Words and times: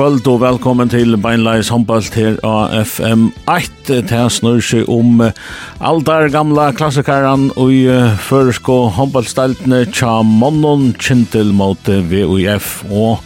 kvöld 0.00 0.24
og 0.32 0.38
velkommen 0.40 0.88
til 0.88 1.12
Beinleis 1.20 1.68
håndballt 1.68 2.14
her 2.16 2.38
av 2.46 2.70
FM1. 2.86 3.90
Det 4.08 4.20
snur 4.32 4.62
seg 4.64 4.88
om 4.88 5.20
aldar 5.20 6.30
gamla 6.32 6.70
klassikaren 6.72 7.50
og 7.60 7.74
i 7.74 7.82
føresko 8.24 8.78
håndballsteltene 8.96 9.82
tja 9.92 10.22
monnon 10.24 10.94
kjentil 10.96 11.52
mot 11.52 11.84
VUF. 11.84 12.72
Og 12.88 13.20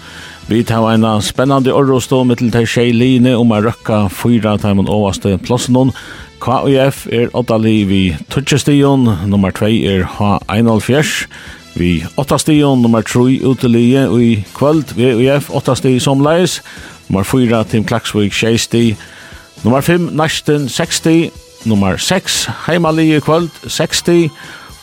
vi 0.50 0.64
tar 0.66 0.88
en 0.90 1.06
spennende 1.22 1.70
orrostå 1.70 2.24
mittel 2.26 2.50
til 2.50 2.66
tjejline 2.66 3.36
om 3.38 3.54
a 3.54 3.62
røkka 3.62 4.08
fyra 4.10 4.58
taimen 4.58 4.90
overste 4.90 5.38
plassen 5.46 5.78
KUF 6.42 7.06
er 7.06 7.30
åtta 7.38 7.60
liv 7.62 7.92
i 7.94 8.04
nummer 9.30 9.54
2 9.54 9.70
er 9.94 10.08
H1 10.18 11.28
Vi 11.74 12.04
8 12.16 12.38
stion 12.38 12.82
nummer 12.82 13.02
3 13.02 13.40
utelige 13.42 14.08
og 14.08 14.22
i 14.22 14.44
kvöld 14.54 14.94
VUF 14.94 15.50
8 15.50 15.76
stion 15.76 16.00
som 16.00 16.20
leis 16.20 16.62
nummer 17.08 17.22
4 17.22 17.64
Tim 17.64 17.84
Klaksvik 17.84 18.32
60. 18.32 18.60
sti 18.60 18.96
nummer 19.64 19.80
5 19.80 20.00
Nasten 20.12 20.68
60 20.68 21.30
nummer 21.64 21.96
6 21.96 22.48
heimalige 22.66 23.20
kvöld 23.20 23.50
60 23.68 24.30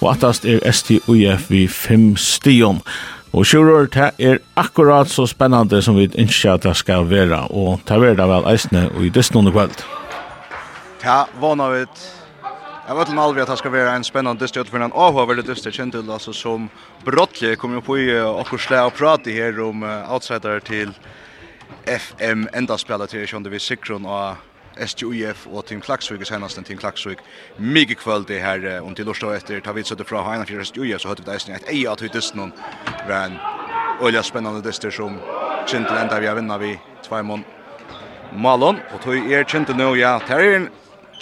og 0.02 0.12
attast 0.12 0.45
er 0.45 0.72
STUF 0.72 1.50
vi 1.50 1.67
5 1.67 2.17
stion 2.17 2.81
Og 3.34 3.45
sjurur, 3.45 3.86
det 3.88 4.09
er 4.20 4.42
akkurat 4.59 5.08
så 5.08 5.23
spennande 5.26 5.80
som 5.81 5.95
vi 5.95 6.09
ønsker 6.20 6.53
at 6.53 6.64
det 6.64 6.76
skal 6.76 7.05
være, 7.09 7.48
og 7.48 7.80
det 7.88 7.95
er 7.95 8.28
vel 8.28 8.48
eisne 8.52 8.89
og 8.89 9.05
i 9.05 9.09
dysten 9.09 9.48
kvöld. 9.48 9.52
kveld. 9.52 9.83
Ja, 11.03 11.23
vana 11.39 11.70
vidt. 11.70 12.20
Jag 12.92 12.95
vet 12.95 13.09
inte 13.09 13.22
alls 13.22 13.38
att 13.38 13.47
det 13.47 13.58
ska 13.58 13.70
vara 13.70 13.92
en 13.92 14.03
spännande 14.03 14.44
dyster 14.44 14.64
för 14.64 14.80
en 14.80 14.92
avhållande 14.92 15.42
dyster 15.42 15.72
känd 15.72 15.92
till 15.92 16.11
alltså 16.11 16.34
som 16.34 16.70
Brottle 17.06 17.56
kommer 17.56 17.81
på 17.81 17.98
i 17.98 18.22
och 18.22 18.59
slä 18.59 18.83
och 18.83 18.94
prata 18.94 19.30
här 19.30 19.61
om 19.61 19.83
uh, 19.83 20.14
outsider 20.14 20.59
till 20.59 20.94
FM 21.86 22.50
enda 22.53 22.78
spelar 22.78 23.08
till 23.08 23.28
som 23.28 23.44
det 23.44 23.50
vi 23.50 23.59
sikron 23.59 24.06
och 24.06 24.36
SJUF 24.78 25.48
och 25.48 25.66
Team 25.66 25.81
Klaxvik 25.81 26.28
senast 26.28 26.58
en 26.58 26.64
Team 26.64 26.80
Klaxvik 26.80 27.17
mycket 27.58 27.98
kväll 27.98 28.23
det 28.23 28.39
här 28.39 28.81
och 28.81 28.95
till 28.95 29.05
lördag 29.05 29.36
efter 29.36 29.59
tar 29.59 29.73
vi 29.73 29.83
så 29.83 29.95
det 29.95 30.03
från 30.03 30.26
Hanna 30.26 30.45
för 30.45 30.59
SJUF 30.59 31.02
så 31.02 31.08
hade 31.08 31.22
vi 31.22 31.31
det 31.31 31.53
ett 31.55 31.70
ej 31.70 31.88
att 31.88 32.02
hur 32.02 32.38
någon 32.38 32.52
vän 33.08 33.38
och 34.00 34.26
spännande 34.26 34.61
dyster 34.61 34.92
som 34.92 35.20
känd 35.67 35.88
till 35.88 35.98
ända 35.98 36.20
vi 36.20 36.33
vinner 36.33 36.58
vi 36.58 36.80
två 37.08 37.23
mån 37.23 37.44
Malon 38.33 38.78
och 38.94 39.02
tog 39.02 39.31
er 39.31 39.44
kjente 39.44 39.73
nu 39.73 39.95
ja, 39.95 40.20
Terry 40.20 40.67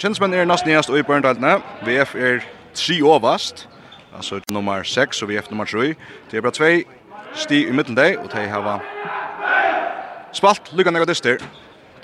Kinsmen 0.00 0.32
er 0.32 0.46
nesten 0.48 0.70
næst 0.72 0.88
i 0.96 1.02
Børndalene. 1.04 1.58
VF 1.84 2.14
er 2.16 2.38
tre 2.74 2.94
overast. 3.04 3.68
Altså 4.16 4.40
nummer 4.50 4.82
6 4.82 5.22
og 5.22 5.28
VF 5.28 5.50
nummer 5.50 5.64
3. 5.64 5.78
Det 6.30 6.38
er 6.38 6.40
bare 6.40 6.52
tvei 6.56 6.84
sti 7.36 7.66
i 7.66 7.74
midten 7.76 7.98
deg, 7.98 8.16
og 8.18 8.32
de 8.32 8.46
har 8.48 8.80
spalt 10.32 10.72
lykkende 10.72 10.96
nega 10.96 11.10
dyster. 11.10 11.44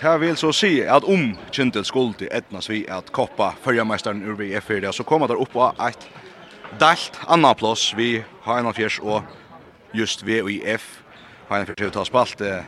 Det 0.02 0.20
vil 0.20 0.36
så 0.36 0.52
si 0.52 0.80
at 0.80 1.08
om 1.08 1.38
Kintel 1.52 1.84
skulle 1.84 2.12
til 2.20 2.28
etnas 2.32 2.68
vi 2.68 2.84
at 2.88 3.12
koppa 3.16 3.54
fyrjameisteren 3.64 4.20
ur 4.28 4.36
VF 4.36 4.70
er 4.70 4.80
det, 4.84 4.94
så 4.94 5.02
kommer 5.02 5.26
der 5.26 5.40
oppa 5.40 5.72
et 5.88 6.08
delt 6.80 7.20
annan 7.28 7.56
plass 7.56 7.96
vi 7.96 8.22
har 8.44 8.58
en 8.60 8.74
fjers 8.74 8.98
og 8.98 9.22
just 9.94 10.26
VF. 10.26 11.00
har 11.48 11.60
en 11.60 11.66
fjers 11.66 11.76
til 11.76 11.88
å 11.88 12.04
ta. 12.04 12.66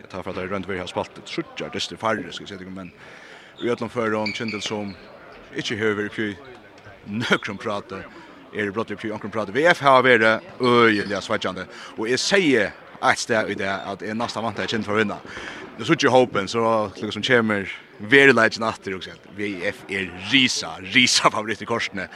Jeg 0.00 0.10
tar 0.10 0.22
for 0.22 0.30
at 0.30 0.36
det 0.36 0.44
er 0.44 0.54
rundt 0.54 0.68
vi 0.68 0.78
har 0.78 0.86
spalt 0.86 1.18
et 1.18 1.28
sutjar 1.28 1.72
dyster 1.72 1.96
farre, 1.96 2.32
skal 2.32 2.44
jeg 2.44 2.58
si 2.58 2.64
det, 2.64 2.72
men 2.72 2.92
i 3.62 3.70
ötlom 3.70 3.88
föron 3.88 4.32
kindel 4.32 4.62
som 4.62 4.94
inte 5.56 5.74
höver 5.74 6.08
på 6.08 6.40
nökrum 7.04 7.58
pratar 7.58 8.06
er 8.52 8.70
brott 8.70 8.88
på 8.88 9.12
ankrum 9.12 9.30
pratar 9.30 9.52
VF 9.52 9.80
har 9.80 10.02
varit 10.02 10.42
öjliga 10.60 11.20
svajande 11.20 11.66
och 11.96 12.08
jag 12.08 12.20
säger 12.20 12.72
att 13.00 13.28
det 13.28 13.34
är 13.34 13.54
det 13.54 13.74
att 13.74 14.02
är 14.02 14.14
nästa 14.14 14.40
vant 14.40 14.58
att 14.58 14.70
känna 14.70 14.84
för 14.84 14.94
vinna. 14.94 15.16
Nu 15.76 15.84
så 15.84 15.94
ju 15.98 16.08
hopen 16.08 16.48
så 16.48 16.90
lukar 16.96 17.10
som 17.10 17.22
kommer 17.22 17.72
very 17.98 18.32
light 18.32 18.58
natter 18.58 18.96
också. 18.96 19.10
VF 19.36 19.84
är 19.88 20.30
risa 20.32 20.70
risa 20.80 21.30
favorit 21.30 21.62
i 21.62 21.66
korsne. 21.66 22.08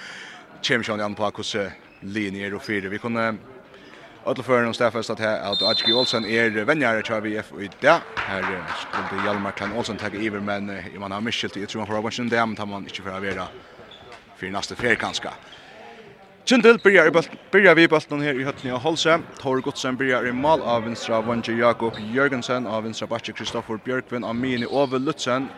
Kemsjon 0.62 1.00
an 1.00 1.15
på 1.15 1.31
kus 1.31 1.56
linjer 2.00 2.54
och 2.54 2.62
fyra. 2.62 2.88
Vi 2.88 2.98
kunde 2.98 3.36
Alla 4.22 4.42
förrän 4.42 4.69
och 4.69 4.75
Staffas 4.75 5.10
att 5.10 5.19
här 5.19 5.53
att 5.53 5.62
Ajki 5.62 5.92
Olsen 5.92 6.25
är 6.25 6.50
vänjare 6.64 7.03
tror 7.03 7.20
vi 7.20 7.38
i 7.64 7.70
det. 7.78 8.03
Här 8.16 8.66
skulle 8.75 9.19
Hjalmar 9.19 9.53
kan 9.53 9.72
Olsen 9.72 9.98
ta 9.98 10.06
över 10.06 10.41
men 10.41 10.70
i 10.70 10.98
man 10.98 11.12
har 11.12 11.20
mycket 11.20 11.56
jag 11.56 11.69
tror 11.69 11.81
han 11.81 11.86
får 11.86 12.03
watchen 12.03 12.28
där 12.28 12.47
men 12.47 12.56
han 12.59 12.82
inte 12.82 13.03
för 13.03 13.10
att 13.10 13.22
vara 13.22 13.48
för 14.34 14.50
nästa 14.50 14.76
fjär 14.76 14.97
kanske. 14.97 15.28
Kjentil 16.44 16.78
byrjar, 16.78 17.25
byrjar 17.53 17.75
vi 17.75 17.88
bulten 17.88 18.20
her 18.20 18.41
i 18.41 18.44
høttene 18.44 18.72
av 18.75 18.80
Holse. 18.80 19.20
Tor 19.38 19.60
Godsen 19.60 19.97
byrjar 19.97 20.26
i 20.26 20.32
mal 20.32 20.62
av 20.62 20.84
vinstra 20.84 21.22
Vanje 21.22 21.53
Jakob 21.54 22.00
Jørgensen, 22.00 22.66
av 22.66 22.84
vinstra 22.84 23.06
Batje 23.06 23.34
Kristoffer 23.34 23.78
Bjørkvin, 23.78 24.25
av 24.25 24.34
mini 24.34 24.66
Ove 24.66 24.98
Lutzen, 24.98 25.50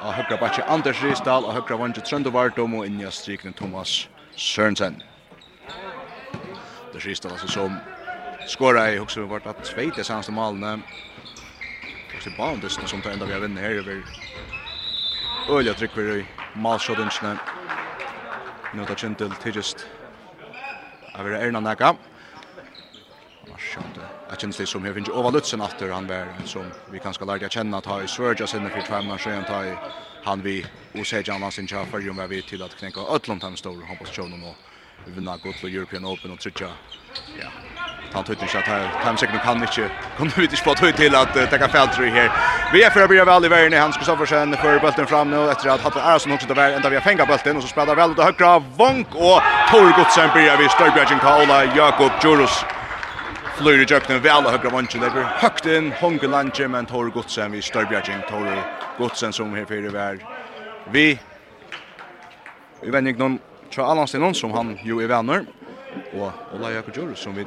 av 0.00 0.14
høyre 0.14 0.38
Batje 0.38 0.64
Anders 0.68 1.02
Risdal, 1.02 1.44
av 1.44 1.56
høyre 1.56 1.78
Vanje 1.80 2.02
Trøndovardom 2.02 2.74
og 2.74 2.86
innja 2.86 3.10
strikene 3.10 3.54
Thomas 3.54 4.08
Sørensen. 4.36 5.02
Det 6.92 7.02
er 7.02 7.08
Risdal 7.08 7.32
altså 7.32 7.48
som 7.48 7.80
skora 8.46 8.92
i 8.92 8.98
också 8.98 9.26
vart 9.26 9.46
att 9.46 9.66
Svete 9.66 10.04
senaste 10.04 10.32
målen. 10.32 10.84
Och 12.14 12.22
så 12.22 12.30
Boundes 12.30 12.72
som 12.90 13.02
tar 13.02 13.10
ända 13.10 13.26
vi 13.26 13.38
vinner 13.38 13.62
här 13.62 13.70
över 13.70 14.04
Ölja 15.48 15.74
tryck 15.74 15.96
vi 15.96 16.02
i 16.02 16.26
målshoten. 16.52 17.10
Nu 18.74 18.86
tar 18.86 18.96
Chintel 18.96 19.34
till 19.34 19.56
just 19.56 19.86
över 21.14 21.30
Erna 21.30 21.60
Naka. 21.60 21.96
Marschande. 23.48 24.00
Jag 24.28 24.40
känner 24.40 24.58
det 24.58 24.66
som 24.66 24.84
jag 24.84 24.94
finns 24.94 25.08
överlutsen 25.08 25.60
efter 25.60 25.88
han 25.88 26.06
var 26.06 26.44
som 26.44 26.72
vi 26.90 27.00
kanske 27.00 27.24
lärde 27.24 27.48
känna 27.50 27.78
att 27.78 27.86
ha 27.86 28.02
i 28.02 28.08
Sverige 28.08 28.46
sen 28.46 28.70
för 28.70 28.82
två 28.82 29.02
månader 29.02 29.18
sen 29.18 29.44
ta 29.44 29.66
i 29.66 29.78
han 30.20 30.42
vi 30.42 30.66
osäger 30.92 31.32
Jan 31.32 31.52
sin 31.52 31.68
chef 31.68 31.88
för 31.88 32.00
ju 32.00 32.26
vi 32.28 32.42
till 32.42 32.62
att 32.62 32.74
knäcka 32.74 33.00
Atlanta 33.00 33.46
hoppas 33.86 34.10
show 34.10 34.44
och 34.44 34.56
vinna 35.16 35.36
gott 35.36 35.60
för 35.60 35.68
European 35.68 36.04
Open 36.04 36.30
och 36.30 36.40
trycka 36.40 36.70
ja 37.32 37.52
han 38.12 38.24
tog 38.24 38.42
inte 38.42 38.58
att 38.58 38.68
han 39.04 39.18
säkert 39.18 39.42
kan 39.42 39.56
inte 39.62 39.90
kunde 40.16 40.34
vi 40.36 40.42
inte 40.42 40.56
spåra 40.56 40.92
till 40.92 41.14
att 41.14 41.36
uh, 41.36 41.44
ta 41.44 41.68
fel 41.68 41.88
tror 41.88 42.06
här. 42.06 42.30
Vi 42.72 42.82
är 42.82 42.90
för 42.90 43.02
att 43.02 43.08
börja 43.08 43.24
väl 43.24 43.44
i 43.44 43.48
världen 43.48 43.80
han 43.80 43.92
ska 43.92 44.04
så 44.04 44.16
för 44.16 44.26
sen 44.26 44.56
för 44.56 44.80
bulten 44.80 45.06
fram 45.06 45.30
nu 45.30 45.50
efter 45.50 45.68
att 45.68 45.80
Hatta 45.80 46.02
Arason 46.02 46.32
också 46.32 46.54
där 46.54 46.72
ända 46.72 46.88
vi 46.88 46.96
har 46.96 47.02
fänga 47.02 47.26
bulten 47.26 47.56
och 47.56 47.62
så 47.62 47.68
spelar 47.68 47.94
väl 47.96 48.10
ut 48.10 48.18
högra 48.18 48.58
vank 48.58 49.06
och 49.14 49.40
Torgutsen 49.70 50.28
börjar 50.34 50.56
vi 50.56 50.68
Störbjörgen 50.68 51.18
Kaola 51.18 51.64
Jakob 51.64 52.12
Jurus 52.22 52.64
Flöjde 53.56 53.94
jökten 53.94 54.20
väl 54.20 54.44
och 54.46 54.50
högra 54.50 54.70
vanchen 54.70 55.00
där. 55.00 55.26
Högt 55.44 55.66
in 55.66 55.92
Hongelanche 56.00 56.68
men 56.68 56.86
Torgutsen 56.86 57.52
vi 57.52 57.62
Störbjörgen 57.62 58.22
Torgutsen 58.30 59.32
som 59.32 59.54
här 59.54 59.64
för 59.64 59.90
vär. 59.90 60.18
Vi 60.92 61.18
Vi 62.82 62.90
vänjer 62.90 63.14
någon 63.14 63.38
Tror 63.74 63.90
Allan 63.90 64.34
som 64.34 64.52
han 64.52 64.78
jo 64.82 65.00
är 65.00 65.06
vänner. 65.06 65.44
Och 66.12 66.32
Ola 66.54 66.72
Jakob 66.72 66.96
Jurus 66.96 67.18
som 67.18 67.34
vi 67.34 67.46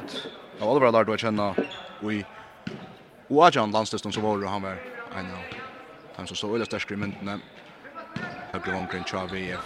Jag 0.60 0.66
har 0.66 0.74
aldrig 0.74 0.92
lärt 0.92 1.08
att 1.08 1.20
känna 1.20 1.54
i 2.10 2.24
Oajan 3.28 3.70
landstesten 3.70 4.12
som 4.12 4.22
var 4.22 4.46
han 4.46 4.62
var 4.62 4.70
en 4.70 4.76
av 5.18 5.44
dem 6.16 6.26
som 6.26 6.36
stod 6.36 6.50
öliga 6.50 6.66
stärskare 6.66 6.94
i 6.94 6.96
myndene. 6.96 7.38
Högre 8.52 8.72
var 8.72 8.80
omkring 8.80 9.04
Tja 9.04 9.26
VF. 9.32 9.60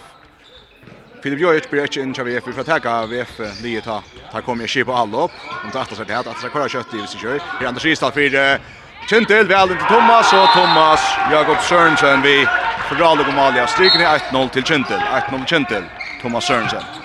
Filip 1.23 1.39
Jojic 1.39 1.69
blir 1.69 1.81
inte 1.81 1.99
in 1.99 2.13
Tja 2.13 2.23
VF. 2.23 2.47
Vi 2.47 2.53
får 2.53 2.63
täcka 2.63 3.05
VF 3.05 3.39
liet 3.63 3.83
ta. 3.83 4.03
Här 4.33 4.41
kommer 4.41 4.63
jag 4.63 4.69
kipa 4.69 4.93
alla 4.93 5.23
upp. 5.23 5.31
De 5.63 5.71
tar 5.71 5.81
attas 5.81 5.97
här 5.97 6.05
till 6.05 6.15
här. 6.15 6.21
Attas 6.21 6.43
här 6.43 6.49
kvar 6.49 6.67
kött 6.67 6.93
i 6.93 6.97
hvis 6.97 7.15
vi 7.15 7.19
kör. 7.19 7.39
Här 7.59 7.67
Anders 7.67 7.85
Ristad 7.85 8.11
för 8.11 8.59
Kintil. 9.09 9.47
Vi 9.47 9.53
hade 9.53 9.75
till 9.75 9.87
Thomas 9.87 10.33
och 10.33 10.49
Thomas 10.53 10.99
Jakob 11.31 11.57
Sørensen. 11.69 12.21
Vi 12.21 12.47
fördrag 12.89 13.19
och 13.19 13.33
Malia. 13.33 13.67
Stryken 13.67 14.01
är 14.01 14.17
1-0 14.17 14.49
till 14.49 14.63
Kintil. 14.63 14.99
1-0 14.99 15.45
Kintil. 15.45 15.83
Thomas 16.21 16.45
Sørensen. 16.45 17.04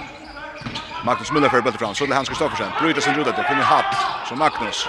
Magnus 1.04 1.32
Müller 1.32 1.48
för 1.48 1.62
bulten 1.62 1.94
så 1.94 2.06
det 2.06 2.14
Hans 2.14 2.28
Kristoffersen. 2.28 2.68
Bryter 2.82 3.00
sin 3.00 3.14
ruta 3.14 3.32
till 3.32 3.44
Kevin 3.44 3.62
Hatt 3.62 3.96
så 4.28 4.36
Magnus 4.36 4.88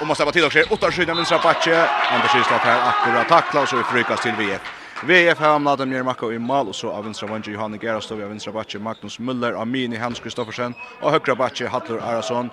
och 0.00 0.06
måste 0.06 0.24
vara 0.24 0.32
till 0.32 0.44
och 0.44 0.52
sker 0.52 0.72
åtta 0.72 0.90
skydda 0.90 1.14
men 1.14 1.26
Sapache 1.26 1.88
Anders 2.10 2.32
Kristoff 2.32 2.62
här 2.62 2.88
akkurat 2.88 3.28
tackla 3.28 3.60
och 3.62 3.68
så 3.68 3.82
frykas 3.82 4.22
till 4.22 4.32
VF 4.32 4.62
VF 5.02 5.38
har 5.38 5.48
hamnat 5.48 5.78
dem 5.78 5.90
ner 5.90 6.02
Marco 6.02 6.32
i 6.32 6.38
mål 6.38 6.68
och 6.68 6.74
så 6.74 6.90
av 6.90 7.04
vänstra 7.04 7.28
vänster 7.28 7.52
Johan 7.52 7.78
vi 8.16 8.22
av 8.22 8.28
vänstra 8.28 8.52
backe 8.52 8.78
Magnus 8.78 9.18
Müller 9.18 9.62
Amini 9.62 9.96
Hans 9.96 10.20
Kristoffersen. 10.20 10.74
Och 11.00 11.10
högra 11.10 11.34
backe 11.34 11.68
Hatlur 11.68 12.00
Arason. 12.00 12.50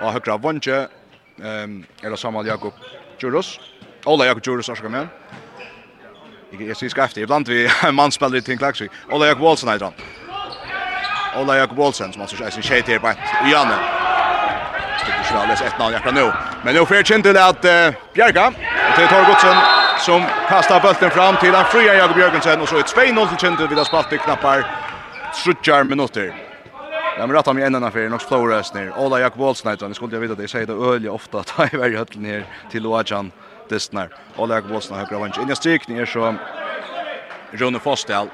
Och 0.00 0.12
högra 0.12 0.36
vänster 0.36 0.88
ehm 1.42 1.84
eller 2.02 2.16
Samuel 2.16 2.46
Jakob 2.46 2.72
Juros 3.18 3.60
Ola 4.04 4.26
Jakob 4.26 4.42
Juros 4.46 4.66
så 4.66 4.74
ska 4.74 4.88
man 4.88 5.08
Jag 6.58 6.90
ska 6.90 7.04
efter 7.04 7.20
ibland 7.20 7.48
vi 7.48 7.68
man 7.92 8.12
spelar 8.12 8.40
till 8.40 8.58
Klaxvik. 8.58 8.90
Ola 9.10 9.26
Jakob 9.26 9.42
Wallson 9.42 9.72
heter 9.72 9.84
han. 9.84 10.23
Ola 11.36 11.56
Jakob 11.56 11.78
Olsen 11.78 12.12
som 12.12 12.22
alltså 12.22 12.44
är 12.44 12.50
sin 12.50 12.62
tjej 12.62 12.82
till 12.82 13.00
på 13.00 13.06
Janne. 13.52 13.76
Sticker 14.98 15.22
sig 15.22 15.36
alldeles 15.36 15.62
ett 15.62 15.78
namn 15.78 15.96
jag 16.04 16.14
nu. 16.14 16.32
Men 16.64 16.74
nu 16.74 16.86
får 16.86 16.96
jag 16.96 17.06
till 17.06 17.36
att 17.36 17.64
uh, 17.64 17.70
Bjerga 18.14 18.46
och 18.88 18.96
till 18.96 19.08
Torgotsen 19.08 19.56
som 19.98 20.22
kastar 20.48 20.80
bulten 20.80 21.10
fram 21.10 21.36
till 21.36 21.54
han 21.54 21.64
fria 21.64 21.94
Jakob 21.94 22.18
Jörgensen. 22.18 22.60
och 22.60 22.68
så 22.68 22.78
ett 22.78 22.96
2-0 22.96 23.28
till 23.28 23.38
Kjente 23.38 23.66
vid 23.66 23.78
att 23.78 23.86
spalt 23.86 24.12
i 24.12 24.18
knappar 24.18 24.66
30 25.44 25.84
minuter. 25.84 26.34
Jag 27.18 27.26
vill 27.26 27.36
rätta 27.36 27.52
mig 27.52 27.64
en 27.64 27.74
annan 27.74 27.92
för 27.92 28.08
Nox 28.08 28.24
Flores 28.24 28.74
ner. 28.74 28.98
Ola 28.98 29.20
Jakob 29.20 29.40
Olsen 29.40 29.70
heter 29.70 29.82
han. 29.84 29.90
Det 29.90 29.94
Skulle 29.94 30.16
jag 30.16 30.20
veta 30.20 30.32
att 30.32 30.38
jag 30.38 30.50
säger 30.50 30.66
det 30.66 30.72
öliga 30.72 31.12
ofta 31.12 31.38
att 31.38 31.50
han 31.50 31.66
är 31.72 31.74
i 31.74 31.96
höllen 31.96 32.06
ner 32.14 32.46
till 32.70 32.86
Oajan 32.86 33.32
Destnar. 33.68 34.08
Ola 34.36 34.54
Jakob 34.54 34.72
Olsen 34.72 34.96
har 34.96 35.04
högra 35.04 35.18
vänster. 35.18 35.42
Inga 35.42 35.54
strykning 35.54 35.98
är 35.98 36.06
så 36.06 36.34
Rune 37.50 37.78
Fostel 37.78 38.28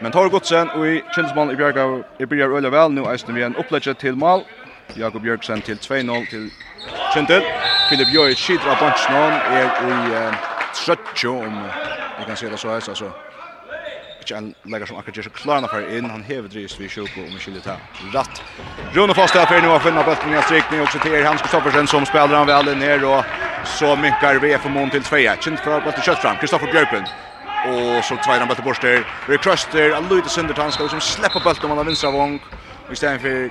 Men 0.00 0.12
tar 0.12 0.28
Godsen 0.28 0.70
och 0.70 0.86
i 0.86 1.02
Kilsmann 1.14 1.50
i 1.50 1.56
Bjerga 1.56 2.02
i 2.18 2.26
byrjar 2.26 2.56
øyla 2.56 2.70
väl 2.70 2.92
nu 2.92 3.00
är 3.00 3.34
det 3.34 3.42
en 3.42 3.56
upplägg 3.56 3.98
till 3.98 4.16
mal. 4.16 4.44
Jakob 4.94 5.22
Björksen 5.22 5.62
til 5.62 5.76
2-0 5.76 6.30
til 6.30 6.50
Kjentil. 7.14 7.42
Filip 7.88 8.08
Jøy 8.14 8.34
skiter 8.36 8.70
av 8.70 8.80
bunchen 8.80 9.36
er 9.58 9.70
i 9.88 9.94
eh, 10.18 10.34
Trøtjo, 10.74 11.38
om 11.46 11.62
vi 12.18 12.26
kan 12.26 12.36
se 12.36 12.50
det 12.50 12.58
så 12.58 12.68
här 12.68 12.74
altså. 12.74 13.10
Ikke 14.20 14.36
en 14.36 14.54
legger 14.64 14.86
som 14.86 14.96
akkurat 14.96 15.16
gjør 15.16 15.26
så 15.28 15.30
klarna 15.30 15.68
for 15.68 15.84
inn, 15.96 16.08
han 16.10 16.22
hever 16.24 16.48
drist 16.48 16.80
vi 16.80 16.88
sjuko 16.88 17.20
om 17.20 17.34
vi 17.34 17.40
skiljer 17.40 17.60
ta 17.60 17.76
ratt. 18.14 18.40
Rune 18.94 19.14
Foster 19.14 19.42
er 19.42 19.50
ferdig 19.50 19.68
nå 19.68 19.74
å 19.76 19.82
finne 19.84 20.04
bøtten 20.04 20.32
i 20.32 20.38
en 20.38 20.46
strikning, 20.46 20.80
også 20.80 21.02
til 21.04 21.26
Hans 21.26 21.44
Kristoffersen 21.44 21.90
som 21.90 22.06
spiller 22.08 22.36
han 22.38 22.48
vel 22.48 22.72
ned, 22.78 23.04
og 23.04 23.24
så 23.68 23.92
mynkar 24.00 24.40
VF 24.40 24.64
og 24.64 24.72
Mån 24.78 24.94
til 24.94 25.04
2-1. 25.04 25.44
Kjent 25.44 25.60
fra 25.60 25.80
bøtten 25.84 26.06
kjøtt 26.06 26.24
fram, 26.24 26.40
Kristoffer 26.40 26.72
Bjørksen 26.72 27.04
och 27.64 28.04
så 28.04 28.16
tvåan 28.16 28.38
han 28.38 28.64
bort 28.64 28.80
där. 28.80 29.06
Vi 29.28 29.38
kröster 29.38 29.90
en 29.90 30.08
lite 30.08 30.28
til 30.28 30.54
han 30.56 30.72
skal 30.72 30.84
liksom 30.84 31.00
slippe 31.00 31.40
bollen 31.40 31.70
om 31.70 31.76
han 31.76 31.86
vinstra 31.86 32.10
vong. 32.10 32.40
I 32.90 32.96
stedet 32.96 33.20
for 33.20 33.50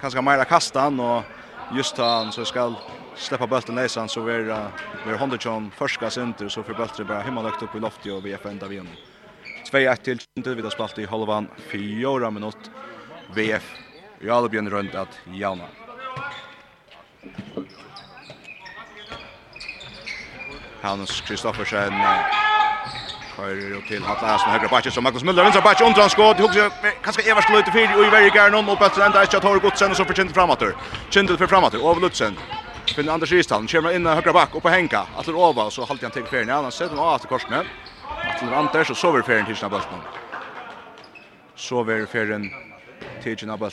kanskje 0.00 0.22
Meira 0.22 0.44
kastan 0.44 1.00
och 1.00 1.22
just 1.76 1.98
han 1.98 2.32
så 2.32 2.44
ska 2.44 2.74
släppa 3.16 3.46
bulten 3.46 3.74
näsan 3.74 4.08
så 4.08 4.20
vi 4.20 4.32
uh, 4.32 4.66
vi 5.06 5.12
är 5.12 5.18
Honderson 5.18 5.70
första 5.70 6.10
center 6.10 6.48
så 6.48 6.62
för 6.62 6.74
bulten 6.74 7.06
bara 7.06 7.20
hemma 7.20 7.42
lagt 7.42 7.62
upp 7.62 7.74
i 7.74 7.80
loftet 7.80 8.12
och 8.12 8.26
vi 8.26 8.32
är 8.32 8.46
ända 8.46 8.66
vid 8.66 8.86
2-1 9.72 9.96
till 9.96 10.18
vi 10.54 10.62
har 10.62 10.70
spalt 10.70 10.98
i 10.98 11.06
halvan 11.06 11.48
4 11.72 12.30
minut 12.30 12.70
VF 13.34 13.74
Jalbjörn 14.20 14.70
runt 14.70 14.94
att 14.94 15.18
Jana. 15.32 15.64
Hans 20.82 21.20
Kristoffersen 21.20 21.92
Kör 23.36 23.76
och 23.76 23.84
till 23.88 24.04
Hatta 24.04 24.38
som 24.38 24.52
högra 24.52 24.68
backen 24.68 24.92
som 24.92 25.04
Magnus 25.04 25.24
Müller 25.24 25.42
vänstra 25.42 25.62
backen 25.62 25.86
undrar 25.86 26.08
skott. 26.08 26.38
Hugger 26.40 26.70
kanske 27.04 27.22
Evers 27.30 27.44
skulle 27.44 27.58
ut 27.58 27.72
fyra 27.72 27.98
och 27.98 28.04
i 28.04 28.10
varje 28.10 28.30
garn 28.30 28.54
och 28.54 28.78
på 28.78 29.02
ända 29.02 29.22
ett 29.22 29.30
tar 29.30 29.58
Godsen 29.58 29.90
och 29.90 29.96
så 29.96 30.04
för 30.04 30.14
Kindle 30.14 30.34
framåt. 30.34 30.62
Kindle 31.10 31.36
för 31.36 31.46
framåt 31.46 31.74
och 31.74 32.00
Lutsen. 32.00 32.34
Finn 32.96 33.08
Anders 33.08 33.32
Ristan 33.32 33.66
kommer 33.66 33.92
in 33.96 34.06
högra 34.06 34.32
back 34.32 34.54
och 34.54 34.62
på 34.62 34.68
Henka. 34.68 35.06
Atler 35.18 35.34
Ova 35.34 35.70
så 35.70 35.84
håller 35.84 36.02
han 36.02 36.10
till 36.10 36.24
färden. 36.24 36.48
Han 36.48 36.72
sätter 36.72 36.96
av 36.96 37.18
till 37.18 37.28
korsne. 37.28 37.64
Atler 38.30 38.52
Anders 38.52 38.88
så 38.88 38.94
sover 38.94 39.22
färden 39.22 39.46
till 39.46 39.56
snabbt. 39.56 39.86
Sover 41.56 42.06
färden 42.06 42.50
till 43.22 43.38
snabbt. 43.38 43.70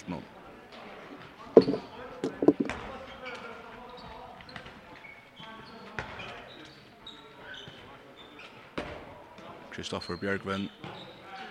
Kristoffer 9.78 10.16
Björkven 10.16 10.70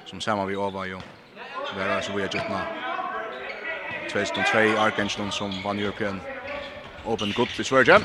som 0.04 0.20
samma 0.20 0.44
vi 0.44 0.56
over 0.56 0.84
ju. 0.84 0.98
Där 1.76 1.88
är 1.88 2.00
så 2.00 2.12
vi 2.12 2.22
har 2.22 2.34
gjort 2.34 2.48
nå. 2.48 2.58
2002 4.12 4.58
Arkenstone 4.80 5.32
som 5.32 5.62
vann 5.62 5.78
European 5.78 6.20
Open 7.04 7.32
Cup 7.32 7.60
i 7.60 7.64
Sverige. 7.64 8.00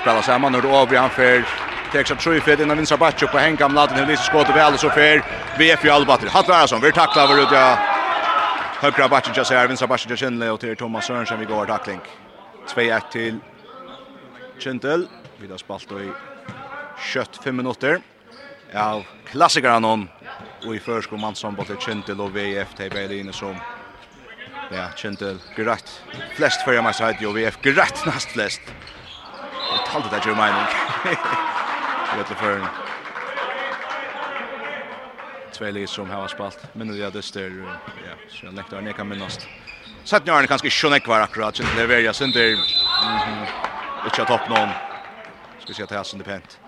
Spelar 0.00 0.22
samman 0.22 0.52
när 0.52 0.62
då 0.62 0.68
över 0.68 0.96
han 0.96 1.10
för 1.10 1.44
Texas 1.92 2.24
True 2.24 2.40
Fit 2.40 2.60
innan 2.60 2.76
vinstra 2.76 2.96
batch 2.96 3.22
på 3.32 3.38
en 3.38 3.56
gamla 3.56 3.80
latin 3.80 3.98
Elise 3.98 4.22
skott 4.22 4.48
väl 4.48 4.78
så 4.78 4.90
för 4.90 5.22
VF 5.58 5.84
Albatter. 5.84 6.28
Hattvarsson 6.28 6.80
vi 6.80 6.92
tacklar 6.92 7.26
vår 7.28 7.40
ut 7.40 7.48
ja. 7.52 7.78
Högra 8.80 9.08
batchen 9.08 9.34
just 9.36 9.50
här 9.50 9.68
vinstra 9.68 9.88
batchen 9.88 10.10
just 10.10 10.22
inlägg 10.22 10.60
till 10.60 10.76
Thomas 10.76 11.06
Sørensen 11.06 11.40
vi 11.40 11.44
går 11.44 11.66
tackling. 11.66 12.00
2-1 12.68 13.00
till 13.12 13.38
Kintel. 14.58 15.08
Vi 15.36 15.50
har 15.50 15.58
spalt 15.58 15.92
i 15.92 16.10
kött 17.12 17.40
5 17.44 17.56
minutter 17.56 18.00
av 18.74 19.04
klassikeren 19.28 19.84
hon, 19.84 20.08
og 20.64 20.74
i 20.74 20.80
først 20.80 21.12
mann 21.20 21.36
som 21.36 21.56
både 21.56 21.76
Kjentil 21.80 22.20
og 22.22 22.32
VF, 22.34 22.74
de 22.78 22.88
Berlin 22.92 23.32
som 23.34 23.56
ja, 24.72 24.88
Kjentil 24.96 25.40
greit 25.56 25.88
flest 26.36 26.64
før 26.64 26.78
jeg 26.78 26.86
meg 26.86 27.26
og 27.28 27.36
VF 27.36 27.58
greit 27.64 28.04
nast 28.08 28.32
flest. 28.32 28.72
Jeg 29.72 29.84
talte 29.88 30.08
det 30.08 30.22
ikke 30.22 30.32
om 30.32 30.40
mening. 30.40 31.18
Vet 32.12 32.28
det 32.28 32.38
før. 32.40 32.64
Tve 35.52 35.70
liv 35.76 35.86
som 35.86 36.08
har 36.10 36.28
spalt, 36.32 36.64
men 36.74 36.88
det 36.88 37.02
er 37.04 37.12
dyster, 37.12 37.52
ja, 38.06 38.16
så 38.32 38.48
jeg 38.48 38.56
nektar 38.56 38.84
nekka 38.84 39.04
minnast. 39.04 39.46
Sett 40.04 40.24
njørne 40.26 40.48
kanske 40.50 40.72
ikke 40.72 40.94
nekvar 40.96 41.26
akkurat, 41.26 41.54
Kjentil 41.54 41.90
er 41.90 42.12
sen 42.12 42.32
Sinter, 42.32 42.56
mm 42.56 43.18
-hmm. 43.18 44.06
ikke 44.06 44.24
topp 44.24 44.48
noen. 44.48 44.72
Skal 45.60 45.68
vi 45.68 45.74
se 45.74 45.82
at 45.82 45.88
det 45.88 45.98
er 45.98 46.18
det 46.18 46.24
pent. 46.24 46.58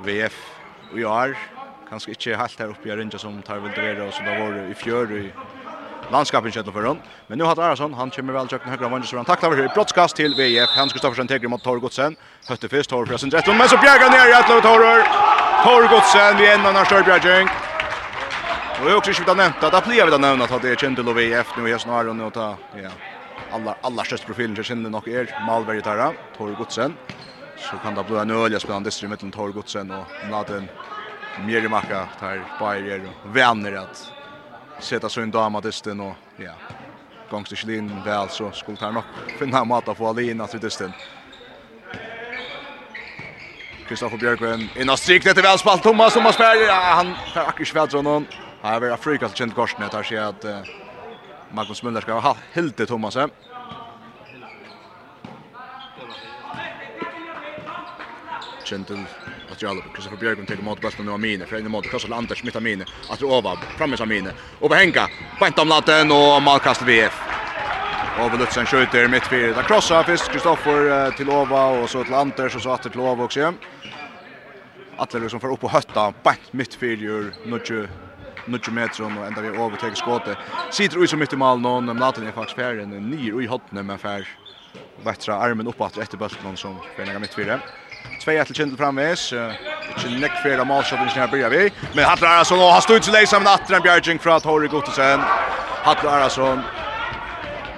VF 0.00 0.51
og 0.92 1.00
i 1.00 1.04
år, 1.04 1.34
kanskje 1.88 2.12
ikke 2.12 2.36
helt 2.36 2.58
här 2.58 2.68
uppe 2.68 2.88
i 2.88 2.92
Arrinja 2.92 3.18
som 3.18 3.42
tar 3.42 3.58
väl 3.58 3.72
det 3.76 4.02
och 4.02 4.14
så 4.14 4.22
då 4.22 4.30
var 4.30 4.70
i 4.70 4.74
fjör 4.74 5.12
i 5.12 5.32
landskapen 6.10 6.52
kjøttet 6.52 6.72
for 6.72 6.82
henne. 6.82 7.00
Men 7.28 7.38
nu 7.38 7.44
har 7.44 7.56
Arason, 7.56 7.94
han 7.94 8.10
kommer 8.10 8.32
vel 8.32 8.48
kjøkken 8.48 8.70
høyre 8.70 8.84
av 8.84 8.92
vannet, 8.92 9.08
så 9.08 9.16
han 9.16 9.24
takler 9.24 9.48
over 9.48 9.68
brottskast 9.74 10.16
til 10.16 10.34
VF. 10.36 10.74
Hans 10.76 10.92
Kristoffersen 10.92 11.28
teker 11.28 11.48
mot 11.48 11.62
Tor 11.62 11.80
Godsen. 11.80 12.16
Høtte 12.48 12.68
først, 12.68 12.90
Tor 12.90 13.06
fra 13.06 13.18
sin 13.18 13.32
men 13.32 13.68
så 13.68 13.78
bjerger 13.80 14.10
ned 14.10 14.28
i 14.28 14.36
Atlev 14.36 14.60
Torer. 14.62 15.06
Tor 15.64 15.88
Godsen, 15.88 16.38
vi 16.38 16.46
enda 16.50 16.72
når 16.72 16.84
Større 16.84 17.04
Bjergjeng. 17.04 17.48
Og 18.80 18.84
vi 18.84 18.90
har 18.90 18.98
også 18.98 19.10
ikke 19.10 19.24
vidt 19.24 19.36
nevnt, 19.36 19.60
da 19.62 19.80
blir 19.80 20.04
vi 20.04 20.10
da 20.10 20.18
nevnt 20.18 20.50
at 20.50 20.62
det 20.62 20.72
er 20.72 20.80
kjent 20.80 20.98
til 20.98 21.14
VF 21.14 21.56
nå 21.56 21.66
i 21.66 21.72
hesten 21.72 21.92
og 21.92 22.16
nå 22.16 22.30
ta, 22.34 22.56
ja, 22.76 22.90
aller, 23.54 23.76
aller 23.84 24.04
største 24.04 24.26
profilen 24.26 24.56
til 24.56 24.64
Kjendel 24.64 24.90
nok 24.90 25.06
er 25.08 25.30
Malberg 25.46 25.78
i 25.78 25.84
Tara, 25.86 26.12
Tor 26.36 26.50
Godsen 26.58 26.96
så 27.70 27.76
kan 27.76 27.94
det 27.94 28.04
bli 28.04 28.16
en 28.18 28.30
øl 28.30 28.60
spennende 28.60 28.90
dyster 28.90 29.08
mellom 29.08 29.30
Torgodsen 29.32 29.90
og 29.90 30.04
Naden 30.30 30.68
Mjerimakka 31.40 32.08
där 32.20 32.44
Bayer 32.58 33.00
och 33.06 33.36
vänner 33.36 33.72
at 33.72 34.12
sätta 34.80 35.08
sig 35.08 35.22
en 35.22 35.30
dam 35.30 35.54
att 35.54 35.64
dysten 35.64 36.00
och 36.00 36.14
ja 36.36 36.52
gångs 37.30 37.48
det 37.48 37.56
slin 37.56 38.02
väl 38.04 38.28
så 38.28 38.50
skulle 38.50 38.76
ta 38.76 38.90
nog 38.90 39.02
finna 39.38 39.64
mat 39.64 39.88
att 39.88 39.96
få 39.96 40.08
alin 40.08 40.24
alina 40.24 40.46
till 40.46 40.60
dysten 40.60 40.92
Kristoffer 43.88 44.16
Björkgren 44.16 44.68
innan 44.76 44.96
strikt 44.96 45.26
etter 45.26 45.42
velspall 45.42 45.78
Thomas 45.78 46.14
Thomas 46.14 46.36
Färger 46.36 46.66
ja, 46.66 46.74
han 46.74 47.14
tar 47.34 47.44
akkurat 47.44 47.68
svärt 47.68 47.90
från 47.90 48.06
honom 48.06 48.26
här 48.62 48.80
är 48.80 48.90
det 48.90 48.96
frikast 48.96 49.36
känd 49.36 49.54
korsnet 49.54 49.92
här 49.92 50.02
ser 50.02 50.16
jag 50.16 50.28
att 50.28 50.44
eh, 50.44 50.58
Magnus 51.50 51.82
Müller 51.82 52.00
ska 52.00 52.12
ha 52.12 52.36
helt 52.52 52.76
till 52.76 52.86
Thomas 52.86 53.14
här 53.14 53.24
eh? 53.24 53.51
matchen 58.72 58.84
till 58.84 59.06
att 59.52 59.62
jag 59.62 59.70
alltså 59.70 60.10
för 60.10 60.16
Björkman 60.16 60.46
tar 60.46 60.54
emot 60.54 60.80
bollen 60.80 61.08
och 61.08 61.20
mina 61.20 61.46
för 61.46 61.56
en 61.56 61.70
mot 61.70 61.90
Karlsson 61.90 62.12
Anders 62.12 62.42
mitt 62.42 62.60
mina 62.62 62.84
att 63.08 63.18
det 63.18 63.26
över 63.26 63.56
framme 63.76 63.96
som 63.96 64.08
mina 64.08 64.32
och 64.60 64.68
på 64.70 64.74
Henka 64.74 65.08
på 65.38 65.62
om 65.62 65.68
latten 65.68 66.10
och 66.12 66.42
målkast 66.42 66.82
VF 66.82 67.14
Och 68.14 68.38
Lutsen 68.38 68.66
skjuter 68.66 69.08
mitt 69.08 69.26
för 69.26 69.54
Där 69.54 69.62
krossar 69.62 70.04
först 70.04 70.32
Kristoffer 70.32 71.10
till 71.10 71.28
Ova 71.30 71.66
och 71.66 71.90
så 71.90 72.04
till 72.04 72.14
Anders 72.14 72.56
och 72.56 72.62
så 72.62 72.70
åter 72.74 72.90
till 72.90 73.00
Ova 73.00 73.24
också. 73.24 73.54
Atler 74.96 75.28
som 75.28 75.40
får 75.40 75.52
upp 75.52 75.64
och 75.64 75.70
hötta 75.70 76.14
bant 76.24 76.52
mitt 76.52 76.74
fyra 76.74 77.32
nudge 77.42 77.88
nudge 78.44 78.70
meter 78.70 79.18
och 79.18 79.26
ända 79.26 79.42
vi 79.42 79.48
tar 79.78 79.94
skottet. 79.94 80.38
Sitter 80.70 81.04
ut 81.04 81.10
så 81.10 81.16
mitt 81.16 81.32
i 81.32 81.36
mål 81.36 81.60
någon 81.60 81.84
men 81.84 81.98
latten 81.98 82.26
är 82.26 82.32
faktiskt 82.32 82.56
färre 82.56 82.82
än 82.82 83.32
och 83.34 83.42
i 83.42 83.46
hotne 83.46 83.82
med 83.82 84.00
färre 84.00 84.26
bättre 85.04 85.34
armen 85.34 85.66
uppåt 85.66 85.96
efter 85.98 86.16
bollen 86.18 86.56
som 86.56 86.80
för 86.96 87.06
några 87.06 87.18
mitt 87.18 87.34
fyra. 87.34 87.60
Tvei 88.22 88.36
etter 88.38 88.54
Kindle 88.54 88.78
framvis. 88.78 89.32
Ikke 89.32 90.10
nekk 90.22 90.36
fyrir 90.44 90.60
av 90.62 90.66
målshoten 90.66 91.08
när 91.16 91.26
börjar 91.26 91.50
vi. 91.50 91.70
Men 91.94 92.04
Hattar 92.04 92.26
Arason 92.26 92.58
har 92.58 92.80
stått 92.80 93.02
til 93.02 93.12
till 93.12 93.20
läsa 93.20 93.36
atter 93.36 93.74
en 93.74 93.82
Bjärging 93.82 94.18
fra 94.18 94.40
Tori 94.40 94.68
Gottesen. 94.68 95.20
Hattar 95.82 96.08
Arason 96.08 96.62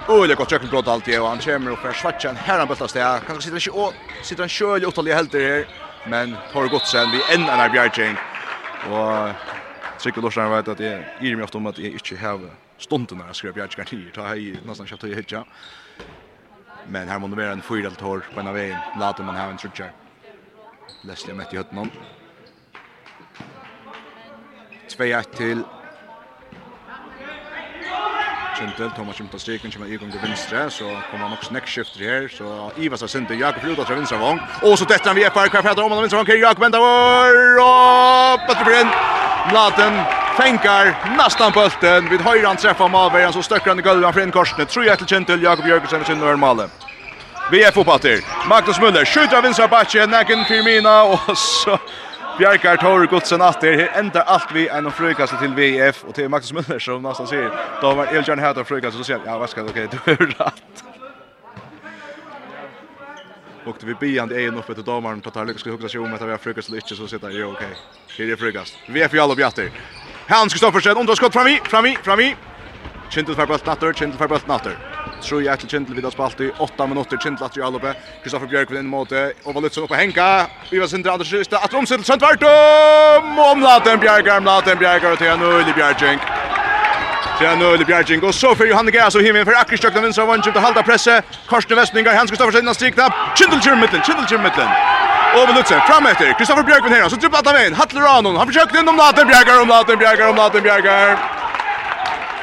Och 0.07 0.27
det 0.27 0.35
går 0.35 0.45
checken 0.45 0.69
blått 0.69 0.87
alltid 0.87 1.19
og 1.19 1.27
han 1.27 1.39
kommer 1.39 1.71
opp 1.71 1.79
för 1.79 1.93
svart 1.93 2.25
en 2.25 2.35
här 2.35 2.59
han 2.59 2.67
bultar 2.67 2.87
steg. 2.87 3.25
Kanskje 3.27 3.41
sitter 3.41 3.55
inte 3.55 3.69
och 3.71 3.93
sitter 4.21 4.43
han 4.43 4.49
själv 4.49 4.83
i 4.83 4.85
åttaliga 4.85 5.15
helter 5.15 5.39
her, 5.39 5.67
Men 6.07 6.37
Torre 6.53 6.67
Gottesen 6.67 7.11
vi 7.11 7.21
en 7.33 7.49
en 7.49 7.71
Bjärging. 7.71 8.17
Och 8.91 9.29
Sikker 9.97 10.21
Lorsen 10.21 10.51
vet 10.51 10.67
at 10.67 10.79
jeg 10.79 11.05
gir 11.21 11.35
meg 11.35 11.43
ofte 11.43 11.57
om 11.57 11.67
at 11.67 11.79
jeg 11.79 11.93
ikke 11.93 12.17
har 12.17 12.39
stunden 12.77 13.17
når 13.17 13.25
jeg 13.25 13.35
skriver 13.35 13.67
skrev 13.67 13.85
Bjärging 13.85 14.13
Ta 14.13 14.21
hei, 14.27 14.59
nesten 14.65 14.85
kjøpt 14.85 15.03
høy 15.03 15.15
hitja. 15.15 15.43
Men 16.87 17.07
her 17.07 17.17
må 17.17 17.27
det 17.27 17.37
være 17.37 17.53
en 17.53 17.61
fyra 17.61 17.87
eller 17.87 17.97
tår 17.97 18.21
på 18.33 18.39
en 18.39 18.47
av 18.47 18.53
veien. 18.53 18.77
Later 18.99 19.23
man 19.23 19.35
ha 19.35 19.49
en 19.49 19.57
trutjar. 19.57 20.04
Leslie 21.03 21.33
er 21.33 21.37
mett 21.37 21.53
i 21.53 21.57
høttene. 21.57 21.89
2-1 24.89 25.31
til. 25.37 25.63
Kjentel, 28.55 28.91
Thomas 28.95 29.17
kommer 29.17 29.31
til 29.31 29.39
striken, 29.39 29.71
kommer 29.71 29.87
Igor 29.91 30.11
til 30.11 30.21
venstre, 30.23 30.69
så 30.71 30.87
kommer 31.09 31.27
han 31.27 31.37
også 31.37 31.53
nekkskifter 31.53 31.99
her, 31.99 32.27
så 32.31 32.69
Ivas 32.77 33.03
har 33.03 33.11
sender 33.11 33.35
Jakob 33.35 33.63
Luda 33.67 33.83
til 33.83 33.97
venstre 33.99 34.19
vong, 34.21 34.39
og 34.63 34.77
så 34.79 34.87
detter 34.87 35.11
han 35.11 35.19
vi 35.19 35.27
FR, 35.27 35.51
hva 35.51 35.59
er 35.73 35.81
om 35.83 35.91
han 35.91 36.05
venstre 36.05 36.21
vong, 36.21 36.31
Jakob 36.39 36.63
Endavår, 36.63 37.41
og 37.65 38.47
bøtter 38.47 38.63
for 38.63 38.77
inn, 38.79 38.93
Laten 39.53 39.93
fänkar 40.37 40.95
nästan 41.17 41.51
bulten, 41.51 42.09
vid 42.09 42.21
höjran 42.21 42.55
träffar 42.55 42.67
treffer 42.67 42.87
Malberg, 42.87 43.33
så 43.33 43.41
stöcker 43.41 43.69
han 43.69 43.79
i 43.79 43.81
gulvet, 43.81 44.13
för 44.13 44.21
en 44.21 44.33
in 44.59 44.65
tror 44.65 44.85
jag 44.85 44.97
till 44.97 45.07
Kjentel, 45.07 45.43
Jakob 45.43 45.67
Jörgensen 45.67 45.99
med 45.99 46.07
sin 46.07 46.39
Male. 46.39 46.69
Vi 47.51 47.61
er 47.61 47.71
fotbatter. 47.71 48.23
Magnus 48.49 48.79
Müller 48.81 49.05
skjuter 49.05 49.37
av 49.37 49.43
vinstra 49.45 49.67
bakke, 49.69 50.07
nekken 50.09 50.45
Firmina, 50.49 50.95
og 51.13 51.37
så 51.37 51.77
Bjarkar 52.39 52.79
Tor 52.81 53.05
Gudsen 53.07 53.43
det 53.61 53.75
Her 53.77 53.99
ender 53.99 54.25
alt 54.25 54.49
vi 54.53 54.67
en 54.67 54.91
frøkast 54.91 55.33
til 55.39 55.53
VF, 55.53 56.03
og 56.07 56.15
til 56.15 56.29
Magnus 56.29 56.51
Müller 56.51 56.79
som 56.79 57.05
nesten 57.05 57.29
sier, 57.29 57.53
da 57.81 57.93
var 57.93 58.09
Elkjørn 58.09 58.41
her 58.41 58.53
til 58.53 58.65
frøkast, 58.65 58.97
og 58.97 59.05
så 59.05 59.11
sier 59.11 59.21
han, 59.21 59.29
ja, 59.29 59.37
hva 59.37 59.47
skal 59.47 59.67
du, 59.67 59.69
ok, 59.69 59.91
du 59.93 59.97
er 60.11 60.25
rett. 60.39 60.85
Och 63.65 63.77
det 63.79 63.85
vi 63.85 63.93
bjand 63.93 64.31
är 64.31 64.51
nog 64.51 64.65
för 64.65 64.73
domaren 64.73 65.21
på 65.21 65.31
tar 65.31 65.45
lyckas 65.45 65.65
hugga 65.65 65.89
sig 65.89 65.99
om 65.99 66.13
att 66.13 66.21
vi 66.21 66.31
har 66.31 66.37
frukast 66.37 66.69
eller 66.69 66.81
så 66.81 67.07
sitter 67.07 67.29
det 67.29 67.43
okej. 67.45 67.75
Det 68.17 68.31
är 68.31 68.35
frukast. 68.35 68.77
Vi 68.87 69.01
är 69.01 69.07
för 69.07 69.17
alla 69.17 69.35
bjatter. 69.35 69.71
Hans 70.27 70.53
Kristoffersen, 70.53 70.97
underskott 70.97 71.33
fram 71.33 71.47
i, 71.47 71.59
fram 71.63 71.85
i, 71.85 71.97
fram 72.03 72.19
i. 72.19 72.35
Kindle 73.15 73.35
för 73.35 73.45
bollen 73.45 73.61
natter, 73.65 73.93
Kindle 73.93 74.17
för 74.17 74.27
bollen 74.27 74.43
natter. 74.47 74.77
Tror 75.23 75.43
jag 75.43 75.59
till 75.59 75.69
Kindle 75.69 75.95
vid 75.95 76.03
har 76.03 76.11
spalt 76.11 76.41
i 76.41 76.51
8 76.57 76.87
minuter 76.87 77.17
Kindle 77.17 77.45
att 77.45 77.57
göra 77.57 77.69
loppe. 77.69 77.93
Kristoffer 78.23 78.47
Björk 78.47 78.71
vid 78.71 78.77
en 78.77 78.87
måte 78.87 79.33
och 79.43 79.53
var 79.53 79.61
lite 79.61 79.75
så 79.75 79.83
uppe 79.83 79.95
Henka. 79.95 80.47
Vi 80.71 80.79
var 80.79 80.87
sindra 80.87 81.11
Anders 81.11 81.31
Sjösta 81.31 81.57
att 81.57 81.73
omsätta 81.73 82.03
sent 82.03 82.21
vart 82.21 82.43
och 82.43 83.51
omlaten 83.51 83.99
Björk, 83.99 84.37
omlaten 84.37 84.77
Björk 84.77 85.03
och 85.03 85.17
till 85.17 85.35
nu 85.39 85.61
i 85.69 85.73
Björk. 85.73 86.19
Ja 87.41 87.55
nu 87.55 87.77
det 87.77 87.85
Bjarging 87.85 88.23
och 88.23 88.35
så 88.35 88.55
för 88.55 88.65
Johan 88.65 88.87
Gäs 88.87 89.15
och 89.15 89.21
himmen 89.21 89.45
för 89.45 89.53
Akristök 89.53 89.93
den 89.93 90.03
vinstra 90.03 90.25
vann, 90.25 90.41
till 90.41 90.51
halda 90.51 90.83
presse. 90.83 91.21
Karsten 91.47 91.77
Westningar 91.77 92.15
Hans 92.15 92.29
Kristoffersen 92.31 92.61
innan 92.61 92.75
strikna. 92.75 93.13
Chindelchir 93.35 93.75
mitten, 93.75 94.01
Chindelchir 94.01 94.37
mitten. 94.37 94.67
Och 95.37 95.55
Lutsen 95.55 95.81
fram 95.81 96.05
efter. 96.05 96.37
Kristoffer 96.37 96.63
Björkman 96.63 96.91
här 96.93 97.09
så 97.09 97.15
dribblar 97.15 97.41
han 97.45 97.65
in. 97.65 97.73
Hattler 97.73 98.17
Anon. 98.17 98.35
Han 98.35 98.47
försöker 98.47 98.79
in 98.79 98.87
om 98.87 98.95
Laten 98.95 99.27
Bjärgar 99.27 99.61
om 99.61 99.67
Laten 99.67 99.97
Bjärgar 99.97 100.29
om 100.29 100.35
Laten 100.35 100.63
Bjärgar. 100.63 101.44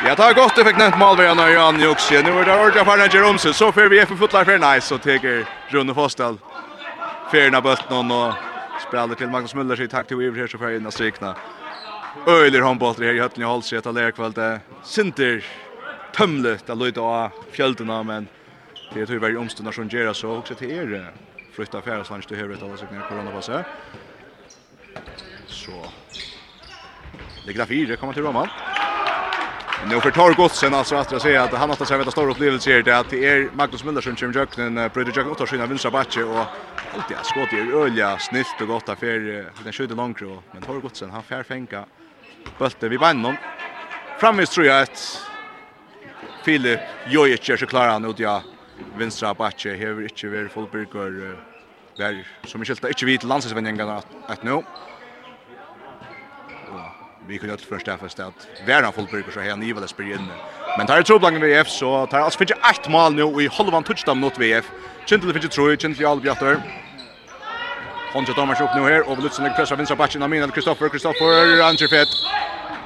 Ja, 0.02 0.16
det 0.18 0.24
er 0.24 0.34
godt 0.34 0.56
det 0.58 0.64
fikk 0.66 0.78
nevnt 0.80 0.96
malverjan 0.98 1.38
av 1.38 1.50
Jan 1.52 1.76
Joksje. 1.78 2.24
Nå 2.26 2.32
er 2.40 2.48
det 2.48 2.54
ordentlig 2.58 2.82
Farnager 2.88 3.22
om 3.22 3.36
seg, 3.38 3.52
så 3.54 3.68
fer 3.70 3.86
vi 3.86 4.00
etter 4.02 4.18
fotlar 4.18 4.48
for 4.48 4.58
nice, 4.58 4.90
og 4.90 4.98
teker 5.04 5.44
Rune 5.70 5.94
Fostal. 5.94 6.40
av 7.54 7.62
bøtten 7.62 8.10
og 8.10 8.34
spiller 8.82 9.14
til 9.14 9.30
Magnus 9.30 9.54
Müller 9.54 9.78
Sier 9.78 9.88
takk 9.88 10.08
til 10.10 10.20
Iver 10.20 10.42
her, 10.42 10.50
så 10.50 10.58
fer 10.58 10.74
inn 10.74 10.90
av 10.90 10.92
strikna. 10.92 11.36
Øyler 12.26 12.66
håndbolter 12.66 13.06
her 13.06 13.14
i 13.14 13.22
høtten 13.22 13.44
i 13.44 13.46
Holse, 13.46 13.76
etter 13.78 13.94
lærkveld. 13.94 14.42
Sinter 14.82 15.46
tømlet, 16.12 16.66
det 16.66 16.76
løyde 16.76 17.00
av 17.00 17.38
fjeldene, 17.54 18.02
men 18.04 18.28
det 18.92 19.04
er 19.04 19.06
tyvärr 19.06 19.38
omstundar 19.38 19.72
som 19.72 19.88
gjerra, 19.88 20.12
så 20.14 20.34
også 20.34 20.58
til 20.58 20.74
er 20.82 21.12
flytta 21.54 21.80
färdslands 21.82 22.26
till 22.26 22.36
huvudet 22.36 22.62
av 22.62 22.76
sig 22.76 22.88
när 22.92 23.08
corona 23.08 23.42
Så. 25.46 25.86
Ligger 27.46 27.60
det 27.60 27.66
fire, 27.66 27.96
kommer 27.96 28.12
till 28.12 28.22
Roman. 28.22 28.48
Nu 29.88 30.00
för 30.00 30.10
Tor 30.10 30.34
Gottsen 30.34 30.74
alltså 30.74 30.94
att 30.96 31.22
säga 31.22 31.42
att 31.42 31.52
han 31.52 31.68
har 31.70 31.76
tagit 31.76 32.06
en 32.06 32.12
stor 32.12 32.30
upplevelse 32.30 32.70
här 32.72 32.82
det 32.82 32.98
att 32.98 33.10
det 33.10 33.24
är 33.28 33.50
Magnus 33.52 33.84
Müller 33.84 34.00
som 34.00 34.32
jag 34.32 34.50
kan 34.50 34.74
Bröder 34.74 35.12
Jack 35.16 35.26
Otto 35.26 35.46
sina 35.46 35.66
vänstra 35.66 35.90
backe 35.90 36.24
och 36.24 36.46
allt 36.92 37.08
det 37.08 37.26
skott 37.26 37.52
i 37.52 37.58
ölja 37.58 38.18
snällt 38.18 38.60
och 38.60 38.68
gott 38.68 38.88
affär 38.88 39.52
den 39.64 39.72
skjuter 39.72 39.94
långt 39.94 40.22
och 40.22 40.44
men 40.50 40.62
Tor 40.62 40.80
Gottsen 40.80 41.10
han 41.10 41.22
fär 41.22 41.42
fänga 41.42 41.86
bulten 42.58 42.90
vid 42.90 43.00
någon 43.00 43.36
framvis 44.20 44.50
tror 44.50 44.66
jag 44.66 44.82
att 44.82 44.98
Filip 46.44 46.80
Jojic 47.02 47.50
är 47.50 47.56
så 47.56 47.66
klar 47.66 47.88
han 47.88 48.04
ut 48.04 48.18
ja 48.18 48.42
vänstra 48.98 49.34
backe 49.34 49.74
här 49.74 50.02
inte 50.02 50.26
väl 50.28 50.48
fullbyrgar 50.48 51.38
där 51.96 52.26
som 52.44 52.60
inte 52.60 52.88
inte 52.88 53.04
vid 53.04 53.24
landslagsvänningarna 53.24 54.02
att 54.26 54.42
nu. 54.42 54.50
No 54.50 54.64
vi 57.26 57.38
kunde 57.38 57.52
inte 57.52 57.66
förstå 57.66 57.96
fast 57.96 58.20
att 58.20 58.46
värna 58.66 58.92
fullbrukar 58.92 59.32
så 59.32 59.40
här 59.40 59.56
ni 59.56 59.72
väl 59.72 59.88
spelar 59.88 60.10
in. 60.10 60.28
Men 60.78 60.86
tar 60.86 61.02
tro 61.02 61.18
blank 61.18 61.42
VF 61.42 61.68
så 61.68 62.06
tar 62.06 62.20
alltså 62.20 62.38
finns 62.38 62.50
ett 62.50 62.88
mål 62.88 63.14
nu 63.14 63.42
i 63.42 63.48
halvan 63.48 63.82
touchdown 63.82 64.18
mot 64.18 64.38
VF. 64.38 64.64
Gentle 65.06 65.32
finns 65.32 65.54
tror 65.54 65.70
ju 65.70 65.76
gentle 65.76 66.08
all 66.08 66.20
bjatter. 66.20 66.62
Honja 68.12 68.34
Thomas 68.34 68.60
upp 68.60 68.74
nu 68.76 68.82
här 68.82 69.08
och 69.10 69.22
Lutsen 69.22 69.44
lägger 69.44 69.56
press 69.56 69.72
av 69.72 69.78
vänstra 69.78 69.96
backen 69.96 70.22
av 70.22 70.30
Minel 70.30 70.50
Kristoffer 70.50 70.88
Kristoffer 70.88 71.62
Angerfett. 71.62 72.08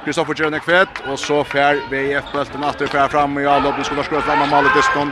Kristoffer 0.05 0.35
gör 0.37 0.51
en 0.51 1.11
och 1.11 1.19
så 1.19 1.43
fär 1.43 1.75
VF 1.89 2.25
bulten 2.33 2.63
åter 2.63 2.87
fär 2.87 3.07
fram 3.07 3.37
och 3.37 3.43
jag 3.43 3.63
loppen 3.63 3.83
skulle 3.83 4.03
skjuta 4.03 4.21
fram 4.21 4.49
målet 4.49 4.73
diston. 4.75 5.11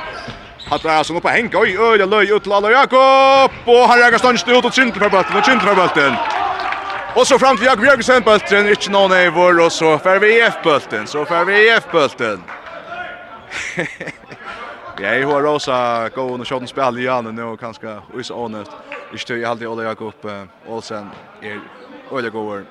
Hattar 0.69 0.99
er 0.99 1.03
som 1.03 1.21
på 1.21 1.29
henke, 1.29 1.57
oi, 1.57 1.75
øyla 1.77 2.05
løy 2.09 2.31
ut 2.33 2.43
til 2.43 2.71
Jakob, 2.73 3.51
og 3.67 3.89
han 3.89 4.01
er 4.01 4.09
Gastanj 4.11 4.41
ut 4.49 4.65
og 4.65 4.73
Kintre 4.73 4.99
for 4.99 5.09
bøtten, 5.09 5.37
og 5.37 5.43
Kintre 5.45 5.75
for 5.75 5.75
bøtten. 5.75 6.34
Och 7.15 7.27
så 7.27 7.39
fram 7.39 7.57
till 7.57 7.65
Jakob 7.65 7.85
Jörgensen 7.85 8.23
bulten, 8.23 8.69
inte 8.69 8.91
någon 8.91 9.11
i 9.11 9.29
vår 9.29 9.65
och 9.65 9.71
så 9.71 9.97
för 9.97 10.19
vi 10.19 10.41
EF 10.41 10.63
bulten, 10.63 11.07
så 11.07 11.25
för 11.25 11.45
vi 11.45 11.69
EF 11.69 11.91
bulten. 11.91 12.43
Ja, 14.99 15.15
jag 15.15 15.27
har 15.27 15.41
rosa 15.41 16.09
gå 16.09 16.21
och 16.21 16.47
skjuta 16.47 16.67
spel 16.67 16.97
igen 16.97 17.35
nu 17.35 17.43
och 17.43 17.59
kanske 17.59 17.99
is 18.19 18.29
honest. 18.29 18.71
it. 18.71 18.77
Jag 19.11 19.19
tror 19.19 19.39
jag 19.39 19.49
hade 19.49 19.67
Ola 19.67 19.83
Jakob 19.83 20.13
Olsen 20.67 21.09
är 21.41 21.59
Ola 22.09 22.29
går. 22.29 22.65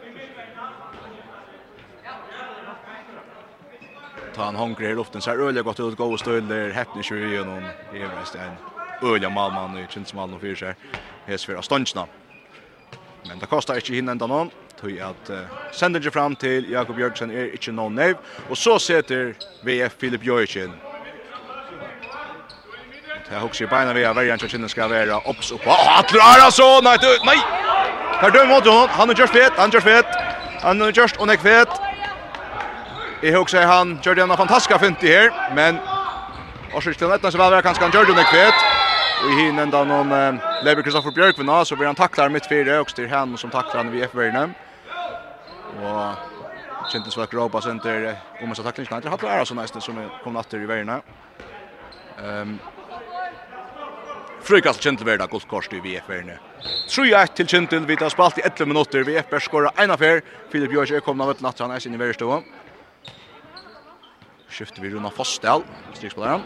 Ta 4.34 4.42
han 4.42 4.56
hungrig 4.56 4.90
i 4.90 4.94
luften 4.94 5.20
så 5.20 5.30
är 5.30 5.42
Ola 5.42 5.62
gott 5.62 5.80
ut 5.80 5.96
gå 5.96 6.04
och 6.04 6.20
stöd 6.20 6.42
där 6.42 6.70
häpnar 6.70 7.02
ju 7.02 7.28
igenom. 7.28 7.62
Det 7.92 8.02
är 8.02 8.08
mest 8.18 8.34
en 8.34 9.08
Ola 9.08 9.30
Malman 9.30 9.78
i 9.78 9.86
Chinsmal 9.90 10.34
och 10.34 10.40
fyra. 10.40 10.74
Hes 11.26 11.44
för 11.44 11.62
stundsna. 11.62 12.06
Men 13.28 13.38
det 13.38 13.48
kostar 13.48 13.78
ikkje 13.80 13.98
hinn 13.98 14.10
enda 14.12 14.26
noen, 14.28 14.50
tog 14.76 14.98
at 15.00 15.30
uh, 15.32 15.60
sender 15.72 16.10
fram 16.12 16.34
til 16.36 16.68
Jakob 16.70 16.98
Bjørksen 16.98 17.30
er 17.32 17.54
ikkje 17.56 17.72
noen 17.72 17.96
nev, 17.96 18.18
og 18.50 18.58
så 18.58 18.76
setter 18.78 19.32
VF 19.64 19.96
Filip 20.00 20.26
Jørgensen. 20.26 20.74
Det 23.24 23.32
er 23.32 23.62
i 23.62 23.66
beina 23.66 23.92
vi 23.96 24.02
er 24.04 24.12
verjan 24.12 24.38
til 24.38 24.50
kinnen 24.52 24.68
skal 24.68 24.90
være 24.92 25.16
opps 25.24 25.54
oppa. 25.56 25.72
Åh, 25.72 25.98
Atler 25.98 26.20
Arason! 26.22 26.84
Nei, 26.84 26.98
du, 27.00 27.08
nei! 27.24 27.38
Her 28.20 28.30
døm 28.30 28.52
mot 28.52 28.68
hon, 28.68 28.88
han 28.92 29.10
er 29.10 29.18
just 29.18 29.32
fet, 29.32 29.56
han 29.56 29.72
er 29.72 29.78
just 29.78 29.88
fet, 29.88 30.18
han 30.62 30.82
er 30.82 30.92
just 30.92 31.16
og 31.16 31.26
nek 31.26 31.44
Jag 31.44 31.66
Jeg 33.22 33.36
husker 33.38 33.66
han 33.66 33.98
Jørgensen 34.04 34.30
en 34.30 34.36
fantastisk 34.36 34.80
fint 34.80 35.02
i 35.02 35.06
her, 35.06 35.30
men 35.54 35.80
Årsrykten 36.74 37.08
nästan 37.08 37.32
så 37.32 37.38
väl 37.38 37.62
kanske 37.62 37.84
han 37.84 37.92
gör 37.92 38.04
det 38.04 38.14
nek 38.14 38.26
fet. 38.26 38.83
Och 39.24 39.30
i 39.30 39.34
hinnan 39.34 39.70
då 39.70 39.84
någon 39.84 40.12
eh, 40.12 40.34
Lever 40.64 40.82
Kristoffer 40.82 41.10
Björkvin 41.10 41.64
så 41.66 41.76
blir 41.76 41.86
han 41.86 41.94
tacklar 41.94 42.28
mitt 42.28 42.48
fyra 42.48 42.80
och 42.80 42.90
styr 42.90 43.08
han 43.08 43.38
som 43.38 43.50
tacklar 43.50 43.76
han 43.76 43.92
vid 43.92 44.04
FBN. 44.04 44.54
Och 45.82 46.14
kändes 46.92 47.18
väl 47.18 47.24
Europa 47.24 47.60
center 47.60 48.16
om 48.40 48.48
man 48.48 48.56
så 48.56 48.62
tackling 48.62 48.86
inte 48.92 49.08
hade 49.08 49.38
det 49.38 49.46
så 49.46 49.54
nästan 49.54 49.82
som 49.82 50.10
kom 50.24 50.32
natter 50.32 50.58
i 50.58 50.66
vägen. 50.66 50.88
Ehm 50.88 52.58
Frykast 54.44 54.82
kjentel 54.82 55.06
verda 55.06 55.26
gult 55.26 55.46
kors 55.48 55.70
i 55.72 55.78
VF-verne. 55.80 56.34
3-1 56.88 57.30
til 57.38 57.46
kjentel, 57.48 57.86
vi 57.88 57.96
tar 57.96 58.12
spalt 58.12 58.36
i 58.38 58.42
11 58.44 58.66
minutter. 58.68 59.06
VF-ver 59.08 59.40
skåra 59.40 59.70
en 59.80 59.94
affär. 59.94 60.20
Filip 60.52 60.72
Jørs 60.72 60.92
er 60.92 61.00
kommet 61.00 61.24
av 61.24 61.30
et 61.32 61.40
natt, 61.40 61.62
han 61.64 61.72
er 61.72 61.80
sin 61.80 61.96
i 61.96 62.00
verre 62.02 62.12
stående. 62.12 62.44
Skifter 64.52 64.84
vi 64.84 64.92
Runa 64.92 65.08
Fossdal, 65.08 65.64
strikspilleren. 65.94 66.44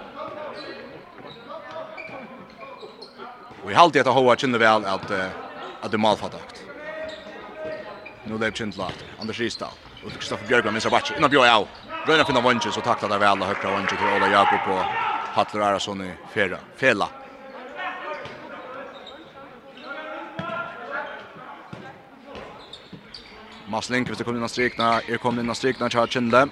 Och 3.64 3.70
i 3.70 3.74
halt 3.74 3.92
det 3.92 4.00
att 4.00 4.06
hoa 4.06 4.36
känner 4.36 4.58
väl 4.58 4.84
att 4.84 5.10
att 5.80 5.90
det 5.90 5.98
malfattakt. 5.98 6.64
Nu 8.24 8.38
läpp 8.38 8.56
känt 8.56 8.76
lat. 8.76 9.04
Anders 9.20 9.38
Ristad 9.40 9.70
och 10.04 10.12
Kristoffer 10.12 10.46
Björkman 10.46 10.74
missar 10.74 10.90
batch. 10.90 11.10
Innan 11.16 11.30
Björk 11.30 11.52
av. 11.52 11.68
Röna 12.06 12.24
finna 12.24 12.40
vunchen 12.40 12.72
så 12.72 12.80
tackla 12.80 13.08
det 13.08 13.18
väl 13.18 13.42
högra 13.42 13.70
vunchen 13.70 13.86
till 13.86 14.16
Ola 14.16 14.28
Jakob 14.28 14.58
på 14.66 14.84
Hattler 15.32 15.60
Arason 15.60 16.02
i 16.02 16.10
fera. 16.34 16.58
Fela. 16.76 17.08
Maslinke 23.68 24.10
hvis 24.10 24.18
det 24.18 24.24
kommer 24.24 24.38
inn 24.38 24.44
av 24.44 24.48
strikna, 24.48 25.00
er 25.08 25.20
kommer 25.20 25.42
inn 25.42 25.50
av 25.50 25.54
strikna, 25.58 25.90
tja 25.92 26.06
Kjendle. 26.06 26.46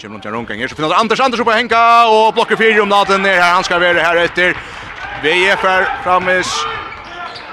Kjem 0.00 0.12
rundt 0.12 0.24
i 0.24 0.28
en 0.28 0.34
runkanger, 0.34 0.68
så 0.68 0.76
finner 0.76 0.94
Anders 0.96 1.20
Anders 1.20 1.40
oppe 1.40 1.52
henka, 1.52 1.80
og 2.08 2.32
blokker 2.34 2.56
fire 2.56 2.80
om 2.80 2.88
natten 2.88 3.26
er 3.28 3.36
her, 3.36 3.54
han 3.58 3.66
skal 3.66 3.82
være 3.82 4.00
her 4.00 4.22
etter. 4.22 4.56
VF 5.22 5.60
framis. 6.02 6.66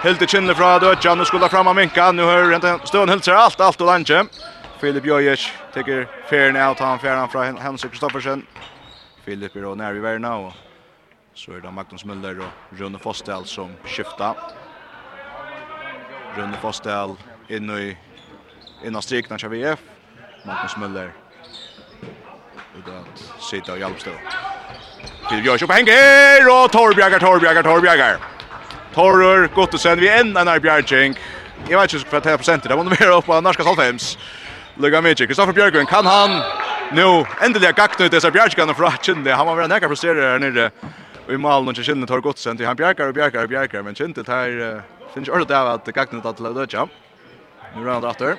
Hilde 0.03 0.51
i 0.51 0.55
fra 0.55 0.79
Dødja, 0.79 1.15
nu 1.15 1.25
skulle 1.25 1.49
fram 1.49 1.67
av 1.67 1.75
Minka, 1.75 2.11
nu 2.11 2.21
hör 2.23 2.55
inte 2.55 2.79
stående 2.83 3.13
helt 3.13 3.25
sig 3.25 3.33
allt, 3.33 3.59
allt 3.59 3.81
och 3.81 3.87
lanche. 3.87 4.25
Filip 4.79 5.05
Jojic 5.05 5.49
tar 5.73 6.07
fairen 6.29 6.71
ut, 6.71 6.79
han 6.79 6.99
fairen 6.99 7.29
från 7.29 7.57
Hans 7.57 7.83
Kristoffersen. 7.83 8.45
Filip 9.25 9.55
är 9.55 9.61
då 9.61 9.75
när 9.75 9.93
vi 9.93 9.99
värna 9.99 10.35
och 10.35 10.53
så 11.33 11.51
är 11.51 11.61
det 11.61 11.71
Magnus 11.71 12.05
Müller 12.05 12.39
och 12.39 12.77
Rune 12.77 12.99
Fostel 12.99 13.45
som 13.45 13.75
skiftar. 13.85 14.35
Rune 16.37 16.57
Fostel 16.61 17.15
in 17.47 17.69
i 17.69 17.97
innan 18.85 19.01
strikna 19.01 19.37
kör 19.37 19.49
VF. 19.49 19.79
Magnus 20.45 20.75
Müller. 20.75 21.11
Och 22.75 22.83
det 22.85 23.03
sitter 23.39 23.71
och 23.71 23.79
hjälpstå. 23.79 24.11
Till 25.29 25.45
Jörsjö 25.45 25.65
upp 25.65 25.71
hänger 25.71 26.63
och 26.63 26.71
Torbjörgar 26.71 27.19
Torbjagar, 27.19 27.63
Torbjagar. 27.63 28.17
Torrur 28.93 29.49
Gottesenn 29.55 29.99
vi 29.99 30.09
en 30.09 30.37
annan 30.37 30.59
Bjarking. 30.59 31.17
Jag 31.69 31.81
vet 31.81 31.93
inte 31.93 32.05
vad 32.11 32.23
det 32.23 32.31
är 32.31 32.37
procentet. 32.37 32.69
Det 32.69 32.75
var 32.75 32.83
vara 32.83 33.17
upp 33.17 33.25
på 33.25 33.41
norska 33.41 33.63
Salthems. 33.63 34.17
Lugga 34.75 35.01
mycket. 35.01 35.27
Kristoffer 35.27 35.53
Björgren 35.53 35.85
kan 35.85 36.05
han 36.05 36.29
nu 36.91 37.25
äntligen 37.41 37.73
gakta 37.75 38.05
ut 38.05 38.11
dessa 38.11 38.31
Bjarkingarna 38.31 38.73
från 38.73 38.91
Kinde. 39.01 39.33
Han 39.33 39.47
var 39.47 39.55
väl 39.55 39.69
näka 39.69 39.87
presterar 39.87 40.31
här 40.31 40.39
nere. 40.39 40.71
Och 41.27 41.33
i 41.33 41.37
malen 41.37 41.67
och 41.67 41.75
Kinde 41.75 42.07
tar 42.07 42.19
Gottesenn 42.19 42.57
till 42.57 42.65
han 42.65 42.75
Bjarkar 42.75 43.07
och 43.07 43.13
Bjarkar 43.13 43.43
och 43.43 43.49
Bjarkar 43.49 43.81
men 43.81 43.95
Kinde 43.95 44.23
här 44.27 44.81
finns 45.13 45.29
ordet 45.29 45.51
av 45.51 45.67
att 45.67 45.85
gakta 45.85 46.17
ut 46.17 46.25
att 46.25 46.39
lösa. 46.39 46.87
Nu 47.75 47.83
rör 47.83 47.93
han 47.93 48.05
åter. 48.05 48.35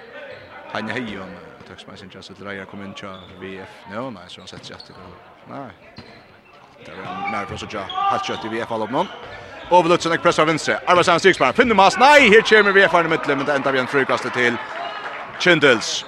Han 0.73 0.89
är 0.89 0.93
hej 0.93 1.21
om. 1.21 1.31
Tack 1.69 1.81
så 1.81 2.05
mycket. 2.05 2.15
Jag 2.15 2.25
sitter 2.25 2.45
där 2.45 2.53
kommer 2.69 2.85
in 2.85 2.95
till 2.95 3.09
VF. 3.41 3.69
Nej, 3.91 4.11
nej, 4.11 4.23
så 4.29 4.41
han 4.41 4.49
sätter 4.49 4.65
sig 4.65 4.77
efter. 4.77 4.95
Nej. 5.51 5.71
Det 6.85 6.91
var 6.91 7.39
mer 7.39 7.47
för 7.47 7.57
sådär. 7.57 7.85
Har 7.89 8.19
kött 8.19 8.45
i 8.45 8.49
VF 8.49 8.73
allom 8.73 8.93
någon. 8.93 9.07
Overlutsen 9.71 10.13
ek 10.13 10.23
pressar 10.23 10.45
venstre. 10.47 10.79
Arvarsan 10.87 11.21
Stigsberg 11.21 11.53
finner 11.53 11.75
mas. 11.75 11.99
Nei, 11.99 12.31
her 12.31 12.41
kommer 12.41 12.73
VF 12.73 12.95
i 12.95 13.09
midtlen, 13.09 13.39
men 13.39 13.47
det 13.47 13.55
ender 13.55 13.73
vi 13.73 13.79
en 13.79 13.87
frikastet 13.87 14.33
til 14.33 14.57
Kindles. 15.41 16.07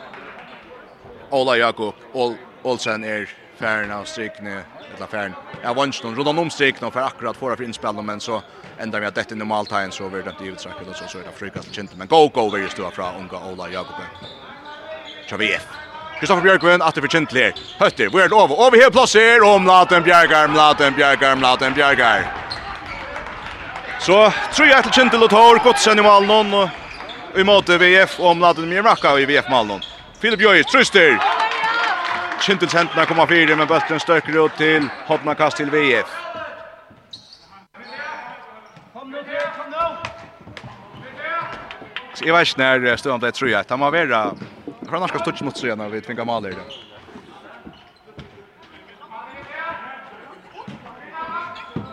Ola 1.30 1.56
Jakob 1.56 1.94
Ol 2.12 2.34
Olsen 2.62 3.04
er 3.04 3.28
färna 3.58 3.98
av 3.98 4.04
strikne, 4.04 4.64
eller 4.96 5.06
färn. 5.06 5.34
Jag 5.62 5.74
vanns 5.74 6.02
någon 6.02 6.16
runt 6.16 6.38
om 6.38 6.50
strikne 6.50 6.90
för 6.90 7.00
akkurat 7.00 7.36
förra 7.36 7.56
för 7.56 7.64
inspel 7.64 8.02
men 8.02 8.20
så 8.20 8.42
ända 8.78 9.00
vi 9.00 9.06
att 9.06 9.14
detta 9.14 9.34
normal 9.34 9.66
tiden 9.66 9.92
så 9.92 10.08
blir 10.08 10.22
det 10.22 10.44
givet 10.44 10.60
säkert 10.60 10.88
och 10.88 10.96
så 10.96 11.04
så 11.08 11.18
är 11.18 11.22
det 11.22 11.32
frukast 11.32 11.74
kjent 11.74 11.96
men 11.96 12.08
go 12.08 12.28
go 12.28 12.50
vi 12.50 12.68
står 12.68 12.90
från 12.90 13.14
unga 13.14 13.52
Ola 13.52 13.68
Jakob. 13.68 13.94
Tja 15.26 15.36
VF. 15.36 15.79
Kristoffer 16.20 16.44
Bjørkvin, 16.44 16.82
at 16.84 16.94
det 16.94 17.00
blir 17.00 17.12
kjent 17.14 17.30
ler. 17.32 17.56
Høtti, 17.78 18.10
vi 18.12 18.20
er 18.20 18.28
det 18.28 18.36
over? 18.36 18.58
Over 18.66 18.76
her 18.76 18.90
plasser, 18.92 19.40
og 19.40 19.62
Mladen 19.64 20.04
Bjergar, 20.04 20.50
Mladen 20.52 20.94
Bjergar, 20.94 21.36
Mladen 21.36 21.74
Så 24.00 24.32
tror 24.52 24.66
jeg 24.66 24.82
til 24.82 24.92
kjent 24.92 25.10
til 25.10 25.24
å 25.24 25.28
ta 25.28 25.40
år, 25.40 25.62
godt 25.64 25.80
sende 25.80 26.02
i 26.02 26.06
malen, 26.06 26.52
og 26.52 27.40
i 27.40 27.42
måte 27.42 27.78
VF, 27.80 28.20
og 28.20 28.36
mer 28.36 28.52
Mjermakka 28.54 29.16
i 29.16 29.24
VF-malen. 29.24 29.80
Filip 30.20 30.40
Jøy, 30.40 30.62
truster! 30.68 31.16
Kjent 32.40 32.60
til 32.60 32.68
sentene 32.68 33.06
kommer 33.06 33.26
fire, 33.26 33.56
men 33.56 33.68
bøtten 33.68 34.00
støkker 34.00 34.44
ut 34.44 34.52
til 34.60 34.90
hotna 35.08 35.34
kast 35.34 35.56
til 35.56 35.72
VF. 35.72 36.08
Så 42.14 42.24
jeg 42.26 42.34
vet 42.34 42.48
ikke 42.48 42.60
når 42.60 42.96
stående 43.00 43.32
tror 43.32 43.48
jeg. 43.48 43.68
Det 43.68 43.78
må 43.78 43.88
vara 43.90 44.34
Hva 44.90 44.98
norska 44.98 45.18
stutch 45.18 45.42
mot 45.42 45.56
sig 45.56 45.76
när 45.76 45.88
vi 45.88 46.00
tvingar 46.00 46.24
mål 46.24 46.46
i 46.46 46.50
det. 46.50 46.56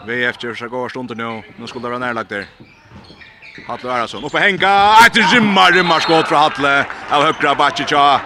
VF 0.08 0.44
gör 0.44 0.54
sig 0.54 0.70
går 0.70 0.90
stunden 0.90 1.18
nu. 1.18 1.44
Nu 1.58 1.68
skulle 1.68 1.86
det 1.86 1.90
vara 1.90 2.00
närlagt 2.00 2.30
där. 2.30 2.46
Hatle 3.68 3.92
Arason. 3.92 4.24
Uppe 4.24 4.40
Henka. 4.40 4.96
Ett 5.08 5.34
rymmar, 5.34 5.72
rymmar 5.72 6.00
skott 6.00 6.28
från 6.28 6.38
Hatle. 6.38 6.86
Av 7.10 7.24
högra 7.24 7.56
Bacica. 7.56 8.22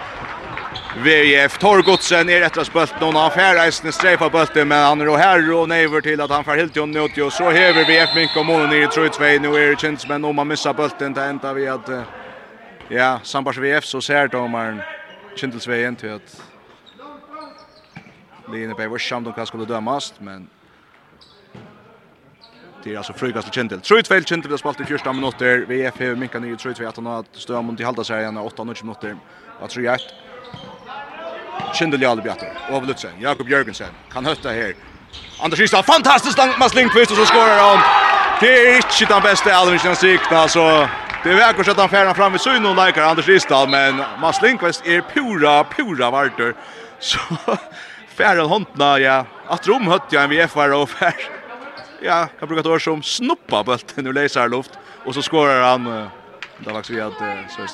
VF 1.04 1.58
Torgodsen 1.58 2.28
är 2.28 2.40
rättas 2.40 2.72
bult 2.72 3.00
någon 3.00 3.16
av 3.16 3.30
Färreisen 3.30 3.92
strejfar 3.92 4.30
bulten 4.30 4.68
men 4.68 4.84
han 4.84 5.00
är 5.00 5.06
då 5.06 5.16
här 5.16 5.52
och 5.52 5.68
never 5.68 6.00
till 6.00 6.20
att 6.20 6.30
han 6.30 6.44
får 6.44 6.56
helt 6.56 6.72
till 6.72 6.86
nöt 6.86 7.18
och 7.18 7.32
så 7.32 7.50
häver 7.50 7.84
VF 7.84 8.14
Mink 8.14 8.36
och 8.36 8.46
Mono 8.46 8.66
ner 8.66 8.82
i 8.82 8.86
3-2 8.86 9.40
nu 9.40 9.48
är 9.48 9.70
det 9.70 9.80
känns 9.80 10.08
men 10.08 10.24
om 10.24 10.36
man 10.36 10.48
missar 10.48 10.74
bulten 10.74 11.12
det 11.12 11.24
ända 11.24 11.52
vi 11.52 11.68
att 11.68 11.88
Ja, 12.92 13.18
Sambars 13.22 13.58
VF 13.58 13.84
så 13.84 14.00
ser 14.00 14.26
domaren 14.26 14.82
Kindelsveien 15.36 15.96
til 15.96 16.06
at 16.06 16.42
Line 18.52 18.74
Bay 18.76 18.86
var 18.86 19.00
samt 19.00 19.30
om 19.30 19.32
hva 19.32 19.46
skulle 19.48 19.64
dømast, 19.64 20.18
men 20.20 20.44
det 22.84 22.92
er 22.92 22.98
altså 23.00 23.14
frukast 23.16 23.48
til 23.48 23.54
Kintel. 23.54 23.80
Trøyt 23.80 24.10
feil 24.10 24.26
Kintel 24.28 24.52
har 24.52 24.60
spalt 24.60 24.80
i 24.80 24.84
14 24.84 25.16
minutter. 25.16 25.64
VF 25.70 26.02
har 26.04 26.18
minka 26.20 26.38
nye 26.42 26.58
trøyt 26.60 26.82
feil 26.82 26.92
han 26.96 27.08
har 27.08 27.24
støm 27.32 27.70
om 27.72 27.76
de 27.76 27.84
halda 27.84 28.04
serien 28.04 28.36
8-20 28.38 28.82
minutter. 28.84 29.14
Og 29.60 29.70
3-1. 29.72 30.04
Kindel 31.74 32.02
Jale 32.04 32.22
Bjatter. 32.22 32.50
Ove 32.70 32.86
Lutzen, 32.86 33.16
Jakob 33.20 33.48
Jørgensen. 33.48 33.94
Kan 34.12 34.26
høtta 34.28 34.52
her. 34.52 34.74
Anders 35.40 35.60
Ristad, 35.60 35.82
fantastisk 35.88 36.38
langt 36.38 36.58
med 36.58 36.68
Slingqvist, 36.68 37.10
og 37.10 37.16
så 37.16 37.24
skårer 37.32 37.62
han. 37.62 37.80
Det 38.40 38.52
er 38.52 38.76
ikke 38.82 39.08
den 39.14 39.22
beste 39.22 39.54
Alvinsen 39.54 39.96
sikten, 39.96 40.36
altså. 40.36 40.88
Det 41.24 41.30
är 41.30 41.36
verkligen 41.36 41.70
att 41.70 41.78
han 41.78 41.88
färnar 41.88 42.14
fram 42.14 42.34
i 42.34 42.38
syn 42.38 42.66
och 42.66 42.86
likar 42.86 43.02
Anders 43.02 43.28
Ristad, 43.28 43.66
men 43.66 44.02
Mats 44.20 44.42
Lindqvist 44.42 44.86
är 44.86 45.00
pura, 45.00 45.64
pura 45.64 46.10
varter. 46.10 46.54
Så 46.98 47.18
färran 48.08 48.48
håndna, 48.48 48.98
ja, 48.98 49.26
att 49.46 49.68
rom 49.68 49.86
hött 49.86 50.02
jag 50.10 50.24
en 50.24 50.30
VFR 50.30 50.72
och 50.72 50.90
färd. 50.90 51.14
Ja, 52.02 52.28
kan 52.38 52.48
bruka 52.48 52.60
ett 52.60 52.66
år 52.66 52.78
som 52.78 53.02
snuppa 53.02 53.64
bulten 53.64 54.06
ur 54.06 54.12
läsar 54.12 54.48
luft. 54.48 54.70
Och 55.04 55.14
så 55.14 55.22
skorar 55.22 55.62
han, 55.70 55.84
det 56.58 56.72
var 56.72 56.92
vi 56.92 57.00
att 57.00 57.12
så 57.50 57.66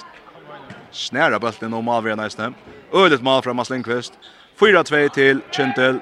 snära 0.90 1.38
bulten 1.38 1.74
om 1.74 1.88
avgör 1.88 2.16
nästan. 2.16 2.54
Ödet 2.92 3.22
mål 3.22 3.42
från 3.42 3.56
Mats 3.56 3.70
Lindqvist. 3.70 4.12
4-2 4.58 5.08
till 5.08 5.40
Kintel. 5.50 6.00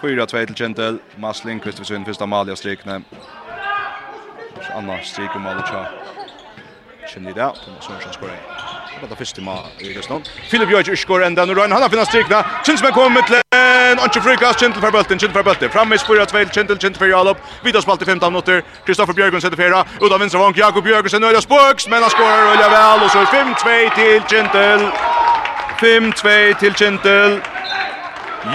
4-2 0.00 0.46
till 0.46 0.54
Kintel. 0.54 0.98
Mats 1.16 1.44
Lindqvist 1.44 1.78
för 1.78 1.84
sin 1.84 2.04
första 2.04 2.26
mål 2.26 2.50
i 2.50 2.56
strikne. 2.56 3.02
Annars 4.56 4.70
Anna 4.74 5.02
stryker 5.02 5.38
mål 5.38 5.56
och 5.56 5.66
tja. 5.68 5.86
Kjenner 7.08 7.32
det, 7.32 7.52
Thomas 7.64 7.84
Sørensen 7.84 8.12
skårer. 8.12 8.40
Det 9.00 9.10
var 9.10 9.16
første 9.16 9.40
mål 9.40 9.58
i 9.80 9.94
Filip 10.50 10.70
Jørg 10.70 10.98
skår 10.98 11.24
enda 11.26 11.44
nu 11.44 11.54
han 11.60 11.72
har 11.72 11.88
finnet 11.88 12.08
strykna. 12.08 12.42
Kinsmen 12.64 12.92
kommer 12.92 13.20
til 13.26 13.40
en 13.52 13.98
och 13.98 14.22
Frykast, 14.22 14.58
Kintel 14.58 14.80
for 14.80 14.90
Bølten, 14.90 15.18
Kintel 15.18 15.32
for 15.32 15.42
Bølten. 15.42 15.70
Framme 15.70 15.94
i 15.94 15.98
spurret 15.98 16.30
Sveil, 16.30 16.48
Kintel, 16.48 16.78
Kintel 16.78 16.98
for 16.98 17.06
Jalop. 17.06 17.38
Vidar 17.62 17.80
spalt 17.80 18.02
i 18.02 18.04
15 18.04 18.32
minutter. 18.32 18.62
Kristoffer 18.86 19.12
Bjørgen 19.12 19.40
setter 19.40 19.56
fyra. 19.56 19.84
Ut 20.02 20.12
av 20.12 20.20
vinstra 20.20 20.40
vank, 20.40 20.58
Jakob 20.58 20.84
Björgren 20.84 21.24
Øyla 21.24 21.40
Spøks, 21.40 21.88
men 21.88 22.02
han 22.02 22.10
skorar 22.10 22.52
Øyla 22.52 22.68
vel. 22.76 23.04
Og 23.04 23.10
så 23.10 23.24
5-2 23.24 23.94
til 23.98 24.22
Kintel. 24.30 24.80
5-2 25.82 26.58
til 26.60 26.74
Kintel. 26.74 27.42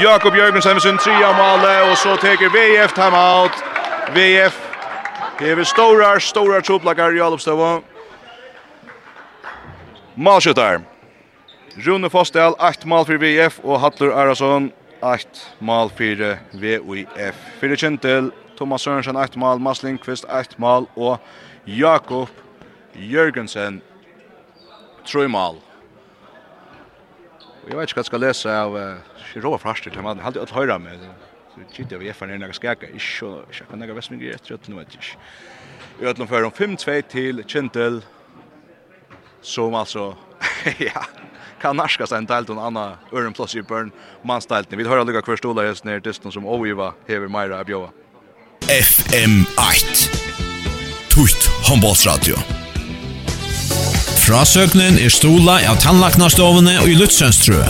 Jakob 0.02 0.36
Jørgensen 0.36 0.74
med 0.74 0.82
sin 0.82 0.98
tria 0.98 1.32
male, 1.32 1.82
og 1.92 1.98
så 1.98 2.16
teker 2.16 2.50
VF 2.50 2.92
timeout. 2.94 3.56
VF 4.16 4.71
Hever 5.42 5.64
stora, 5.66 6.20
stora 6.20 6.60
troplakar 6.62 7.16
i 7.18 7.22
Alopstøvå. 7.26 7.70
Malskjøttar. 10.22 10.84
Rune 11.82 12.12
Fostel, 12.14 12.54
8 12.62 12.86
mal 12.86 13.08
for 13.10 13.18
VF, 13.18 13.58
og 13.64 13.80
Hattler 13.82 14.14
Arason, 14.14 14.68
8 15.02 15.42
mal 15.66 15.90
for 15.98 16.22
VUF. 16.62 17.40
Fyrir 17.58 17.82
Kjentil, 17.82 18.30
Thomas 18.60 18.86
Sørensen, 18.86 19.18
8 19.18 19.42
mal, 19.42 19.58
Mads 19.58 19.82
Lindqvist, 19.82 20.30
8 20.30 20.62
mal, 20.62 20.86
og 20.96 21.18
Jakob 21.66 22.30
Jørgensen, 22.94 23.82
3 25.10 25.28
mal. 25.28 25.58
Jeg 27.66 27.78
vet 27.80 27.90
ikke 27.90 27.98
hva 27.98 28.06
jeg 28.06 28.12
skal 28.14 28.26
lese 28.28 28.54
av 28.62 28.78
uh, 28.78 29.26
Rova 29.42 29.58
Fraster, 29.58 30.02
men 30.02 30.22
har 30.22 30.36
alltid 30.36 30.46
alt 30.46 30.58
høyre 30.60 30.80
med 30.86 31.02
det 31.02 31.14
gitt 31.74 31.94
av 31.94 32.04
FN 32.04 32.34
er 32.34 32.42
nega 32.42 32.54
skaka, 32.54 32.88
så 33.00 33.44
jag 33.52 33.70
kan 33.70 33.80
nega 33.80 33.94
vestmengri 33.94 34.32
rätt 34.34 34.52
at 34.52 34.68
nu 34.68 34.76
vet 34.76 34.96
ikkje. 34.96 35.18
I 36.02 36.06
ötlom 36.06 36.28
om 36.28 36.52
5-2 36.52 37.02
till 37.02 37.44
Kintel, 37.48 38.02
som 39.42 39.76
alltså 39.76 40.18
ja, 40.78 41.06
kan 41.62 41.78
narska 41.78 42.08
seg 42.08 42.24
en 42.24 42.30
del 42.30 42.46
til 42.46 42.58
en 42.58 42.66
annan 42.72 42.98
øren 43.14 43.34
plus 43.34 43.56
i 43.56 43.62
børn, 43.62 43.92
mannsteltene. 44.24 44.78
Vi 44.82 44.88
hører 44.90 45.06
lykka 45.06 45.22
kvar 45.22 45.38
stolar 45.38 45.70
just 45.70 45.86
nere 45.86 46.02
distan 46.02 46.34
som 46.34 46.46
oiva 46.46 46.94
hever 47.08 47.30
Myra 47.30 47.62
Abjoa. 47.62 47.92
FM8 48.72 50.08
Tutt 51.12 51.48
håndbollsradio 51.68 52.38
Frasøknen 54.22 55.00
er 55.02 55.12
stola 55.12 55.58
av 55.68 55.82
tannlaknastovene 55.82 56.78
og 56.84 56.88
i 56.88 56.96
Lutzønstrø. 56.96 57.66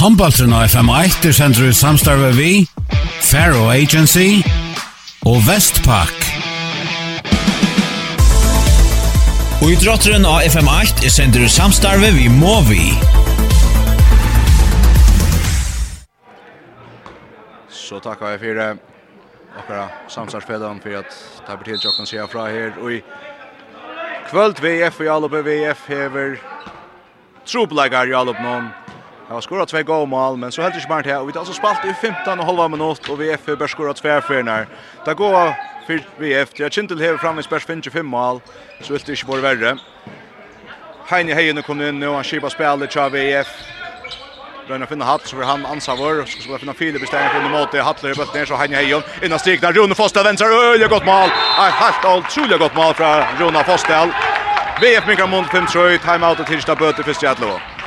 Håndbaltren 0.00 0.52
av 0.56 0.62
FM1 0.64 1.26
er 1.28 1.34
sender 1.36 1.66
ut 1.68 1.76
samstarve 1.76 2.30
vi, 2.32 2.62
Faro 3.20 3.66
Agency 3.68 4.40
og 5.28 5.42
Vestpak. 5.44 6.22
Og 9.60 9.66
i 9.68 9.76
drotteren 9.82 10.24
av 10.24 10.40
FM8 10.46 11.04
er 11.04 11.12
sender 11.12 11.44
ut 11.44 11.52
samstarve 11.52 12.14
vi 12.16 12.30
må 12.32 12.54
vi. 12.70 12.86
Så 17.68 18.00
tackar 18.00 18.30
jag 18.30 18.40
för 18.40 18.54
det. 18.54 18.76
Okkara 19.58 19.88
samstarvspedan 20.08 20.80
för 20.80 20.94
att 20.94 21.42
ta 21.46 21.56
partiet 21.56 21.84
jag 21.84 21.94
kan 21.96 22.06
se 22.06 22.26
fra 22.26 22.46
her. 22.46 22.72
Og 22.80 22.92
i 22.92 23.02
kvöld 24.30 24.60
VF 24.60 25.00
og 25.00 25.06
Jalup 25.06 25.32
VF 25.32 25.88
hever 25.88 26.40
troblegar 27.44 28.06
Jalup 28.06 28.40
någon 28.40 28.68
Jag 29.30 29.34
har 29.34 29.40
skorat 29.40 29.68
två 29.68 29.82
goda 29.82 30.06
mål, 30.06 30.36
men 30.36 30.52
så 30.52 30.62
helt 30.62 30.74
inte 30.74 30.86
smart 30.86 31.06
här. 31.06 31.20
Och 31.20 31.28
vi 31.28 31.32
har 31.32 31.38
alltså 31.38 31.54
spalt 31.54 31.84
i 31.84 31.94
15 31.94 32.40
och 32.40 32.46
halva 32.46 32.68
minut 32.68 33.08
och 33.08 33.20
VF 33.20 33.40
har 33.46 33.56
bara 33.56 33.68
skorat 33.68 33.96
två 33.96 34.20
för 34.20 34.42
när. 34.42 34.66
Det 35.04 35.14
går 35.14 35.54
för 35.86 36.02
VF. 36.16 36.48
Jag 36.52 36.72
känner 36.72 36.88
till 36.88 37.00
här 37.00 37.16
fram 37.16 37.38
i 37.38 37.42
spärr 37.42 37.80
25 37.82 38.06
mål. 38.06 38.40
Så 38.80 38.92
vill 38.92 39.02
det 39.06 39.12
inte 39.12 39.26
vara 39.26 39.40
värre. 39.40 39.78
Heini 41.06 41.32
Heine 41.32 41.62
kom 41.62 41.80
in 41.80 41.98
nu 41.98 42.08
och 42.08 42.14
han 42.14 42.24
skipar 42.24 42.48
spelet 42.48 42.90
till 42.90 43.00
VF. 43.00 43.48
Röna 44.68 44.86
finna 44.86 45.04
hatt, 45.04 45.26
så 45.26 45.36
vil 45.36 45.46
han 45.46 45.66
ansa 45.66 45.94
vår, 45.94 46.24
så 46.26 46.42
skal 46.42 46.58
finna 46.58 46.74
Filip 46.74 47.02
i 47.02 47.06
stengen 47.06 47.50
mot 47.50 47.72
det. 47.72 47.82
Hattler 47.82 48.10
i 48.10 48.14
bøtt 48.14 48.34
ned, 48.34 48.48
så 48.48 48.56
Heine 48.56 48.76
Heion, 48.76 49.02
innan 49.22 49.38
stikna, 49.38 49.72
Rune 49.72 49.94
Fostel 49.94 50.24
vänster. 50.24 50.46
øyelig 50.46 50.88
gott 50.88 51.04
mål, 51.04 51.28
Ett 51.66 51.74
helt 51.74 52.04
og 52.04 52.18
utrolig 52.18 52.58
godt 52.58 52.74
mål 52.74 52.94
från 52.94 53.22
Rune 53.40 53.64
Fostel. 53.64 54.08
VF 54.80 55.06
Mikramund, 55.06 55.46
5-3, 55.46 55.98
timeout 55.98 56.40
og 56.40 56.46
tirsdag 56.46 56.78
bøte, 56.78 57.02
1-1. 57.02 57.79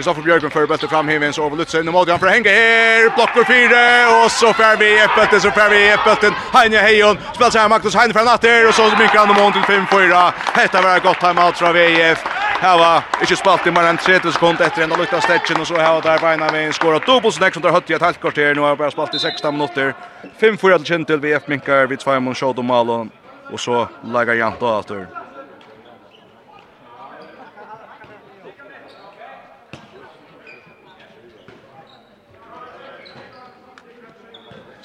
Kristoffer 0.00 0.22
Björkman 0.22 0.50
för 0.50 0.66
bulten 0.66 0.88
fram 0.88 1.08
hemens 1.08 1.38
över 1.38 1.56
Lutsen 1.56 1.88
och 1.88 1.94
Modjan 1.94 2.18
för 2.18 2.26
hänga 2.26 2.50
här 2.50 3.14
blockar 3.16 3.44
fyra. 3.44 4.24
Och 4.24 4.30
så 4.30 4.52
får 4.52 4.76
vi 4.76 4.98
ett 4.98 5.42
så 5.42 5.50
får 5.50 5.70
vi 5.70 5.88
ett 5.88 6.04
bulten 6.04 6.32
Heine 6.52 6.76
Hejon 6.76 7.18
spelar 7.34 7.50
sig 7.50 7.68
Magnus 7.68 7.94
Heine 7.94 8.12
från 8.14 8.28
åter 8.28 8.68
och 8.68 8.74
så 8.74 8.82
mycket 9.02 9.20
andra 9.20 9.34
mål 9.34 9.52
till 9.52 9.62
5-4 9.62 10.32
Hetta 10.54 10.82
var 10.82 11.00
gott 11.00 11.20
timeout 11.20 11.58
från 11.58 11.72
VF 11.72 12.18
Här 12.60 12.78
var 12.78 13.02
inte 13.20 13.36
spalt 13.36 13.66
i 13.66 13.70
mer 13.70 13.82
än 13.82 13.96
30 13.96 14.32
sekunder 14.32 14.64
efter 14.64 14.82
en 14.82 14.90
lukta 14.90 15.20
stetchen. 15.20 15.60
Och 15.60 15.66
så 15.66 15.76
här 15.76 16.02
där 16.02 16.18
Beina 16.18 16.48
Vein 16.48 16.72
skorar 16.72 17.00
dubbelt 17.06 17.34
så 17.34 17.40
näck 17.40 17.54
som 17.54 17.62
där 17.62 17.70
hött 17.70 17.90
i 17.90 17.92
ett 17.92 18.02
halvt 18.02 18.20
kvarter. 18.20 18.54
Nu 18.54 18.60
har 18.60 18.76
bara 18.76 18.90
spalt 18.90 19.14
i 19.14 19.18
16 19.18 19.54
minuter. 19.54 19.94
5-4 20.40 20.76
till 20.76 20.86
Kintel 20.86 21.20
VF 21.20 21.48
minkar. 21.48 21.86
Vid 21.86 21.98
2 21.98 22.20
mål 22.20 22.34
shot 22.34 22.58
och 22.58 22.64
mål 22.64 23.08
och 23.52 23.60
så 23.60 23.88
lägger 24.04 24.34
Jant 24.34 24.62
åter. 24.62 25.19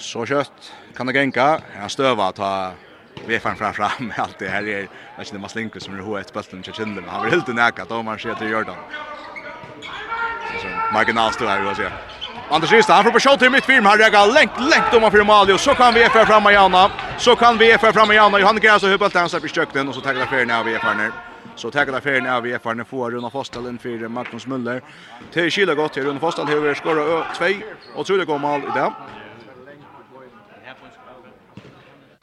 så 0.06 0.26
kött 0.26 0.74
kan 0.98 1.08
det 1.08 1.14
genka. 1.14 1.62
Jag 1.82 1.92
stöva 1.92 2.32
ta 2.32 2.72
vi 3.28 3.40
fan 3.40 3.56
fram 3.56 3.74
fram 3.74 4.14
allt 4.18 4.40
det 4.40 4.48
här 4.48 4.68
är 4.68 4.88
vet 5.18 5.28
inte 5.28 5.40
Maslinko 5.40 5.80
som 5.80 5.94
är 5.94 6.04
hur 6.04 6.20
ett 6.20 6.34
bulten 6.34 6.64
chichinde 6.64 7.02
men 7.02 7.10
han 7.10 7.24
vill 7.24 7.34
helt 7.34 7.48
näka 7.48 7.86
då 7.90 8.04
man 8.04 8.20
ser 8.20 8.34
till 8.36 8.50
Jordan. 8.50 8.76
Så 10.62 10.68
marginal 10.94 11.32
står 11.32 11.46
här 11.46 11.62
vad 11.62 11.76
säger. 11.76 11.94
Anders 12.50 12.72
Rista, 12.72 12.94
han 12.94 13.04
får 13.04 13.12
på 13.12 13.20
shot 13.20 13.40
till 13.40 13.50
mittfirm, 13.50 13.86
han 13.86 13.98
reagerar 13.98 14.34
längt, 14.34 14.60
längt 14.60 14.94
om 14.94 15.02
man 15.02 15.12
för 15.12 15.54
och 15.54 15.60
så 15.60 15.74
kan 15.74 15.94
vi 15.94 16.10
fram 16.10 16.44
med 16.44 16.54
Janna, 16.54 16.92
så 17.18 17.36
kan 17.36 17.58
vi 17.58 17.78
fram 17.78 18.08
med 18.08 18.16
Janna, 18.16 18.40
Johan 18.40 18.60
Gräs 18.60 18.84
och 18.84 18.90
Hubbelt, 18.90 19.14
han 19.14 19.30
släpper 19.30 19.48
stökten 19.48 19.88
och 19.88 19.96
så 19.96 20.02
tacklar 20.02 20.26
färgen 20.26 20.52
av 20.52 20.66
VFR 20.66 20.94
ner. 20.94 21.12
Så 21.56 21.72
tackar 21.72 21.92
det 21.92 22.02
färden 22.02 22.34
av 22.34 22.44
VF 22.44 22.66
ner. 22.66 22.84
får 22.84 23.12
Runa 23.12 23.30
Fostal 23.30 23.68
in 23.68 23.78
för 23.78 24.08
Magnus 24.08 24.48
Müller. 24.48 24.82
Till 25.34 25.52
Kila 25.52 25.76
gott 25.76 25.94
till 25.94 26.04
Runa 26.04 26.20
Fostal 26.20 26.48
hur 26.48 26.74
skorar 26.74 27.26
2 27.38 27.46
och 27.96 28.06
tror 28.06 28.18
det 28.18 28.26
går 28.26 28.38
mål 28.38 28.62
i 28.62 28.80
där. 28.80 28.92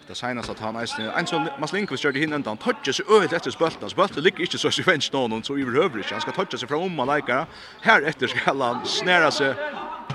Det 0.09 0.17
senast 0.17 0.51
at 0.51 0.59
han 0.59 0.77
eisne, 0.77 1.13
en 1.15 1.27
så 1.27 1.39
Maslinkvist 1.63 2.03
gjør 2.03 2.15
det 2.17 2.25
hinn 2.25 2.35
enda, 2.35 2.51
han 2.51 2.59
toucher 2.61 2.97
seg 2.97 3.07
øyelt 3.07 3.33
etter 3.37 3.55
spølten, 3.55 3.89
så 3.89 4.21
ligger 4.25 4.43
ikke 4.43 4.59
så 4.59 4.71
svensk 4.75 5.15
noen, 5.15 5.45
så 5.47 5.55
overhøver 5.55 6.03
ikke, 6.03 6.17
han 6.17 6.25
skal 6.25 6.35
toucha 6.35 6.59
seg 6.59 6.69
fra 6.69 6.81
om 6.83 6.97
man 6.99 7.07
leikere, 7.07 7.47
her 7.85 8.03
etter 8.11 8.33
skal 8.33 8.59
han 8.59 8.83
snæra 8.83 9.31
seg, 9.31 9.55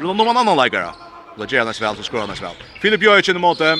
rundt 0.02 0.21
om 0.21 0.28
han 0.28 0.41
annan 0.43 0.60
leikere, 0.60 0.91
og 1.32 1.39
det 1.39 1.50
gjør 1.56 1.71
han 1.71 1.80
vel, 1.80 1.95
så 1.95 2.04
skår 2.10 2.26
han 2.26 2.36
vel. 2.36 2.62
Filip 2.84 3.08
Jøyk 3.08 3.32
inn 3.32 3.39
i 3.39 3.45
måte, 3.47 3.71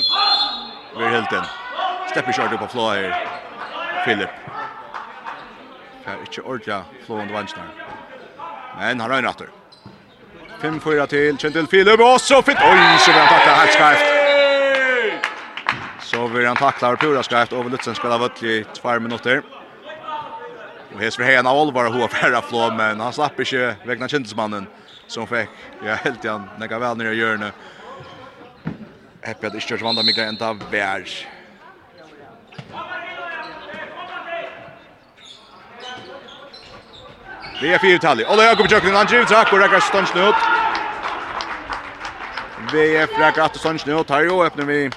vi 0.96 1.04
er 1.04 1.14
helt 1.18 1.36
inn, 1.36 1.48
stepper 2.08 2.40
kjørt 2.40 2.56
opp 2.56 2.66
av 2.66 2.72
flå 2.72 2.90
her, 2.96 3.16
Filip. 4.06 4.44
Det 6.02 6.14
er 6.14 6.24
ikke 6.24 6.46
ordentlig 6.46 7.04
flående 7.04 7.36
vansnar, 7.36 7.68
men 8.78 9.04
han 9.04 9.10
røyner 9.12 9.34
atter. 9.34 9.52
5-4 10.62 11.10
til, 11.12 11.36
kjent 11.36 11.60
til 11.60 11.68
Filip, 11.68 12.00
og 12.00 12.16
så 12.16 12.40
fint, 12.40 12.64
oi, 12.64 12.78
så 13.04 13.12
bra 13.12 13.28
takk, 13.28 13.52
helt 13.60 13.76
skreft 13.76 14.17
och 16.28 16.38
vi 16.38 16.46
han 16.46 16.56
tacklar 16.56 16.96
pura 16.96 17.22
skraft 17.22 17.52
över 17.52 17.70
Lutsen 17.70 17.94
spelar 17.94 18.18
vart 18.18 18.42
i 18.42 18.64
2 18.74 19.00
minuter. 19.00 19.42
Och 20.94 21.00
här 21.00 21.20
är 21.20 21.24
Hena 21.24 21.52
Olvar 21.52 21.84
och 21.84 21.94
hur 21.94 22.08
färra 22.08 22.42
flå 22.42 22.70
men 22.70 23.00
han 23.00 23.12
slapp 23.12 23.40
inte 23.40 23.76
vägna 23.84 24.08
kändismannen 24.08 24.66
som 25.06 25.26
fick 25.26 25.48
ja 25.84 25.94
helt 25.94 26.24
igen 26.24 26.48
några 26.58 26.78
väl 26.78 26.96
ner 26.96 27.12
i 27.12 27.24
hörnet. 27.24 27.54
Happy 29.26 29.46
att 29.46 29.54
Ishtjörn 29.54 29.84
vandrar 29.84 30.04
mycket 30.04 30.28
ända 30.28 30.52
värd. 30.70 31.08
Det 37.60 37.74
är 37.74 37.78
fyra 37.78 37.98
tally. 37.98 38.24
Olle 38.24 38.42
Jakob 38.44 38.66
Jöknen 38.70 38.94
han 38.94 39.06
driver 39.06 39.24
track 39.24 39.52
och 39.52 39.58
räcker 39.58 39.80
stånd 39.80 40.08
upp. 40.28 40.36
VF 42.72 43.18
räcker 43.18 43.42
att 43.42 43.56
stånd 43.56 43.80
snut. 43.80 44.10
Här 44.10 44.22
ju 44.22 44.42
öppnar 44.42 44.64
vi 44.64 44.90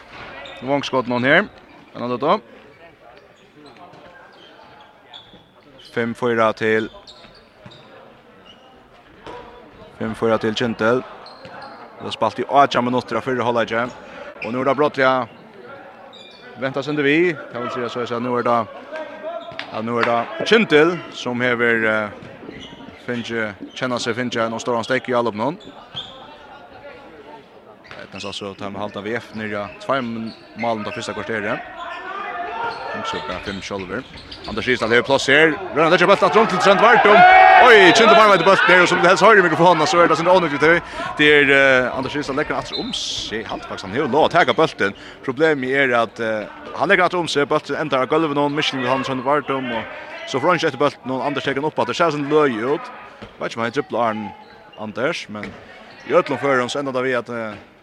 Vångskott 0.62 1.08
någon 1.08 1.24
här. 1.24 1.48
Men 1.94 2.10
då 2.10 2.18
då. 2.18 2.40
5-4 5.94 6.54
till 6.54 6.90
5-4 10.00 10.38
till 10.38 10.56
Kintel. 10.56 11.04
Det 11.98 12.04
har 12.04 12.12
spalt 12.12 12.40
i 12.40 12.44
8 12.44 12.82
minutter 12.82 13.16
av 13.16 13.22
förra 13.22 13.44
hållet. 13.44 13.72
Och 14.42 14.54
nu 14.54 14.60
är 14.60 14.66
det 14.66 14.76
brottliga 14.76 15.28
väntas 16.54 16.88
under 16.88 17.04
vi. 17.04 17.38
Kan 17.52 17.62
väl 17.62 17.72
säga 17.72 17.90
så 17.90 18.16
att 18.16 18.22
nu 18.22 18.30
är 18.30 18.44
det 18.44 18.68
Ja, 19.74 19.82
nu 19.82 19.92
är 19.92 20.04
det 20.06 20.46
Kintel 20.46 20.98
som 21.12 21.42
hever 21.42 21.76
uh, 21.84 22.10
finns 23.06 23.56
känna 23.74 24.00
sig 24.00 24.14
finns 24.14 24.36
en 24.36 24.60
stor 24.60 24.84
steg 24.84 25.10
i 25.10 25.14
all 25.14 25.28
upp 25.28 25.36
någon. 25.36 25.58
Falcons 28.12 28.26
alltså 28.26 28.54
tar 28.54 28.70
med 28.70 28.82
halta 28.82 29.02
VF 29.02 29.34
nya 29.34 29.70
två 29.86 29.94
mål 30.54 30.84
då 30.84 30.92
första 30.92 31.14
kvarteret. 31.14 31.60
Och 33.00 33.08
så 33.08 33.18
bara 33.28 33.40
fem 33.40 33.62
shoulder. 33.62 34.04
Anders 34.48 34.66
Kirstad 34.66 34.88
har 34.88 35.02
plats 35.02 35.28
här. 35.28 35.48
Rönn 35.76 35.84
han 35.84 35.92
där 35.92 36.08
bollen 36.08 36.24
att 36.26 36.36
runt 36.36 36.50
till 36.50 36.60
Trent 36.60 36.82
Vartum. 36.82 37.18
Oj, 37.68 37.94
Trent 37.94 38.12
bara 38.18 38.28
med 38.30 38.46
bult 38.46 38.68
där 38.68 38.82
och 38.84 38.90
som 38.90 38.98
det 39.02 39.08
helst 39.08 39.24
har 39.24 39.40
i 39.40 39.42
mikrofonen 39.42 39.88
så 39.88 40.00
är 40.00 40.08
det 40.08 40.16
sån 40.16 40.28
onödigt 40.28 40.62
det. 40.62 40.82
Det 41.18 41.34
är 41.34 41.90
Anders 41.98 42.14
Kirstad 42.14 42.34
lägger 42.34 42.56
att 42.56 42.72
om 42.72 42.94
sig 42.94 43.44
halt 43.44 43.66
faktiskt 43.66 43.86
han 43.86 44.02
har 44.02 44.08
låt 44.08 44.32
ta 44.32 44.54
bulten. 44.54 44.94
Problemet 45.26 45.70
är 45.70 45.90
att 45.90 46.20
han 46.76 46.88
lägger 46.90 47.04
att 47.04 47.14
om 47.14 47.28
sig 47.28 47.46
bollen 47.46 47.70
ändrar 47.70 48.06
golvet 48.06 48.36
någon 48.36 48.56
mission 48.56 48.82
med 48.82 48.90
han 48.90 49.04
Trent 49.04 49.26
Vartum 49.26 49.72
och 49.72 49.84
så 50.28 50.40
från 50.40 50.60
sjätte 50.60 50.78
bulten 50.78 51.02
någon 51.06 51.22
Anders 51.22 51.44
tar 51.44 51.66
upp 51.66 51.80
att 51.80 51.88
det 51.88 51.94
ser 51.94 52.12
sån 52.12 52.30
löj 52.30 52.56
ut. 52.74 52.86
Vet 53.40 53.52
inte 53.52 53.60
man 53.60 53.72
dribblar 53.72 54.18
Anders 54.80 55.28
men 55.30 55.46
i 56.08 56.14
öllum 56.14 56.38
förum 56.38 56.70
så 56.70 56.82
där 56.82 57.02
vi 57.02 57.16
att 57.16 57.30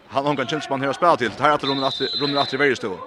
han 0.09 0.25
har 0.25 0.41
en 0.41 0.47
chans 0.47 0.69
man 0.69 0.83
att 0.83 0.95
spela 0.95 1.17
till. 1.17 1.31
Här 1.39 1.51
att 1.51 1.63
runder 1.63 1.87
att 1.87 2.01
runder 2.01 2.41
att 2.41 2.53
i 2.53 2.57
varje 2.57 2.75
stå. 2.75 2.99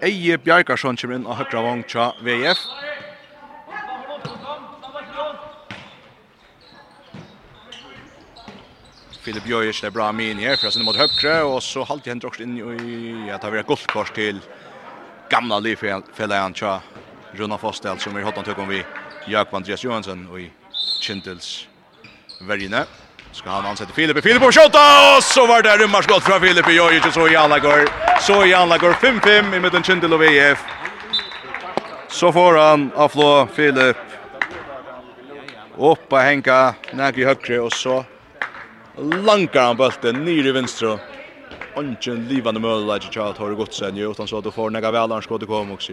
Eje 0.00 0.38
Bjarkarsson 0.38 0.96
kommer 0.96 1.14
in 1.14 1.26
och 1.26 1.36
högra 1.36 1.62
vång 1.62 1.84
tja 1.84 2.14
VF. 2.22 2.58
Filip 9.20 9.46
Jöjers 9.46 9.84
är 9.84 9.90
bra 9.90 10.12
min 10.12 10.38
här 10.38 10.56
för 10.56 10.66
att 10.66 10.74
sen 10.74 10.84
mot 10.84 10.96
högra 10.96 11.44
och 11.44 11.62
så 11.62 11.84
halt 11.84 12.06
jag 12.06 12.24
också 12.24 12.42
in 12.42 12.58
i 12.58 13.30
att 13.30 13.42
ha 13.42 13.56
ett 13.56 13.66
guldkors 13.66 14.10
till 14.10 14.40
gamla 15.30 15.58
livfällan 15.58 16.54
tja 16.54 16.80
Runa 17.32 17.58
Fostel 17.58 17.98
som 17.98 18.14
vi 18.14 18.22
har 18.22 18.32
tagit 18.32 18.58
om 18.58 18.68
vi 18.68 18.84
Jakob 19.26 19.54
Andreas 19.54 19.84
Johansson 19.84 20.28
och 20.30 20.40
i 20.40 20.50
Chintels 21.00 21.68
Vergine. 22.40 22.86
Ska 23.32 23.50
han 23.50 23.66
ansette 23.66 23.92
Filip. 23.92 24.22
Filip 24.22 24.42
och 24.42 24.54
skjuta 24.54 25.16
och 25.16 25.22
så 25.22 25.46
var 25.46 25.62
det 25.62 25.76
rymmarskott 25.76 26.22
från 26.22 26.40
Filip 26.40 26.68
i 26.68 26.72
Jojic 26.72 27.06
och 27.06 27.12
så 27.12 27.28
i 27.28 27.36
alla 27.36 27.58
går. 27.58 27.88
Så 28.20 28.44
i 28.46 28.54
alla 28.54 28.78
går 28.78 28.92
5-5 28.92 29.56
i 29.56 29.60
mitten 29.60 29.82
Kindle 29.82 30.14
och 30.14 30.22
VF. 30.22 30.64
Så 32.08 32.32
får 32.32 32.54
han 32.54 32.90
avflå 32.94 33.48
Filip. 33.54 33.96
Oppa 35.76 36.16
Henka, 36.16 36.74
nägri 36.92 37.24
högre 37.24 37.60
och 37.60 37.72
så 37.72 38.04
lankar 38.96 39.62
han 39.62 39.76
bulten 39.76 40.24
ner 40.24 40.46
i 40.46 40.52
vänster. 40.52 40.98
Ongen 41.74 42.28
livande 42.28 42.60
möjlighet 42.60 43.04
att 43.04 43.14
Charles 43.14 43.38
har 43.38 43.50
gått 43.50 43.74
sen 43.74 43.96
ju 43.96 44.10
utan 44.10 44.28
så 44.28 44.38
att 44.38 44.44
du 44.44 44.50
får 44.50 44.70
några 44.70 44.90
välarskott 44.90 45.40
skott 45.42 45.48
kom 45.48 45.72
också. 45.72 45.92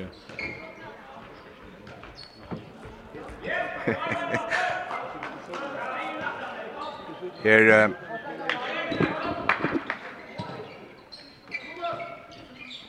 Her 7.47 7.85
uh, 7.85 7.91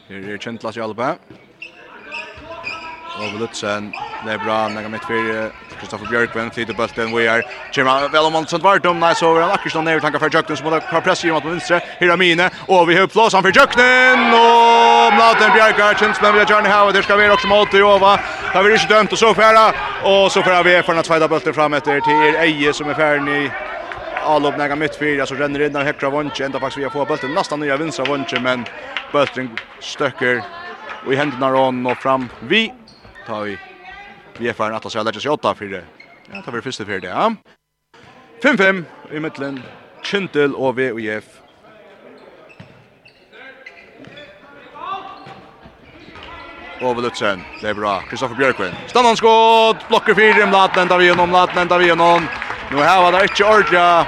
Her 0.09 0.33
er 0.33 0.40
Kjentlas 0.42 0.75
i 0.75 0.81
Hjalpe. 0.81 1.12
Og 3.18 3.37
Lutzen, 3.38 3.92
det 4.25 4.33
er 4.35 4.40
bra, 4.42 4.57
nega 4.73 4.90
mitt 4.90 5.07
fyrir 5.07 5.53
Kristoffer 5.79 6.11
Bjørkven, 6.11 6.51
flyter 6.55 6.75
bulten, 6.75 7.14
vi 7.14 7.29
er 7.31 7.44
Kjema 7.75 8.09
vel 8.11 8.27
om 8.27 8.38
han 8.38 8.49
sønt 8.51 8.66
vart 8.66 8.87
om, 8.90 8.99
nei, 8.99 9.12
så 9.18 9.31
er 9.37 9.44
han 9.44 9.55
akkurat 9.55 9.87
nere, 9.87 10.03
tanka 10.03 10.18
for 10.23 10.35
Jøknen, 10.35 10.59
som 10.59 10.66
må 10.66 10.79
ha 10.79 11.03
press 11.07 11.23
i 11.27 11.31
mot 11.35 11.47
vinstre, 11.47 11.81
her 12.01 12.14
er 12.14 12.18
mine, 12.18 12.51
og 12.66 12.87
vi 12.90 12.99
har 12.99 13.11
plås, 13.11 13.35
han 13.35 13.47
for 13.47 13.55
Jøknen, 13.55 14.27
og 14.38 15.14
Mladen 15.14 15.55
Björkar, 15.55 15.99
kjent 15.99 16.23
men 16.23 16.35
vi 16.35 16.42
har 16.42 16.51
Jarni 16.51 16.71
Hauer, 16.73 16.94
der 16.94 17.07
skal 17.07 17.18
vi 17.18 17.31
også 17.31 17.51
mot 17.51 17.75
i 17.75 17.83
Jova, 17.83 18.16
da 18.53 18.62
vi 18.62 18.75
er 18.75 18.79
ikke 18.79 18.94
dømt, 18.94 19.14
og 19.14 19.23
så 19.23 19.35
færa, 19.38 19.66
og 20.03 20.31
så 20.35 20.42
færa 20.47 20.62
vi 20.66 20.79
er 20.79 20.87
for 20.87 20.99
den 20.99 21.07
tveida 21.07 21.31
bulten 21.31 21.55
fram 21.55 21.79
etter 21.79 22.03
til 22.07 22.38
Eie, 22.42 22.75
som 22.75 22.90
er 22.90 22.99
ferdig. 22.99 23.51
Alop 24.22 24.57
näga 24.57 24.76
mitt 24.76 24.96
fyra 24.96 25.26
så 25.26 25.35
ränner 25.35 25.61
in 25.61 25.72
den 25.72 25.87
högra 25.87 26.11
vånche 26.11 26.44
ända 26.44 26.61
faktiskt 26.61 26.78
vi 26.78 26.85
har 26.85 26.90
fått 26.90 27.09
bulten 27.09 27.35
nästan 27.35 27.61
nya 27.61 27.76
vänstra 27.76 28.04
vånche 28.04 28.38
men 28.38 28.64
bulten 29.12 29.59
stöcker 29.81 30.42
och 31.04 31.12
i 31.12 31.16
händerna 31.16 31.50
rån 31.50 31.87
och 31.87 32.02
fram 32.02 32.28
vi 32.40 32.72
tar 33.26 33.42
vi 33.42 33.59
vi 34.38 34.48
är 34.48 34.52
för 34.52 34.70
att 34.70 34.92
så 34.92 35.02
lägger 35.02 35.20
sig 35.20 35.31
åtta 35.31 35.54
för 35.54 35.64
det. 35.64 35.85
Ja, 36.33 36.42
tar 36.42 36.52
vi 36.52 36.62
första 36.62 36.85
för 36.85 37.00
det. 37.00 37.09
Ja. 37.09 37.35
5-5 38.42 38.85
i 39.12 39.20
mitten. 39.20 39.62
Kintel 40.02 40.54
och 40.54 40.78
VUF. 40.78 41.24
Overlutsen, 46.81 47.44
det 47.61 47.68
är 47.68 47.74
bra. 47.74 48.00
Kristoffer 48.00 48.35
Björkvin. 48.35 48.72
Stannan 48.87 49.16
skott, 49.16 49.88
blocker 49.88 50.14
fyra, 50.14 50.46
Mlatnen, 50.46 50.88
Davion, 50.88 51.78
vi 51.78 51.85
igenom. 51.85 52.47
Nu 52.70 52.76
här 52.76 53.02
var 53.02 53.12
det 53.12 53.22
inte 53.22 53.44
ordja. 53.44 54.07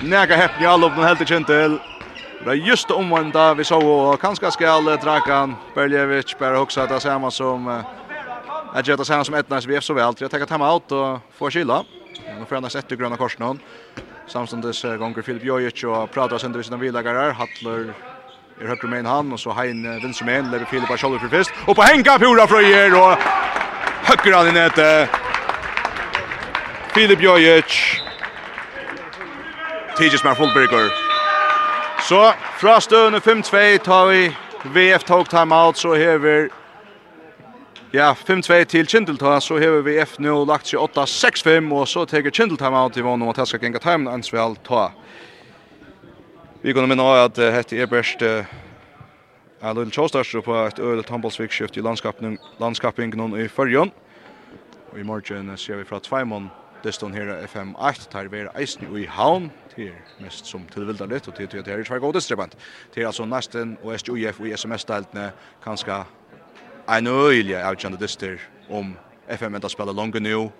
Näka 0.00 0.36
häppni 0.36 0.66
all 0.66 0.84
upp 0.84 0.94
den 0.94 1.04
helt 1.04 1.28
kjent 1.28 1.46
til. 1.46 1.78
Det 2.44 2.50
är 2.50 2.54
just 2.54 2.90
omvända 2.90 3.54
vi 3.54 3.64
så 3.64 3.80
og 3.80 4.20
kanskje 4.20 4.50
skal 4.50 4.84
Drakan 5.02 5.56
Beljevic 5.74 6.38
bare 6.38 6.62
att 6.62 6.88
det 6.88 7.00
samma 7.00 7.30
som 7.30 7.84
Jag 8.74 8.86
gör 8.86 8.96
det 8.96 9.04
samma 9.04 9.24
som 9.24 9.34
vi 9.66 9.76
är 9.76 9.80
så 9.80 9.94
väl. 9.94 10.14
Jag 10.18 10.34
å 10.34 10.38
ta 10.38 10.46
time 10.46 10.64
out 10.64 10.92
och 10.92 11.18
få 11.38 11.50
kyla. 11.50 11.84
Nu 12.38 12.44
får 12.48 12.56
han 12.56 12.64
etter 12.64 12.96
gröna 12.96 13.16
korsen. 13.16 13.60
Samstundes 14.26 14.82
gånger 14.82 15.22
Filip 15.22 15.44
Jojic 15.44 15.84
och 15.84 16.10
pratar 16.10 16.38
sender 16.38 16.58
vi 16.58 16.64
sina 16.64 16.76
vilagere. 16.76 17.32
Hattler 17.32 17.94
er 18.60 18.66
høyre 18.66 18.88
med 18.88 19.06
han, 19.06 19.32
og 19.32 19.38
så 19.38 19.50
Hein 19.50 19.84
venstre 20.02 20.26
med 20.26 20.38
en, 20.38 20.50
lever 20.50 20.64
Filip 20.64 20.90
av 20.90 20.96
Kjolver 20.96 21.18
for 21.18 21.28
først. 21.28 21.50
Og 21.66 21.76
på 21.76 21.82
henga 21.82 22.18
Pura 22.18 22.46
Frøyer, 22.46 22.94
og 22.94 23.18
høyre 24.08 24.36
han 24.36 24.48
i 24.48 24.52
nettet. 24.52 25.25
Filip 26.96 27.22
Jojic. 27.22 28.00
Tidjes 29.96 30.24
med 30.24 30.36
Fullberger. 30.36 30.90
Så 32.08 32.32
fra 32.60 32.80
støvende 32.80 33.18
5-2 33.18 33.78
tar 33.84 34.06
vi 34.06 34.36
VF 34.64 35.04
tog 35.04 35.28
timeout, 35.28 35.78
så 35.78 35.94
hever 35.94 36.48
Ja, 37.92 38.12
5-2 38.12 38.64
til 38.64 38.86
Kindelta, 38.86 39.40
så 39.40 39.58
hever 39.58 39.82
VF 39.84 40.18
nå 40.18 40.44
lagt 40.44 40.72
seg 40.72 40.80
8-6-5, 40.80 41.68
og 41.72 41.88
så 41.88 42.04
teker 42.08 42.30
Kindel 42.30 42.56
timeout 42.56 42.96
i 42.96 43.04
vann 43.04 43.22
om 43.22 43.28
at 43.28 43.44
jeg 43.44 43.46
skal 43.46 43.60
genga 43.60 43.78
timen 43.78 44.08
ens 44.14 44.32
vel 44.32 44.56
ta. 44.64 44.88
Vi 46.62 46.72
kunne 46.72 46.88
minne 46.88 47.04
av 47.04 47.26
at 47.28 47.44
hette 47.60 47.76
er 47.76 47.92
best 47.92 48.22
er 48.24 48.46
Lille 49.60 49.92
Tjåstarstro 49.92 50.40
på 50.40 50.62
et 50.64 50.80
øyelt 50.80 51.12
handballsvikskift 51.12 51.76
i 51.76 51.84
landskapingen 51.84 53.36
i 53.36 53.48
førjon. 53.48 53.92
Og 54.92 54.98
i 54.98 55.04
morgen 55.04 55.58
ser 55.60 55.76
vi 55.76 55.84
fra 55.84 56.00
Tveimond 56.00 56.48
listan 56.86 57.14
her 57.14 57.28
er 57.32 57.46
FM8 57.50 58.06
tar 58.12 58.28
vera 58.30 58.52
eisen 58.58 58.86
i 58.96 59.06
havn 59.10 59.48
til 59.74 59.90
mest 60.22 60.46
som 60.50 60.64
tilvildan 60.70 61.10
litt 61.10 61.26
og 61.28 61.34
til 61.36 61.48
til 61.50 61.62
at 61.62 61.70
her 61.70 61.82
er 61.82 61.88
tvær 61.88 62.02
gode 62.04 62.22
strebant 62.22 62.54
til 62.94 63.08
altså 63.08 63.26
nesten 63.26 63.76
og 63.82 63.96
SJUF 63.98 64.40
og 64.40 64.52
SMS-deltene 64.54 65.30
kanskje 65.64 65.98
en 66.96 67.10
øyelig 67.10 67.58
avgjende 67.58 68.00
dyster 68.00 68.38
om 68.70 68.94
FM 69.28 69.58
enda 69.58 69.68
spiller 69.68 69.96
langt 69.96 70.20
nå 70.22 70.50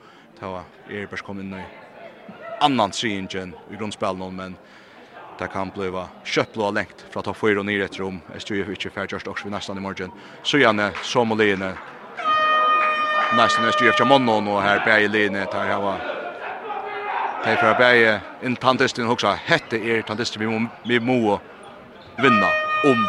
ta 0.41 0.65
er 0.91 1.07
bare 1.07 1.27
kom 1.27 1.41
inn 1.41 1.55
i 1.55 1.65
annan 2.61 2.91
tringen 2.91 3.55
i 3.71 3.77
grunnspillen 3.79 4.35
men 4.37 4.59
Det 5.37 5.51
kan 5.53 5.69
bli 5.69 5.91
kjøpt 6.25 6.57
og 6.57 6.73
lengt 6.73 7.03
fra 7.12 7.21
topp 7.21 7.37
4 7.37 7.61
og 7.61 7.67
nere 7.69 7.85
etter 7.85 8.07
om 8.07 8.23
SJUF 8.41 8.71
ikke 8.73 8.91
færgjørst 8.95 9.29
også 9.29 9.45
vi 9.45 9.51
nesten 9.53 9.77
i 9.77 9.83
morgen. 9.85 10.11
Så 10.43 10.57
gjerne, 10.57 10.93
så 11.05 11.25
må 11.25 11.37
liene, 11.37 11.75
Nesten 13.35 13.65
är 13.65 13.99
kommer 13.99 14.19
nå 14.19 14.25
månaden 14.25 14.49
och 14.49 14.62
här 14.62 14.79
på 14.79 14.91
ejlinje 14.91 15.47
tar 15.47 15.67
jeg 15.67 15.81
var 15.81 16.15
Det 17.47 17.57
fra 17.61 17.77
bæje 17.79 18.17
inn 18.43 18.57
tantisten 18.59 19.07
hugsa 19.07 19.37
hette 19.47 19.79
er 19.79 20.01
tantisten 20.03 20.41
vi 20.43 20.49
må 20.51 20.65
vi 20.83 20.97
må 20.99 21.37
vinna 22.19 22.49
om 22.89 23.05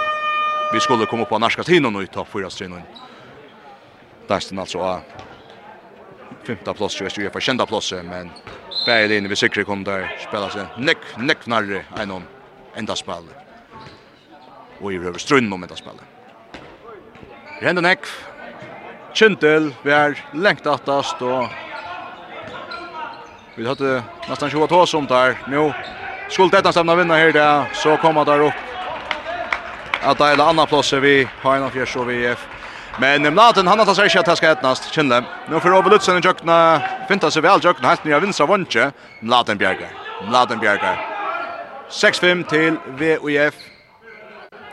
vi 0.74 0.80
skulle 0.80 1.06
komma 1.06 1.26
på 1.26 1.40
norska 1.40 1.64
tiden 1.64 1.96
och 1.96 2.12
ta 2.12 2.26
fyra 2.26 2.50
strängen. 2.50 2.82
Därsten 4.28 4.60
alltså 4.60 4.80
är 4.80 5.00
femte 6.44 6.74
plats 6.74 6.98
så 6.98 7.04
är 7.04 7.30
för 7.30 7.40
kända 7.40 7.66
plats 7.66 7.94
men 8.04 8.30
bäje 8.86 9.18
in 9.18 9.30
vi 9.30 9.36
säkert 9.36 9.66
kom 9.66 9.84
där 9.84 10.18
spela 10.28 10.50
sig 10.50 10.66
neck 10.78 10.98
neck 11.18 11.40
knarre 11.40 11.86
en 11.98 12.24
enda 12.76 12.96
spel. 12.96 13.24
Och 14.82 14.94
i 14.94 14.98
röver 14.98 15.20
strunn 15.20 15.54
om 15.54 15.64
enda 15.64 15.76
spel. 15.76 16.00
neck. 17.74 18.00
Kjentel, 19.14 19.74
vi 19.84 19.92
er 19.92 20.14
lengt 20.34 20.68
attast 20.68 21.22
og 21.22 21.50
Vi 23.58 23.68
hade 23.68 24.04
nästan 24.30 24.50
20 24.50 24.68
tås 24.68 24.94
om 24.94 25.06
där. 25.06 25.38
Nu 25.48 25.74
skulle 26.30 26.50
detta 26.50 26.72
stämna 26.72 26.96
vinna 26.96 27.16
här 27.16 27.32
där 27.32 27.64
så 27.74 27.98
kommer 27.98 28.26
där 28.26 28.40
upp. 28.40 28.54
Att 30.02 30.18
det 30.18 30.26
är 30.26 30.50
andra 30.50 30.66
plats 30.66 30.94
vi 30.94 31.28
har 31.42 31.56
en 31.56 31.64
av 31.64 31.70
fjärs 31.70 31.96
och 31.96 32.10
VF. 32.10 32.48
Men 33.00 33.34
Mladen 33.34 33.68
han 33.68 33.80
har 33.80 33.86
tagit 33.86 34.12
sig 34.12 34.20
att 34.20 34.38
ska 34.38 34.52
ettnast 34.52 34.94
Kinlem. 34.94 35.24
Nu 35.50 35.60
för 35.60 35.74
Ove 35.74 35.90
Lutzen 35.90 36.18
i 36.18 36.22
jökna 36.24 36.82
finta 37.08 37.32
sig 37.32 37.42
väl 37.42 37.60
jökna 37.64 37.88
helt 37.88 38.04
nya 38.04 38.20
vinstra 38.20 38.46
vunche. 38.46 38.92
Mladen 39.20 39.58
Bjergar. 39.58 39.92
Mladen 40.30 40.60
Bjergar. 40.60 41.06
6-5 41.90 42.44
till 42.44 42.76
VUF. 42.88 43.56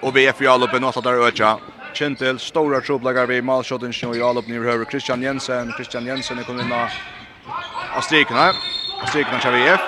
Och 0.01 0.17
VF 0.17 0.43
i 0.43 0.47
Alupen 0.47 0.85
åtta 0.85 1.01
där 1.01 1.27
öka. 1.27 1.59
Kintel 1.95 2.39
stora 2.39 2.81
troplagar 2.81 3.27
vid 3.27 3.45
målshotten 3.45 3.93
i 4.15 4.23
Alupen 4.23 4.55
i 4.55 4.59
höger 4.59 4.85
Christian 4.85 5.23
Jensen. 5.23 5.73
Christian 5.73 6.07
Jensen 6.07 6.45
kommer 6.45 6.63
in 6.63 6.69
av 7.97 8.01
strikerna. 8.01 8.49
Av 9.03 9.07
strikerna 9.07 9.41
kör 9.41 9.53
vi 9.53 9.69
F. 9.69 9.81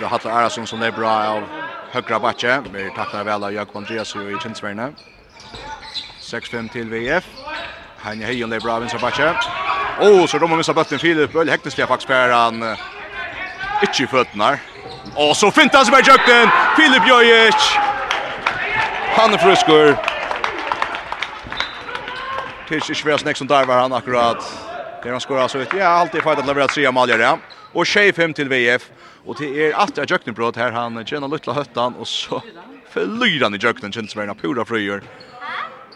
Det 0.00 0.06
har 0.06 0.26
Arason 0.26 0.66
som 0.66 0.82
är 0.82 0.90
bra 0.90 1.10
av 1.10 1.42
högra 1.90 2.18
backe. 2.18 2.62
Vi 2.72 2.90
tacklar 2.96 3.24
väl 3.24 3.44
av 3.44 3.52
Jakob 3.52 3.76
Andreas 3.76 4.16
i 4.16 4.36
Kinsvärna. 4.42 4.92
6-5 6.20 6.68
till 6.68 6.88
VF. 6.88 7.24
Han 7.98 8.20
Hejon 8.20 8.52
är 8.52 8.60
bra 8.60 8.72
av 8.72 8.80
vänstra 8.80 9.00
backe. 9.00 9.34
Åh, 10.00 10.08
oh, 10.08 10.26
så 10.26 10.38
de 10.38 10.50
har 10.50 10.56
missat 10.58 10.76
bötten 10.76 10.98
Filip. 10.98 11.34
Öl 11.34 11.48
häktesliga 11.48 11.86
faktiskt 11.86 12.08
per 12.08 12.28
han. 12.28 12.62
Uh, 12.62 12.78
Itchy 13.82 14.06
fötterna. 14.06 14.58
Åh, 15.16 15.32
så 15.32 15.50
fint 15.50 15.74
han 15.74 15.84
som 15.86 15.94
är 15.94 16.08
jökten. 16.08 16.48
Filip 16.76 17.08
Jojic. 17.08 17.78
Han 19.16 19.34
är 19.34 19.38
fruskur. 19.38 19.96
Tills 22.68 22.90
inte 22.90 23.08
värst 23.08 23.24
nästan 23.24 23.46
där 23.46 23.64
var 23.64 23.74
han 23.74 23.92
akkurat. 23.92 24.71
Där 25.02 25.10
han 25.10 25.20
skorar 25.20 25.48
så 25.48 25.58
ut. 25.58 25.68
Ja, 25.78 25.86
alltid 25.86 26.22
fightat 26.22 26.46
levererat 26.46 26.70
tre 26.70 26.90
mål 26.90 27.10
ja. 27.10 27.38
Och 27.72 27.86
5 27.86 28.34
till 28.34 28.48
VF 28.48 28.90
och 29.26 29.36
det 29.38 29.70
är 29.70 29.74
att 29.74 29.96
jag 29.96 30.10
jöknen 30.10 30.34
brott 30.34 30.56
här 30.56 30.72
han 30.72 31.06
tjänar 31.06 31.28
lilla 31.28 31.52
höttan 31.52 31.94
och 31.94 32.08
så 32.08 32.42
förlyr 32.90 33.42
han 33.42 33.54
i 33.54 33.58
jöknen 33.58 33.92
känns 33.92 34.16
mer 34.16 34.34
pura 34.34 34.64
fröjer. 34.64 35.02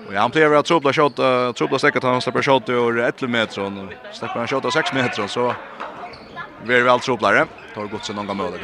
Och 0.09 0.15
han 0.15 0.31
plejer 0.31 0.55
att 0.55 0.67
trubbla 0.67 0.93
shot 0.93 1.17
trubbla 1.57 1.79
säkert 1.79 2.03
han 2.03 2.23
släpper 2.23 2.43
shot 2.43 2.69
ur 2.69 2.99
11 2.99 3.27
meter 3.27 3.63
och 3.63 3.73
släpper 4.13 4.39
han 4.39 4.49
shot 4.49 4.65
av 4.65 4.71
6 4.71 4.93
meter 4.93 5.27
så 5.27 5.55
blir 6.65 6.83
väl 6.83 7.01
trubblare. 7.01 7.47
Tar 7.75 7.85
gott 7.85 8.05
sen 8.05 8.17
någon 8.17 8.27
gång 8.27 8.37
möjligt. 8.37 8.61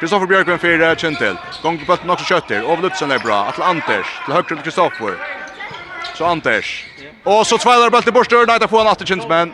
Kristoffer 0.00 0.26
Björkman 0.26 0.58
för 0.58 0.94
Kentel. 0.94 1.36
Gång 1.62 1.84
på 1.86 1.92
att 1.92 2.08
också 2.08 2.24
kötter. 2.24 2.62
Avlutsen 2.62 3.10
är 3.10 3.18
bra. 3.18 3.44
Att 3.44 3.60
Anders 3.60 4.06
till 4.24 4.34
höger 4.34 4.48
till 4.48 4.56
Kristoffer. 4.56 5.14
Så 6.14 6.24
Anders. 6.24 6.86
Och 7.24 7.46
så 7.46 7.58
tvällar 7.58 7.90
bollen 7.90 8.04
bort 8.04 8.14
Borstör 8.14 8.46
där 8.46 8.66
på 8.66 8.78
en 8.78 8.86
återkänsman. 8.86 9.52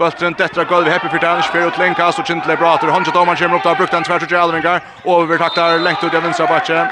Bultren 0.00 0.32
dettra 0.32 0.64
golv 0.64 0.84
vi 0.84 0.90
Happy 0.90 1.08
Fyrtan, 1.12 1.42
spyr 1.42 1.66
ut 1.68 1.78
lenkas 1.78 2.16
så 2.16 2.22
Kindle 2.24 2.54
bra 2.56 2.70
til 2.80 2.88
Honja 2.88 3.12
Doman 3.12 3.36
kommer 3.36 3.56
upp 3.58 3.64
da, 3.66 3.74
brukt 3.76 3.92
han 3.92 4.04
tvært 4.04 4.22
ut 4.24 4.30
i 4.32 4.36
Alvingar, 4.40 4.80
overtaktar 5.04 5.76
lengt 5.84 6.04
ut 6.04 6.14
i 6.14 6.20
vinstra 6.24 6.46
bakke. 6.48 6.86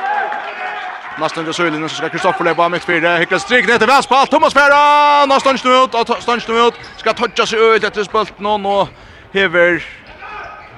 Nästan 1.18 1.40
under 1.40 1.52
sylinen 1.52 1.88
så 1.88 1.96
ska 1.96 2.08
Kristoffer 2.08 2.44
leba 2.44 2.64
av 2.64 2.70
mitt 2.70 2.84
fyra. 2.84 3.16
Hicklas 3.16 3.42
stryk 3.42 3.66
ner 3.66 3.78
till 3.78 3.86
Västpall. 3.86 4.26
Thomas 4.26 4.54
Färra! 4.54 5.26
Nå 5.26 5.40
stånd 5.40 5.58
nu 5.64 5.70
ut 5.70 5.94
och 5.94 6.48
nu 6.48 6.58
ut. 6.66 6.74
Ska 6.96 7.12
toucha 7.12 7.46
sig 7.46 7.76
ut 7.76 7.84
efter 7.84 8.04
spulten 8.04 8.46
och 8.46 8.60
nå 8.60 8.88
hever... 9.32 9.84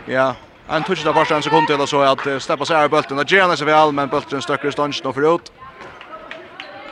Ja, 0.06 0.34
en 0.68 0.82
touch 0.82 1.04
där 1.04 1.12
första 1.12 1.36
en 1.36 1.42
sekund 1.42 1.70
eller 1.70 1.86
så 1.86 2.00
att 2.00 2.42
steppa 2.42 2.64
sig 2.64 2.76
här 2.76 2.88
bulten. 2.88 3.16
Det 3.16 3.30
gärna 3.30 3.56
sig 3.56 3.66
väl 3.66 3.92
men 3.92 4.08
bulten 4.08 4.42
stöcker 4.42 4.70
stånd 4.70 4.94
nu 5.04 5.12
förut. 5.12 5.52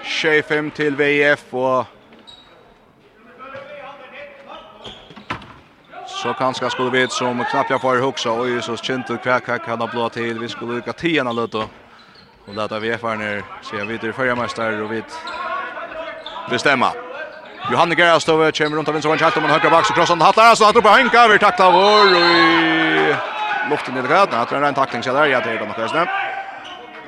25 0.02 0.70
till 0.70 0.96
VF 0.96 1.44
och 1.50 1.84
Så 6.22 6.34
kanske 6.34 6.70
skulle 6.70 6.90
vi 6.90 7.08
som 7.08 7.44
knappt 7.44 7.70
jag 7.70 7.80
får 7.80 7.96
huxa 7.96 8.30
och 8.30 8.64
så 8.64 8.76
kände 8.76 9.16
kvack 9.16 9.64
kan 9.64 9.80
ha 9.80 9.86
blå 9.86 10.08
till 10.08 10.38
vi 10.38 10.48
skulle 10.48 10.72
lycka 10.72 10.92
tian 10.92 11.28
allt 11.28 11.52
då. 11.52 11.64
Och 12.46 12.54
detta 12.54 12.78
vi 12.78 12.90
är 12.90 12.98
för 12.98 13.16
när 13.16 13.42
ser 13.62 13.84
vi 13.84 13.98
till 13.98 14.12
förra 14.12 14.34
mästare 14.34 14.82
och 14.82 14.92
vi 14.92 15.02
bestämma. 16.50 16.92
Johanne 17.70 17.94
Gerastov 17.94 18.50
kommer 18.50 18.76
runt 18.76 18.88
av 18.88 18.96
en 18.96 19.02
sån 19.02 19.18
chatt 19.18 19.36
om 19.36 19.44
en 19.44 19.50
högra 19.50 19.70
bak, 19.70 19.86
så 19.86 19.94
krossar 19.94 20.16
han 20.16 20.26
hattar 20.26 20.54
så 20.54 20.64
hattar 20.64 20.80
på 20.80 20.88
Henka 20.88 21.24
över 21.24 21.38
takta 21.38 21.70
vår 21.70 22.06
och 22.14 23.70
luften 23.70 23.94
ner 23.94 24.02
det 24.02 24.40
att 24.42 24.52
en 24.52 24.74
tackling 24.74 25.02
så 25.02 25.12
där 25.12 25.26
jag 25.26 25.44
det 25.44 25.66
något 25.66 25.78
nästan. 25.78 26.06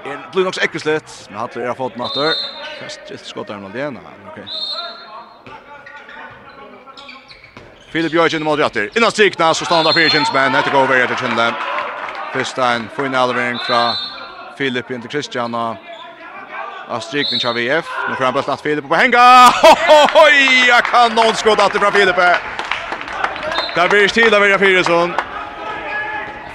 En 0.05 0.18
blue 0.33 0.44
knocks 0.44 0.59
ekvislet, 0.59 1.29
men 1.31 1.38
hattar 1.38 1.66
har 1.66 1.75
fått 1.75 1.96
mattor. 1.96 2.33
Fast 2.83 3.11
ett 3.11 3.27
skott 3.27 3.46
där 3.46 3.57
med 3.57 3.70
den. 3.70 3.99
Okej. 4.31 4.44
Filip 7.92 8.12
Jørgen 8.12 8.42
mot 8.42 8.59
rätter. 8.59 8.90
Innan 8.96 9.11
strikna 9.11 9.55
så 9.55 9.64
stannar 9.64 9.85
där 9.85 9.92
Fyrkins 9.92 10.33
men 10.35 10.55
heter 10.55 10.70
går 10.70 10.81
över 10.81 11.07
till 11.07 11.16
Kjelle. 11.16 11.55
Första 12.33 12.72
en 12.72 12.88
fin 12.96 13.14
allvering 13.14 13.59
från 13.59 13.94
Filip 14.59 14.90
in 14.90 15.00
till 15.00 15.11
Christian 15.11 15.55
och 15.55 15.76
av 16.88 17.00
strikning 17.00 17.40
av 17.46 17.55
VF. 17.55 17.87
Nu 18.09 18.14
får 18.14 18.24
han 18.24 18.35
bara 18.35 18.42
snart 18.42 18.61
Filip 18.61 18.88
på 18.88 18.94
hänga. 18.94 19.53
Oj, 20.14 20.72
någon 21.14 21.35
skott 21.35 21.61
att 21.61 21.72
det 21.72 21.79
från 21.79 21.92
Filip. 21.92 22.16
Där 23.74 23.88
blir 23.88 24.09
stilla 24.09 24.40
vid 24.40 24.59
Fyrisson. 24.59 25.14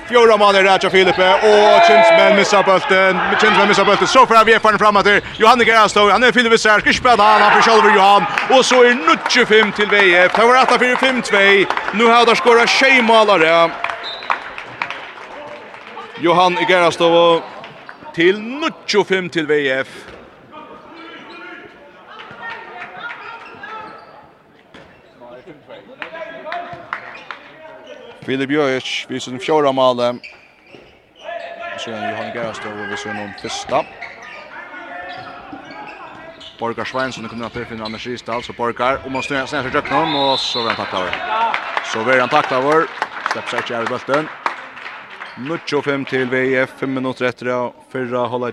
Fjóra 0.10 0.38
mann 0.38 0.56
er 0.56 0.64
Raja 0.64 0.90
Filipe 0.90 1.28
og 1.48 1.80
Chinsman 1.88 2.36
missar 2.38 2.62
bulten. 2.64 3.18
Chinsman 3.42 3.68
missar 3.68 3.86
bulten. 3.86 4.08
Så 4.08 4.26
får 4.30 4.44
vi 4.46 4.54
erfaren 4.54 4.80
fram 4.80 5.00
til 5.04 5.22
Johan 5.42 5.60
Gerastov. 5.66 6.12
Han 6.12 6.24
er 6.24 6.32
Filipe 6.32 6.58
Sär. 6.58 6.80
Ska 6.80 6.94
spela 6.94 7.24
han. 7.24 7.42
Han 7.42 7.52
får 7.52 7.62
själv 7.62 7.96
Johan. 7.96 8.24
Og 8.50 8.66
så 8.66 8.84
er 8.84 8.98
25 9.30 9.72
til 9.72 9.88
VF. 9.90 10.32
Det 10.36 10.44
var 10.44 10.66
8-4-5-2. 10.66 11.66
Nu 11.94 12.08
har 12.08 12.26
det 12.26 12.38
skåra 12.38 12.66
tjejmalare. 12.68 13.72
Johan 16.22 16.58
Gerastov 16.68 17.42
til 18.16 18.62
25 18.88 19.30
til 19.30 19.48
VF. 19.48 19.88
Filip 28.26 28.50
Björk 28.50 29.06
vi 29.10 29.20
sin 29.20 29.40
fjärde 29.40 29.72
mål. 29.72 30.20
Så 31.78 31.92
är 31.92 32.02
Johan 32.10 32.32
vi 32.90 32.98
ser 32.98 33.14
någon 33.14 33.34
första. 33.34 33.86
Borgar 36.60 36.86
Svensson 36.86 37.30
kommer 37.30 37.46
att 37.46 37.68
finna 37.68 37.86
Anders 37.86 38.08
Risdal 38.08 38.44
så 38.44 38.54
Borgar 38.54 39.06
om 39.06 39.12
måste 39.12 39.28
snäsa 39.28 39.64
sig 39.64 39.72
djupt 39.74 39.92
någon 39.92 40.16
och 40.16 40.40
så 40.40 40.64
vem 40.64 40.76
tacklar 40.76 41.00
över. 41.02 41.14
Så 41.94 42.04
vem 42.04 42.20
han 42.20 42.30
tacklar 42.30 42.62
vår 42.62 42.88
Släpps 43.32 43.68
sig 43.68 43.84
i 43.84 43.86
bulten. 43.86 44.28
Nucho 45.50 45.82
5 45.82 46.06
till 46.06 46.30
VF 46.30 46.70
5 46.70 46.94
minuter 46.94 47.26
efter 47.26 47.46
det 47.46 47.74
förra 47.92 48.28
hålla 48.28 48.52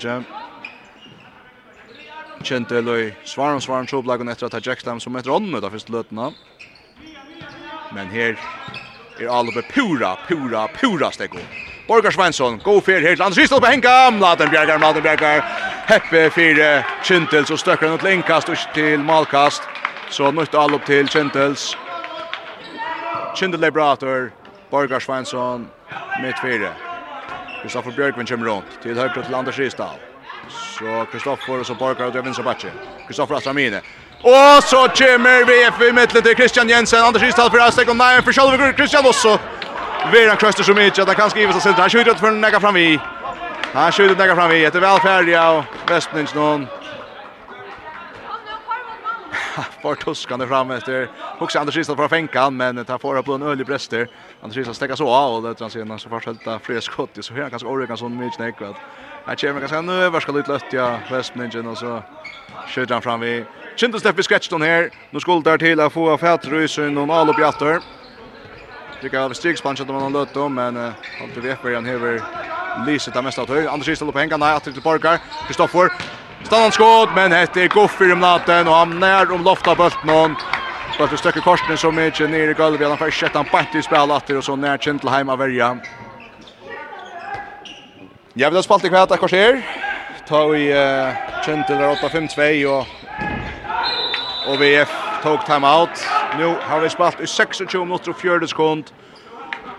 Kjente 2.42 2.80
Løy 2.80 3.14
svarom 3.24 3.60
svarom 3.60 3.86
tjoblagen 3.86 4.28
etter 4.28 4.46
at 4.46 4.66
Jack 4.66 4.80
Stam 4.80 5.00
som 5.00 5.16
etter 5.16 5.30
ånden 5.30 5.54
ut 5.54 5.64
av 5.64 5.70
første 5.70 5.92
løtene. 5.92 6.32
Men 7.88 8.10
her 8.10 8.36
er 9.22 9.30
alve 9.30 9.62
pura, 9.62 10.16
pura, 10.28 10.66
pura 10.80 11.10
steggo. 11.12 11.38
Borgar 11.86 12.14
Svensson, 12.14 12.58
god 12.64 12.82
fer 12.82 13.00
her 13.00 13.16
til 13.16 13.22
Anders 13.22 13.38
Ristol 13.38 13.60
på 13.60 13.70
henka, 13.70 14.10
Mladen 14.10 14.50
Bjergar, 14.50 14.78
Mladen 14.78 15.02
Bjergar, 15.02 15.42
Heppe 15.88 16.28
fyrir 16.30 16.84
Kjentels 17.02 17.50
og 17.50 17.58
støkker 17.58 17.90
han 17.90 17.98
til 17.98 18.12
innkast 18.12 18.48
og 18.48 18.60
til 18.74 19.02
malkast, 19.02 19.66
så 20.10 20.30
nytt 20.30 20.54
all 20.54 20.76
opp 20.78 20.86
til 20.86 21.10
Kjentels. 21.10 21.72
Kjentel 23.36 23.60
Lebrator, 23.60 24.30
Borgar 24.70 25.02
Svensson, 25.02 25.66
mitt 26.22 26.38
fire. 26.38 26.70
Kristoffer 27.62 27.90
Björkvin 27.90 28.26
kommer 28.26 28.50
rundt, 28.50 28.78
til 28.82 28.98
høyre 28.98 29.22
til 29.22 29.34
Anders 29.34 29.58
Ristol. 29.58 29.98
Så 30.50 31.04
Kristoffer 31.10 31.58
og 31.58 31.66
så 31.66 31.74
Borgar 31.74 32.06
og 32.06 32.12
det 32.12 32.22
er 32.22 32.24
Vinsabacci. 32.26 32.70
Kristoffer 33.06 33.36
Astramine, 33.36 33.82
Og 34.22 34.62
så 34.62 34.88
kommer 34.98 35.44
VF 35.44 35.80
i 35.88 35.92
mittlet 35.92 36.24
til 36.24 36.36
Christian 36.36 36.70
Jensen. 36.70 36.98
Anders 36.98 37.22
Ristad 37.22 37.50
for 37.50 37.58
Astek 37.58 37.88
og 37.90 37.96
nei 37.96 38.20
for 38.22 38.30
Kjallvig 38.32 38.74
Christian 38.78 39.06
også. 39.06 39.38
Veran 40.12 40.36
krøster 40.38 40.62
så 40.62 40.74
mye 40.74 40.92
at 40.94 41.08
han 41.08 41.16
kan 41.18 41.30
skrive 41.30 41.52
seg 41.56 41.62
sentra. 41.62 41.88
Han 41.88 41.90
skjuter 41.90 42.14
for 42.20 42.30
nekka 42.30 42.60
fram 42.62 42.76
i. 42.78 42.98
Han 43.72 43.92
skjuter 43.92 44.14
nekka 44.14 44.36
fram 44.38 44.54
i. 44.54 44.62
Etter 44.68 44.84
velferja 44.84 45.42
av 45.42 45.64
Vestnings 45.90 46.34
noen. 46.38 46.68
Får 49.82 49.94
tuskande 50.04 50.46
fram 50.46 50.70
efter. 50.70 51.08
Också 51.38 51.58
Anders 51.58 51.76
Ristad 51.76 51.96
för 51.96 52.08
fänkan 52.08 52.56
men 52.56 52.84
tar 52.84 52.98
får 52.98 53.22
på 53.22 53.32
en 53.34 53.42
ölig 53.42 53.66
bröster. 53.66 54.08
Anders 54.42 54.56
Ristad 54.56 54.74
stäcker 54.74 54.94
så 54.94 55.08
av 55.08 55.34
och 55.34 55.42
det 55.42 55.54
tror 55.54 55.68
sen 55.68 55.98
så 55.98 56.08
fortsätter 56.08 56.58
flera 56.58 56.80
skott 56.80 57.10
så 57.20 57.34
här 57.34 57.50
kanske 57.50 57.68
organ 57.68 57.96
sån 57.96 58.16
mycket 58.18 58.38
näkvat. 58.38 58.76
Här 59.26 59.34
kommer 59.34 59.60
ganska 59.60 59.80
nu 59.80 60.08
vad 60.08 60.22
ska 60.22 60.32
det 60.32 60.48
lötta 60.48 61.00
Vestningen 61.10 61.66
och 61.66 61.78
så 61.78 62.02
skjuter 62.66 62.94
han 62.94 63.02
fram 63.02 63.20
vi 63.20 63.44
Kjente 63.76 63.98
Steff 63.98 64.18
i 64.18 64.22
skretsen 64.22 64.62
her. 64.62 64.90
Nå 65.12 65.20
skulle 65.20 65.44
der 65.46 65.60
til 65.60 65.80
å 65.80 65.88
få 65.90 66.10
fætrysen 66.20 66.98
og 67.00 67.10
alle 67.10 67.32
opp 67.32 67.40
i 67.40 67.46
atter. 67.46 67.80
Tykker 69.00 69.18
av 69.24 69.34
strikspansjen 69.34 69.88
om 69.90 70.02
han 70.04 70.14
løtt 70.14 70.36
om, 70.38 70.52
men 70.54 70.76
uh, 70.78 71.06
han 71.18 71.32
til 71.34 71.42
Vekbergen 71.46 71.88
hever 71.88 72.20
lyset 72.86 73.16
av 73.16 73.24
mest 73.26 73.40
av 73.40 73.48
tøy. 73.48 73.64
Anders 73.66 73.88
Kistel 73.88 74.12
opp 74.12 74.18
hengen, 74.20 74.38
nei, 74.40 74.52
atter 74.54 74.74
til 74.74 74.84
Borgar. 74.84 75.18
Kristoffer, 75.48 75.90
stannan 76.44 76.74
skåd, 76.76 77.16
men 77.16 77.34
hette 77.34 77.64
er 77.64 77.72
goffer 77.72 78.12
om 78.14 78.22
natten, 78.22 78.70
og 78.70 78.76
han 78.76 78.94
nær 79.02 79.32
om 79.34 79.42
lofta 79.46 79.74
bulten 79.78 80.12
hon. 80.12 80.36
Bulten 80.98 81.18
støkker 81.18 81.42
korsen 81.42 81.80
så 81.80 81.90
mye 81.90 82.28
nere 82.30 82.52
i 82.52 82.58
gulvet, 82.58 82.86
han 82.86 83.00
først 83.00 83.24
sett 83.24 83.38
han 83.38 83.48
bant 83.50 83.74
i 83.74 83.82
spil 83.82 84.14
atter, 84.14 84.38
og 84.38 84.46
så 84.46 84.56
nær 84.56 84.78
Kjentelheim 84.78 85.32
av 85.32 85.40
verja. 85.42 85.74
Jeg 88.36 88.48
vil 88.48 88.60
ha 88.60 88.64
spalt 88.64 88.86
i 88.86 88.92
kvart, 88.92 89.12
hva 89.18 89.28
skjer? 89.28 89.64
Ta 90.28 90.46
i 90.54 90.68
uh, 90.70 91.24
Kjentel 91.42 91.82
er 91.82 91.96
8-5-2, 91.98 92.52
og 92.70 93.01
og 94.46 94.60
VF 94.60 94.90
tog 95.22 95.44
time 95.46 95.66
out. 95.66 96.08
Nu 96.38 96.56
har 96.60 96.80
vi 96.80 96.88
spalt 96.88 97.20
i 97.20 97.26
26 97.26 97.84
minutter 97.86 98.12
og 98.12 98.16
4 98.20 98.48
sekund. 98.48 98.84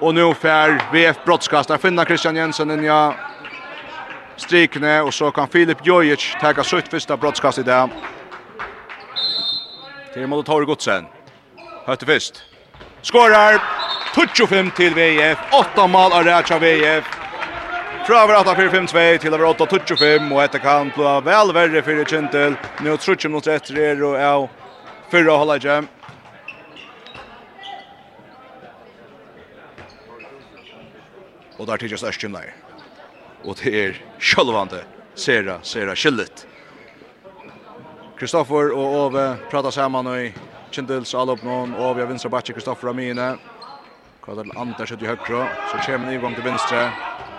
Og 0.02 0.14
nu 0.14 0.34
fär 0.34 0.80
VF 0.92 1.18
brottskast. 1.26 1.70
Der 1.70 1.78
finner 1.78 2.06
Christian 2.06 2.36
Jensen 2.36 2.72
inn 2.72 2.84
ja 2.84 3.14
strikne 4.38 5.02
och 5.02 5.14
så 5.14 5.32
kan 5.32 5.48
Filip 5.48 5.86
Jojic 5.86 6.36
ta 6.42 6.64
sitt 6.64 6.88
första 6.88 7.18
brottskast 7.18 7.58
i 7.58 7.64
där. 7.64 7.90
Till 10.14 10.28
mot 10.28 10.46
Tor 10.46 10.66
Godsen. 10.66 11.06
Hötte 11.86 12.06
först. 12.06 12.44
Skorar 13.02 13.62
25 14.34 14.72
till 14.72 14.94
VF. 14.94 15.38
8 15.74 15.88
mål 15.88 16.12
av 16.12 16.24
Racha 16.24 16.60
VF. 16.60 17.23
Fra 18.06 18.24
över 18.24 18.34
8-4-5-2 18.34 19.18
till 19.18 19.34
över 19.34 19.46
8-25 19.46 20.34
och 20.34 20.42
detta 20.42 20.60
kan 20.60 20.90
bli 20.90 21.22
väl 21.32 21.54
värre 21.54 21.82
för 21.82 21.96
det 21.96 22.10
Kintel. 22.10 22.56
Nu 22.82 22.98
tror 22.98 23.18
jag 23.20 23.32
mot 23.32 23.48
rätt 23.48 23.70
är 23.70 24.04
och 24.04 24.20
ja. 24.20 24.50
förra 25.10 25.32
hålla 25.32 25.58
igen. 25.58 25.88
Och 31.58 31.66
där 31.66 31.78
tidigare 31.78 31.98
störst 31.98 32.22
där. 32.22 32.56
Och 33.44 33.58
det 33.64 33.86
är 33.86 34.02
självande 34.20 34.84
Sera, 35.16 35.62
Sera 35.62 35.96
Kjellit. 35.96 36.48
Kristoffer 38.20 38.72
och 38.72 39.06
Ove 39.06 39.36
pratar 39.50 39.72
samman 39.72 40.20
i 40.20 40.34
Kindels 40.72 41.14
upp 41.14 41.44
någon. 41.44 41.76
Ove 41.76 42.02
har 42.02 42.08
vänstra 42.08 42.30
backen 42.30 42.54
Kristoffer 42.54 42.88
Amine. 42.88 43.38
Kvadrat 44.22 44.58
Anders 44.58 44.92
ut 44.92 45.02
i 45.02 45.06
högra. 45.06 45.48
Så 45.72 45.78
kommer 45.92 46.08
ni 46.08 46.16
igång 46.16 46.34
till 46.34 46.44
vänstra. 46.44 46.92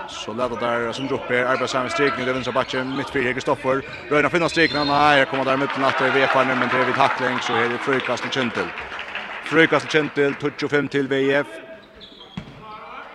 Så 0.09 0.33
leder 0.33 0.57
der 0.57 0.93
som 0.93 1.09
droppar 1.09 1.35
arbetar 1.35 1.83
med 1.83 1.93
strikning 1.93 2.29
i 2.29 2.33
vänstra 2.33 2.53
backen 2.53 2.97
mitt 2.97 3.11
för 3.11 3.23
Heger 3.23 3.41
Stoffer. 3.41 3.83
Röna 4.11 4.31
finna 4.31 4.49
strikning 4.49 4.87
nej 4.87 5.19
jag 5.19 5.29
kommer 5.29 5.45
der 5.45 5.57
midt 5.57 5.79
natt 5.79 6.01
vi 6.15 6.21
er 6.21 6.27
farne, 6.27 6.55
men 6.55 6.69
det 6.69 6.81
er 6.81 6.85
vid 6.85 6.95
tackling 6.95 7.39
så 7.41 7.53
är 7.53 7.69
det 7.69 7.79
frukast 7.79 8.25
och 8.25 8.33
Kentel. 8.33 8.67
Frukast 9.45 9.87
och 9.87 9.93
Kentel 9.93 10.35
25 10.61 10.89
til 10.89 11.09
VF. 11.09 11.47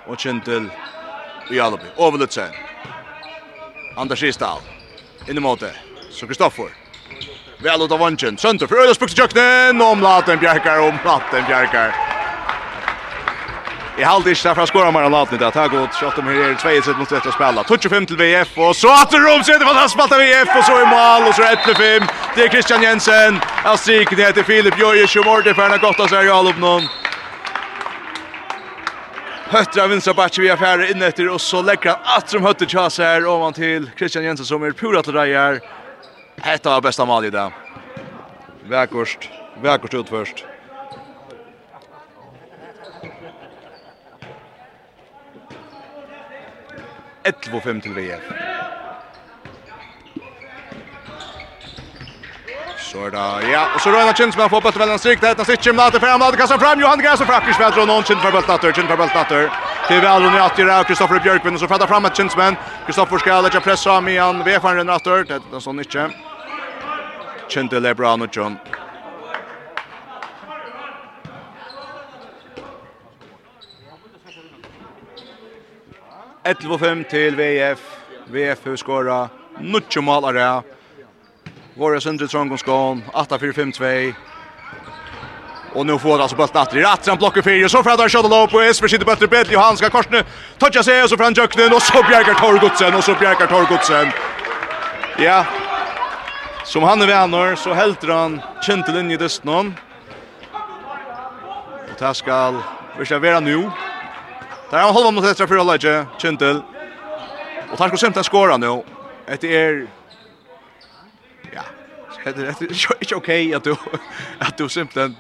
og 0.08 0.20
Kentel 0.20 0.70
i 1.52 1.60
Alby. 1.60 1.86
Överlutsen. 2.00 2.50
Anders 3.98 4.24
Ristal. 4.24 4.62
In 5.28 5.38
i 5.38 5.40
måte. 5.40 5.72
Så 6.12 6.28
Kristoffer. 6.28 6.70
Vel 7.60 7.82
ut 7.82 7.92
av 7.92 8.00
vansjen, 8.00 8.38
Sönder 8.38 8.68
for 8.68 8.80
Øyla 8.80 8.94
spukte 8.94 9.16
kjøkkenen, 9.16 9.82
Omlaten 9.82 10.40
bjerkar, 10.40 10.80
omlaten 10.80 11.46
Bjerkar. 11.48 12.09
I 14.00 14.04
halvt 14.08 14.30
ikke 14.32 14.46
derfra 14.48 14.66
skårer 14.70 14.94
man 14.96 15.04
en 15.04 15.12
laten 15.12 15.36
i 15.36 15.40
det. 15.42 15.50
Takk 15.52 15.74
godt, 15.74 15.98
kjøpt 16.00 16.20
om 16.22 16.28
her 16.32 16.38
er 16.46 16.54
2-1 16.62 16.96
mot 16.96 17.10
etter 17.12 17.28
å 17.28 17.34
spille. 17.36 17.64
25 17.68 18.06
til 18.08 18.20
VF, 18.22 18.54
og 18.64 18.76
så 18.80 18.94
at 18.96 19.16
Rom 19.20 19.42
sitter 19.44 19.66
fantastisk 19.68 19.98
spalt 19.98 20.14
av 20.16 20.22
VF, 20.24 20.54
og 20.56 20.64
så 20.64 20.76
i 20.80 20.86
mål, 20.88 21.26
og 21.28 21.34
så 21.36 21.48
1-5. 21.50 22.06
Det 22.38 22.46
er 22.46 22.54
Christian 22.54 22.86
Jensen, 22.86 23.42
av 23.68 23.76
striken 23.82 24.22
heter 24.24 24.46
Filip 24.48 24.80
Jøyers, 24.80 25.18
og 25.20 25.28
Morten 25.28 25.58
Ferna 25.58 25.80
godt 25.84 26.00
av 26.00 26.14
Sverige 26.14 26.32
Alopnån. 26.32 26.88
Høttra 29.50 29.88
vinstra 29.92 30.14
bakke 30.16 30.46
via 30.46 30.56
fjerde 30.62 30.88
inn 30.94 31.04
etter, 31.04 31.28
og 31.34 31.42
så 31.44 31.60
legger 31.66 31.98
han 31.98 32.22
at 32.22 32.32
som 32.32 32.48
høtter 32.48 32.70
tjas 32.72 33.02
her, 33.04 33.28
og 33.28 33.44
man 33.44 33.58
til 33.58 33.90
Christian 34.00 34.30
Jensen 34.30 34.48
som 34.48 34.64
er 34.64 34.78
pura 34.80 35.04
til 35.04 35.18
deg 35.20 35.34
her. 35.36 35.60
Hetta 36.46 36.78
var 36.78 36.88
besta 36.88 37.04
mal 37.10 37.28
i 37.28 37.34
dag. 37.36 37.52
Vækost, 38.70 39.28
vækost 39.60 40.00
utførst. 40.04 40.46
11-5 47.30 47.82
til 47.86 47.96
VF. 47.96 48.32
Så 52.90 53.04
er 53.06 53.12
det, 53.14 53.50
ja, 53.52 53.68
og 53.76 53.82
så 53.84 53.92
røyna 53.94 54.14
Kjent 54.18 54.34
som 54.34 54.42
har 54.42 54.50
fått 54.50 54.64
bøtte 54.66 54.80
veldig 54.82 54.96
en 54.96 55.02
strik, 55.02 55.20
det 55.22 55.30
heter 55.30 55.46
Sitchim, 55.46 55.78
det 55.94 56.02
frem, 56.02 56.24
later 56.24 56.40
kasser 56.42 56.58
frem, 56.58 56.82
Johan 56.82 57.04
Græs 57.04 57.22
og 57.22 57.30
Frakkers 57.30 57.60
vedder, 57.62 57.84
og 57.84 57.88
noen 57.92 58.08
Kjent 58.08 58.24
for 58.24 58.34
bøltatter, 58.34 58.74
Kjent 58.74 58.90
for 58.90 58.98
bøltatter, 58.98 59.46
til 59.86 60.02
Valron 60.02 60.34
i 60.34 60.42
Atjera, 60.42 60.80
og 60.82 60.90
Kristoffer 60.90 61.22
Bjørkvinn, 61.22 61.60
og 61.60 61.62
så 61.62 61.70
fredder 61.70 61.92
frem 61.92 62.10
et 62.10 62.18
Kjentsmenn, 62.18 62.58
Kristoffer 62.88 63.22
skal 63.22 63.46
lette 63.46 63.62
pressa, 63.62 64.00
Mian, 64.02 64.42
VF-en 64.48 64.82
renner 64.82 64.98
atter, 64.98 65.22
det 65.30 65.38
heter 65.38 65.66
sånn 65.68 65.86
ikke, 65.86 66.10
Kjent 67.46 67.76
til 67.76 67.86
Lebron 67.86 68.26
og 68.26 68.34
John. 68.34 68.58
11-5 76.44 77.04
til 77.10 77.36
VF. 77.36 77.80
VF 78.32 78.66
har 78.66 78.76
skåret 78.76 79.30
9 79.60 80.02
mål 80.02 80.30
av 80.30 80.34
det. 80.34 80.76
Våre 81.76 82.02
søndre 82.02 82.28
Trondheimskån, 82.28 83.04
8-4-5-2. 83.14 84.14
Och 85.74 85.86
nu 85.86 86.00
får 86.00 86.22
alltså 86.22 86.36
bollen 86.36 86.56
åter 86.56 86.78
i 86.78 86.82
rattan 86.82 87.18
blockar 87.18 87.42
fyra 87.42 87.66
och 87.66 87.72
så 87.72 87.84
får 87.84 87.90
han 87.90 88.10
skjuta 88.10 88.28
lopp 88.28 88.54
och 88.54 88.64
Esper 88.64 88.88
sitter 88.88 89.06
bättre 89.06 89.28
bättre 89.28 89.54
Johanska 89.54 89.90
korsne 89.90 90.24
touchar 90.58 90.82
sig 90.82 91.04
och 91.04 91.10
så 91.10 91.18
fram 91.18 91.34
Jöknen 91.34 91.74
och 91.74 91.82
så 91.82 92.04
Bjerkar 92.04 92.34
Torgutsen 92.34 92.96
och 92.96 93.04
så 93.04 93.14
Bjerkar 93.14 93.48
Torgutsen. 93.48 94.12
Ja. 95.18 95.46
Som 96.66 96.84
han 96.84 97.02
är 97.02 97.08
vänner 97.08 97.56
så 97.56 97.74
helt 97.74 98.04
han 98.04 98.42
kjente 98.62 98.92
linje 98.92 99.14
i 99.14 99.18
dysten. 99.18 99.76
Och 101.90 102.00
det 102.00 102.14
ska 102.14 102.62
vi 103.00 103.06
ska 103.06 103.20
vara 103.20 103.40
nu. 103.40 103.70
Där 104.70 104.80
har 104.80 104.90
en 104.90 104.96
halva 104.96 105.12
mot 105.12 105.26
etter 105.26 105.48
fyrir 105.48 105.64
leidje, 105.64 106.06
Chintel. 106.18 106.62
Och 107.72 107.78
tar 107.78 107.88
skulle 107.88 107.98
simpelthen 107.98 108.24
skåra 108.24 108.58
nu. 108.58 108.84
Det 109.40 109.56
är 109.56 109.88
Ja, 111.52 111.62
det 112.24 112.42
är 112.42 112.64
inte 113.02 113.16
okej 113.16 113.54
att 113.54 113.64
du, 113.64 113.76
att 114.40 114.58
du 114.58 114.70
simpelt 114.70 115.18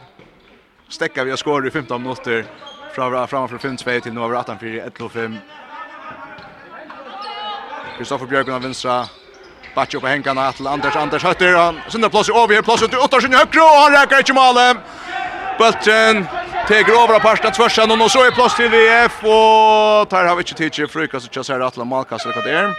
stekker 0.89 1.25
vi 1.25 1.29
har 1.29 1.37
skåre 1.37 1.67
i 1.67 1.71
15 1.71 2.03
minuter 2.03 2.45
från 2.93 3.27
framme 3.27 3.47
fra 3.47 3.57
5-2 3.57 3.99
till 3.99 4.13
nu 4.13 4.21
över 4.21 4.35
18-4-1-5. 4.35 5.37
Kristoffer 7.97 8.25
Björkman 8.25 8.55
av 8.55 8.61
vänstra. 8.61 9.05
Batje 9.75 9.97
oppe 9.97 10.07
hänkarna 10.07 10.51
till 10.51 10.67
Anders, 10.67 10.95
Anders 10.95 11.23
Hötter. 11.23 11.53
Han 11.55 11.79
sender 11.89 12.09
plats 12.09 12.29
i 12.29 12.31
over 12.31 12.61
plats 12.61 12.83
ut 12.83 12.93
åtta 12.93 13.05
åttarsen 13.05 13.33
i 13.33 13.35
och 13.35 13.55
og 13.55 13.81
han 13.81 13.91
reker 13.91 14.19
ikke 14.19 14.33
malen. 14.33 14.77
Bulten. 15.59 16.38
Teger 16.69 16.93
over 16.93 17.15
av 17.17 17.23
parsten 17.25 17.49
tvørsen, 17.49 17.89
og 17.89 18.11
så 18.13 18.27
er 18.27 18.35
plass 18.37 18.53
til 18.53 18.67
VF, 18.69 19.23
og 19.25 20.05
der 20.11 20.27
har 20.29 20.35
vi 20.37 20.43
ikke 20.45 20.57
tid 20.59 20.75
til 20.75 20.87
frukast, 20.87 21.25
og 21.25 21.33
kjøsser 21.33 21.61
att 21.65 21.77
Malkast, 21.77 22.25
eller 22.25 22.35
hva 22.35 22.43
det 22.45 22.53
er. 22.53 22.75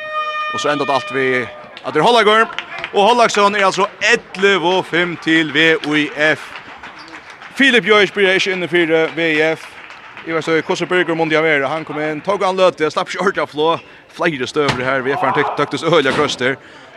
Og 0.55 0.61
så 0.61 0.68
enda 0.70 0.84
alt 0.86 1.11
vi 1.12 1.43
at 1.43 1.95
det 1.95 1.97
er 1.97 2.07
Hollagård, 2.07 2.47
og 2.95 3.09
Hållagsson 3.09 3.57
er 3.57 3.64
altså 3.66 3.88
11-5 4.01 5.16
til 5.24 5.51
VUIF. 5.53 6.38
Filip 7.55 7.86
Jøys 7.86 8.11
blir 8.11 8.30
ikke 8.30 8.53
inne 8.53 8.68
for 8.68 9.11
VIF. 9.16 9.66
Jeg 10.26 10.34
vet 10.34 10.45
så, 10.45 10.62
hvordan 10.62 10.88
Birger 10.88 11.14
Mundia 11.14 11.41
Vera, 11.41 11.66
han 11.68 11.84
kom 11.84 11.99
inn, 11.99 12.20
tog 12.20 12.45
han 12.45 12.57
løte, 12.57 12.91
slapp 12.91 13.09
ikke 13.09 13.20
ordentlig 13.20 13.49
flå, 13.49 13.78
flere 14.09 14.47
støver 14.47 14.84
her, 14.84 15.03
VIF-eren 15.03 15.34
tøktes 15.57 15.82
øyelig 15.82 16.14
krøster, 16.14 16.57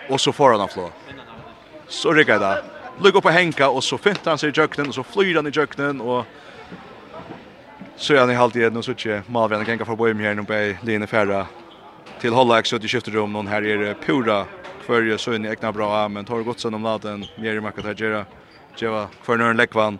og 0.09 0.19
så 0.19 0.31
får 0.31 0.51
han 0.51 0.61
av 0.61 0.69
flå. 0.69 0.91
Så 1.89 2.13
rikker 2.13 2.33
jeg 2.33 2.41
da. 2.41 2.55
Lugg 3.01 3.15
opp 3.15 3.25
på 3.25 3.33
henka, 3.33 3.67
og 3.73 3.81
så 3.83 3.97
finter 3.97 4.29
han 4.29 4.37
seg 4.37 4.53
i 4.53 4.61
jøkkenen, 4.61 4.93
og 4.93 4.93
så 4.93 5.03
flyr 5.03 5.41
han 5.41 5.49
i 5.49 5.57
jøkkenen, 5.57 6.01
og 6.01 6.25
Så 7.95 8.13
är 8.13 8.19
han 8.19 8.31
i 8.31 8.33
halvtid 8.33 8.77
och 8.77 8.85
så 8.85 8.93
tjej 8.93 9.21
Malvin 9.27 9.65
kan 9.65 9.77
gå 9.77 9.85
förbi 9.85 10.13
mig 10.13 10.25
här 10.25 10.35
nu 10.35 10.43
på 10.43 10.85
linje 10.85 11.07
färra 11.07 11.47
till 12.19 12.33
Hollax 12.33 12.69
så 12.69 12.77
det 12.77 12.87
skiftar 12.87 13.11
rum 13.11 13.33
någon 13.33 13.47
här 13.47 13.61
är 13.61 13.93
pura 13.93 14.45
för 14.81 15.17
så 15.17 15.33
in 15.33 15.45
egna 15.45 15.71
bra 15.71 16.07
men 16.07 16.25
tar 16.25 16.39
gott 16.39 16.59
sen 16.59 16.73
om 16.73 16.83
laden 16.83 17.25
mer 17.37 17.53
i 17.55 17.61
market 17.61 17.85
här 17.85 17.93
gera 17.93 18.25
geva 18.77 19.07
för 19.21 19.37
någon 19.37 19.57
läckvan 19.57 19.99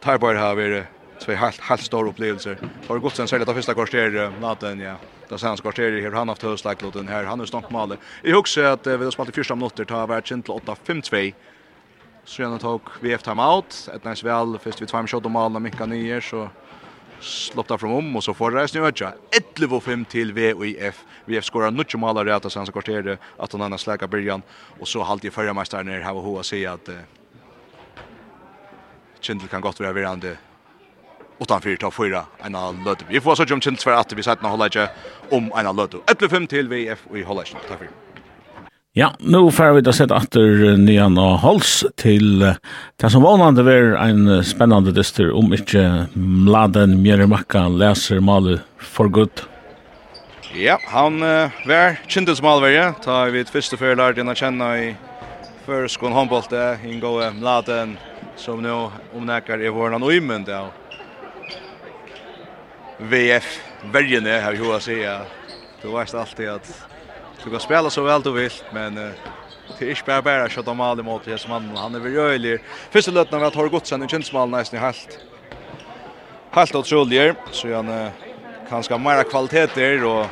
tar 0.00 0.18
bara 0.18 0.38
här 0.38 0.54
vi 0.54 0.82
två 1.24 1.32
helt 1.32 1.60
helt 1.60 1.80
stora 1.82 2.08
upplevelser 2.08 2.58
har 2.88 2.98
gott 2.98 3.16
sen 3.16 3.28
sälja 3.28 3.44
det 3.44 3.54
första 3.54 3.74
kvarteret 3.74 4.32
laden 4.40 4.80
ja. 4.80 4.94
Det 5.28 5.38
sen 5.38 5.56
kvarteret 5.56 6.02
här 6.02 6.10
han 6.10 6.28
haft 6.28 6.42
höstlagt 6.42 6.82
låten 6.82 7.08
här 7.08 7.24
han 7.24 7.38
har 7.38 7.46
stått 7.46 7.70
målet. 7.70 7.98
i 8.22 8.32
huset 8.32 8.64
att 8.64 8.86
vi 8.86 9.04
har 9.04 9.10
spelat 9.10 9.28
i 9.28 9.32
första 9.32 9.54
minuter 9.54 9.84
tar 9.84 10.06
vart 10.06 10.26
till 10.26 10.36
8-5-2 10.36 11.34
Så 12.24 12.42
jag 12.42 12.60
tog 12.60 12.80
VF 13.00 13.22
timeout. 13.22 13.88
Ett 13.94 14.04
nice 14.04 14.26
väl 14.26 14.58
först 14.58 14.82
vid 14.82 14.90
5 14.90 15.06
shot 15.06 15.24
och 15.24 15.30
malen 15.30 15.62
mycket 15.62 15.88
nyer 15.88 16.20
så 16.20 16.48
sloppta 17.22 17.78
från 17.78 17.92
om 17.92 18.16
och 18.16 18.24
så 18.24 18.34
får 18.34 18.50
det 18.50 18.68
snö 18.68 18.86
öka. 18.86 19.12
11-5 19.56 20.04
till 20.04 20.32
VIF. 20.32 21.04
VIF 21.24 21.44
skorar 21.44 21.70
nutch 21.70 21.94
mål 21.94 22.14
där 22.14 22.26
att 22.26 22.52
sen 22.52 22.66
så 22.66 22.72
kvarter 22.72 23.18
att 23.36 23.52
han 23.52 23.62
annan 23.62 23.78
släcker 23.78 24.06
början 24.06 24.42
och 24.80 24.88
så 24.88 25.02
halt 25.02 25.24
i 25.24 25.30
förra 25.30 25.54
mästaren 25.54 25.86
ner 25.86 26.00
här 26.00 26.14
och 26.14 26.22
hoa 26.22 26.42
se 26.42 26.66
att 26.66 26.88
uh, 26.88 26.94
Kindle 29.20 29.48
kan 29.48 29.60
gott 29.60 29.80
vara 29.80 29.92
verande 29.92 30.36
utan 31.38 31.58
utanför 31.58 31.76
ta 31.76 31.90
fyra 31.90 32.24
en 32.38 32.54
annan 32.54 32.84
löd. 32.84 33.04
Vi 33.08 33.20
får 33.20 33.34
så 33.34 33.44
jump 33.44 33.62
Kindle 33.64 33.82
för 33.82 33.92
att 33.92 34.12
vi 34.12 34.22
sätter 34.22 34.48
hålla 34.48 34.64
inte 34.66 34.88
om 35.30 35.44
en 35.44 35.52
annan 35.52 35.76
löd. 35.76 35.94
11 36.06 36.28
5 36.28 36.46
till 36.46 36.68
VIF 36.68 37.06
och 37.10 37.18
i 37.18 37.22
hålla. 37.22 37.42
inte. 37.42 37.68
Tack 37.68 37.78
för 37.78 37.88
Ja, 38.94 39.14
nu 39.18 39.50
får 39.50 39.72
vi 39.72 39.80
da 39.80 39.92
sett 39.96 40.10
etter 40.12 40.74
nyan 40.76 41.14
og 41.16 41.38
Hals 41.40 41.78
til 41.96 42.42
det 42.42 43.08
som 43.08 43.24
vanande 43.24 43.64
var 43.64 43.94
en 44.04 44.42
spännande 44.44 44.92
dyster 44.92 45.30
om 45.32 45.48
ikke 45.56 46.10
Mladen 46.12 46.98
Mjermakka 47.00 47.70
leser 47.72 48.20
maler 48.20 48.60
for 48.76 49.08
godt. 49.08 49.46
Ja, 50.52 50.76
han 50.92 51.24
uh, 51.24 51.48
var 51.64 51.96
kjentes 52.04 52.44
malverje, 52.44 52.90
ta 53.00 53.22
vi 53.32 53.40
et 53.40 53.54
første 53.54 53.80
før 53.80 53.96
lærte 53.96 54.20
henne 54.20 54.36
kjenne 54.36 54.70
i 54.76 54.92
det 55.64 56.12
håndbolte, 56.12 56.76
inngået 56.84 57.32
Mladen 57.40 57.96
som 58.36 58.60
nå 58.60 58.90
omnekker 59.16 59.64
i 59.64 59.72
våran 59.72 60.04
og 60.04 60.12
imen. 60.12 60.44
VF-verjene 63.00 64.40
har 64.44 64.52
ju 64.52 64.74
att 64.76 64.82
säga. 64.82 65.20
Du 65.82 65.88
vet 65.88 66.14
alltid 66.14 66.48
att 66.48 66.91
Så 67.42 67.50
kan 67.50 67.60
spela 67.60 67.90
så 67.90 68.02
väl 68.02 68.22
du 68.22 68.32
vill, 68.32 68.50
men 68.70 68.98
uh, 68.98 69.10
det 69.78 69.84
är 69.84 69.90
inte 69.90 70.02
bara 70.06 70.22
bara 70.22 70.44
att 70.44 70.52
köta 70.52 70.74
mål 70.74 71.02
mot 71.02 71.26
Jesus 71.26 71.42
som 71.42 71.76
han 71.76 71.94
är 71.94 71.98
väl 71.98 72.14
röjlig. 72.14 72.60
Första 72.90 73.10
lötna 73.10 73.38
vi 73.38 73.44
har 73.44 73.68
gått 73.68 73.86
sen 73.86 74.02
i 74.02 74.08
känsmal 74.08 74.48
nästan 74.48 74.80
helt. 74.80 75.18
Helt 76.50 76.74
otroligt 76.74 77.36
så 77.50 77.74
han 77.74 77.88
uh, 77.88 78.08
kanske 78.68 78.98
mera 78.98 79.24
kvaliteter 79.24 80.04
och 80.04 80.26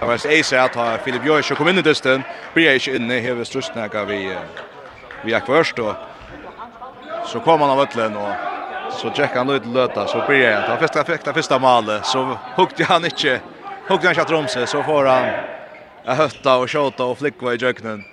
Jag 0.00 0.08
vet 0.08 0.24
ej 0.24 0.40
att 0.40 0.52
att 0.52 0.74
har 0.74 0.98
Filip 0.98 1.24
Joyce 1.24 1.54
kom 1.54 1.68
in 1.68 1.78
i 1.78 1.82
dysten. 1.82 2.22
Blir 2.54 2.64
jag 2.64 2.74
inte 2.74 2.96
inne 2.96 3.20
här 3.20 3.34
vid 3.34 3.46
strustnäga 3.46 4.04
vi 4.04 4.36
vi 5.24 5.32
är 5.32 5.40
först 5.40 5.78
och 5.78 5.94
så 7.26 7.40
kommer 7.40 7.66
han 7.66 7.78
av 7.78 7.80
ötlen 7.80 8.16
och 8.16 8.32
så 8.92 9.10
checkar 9.10 9.36
han 9.36 9.50
ut 9.50 9.66
löta 9.66 10.06
så 10.06 10.24
blir 10.26 10.38
jag 10.38 10.62
att 10.62 10.68
han 10.68 10.78
första 10.78 11.02
det 11.24 11.32
första 11.32 11.58
målet 11.58 12.06
så 12.06 12.38
hugger 12.56 12.84
han 12.84 13.04
inte 13.04 13.40
hugger 13.88 14.02
han 14.02 14.10
inte 14.10 14.22
att 14.22 14.30
romse 14.30 14.66
så 14.66 14.82
får 14.82 15.04
han 15.04 15.53
Jeg 16.06 16.16
hötta 16.16 16.56
och 16.56 16.70
sjåta 16.70 17.04
och 17.04 17.18
flikva 17.18 17.54
i 17.54 17.56
jøkkenen. 17.56 18.04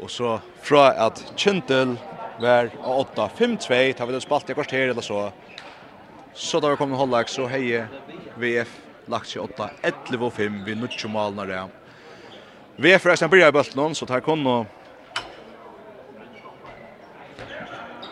Och 0.00 0.10
så 0.10 0.40
fra 0.62 0.88
att 0.88 1.32
Kjentel 1.36 1.96
var 2.40 2.70
8-5-2, 2.84 3.98
da 3.98 4.06
vi 4.06 4.12
det 4.12 4.20
spalt 4.20 4.50
i 4.50 4.54
kvarter 4.54 4.88
eller 4.88 5.02
så. 5.02 5.32
Så 6.34 6.60
da 6.60 6.68
vi 6.68 6.76
kom 6.76 6.94
i 6.94 7.24
så 7.26 7.46
heje 7.46 7.88
VF 8.38 8.78
lagt 9.06 9.28
sig 9.28 9.42
8-11-5 9.42 10.64
vi 10.64 10.74
nutjo 10.74 11.08
malna 11.08 11.44
det. 11.44 11.68
VF 12.76 13.06
resten 13.06 13.30
börjar 13.30 13.48
i 13.48 13.52
bulten 13.52 13.94
så 13.94 14.06
tar 14.06 14.20
konno 14.20 14.66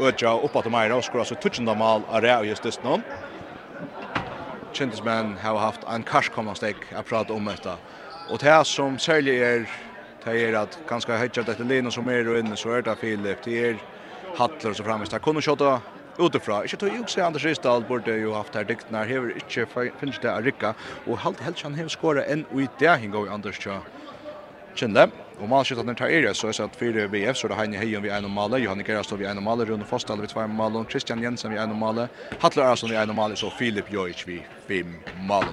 Ötja 0.00 0.32
oppa 0.34 0.62
til 0.62 0.72
Meira 0.72 0.96
og 0.96 1.04
skora 1.04 1.24
så 1.24 1.36
tutsjunda 1.38 1.74
mal 1.74 2.02
av 2.10 2.22
Rea 2.22 2.40
og 2.40 2.46
Justus 2.46 2.80
noen. 2.82 3.04
Kjentismenn 4.74 5.36
har 5.38 5.58
haft 5.58 5.84
en 5.86 6.02
karskommasteg 6.02 6.74
jeg 6.90 7.06
prater 7.06 7.34
om 7.34 7.46
dette. 7.46 7.76
Och 8.30 8.38
det 8.38 8.64
som 8.64 8.98
säljer 8.98 9.44
är 9.44 9.68
det 10.24 10.40
är 10.40 10.54
att 10.54 10.78
ganska 10.88 11.16
högt 11.16 11.38
att 11.38 11.58
det 11.58 11.64
Lena 11.64 11.90
som 11.90 12.08
är 12.08 12.38
inne 12.38 12.56
så 12.56 12.70
är 12.70 12.82
det 12.82 12.96
Filip 12.96 13.38
det 13.44 13.68
är 13.68 13.76
Hattler 14.36 14.72
så 14.72 14.84
framme 14.84 15.04
där 15.10 15.18
kunde 15.18 15.42
skjuta 15.42 15.80
utifrån. 16.18 16.62
Inte 16.62 16.76
tog 16.76 16.88
ju 16.88 17.04
se 17.06 17.20
Anders 17.20 17.44
Ristal 17.44 17.84
borde 17.84 18.16
ju 18.16 18.32
haft 18.32 18.54
här 18.54 18.64
dikten 18.64 18.94
här 18.94 19.06
hever 19.06 19.34
inte 19.36 19.98
finns 20.00 20.18
det 20.22 20.32
Arika 20.32 20.74
och 21.06 21.18
helt 21.18 21.40
helt 21.40 21.62
han 21.62 21.74
hever 21.74 21.88
skora 21.88 22.24
en 22.24 22.44
och 22.44 22.62
i 22.62 22.68
där 22.78 22.96
hingo 22.96 23.28
Anders 23.28 23.58
tja. 23.58 23.80
Chinle 24.74 25.10
Og 25.40 25.48
man 25.48 25.64
skjuter 25.64 25.82
den 25.82 25.96
tar 25.96 26.06
area 26.06 26.34
så 26.34 26.52
så 26.52 26.62
att 26.62 26.76
fyra 26.76 27.08
BF 27.08 27.36
så 27.36 27.48
det 27.48 27.54
han 27.54 27.72
hejer 27.72 28.00
vi 28.00 28.08
en 28.10 28.22
normala 28.22 28.58
Johan 28.58 28.84
Gerast 28.86 29.12
vi 29.12 29.26
en 29.26 29.36
normala 29.36 29.64
runt 29.64 29.86
Fostal 29.88 30.20
vi 30.20 30.26
två 30.26 30.46
mål 30.46 30.76
och 30.76 30.90
Christian 30.90 31.22
Jensen 31.22 31.52
vi 31.52 31.58
en 31.58 31.68
normala 31.68 32.08
Hattler 32.38 32.64
Arason 32.64 32.90
vi 32.90 32.96
en 32.96 33.08
normala 33.08 33.36
så 33.36 33.50
Filip 33.50 33.92
Jojic 33.92 34.24
vi 34.26 34.46
fem 34.68 34.94
mål. 35.16 35.44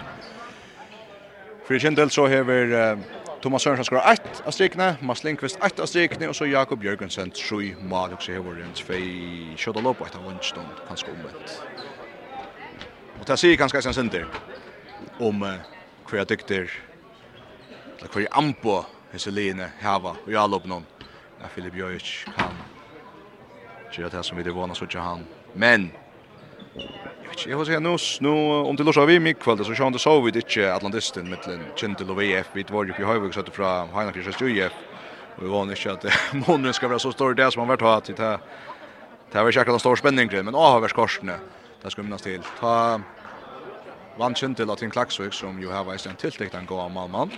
För 1.72 1.80
Kindel 1.80 2.10
så 2.10 2.28
har 2.28 3.00
Thomas 3.42 3.64
Sørensen 3.64 3.86
skorar 3.86 4.14
1 4.14 4.42
av 4.46 4.52
strikene, 4.52 4.98
Mats 5.02 5.24
Lindqvist 5.24 5.56
1 5.64 5.80
av 5.80 5.88
strikene, 5.88 6.28
og 6.28 6.36
så 6.36 6.46
Jakob 6.46 6.84
Jørgensen 6.84 7.32
3 7.32 7.78
mål, 7.80 8.18
og 8.18 8.24
så 8.26 8.34
har 8.36 8.44
vært 8.44 8.66
en 8.66 8.74
2 8.76 8.98
kjødda 9.56 9.80
og 9.80 9.86
lopp, 9.86 10.02
og 10.02 10.10
etter 10.10 10.26
vannstånd, 10.26 10.82
kanskje 10.90 11.14
omvendt. 11.14 11.54
Og 13.22 13.24
det 13.30 13.38
sier 13.40 13.56
kanskje 13.56 13.86
en 13.88 13.96
sender 13.96 14.28
om 15.24 15.40
hver 16.12 16.28
dykter, 16.28 16.68
eller 18.02 18.12
hver 18.18 18.28
ampo 18.44 18.82
hese 19.14 19.32
line 19.32 19.72
hava, 19.80 20.18
og 20.26 20.32
jeg 20.36 20.52
lopp 20.52 20.68
noen, 20.68 20.84
ja, 21.40 21.48
Filip 21.56 21.80
Jøjic 21.80 22.12
kan 22.36 22.60
gjøre 23.96 24.18
det 24.18 24.26
som 24.28 24.36
vi 24.36 24.44
det 24.44 24.60
vana 24.60 24.76
så 24.76 24.92
ikke 24.92 25.08
han. 25.08 25.24
Men, 25.56 25.94
vet 27.32 27.46
jag 27.46 27.58
vad 27.58 27.68
säger 27.68 27.80
nu 27.80 27.98
nu 28.20 28.30
om 28.70 28.78
til 28.78 28.86
Lorsa 28.86 29.06
vi 29.06 29.20
mig 29.20 29.36
så 29.44 29.76
sjön 29.76 29.94
det 29.94 30.00
så 30.00 30.22
vi 30.22 30.32
det 30.32 30.40
inte 30.40 30.74
Atlantisten 30.74 31.30
mellan 31.30 31.64
Chintel 31.76 32.10
og 32.10 32.18
VF 32.18 32.50
vi 32.54 32.66
var 32.70 32.86
jo 32.86 32.94
i 33.00 33.04
Höjvik 33.04 33.34
så 33.34 33.44
fra 33.52 33.86
Heina 33.86 34.12
Heinrich 34.12 34.26
Kristius 34.26 34.42
UF 34.42 34.74
Og 35.38 35.44
vi 35.44 35.50
var 35.50 35.72
ikke 35.72 35.92
at 35.92 36.06
månen 36.48 36.74
skal 36.74 36.90
være 36.90 37.00
så 37.00 37.12
stor 37.12 37.34
det 37.34 37.54
som 37.54 37.60
han 37.62 37.70
vært 37.70 37.82
hatt. 37.82 38.06
till 38.06 38.16
det 38.16 39.40
har 39.40 39.46
vært 39.46 39.54
säkert 39.54 39.74
en 39.74 39.80
stor 39.80 39.96
spenning, 39.96 40.30
men 40.46 40.56
åh 40.56 40.82
har 40.82 40.88
skorsne 40.88 41.40
det 41.84 41.92
skal 41.92 42.04
minnes 42.04 42.22
til. 42.22 42.44
ta 42.60 43.02
vann 44.18 44.36
Chintel 44.36 44.70
att 44.70 44.80
Tinn 44.80 44.92
klaxvik 44.92 45.34
som 45.34 45.60
jo 45.60 45.72
har 45.72 45.84
vært 45.84 46.06
en 46.06 46.16
tiltekt 46.16 46.56
en 46.56 46.66
god 46.66 46.92
Malmann. 46.92 47.32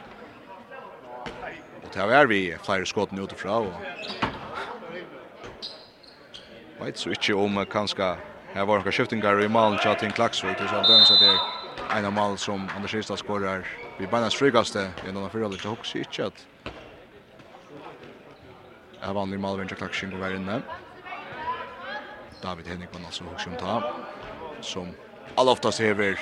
och 1.83 1.89
det 1.93 2.01
er 2.01 2.25
vi 2.25 2.55
flere 2.65 2.85
skåten 2.85 3.19
utifra. 3.19 3.57
Og... 3.57 3.73
och 6.79 6.87
Vet 6.87 6.97
så 6.97 7.09
ikke 7.09 7.35
om 7.35 7.65
kanskje 7.65 8.17
Här 8.53 8.65
var 8.65 8.77
några 8.77 8.91
skiftingar 8.91 9.41
i 9.43 9.47
malen 9.47 9.79
tja 9.79 9.95
till 9.95 10.11
Klaxvik. 10.11 10.57
Det 10.57 10.63
är 10.63 10.67
så 11.05 11.13
att 11.13 11.19
det 11.19 11.25
är 11.93 11.99
en 11.99 12.05
av 12.05 12.13
malen 12.13 12.37
som 12.37 12.69
Anders 12.75 12.93
Ristad 12.93 13.17
skorar. 13.17 13.67
Vi 13.97 14.07
bara 14.07 14.29
strykaste 14.29 14.91
i 15.09 15.11
någon 15.11 15.23
av 15.23 15.29
fyra 15.29 15.47
lite 15.47 15.67
också 15.67 15.97
inte 15.97 16.25
att 16.25 16.47
Jag 19.01 19.13
vann 19.13 19.33
i 19.33 19.37
Malvin 19.37 19.67
till 19.67 19.77
Klaxvik 19.77 20.11
går 20.11 20.17
här 20.17 20.35
inne. 20.35 20.61
David 22.41 22.67
Henrikman 22.67 23.05
alltså 23.05 23.23
också 23.33 23.49
om 23.49 23.55
ta. 23.55 23.93
Som 24.61 24.87
alla 25.35 25.55
ser 25.55 25.93
vi 25.93 26.15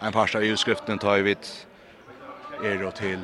en 0.00 0.12
första 0.12 0.42
i 0.42 0.56
skriften 0.56 0.98
tar 0.98 1.16
ju 1.16 1.36
er 2.64 2.84
och 2.84 2.94
till 2.94 3.20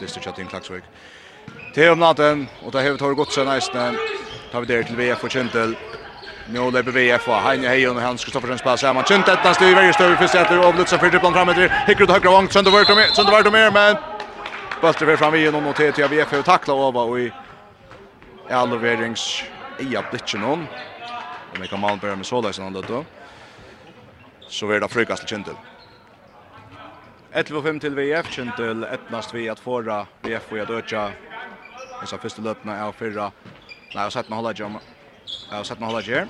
Distrikten 0.00 0.46
Klaxvik. 0.46 0.84
Till 1.74 1.90
om 1.90 1.98
natten 1.98 2.48
och 2.64 2.72
det 2.72 2.82
har 2.82 2.90
vi 2.90 2.98
tagit 2.98 3.16
gott 3.16 3.32
sen 3.32 3.46
nästan. 3.46 3.96
Tar 4.52 4.60
vi 4.60 4.66
det 4.66 4.84
till 4.84 4.96
VF 4.96 5.24
och 5.24 5.30
Kintel. 5.30 5.76
Nu 6.52 6.70
lever 6.70 6.92
VF 6.92 7.28
och 7.28 7.34
Heine 7.34 7.68
Heijon 7.68 7.96
och 7.96 8.02
Hans 8.02 8.24
Kristoffersen 8.24 8.58
spelar 8.58 8.76
samman. 8.76 9.04
känt 9.04 9.28
ettan 9.28 9.54
styr 9.54 9.66
i 9.66 9.74
varje 9.74 9.92
stöv 9.92 10.16
för 10.16 10.26
Säter 10.26 10.68
och 10.68 10.74
Lutsen 10.74 10.98
för 10.98 11.10
dribblan 11.10 11.32
framåt. 11.32 11.56
Hickar 11.86 12.04
ut 12.04 12.10
högra 12.10 12.30
vång. 12.30 12.48
Sönder 12.48 12.70
vart 12.70 12.88
mer. 12.88 13.14
Sönder 13.14 13.32
vart 13.32 13.52
mer 13.52 13.70
men 13.70 13.96
Bulter 14.80 15.06
för 15.06 15.16
fram 15.16 15.34
igen 15.34 15.54
och 15.54 15.76
TT 15.76 16.06
VF 16.06 16.32
och 16.32 16.44
tackla 16.44 16.74
över 16.74 17.00
och 17.00 17.20
i 17.20 17.32
Alverings 18.50 19.42
i 19.78 19.96
blitzen 20.10 20.42
hon. 20.42 20.66
Och 21.52 21.62
vi 21.62 21.68
kan 21.68 21.80
man 21.80 21.98
med 22.02 22.26
sådär 22.26 22.52
sen 22.52 22.72
då. 22.72 23.04
Så 24.48 24.70
är 24.70 24.80
det 24.80 24.88
frukast 24.88 25.28
Kjentel. 25.28 25.54
11-5 27.32 27.80
till 27.80 27.94
VF 27.94 28.30
Kjentel 28.30 28.84
ettnast 28.84 29.34
vi 29.34 29.48
att 29.48 29.60
förra 29.60 30.06
VF 30.22 30.52
och 30.52 30.58
att 30.58 30.70
öka. 30.70 31.10
Så 32.06 32.18
första 32.18 32.42
löpna 32.42 32.76
är 32.76 32.92
förra. 32.92 33.32
Nej, 33.94 34.04
jag 34.04 34.12
sett 34.12 34.28
man 34.28 34.36
hålla 34.36 34.52
jamma 34.52 34.80
av 35.50 35.64
Sætna 35.64 35.86
Hållager. 35.86 36.28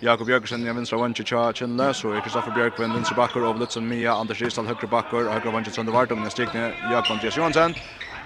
Jakob 0.00 0.28
Bjørkesen 0.28 0.62
i 0.62 0.70
vinstra 0.70 0.98
vanje 1.00 1.24
tja 1.26 1.48
Kjennle, 1.58 1.88
så 1.94 2.12
er 2.14 2.22
Kristoffer 2.22 2.54
Bjørkven 2.54 2.92
vinstra 2.94 3.16
bakker 3.18 3.42
over 3.42 3.58
Lutzen 3.58 3.86
Mia, 3.88 4.12
Anders 4.14 4.38
Gisdal 4.38 4.68
høyre 4.68 4.86
bakker, 4.86 5.26
og 5.26 5.32
høyre 5.34 5.54
vanje 5.56 5.72
Sønder 5.74 5.96
Vartum, 5.96 6.22
jeg 6.22 6.36
stikne 6.36 6.68
Jakob 6.92 7.16
Andreas 7.16 7.38
Johansen. 7.38 7.74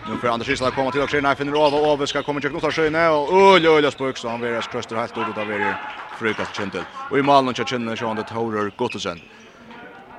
Nu 0.04 0.18
får 0.20 0.34
Anders 0.34 0.50
Gisdal 0.52 0.74
komma 0.76 0.92
til 0.92 1.00
og 1.00 1.08
skjønne, 1.08 1.32
finner 1.38 1.56
over, 1.56 1.78
Ove, 1.78 1.94
Ove 1.94 2.10
skal 2.10 2.26
komme 2.26 2.44
til 2.44 2.52
Knottarsøyne, 2.52 3.06
og 3.08 3.32
øl, 3.56 3.70
øl, 3.72 3.88
spøk, 3.94 4.20
så 4.20 4.34
han 4.34 4.44
veres 4.44 4.68
krøster 4.68 5.00
helt 5.00 5.16
ut 5.16 5.38
av 5.40 5.50
er 5.56 5.72
frukast 6.18 6.52
Kjendel. 6.60 6.84
Og 7.08 7.18
i 7.22 7.24
malen 7.24 7.56
tja 7.56 7.64
Kjennle, 7.64 7.96
så 7.96 8.12
han 8.12 8.20
det 8.20 8.28
Taurer 8.28 8.68
Gottesen. 8.76 9.24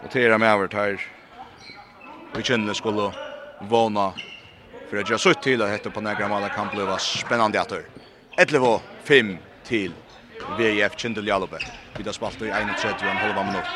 Og 0.01 0.09
tera 0.09 0.41
med 0.41 0.57
over 0.57 0.73
her, 0.73 0.97
vi 2.33 2.41
Kjennle 2.41 2.73
skulle 2.73 3.11
vana, 3.69 4.09
for 4.89 4.97
jeg 4.97 5.13
har 5.13 5.21
sutt 5.21 5.45
til 5.45 5.61
at 5.61 5.69
hette 5.77 5.93
på 5.93 6.01
negra 6.01 6.33
malen 6.33 6.49
kan 6.57 6.73
bli 6.73 6.89
spennende 6.97 7.61
etter. 7.61 7.85
11 8.41 8.79
5 9.05 9.35
til 9.67 9.93
VF 10.57 10.95
Kindle 10.97 11.25
Jalobe. 11.25 11.57
Vi 11.97 12.03
har 12.03 12.11
spalt 12.11 12.41
i 12.41 12.51
31 12.51 13.09
en 13.09 13.17
halva 13.17 13.43
minutt. 13.43 13.69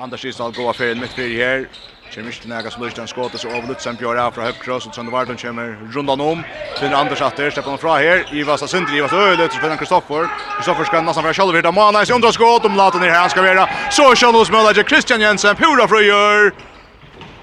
Anders 0.00 0.24
Isdal 0.24 0.52
går 0.52 0.68
av 0.68 0.80
en 0.82 1.00
mitt 1.00 1.16
her. 1.16 1.66
Kjem 2.10 2.28
ikke 2.28 2.40
til 2.40 2.50
nægget 2.50 2.72
som 2.72 2.82
lyst 2.82 2.98
en 2.98 3.08
skåte, 3.08 3.38
så 3.38 3.48
overlutt 3.48 3.82
sen 3.82 3.96
Bjørn 3.96 4.18
er 4.18 4.30
fra 4.30 4.46
Høpkross, 4.46 4.86
og 4.86 4.94
Sønne 4.94 5.12
Vardon 5.12 5.36
kommer 5.36 5.74
rundan 5.96 6.20
om. 6.20 6.44
Finner 6.78 6.96
Anders 6.96 7.20
atter, 7.20 7.50
slipper 7.50 7.70
han 7.70 7.78
fra 7.82 7.96
her. 7.98 8.22
Ivas 8.32 8.62
av 8.62 8.68
Sundri, 8.68 8.96
Ivas 8.96 9.12
Øylet, 9.12 9.52
så 9.52 9.60
finner 9.60 9.76
Kristoffer. 9.76 10.28
Kristoffer 10.56 10.84
skal 10.84 11.04
nesten 11.04 11.26
fra 11.26 11.32
Kjallvir, 11.32 11.64
da 11.66 11.72
Mana 11.74 12.02
i 12.02 12.06
sundra 12.06 12.32
skåt, 12.32 12.64
om 12.64 12.76
laten 12.76 13.02
her 13.02 13.18
han 13.18 13.30
skal 13.30 13.42
være. 13.48 13.66
Så 13.90 14.12
kjall 14.14 14.38
hos 14.38 14.52
Møllager, 14.54 14.86
Kristian 14.86 15.20
Jensen, 15.20 15.56
pura 15.56 15.88
frøyer. 15.90 16.52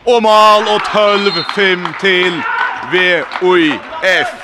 Og 0.07 0.24
mal 0.24 0.68
og 0.68 0.82
12-5 0.82 1.91
til 1.99 2.41
VUIF 2.93 4.42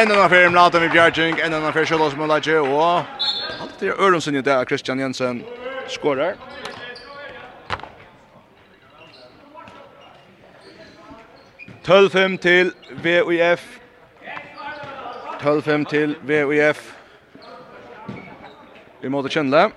en 0.00 0.10
annan 0.10 0.24
affär 0.24 0.42
med 0.42 0.52
Latin 0.52 0.80
med 0.80 0.90
Björking, 0.90 1.38
en 1.40 1.54
annan 1.54 1.68
affär 1.68 1.84
Charles 1.84 2.16
Molaje 2.16 2.60
og 2.60 3.04
allt 3.60 3.82
er 3.82 4.00
Öronsson 4.00 4.34
ju 4.34 4.42
där 4.42 4.64
Christian 4.64 4.98
Jensen 4.98 5.44
skårar. 5.88 6.34
Tölfem 11.84 12.38
til 12.38 12.72
VUF. 13.02 13.80
Tölfem 15.40 15.84
til 15.84 16.16
VUF. 16.22 16.94
Vi 19.00 19.08
måtte 19.08 19.28
kjenne 19.28 19.56
det. 19.56 19.70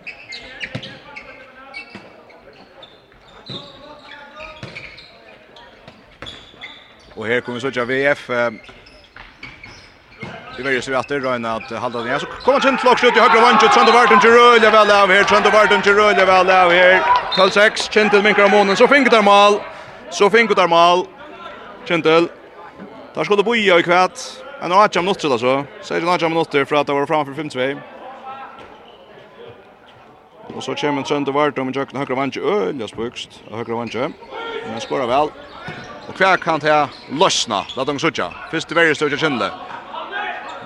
Og 7.15 7.25
her 7.25 7.39
kommer 7.39 7.59
så 7.59 7.67
ikke 7.67 7.85
VF. 7.87 8.29
Eh, 8.29 8.51
Vi 10.57 10.63
väljer 10.63 10.95
att 10.95 11.07
det 11.07 11.19
Röna 11.19 11.53
att 11.55 11.71
hålla 11.71 11.99
den 11.99 12.19
så 12.19 12.25
kommer 12.25 12.59
Trent 12.59 12.81
Flock 12.81 13.03
ut 13.03 13.17
i 13.17 13.19
högra 13.19 13.41
vänster. 13.41 13.67
Trent 13.67 13.93
Varden 13.93 14.19
till 14.19 14.29
rulla 14.29 14.71
väl 14.71 14.91
av 14.91 15.09
här 15.09 15.23
Trent 15.23 15.53
Varden 15.53 15.81
till 15.81 15.93
rulla 15.93 16.25
väl 16.25 16.49
av 16.49 16.71
här 16.71 17.01
12-6 17.35 17.91
Kentel 17.91 18.23
minkar 18.23 18.49
månen 18.49 18.75
så 18.75 18.87
finkar 18.87 19.11
där 19.11 19.21
mål 19.21 19.59
så 20.09 20.29
finkar 20.29 20.55
där 20.55 20.67
mål 20.67 21.05
Kentel. 21.87 22.27
Där 23.13 23.23
skulle 23.23 23.43
boja 23.43 23.79
i 23.79 23.83
kvätt 23.83 24.43
en 24.61 24.71
och 24.71 24.83
åtta 24.83 25.01
minuter 25.01 25.31
alltså 25.31 25.65
säger 25.81 26.01
en 26.01 26.07
åtta 26.07 26.29
minuter 26.29 26.65
för 26.65 26.75
att 26.75 26.87
det 26.87 26.93
var 26.93 27.05
framför 27.05 27.33
5-2 27.43 27.79
Och 30.55 30.63
så 30.63 30.75
kommer 30.75 31.01
Trent 31.03 31.27
Varden 31.27 31.65
med 31.65 31.75
jökna 31.75 31.99
högra 31.99 32.15
vänster. 32.15 32.41
vånchen 32.41 32.67
öljas 32.67 32.91
spukst. 32.91 33.43
högra 33.51 33.75
vänster. 33.75 34.11
men 34.67 34.81
skorar 34.81 35.07
väl 35.07 35.27
Och 36.07 36.15
kvar 36.15 36.37
kan 36.37 36.59
ta 36.59 36.89
lossna, 37.11 37.65
låt 37.75 37.87
dem 37.87 37.99
suttja. 37.99 38.33
Först 38.51 38.67
det 38.69 38.75
verje 38.75 38.95
stod 38.95 39.11
jag 39.11 39.19
kjendelig. 39.19 39.51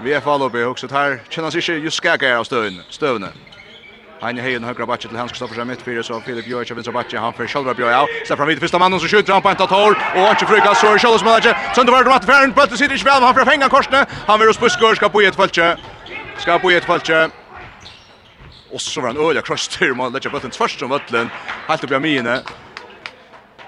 VFA 0.04 0.38
Lobby 0.38 0.64
också 0.64 0.88
här. 0.91 1.22
Känns 1.30 1.56
inte 1.56 1.72
just 1.72 1.98
skakar 1.98 2.36
av 2.36 2.43
stöven. 2.43 2.82
Stövne. 2.89 3.28
Han 4.20 4.38
hejen 4.38 4.64
högra 4.64 4.86
backen 4.86 5.10
till 5.10 5.18
Hans 5.20 5.32
Kristoffersen 5.32 5.68
mitt 5.68 5.82
fyra 5.82 6.04
så 6.04 6.22
Filip 6.22 6.48
Jojic 6.48 6.72
vänstra 6.72 6.93
backen 6.93 7.20
han 7.20 7.34
för 7.34 7.48
själva 7.48 7.74
Björn. 7.74 7.91
Ja, 7.91 8.08
så 8.28 8.36
fram 8.36 8.48
vid 8.48 8.60
första 8.60 8.80
mannen 8.80 9.00
som 9.00 9.10
skjuter 9.10 9.34
han 9.34 9.41
på 9.41 9.50
ett 9.50 9.60
hål 9.60 9.95
och 10.16 10.22
han 10.22 10.36
försöker 10.36 10.74
så 10.74 10.93
är 10.93 10.98
Charles 10.98 11.24
Manager. 11.24 11.58
Sen 11.76 11.86
då 11.86 11.91
var 11.91 12.04
det 12.04 12.10
matchen 12.10 12.54
på 12.54 12.66
det 12.66 12.78
sitter 12.78 12.93
inte 12.93 13.06
väl 13.06 13.24
han 13.24 13.34
för 13.34 13.45
fänga 13.45 13.70
korsne. 13.70 14.06
Han 14.28 14.39
vill 14.39 14.54
spuska 14.54 14.95
ska 14.95 15.10
på 15.10 15.22
ett 15.22 15.36
falche. 15.36 15.78
Ska 16.38 16.60
på 16.60 16.72
ett 16.72 16.86
falche. 16.86 17.30
Och 18.72 18.82
så 18.82 19.02
var 19.02 19.10
en 19.10 19.18
öliga 19.18 19.41
crush 19.41 19.78
till 19.78 19.93
man 19.93 20.14
lägger 20.14 20.30
bollen 20.30 20.52
först 20.52 20.80
som 20.80 20.89
vattlen. 20.89 21.30
Helt 21.68 21.84
upp 21.84 21.91
i 21.91 22.00
mine. 22.00 22.41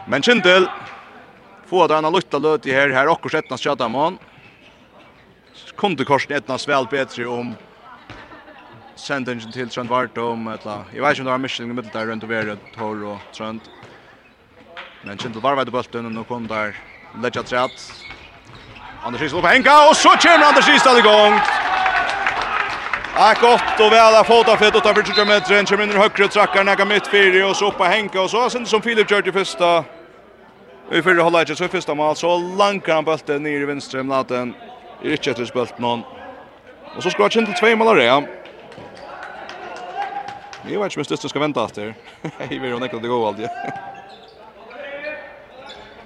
Men 0.08 0.22
Kindel 0.22 0.68
får 1.70 1.88
den 1.88 2.06
att 2.06 2.14
lutta 2.14 2.38
löt 2.38 2.66
i 2.66 2.72
här 2.72 2.90
här 2.90 3.08
och 3.08 3.32
sätta 3.32 3.58
skottamon 3.58 4.18
kunde 5.80 6.06
korsen 6.06 6.38
etna 6.38 6.58
väl 6.68 6.86
bättre 6.92 7.26
om 7.26 7.56
sendingen 8.96 9.52
till 9.52 9.70
Trent 9.70 9.90
vart 9.90 10.18
om 10.18 10.48
etla. 10.48 10.84
Jag 10.94 11.02
vet 11.04 11.10
inte 11.10 11.22
om 11.22 11.26
det 11.26 11.32
var 11.32 11.38
Michelin 11.38 11.72
i 11.72 11.74
mitten 11.74 11.92
där 11.94 12.06
runt 12.06 12.24
över 12.24 12.58
Tor 12.76 13.04
och 13.04 13.18
Trent. 13.38 13.64
Men 15.04 15.18
Kindle 15.18 15.42
var 15.42 15.56
vid 15.56 15.72
bulten 15.72 16.18
och 16.18 16.28
kom 16.28 16.48
där 16.48 16.76
lägga 17.24 17.44
trätt. 17.44 17.78
Anders 19.04 19.22
Kistad 19.22 19.42
på 19.42 19.48
Henka 19.48 19.90
och 19.90 19.96
så 19.96 20.10
kommer 20.10 20.46
Anders 20.46 20.66
Kistad 20.66 21.00
igång. 21.00 21.34
Ja, 23.16 23.34
gott 23.42 23.80
och 23.80 23.92
väl 23.92 24.16
att 24.16 24.28
fota 24.28 24.58
fett 24.58 24.74
för 24.74 25.04
20 25.04 25.26
meter. 25.26 25.66
Kommer 25.66 25.84
in 25.84 25.92
i 25.92 25.94
högre 25.94 26.28
trackar, 26.28 26.64
näga 26.64 26.86
mitt 26.86 27.08
fyra 27.08 27.48
och 27.50 27.56
så 27.56 27.68
upp 27.68 27.78
på 27.78 27.84
Henka. 27.84 28.22
Och 28.22 28.30
så 28.30 28.50
sen 28.50 28.66
som 28.66 28.82
Filip 28.82 29.10
kör 29.10 29.22
till 29.22 29.34
första. 29.34 29.84
Vi 30.92 31.02
får 31.02 31.16
hålla 31.16 31.42
i 31.42 31.56
så 31.56 31.68
första 31.68 31.96
mål. 31.96 32.16
Så 32.16 32.38
lankar 32.38 32.96
han 32.96 33.06
bulten 33.06 33.44
ner 33.44 33.60
i 33.62 33.66
vänster. 33.66 34.04
Mlaten 34.04 34.54
er 35.04 35.16
ikke 35.16 35.32
etter 35.32 35.48
spilt 35.48 35.80
noen. 35.80 36.04
Og 36.96 37.04
så 37.04 37.14
skrar 37.14 37.32
Kjendel 37.32 37.56
2 37.56 37.60
tvei 37.62 37.76
av 37.76 37.96
Rea. 37.96 38.18
Jeg 40.68 40.80
vet 40.80 40.92
ikke 40.92 41.00
om 41.00 41.04
jeg 41.04 41.08
største 41.08 41.30
skal 41.32 41.42
vente 41.46 41.64
etter. 41.64 41.94
Jeg 42.50 42.60
vil 42.62 42.74
jo 42.74 42.80
nekket 42.82 43.02
det 43.02 43.12
gå 43.12 43.20
alltid. 43.28 43.48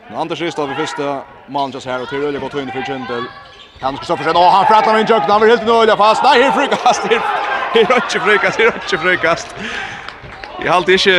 Men 0.09 0.19
Anders 0.21 0.41
Ristad 0.41 0.67
for 0.67 0.77
første 0.77 1.07
mannen 1.47 1.73
just 1.73 1.87
her, 1.89 2.03
og 2.03 2.09
til 2.09 2.21
Ølje 2.27 2.39
godt 2.39 2.53
høyne 2.53 2.75
for 2.75 2.85
Kjendel. 2.85 3.25
Han 3.81 3.97
skal 3.97 4.05
stå 4.05 4.15
for 4.19 4.27
seg, 4.29 4.37
og 4.37 4.51
han 4.53 4.67
frattar 4.69 4.95
min 4.95 5.07
kjøkken, 5.09 5.31
han 5.31 5.41
vil 5.41 5.51
helt 5.55 5.65
nå 5.67 5.79
Ølje 5.81 5.97
fast. 5.97 6.23
Nei, 6.23 6.35
her 6.43 6.53
frikast, 6.53 7.09
her 7.09 7.81
er 7.81 7.97
ikke 7.97 8.21
frikast, 8.27 8.61
her 8.61 8.69
er 8.69 8.79
ikke 8.83 9.01
frikast. 9.07 9.57
Jeg 10.61 10.71
halte 10.71 10.99
ikke... 10.99 11.17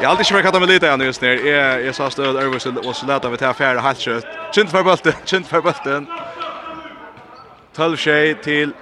Jeg 0.00 0.08
halte 0.08 0.24
ikke 0.24 0.34
for 0.34 0.42
kattan 0.42 0.62
med 0.64 0.70
lite 0.72 0.88
igjen 0.88 1.02
just 1.06 1.22
nere. 1.22 1.42
Jeg, 1.46 1.84
jeg 1.84 1.94
sa 1.94 2.08
stød, 2.10 2.38
Ørvus, 2.42 2.64
og 2.66 2.94
så 2.96 3.06
leta 3.06 3.28
vi 3.30 3.38
til 3.38 3.46
affære 3.46 3.84
halvkjøtt. 3.84 4.32
Kjent 4.56 4.72
for 4.72 4.82
bulten, 4.82 5.20
kjent 5.30 5.46
for 5.46 5.62
bulten. 5.62 6.08
12 7.74 7.96
tjej 7.96 8.34
till 8.34 8.72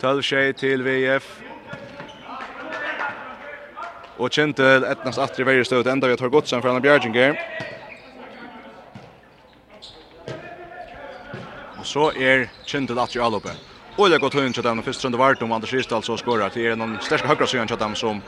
12 0.00 0.22
tjej 0.22 0.52
till 0.52 0.82
VF. 0.82 1.40
Och 4.16 4.32
kjente 4.32 4.64
etnas 4.90 5.18
attri 5.18 5.44
verger 5.44 5.64
stöd 5.64 5.86
enda 5.86 6.06
vi 6.06 6.16
har 6.20 6.28
gott 6.28 6.48
sen 6.48 6.62
för 6.62 6.68
Anna 6.68 6.80
Bjerginger. 6.80 7.40
Och 11.78 11.86
så 11.86 12.12
är 12.12 12.48
kjente 12.64 13.02
attri 13.02 13.20
alloppe. 13.20 13.50
Och 13.96 14.10
det 14.10 14.18
går 14.18 14.30
hund 14.30 14.58
att 14.58 14.64
den 14.64 14.82
första 14.82 15.06
runde 15.06 15.18
vart 15.18 15.42
om 15.42 15.52
Anders 15.52 15.72
Ristall 15.72 16.02
så 16.02 16.16
skorar 16.16 16.48
till 16.48 16.66
en 16.66 16.98
stark 17.00 17.20
högra 17.20 17.46
sidan 17.46 17.68
chat 17.68 17.78
dem 17.78 17.94
som 17.94 18.22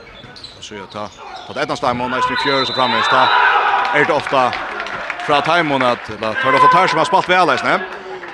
så 0.59 0.75
jag 0.75 0.91
tar 0.91 1.09
att 1.47 1.57
ettan 1.57 1.77
stammar 1.77 2.09
nästan 2.09 2.37
fjärde 2.37 2.65
så 2.65 2.73
framme 2.73 3.01
är 3.93 4.05
det 4.05 4.13
ofta 4.13 4.53
fra 5.27 5.41
Timon 5.41 5.81
att 5.81 6.07
det 6.07 6.17
tar 6.17 6.53
ofta 6.53 6.67
tar 6.67 6.87
som 6.87 6.97
har 6.97 7.05
spalt 7.05 7.29
väl 7.29 7.47
nästan. 7.47 7.79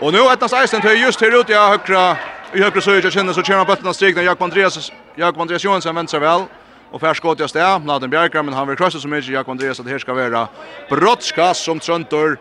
Och 0.02 0.14
nu 0.14 0.20
ettnas 0.20 0.54
Eisen 0.54 0.82
till 0.82 1.02
just 1.02 1.22
här 1.22 1.40
ute 1.40 1.52
i 1.52 1.56
högra 1.56 2.18
i 2.54 2.62
högra 2.62 2.82
så 2.82 2.92
jag 2.92 3.14
känner 3.14 3.34
så 3.34 3.44
kör 3.44 3.58
han 3.58 3.66
bollen 3.66 3.94
stigna 3.94 4.22
Jakob 4.22 4.44
Andreas 4.44 4.92
Jakob 5.16 5.42
Andreas 5.42 5.64
Johansson 5.64 5.96
vänster 5.96 6.20
väl 6.20 6.42
och 6.92 7.02
färs 7.02 7.18
skott 7.18 7.40
i 7.40 7.48
stä 7.48 7.78
Naden 7.78 8.10
Bjerkram 8.10 8.46
men 8.46 8.56
han 8.56 8.68
vill 8.68 8.78
krossa 8.78 9.00
så 9.00 9.08
mycket 9.08 9.34
Jakob 9.34 9.52
Andreas 9.52 9.80
att 9.80 9.88
här 9.88 10.00
ska 10.00 10.14
vara 10.14 10.48
brottskast 10.90 11.64
som 11.64 11.80
Tröntor 11.80 12.38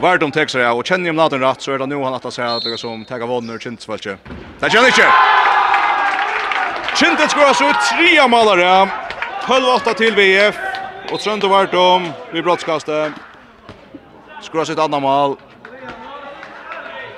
Vart 0.00 0.22
om 0.22 0.30
texar 0.30 0.60
jag 0.60 0.78
och 0.78 0.86
känner 0.86 1.06
ju 1.06 1.12
Naden 1.12 1.40
rätt 1.40 1.60
så 1.60 1.72
är 1.72 1.78
det 1.78 1.86
nu 1.86 1.96
han 1.96 2.14
att 2.14 2.34
säga 2.34 2.54
att 2.54 2.64
det 2.64 2.78
som 2.78 3.04
tagga 3.04 3.26
vånner 3.26 3.58
Kintsvalche. 3.58 4.16
Det 4.58 4.70
känner 4.70 4.86
inte. 4.86 5.12
Kintet 6.96 7.30
skorar 7.30 7.52
så 7.52 7.72
tre 7.96 8.28
målare. 8.28 8.90
12-8 9.42 9.94
till 9.94 10.14
VF 10.14 10.56
och 11.12 11.20
Tröntor 11.20 11.48
vart 11.48 11.74
om 11.74 12.12
vi 12.32 12.42
brottskastet. 12.42 13.12
Skorar 14.42 14.64
sitt 14.64 14.78
andra 14.78 15.00
mål. 15.00 15.36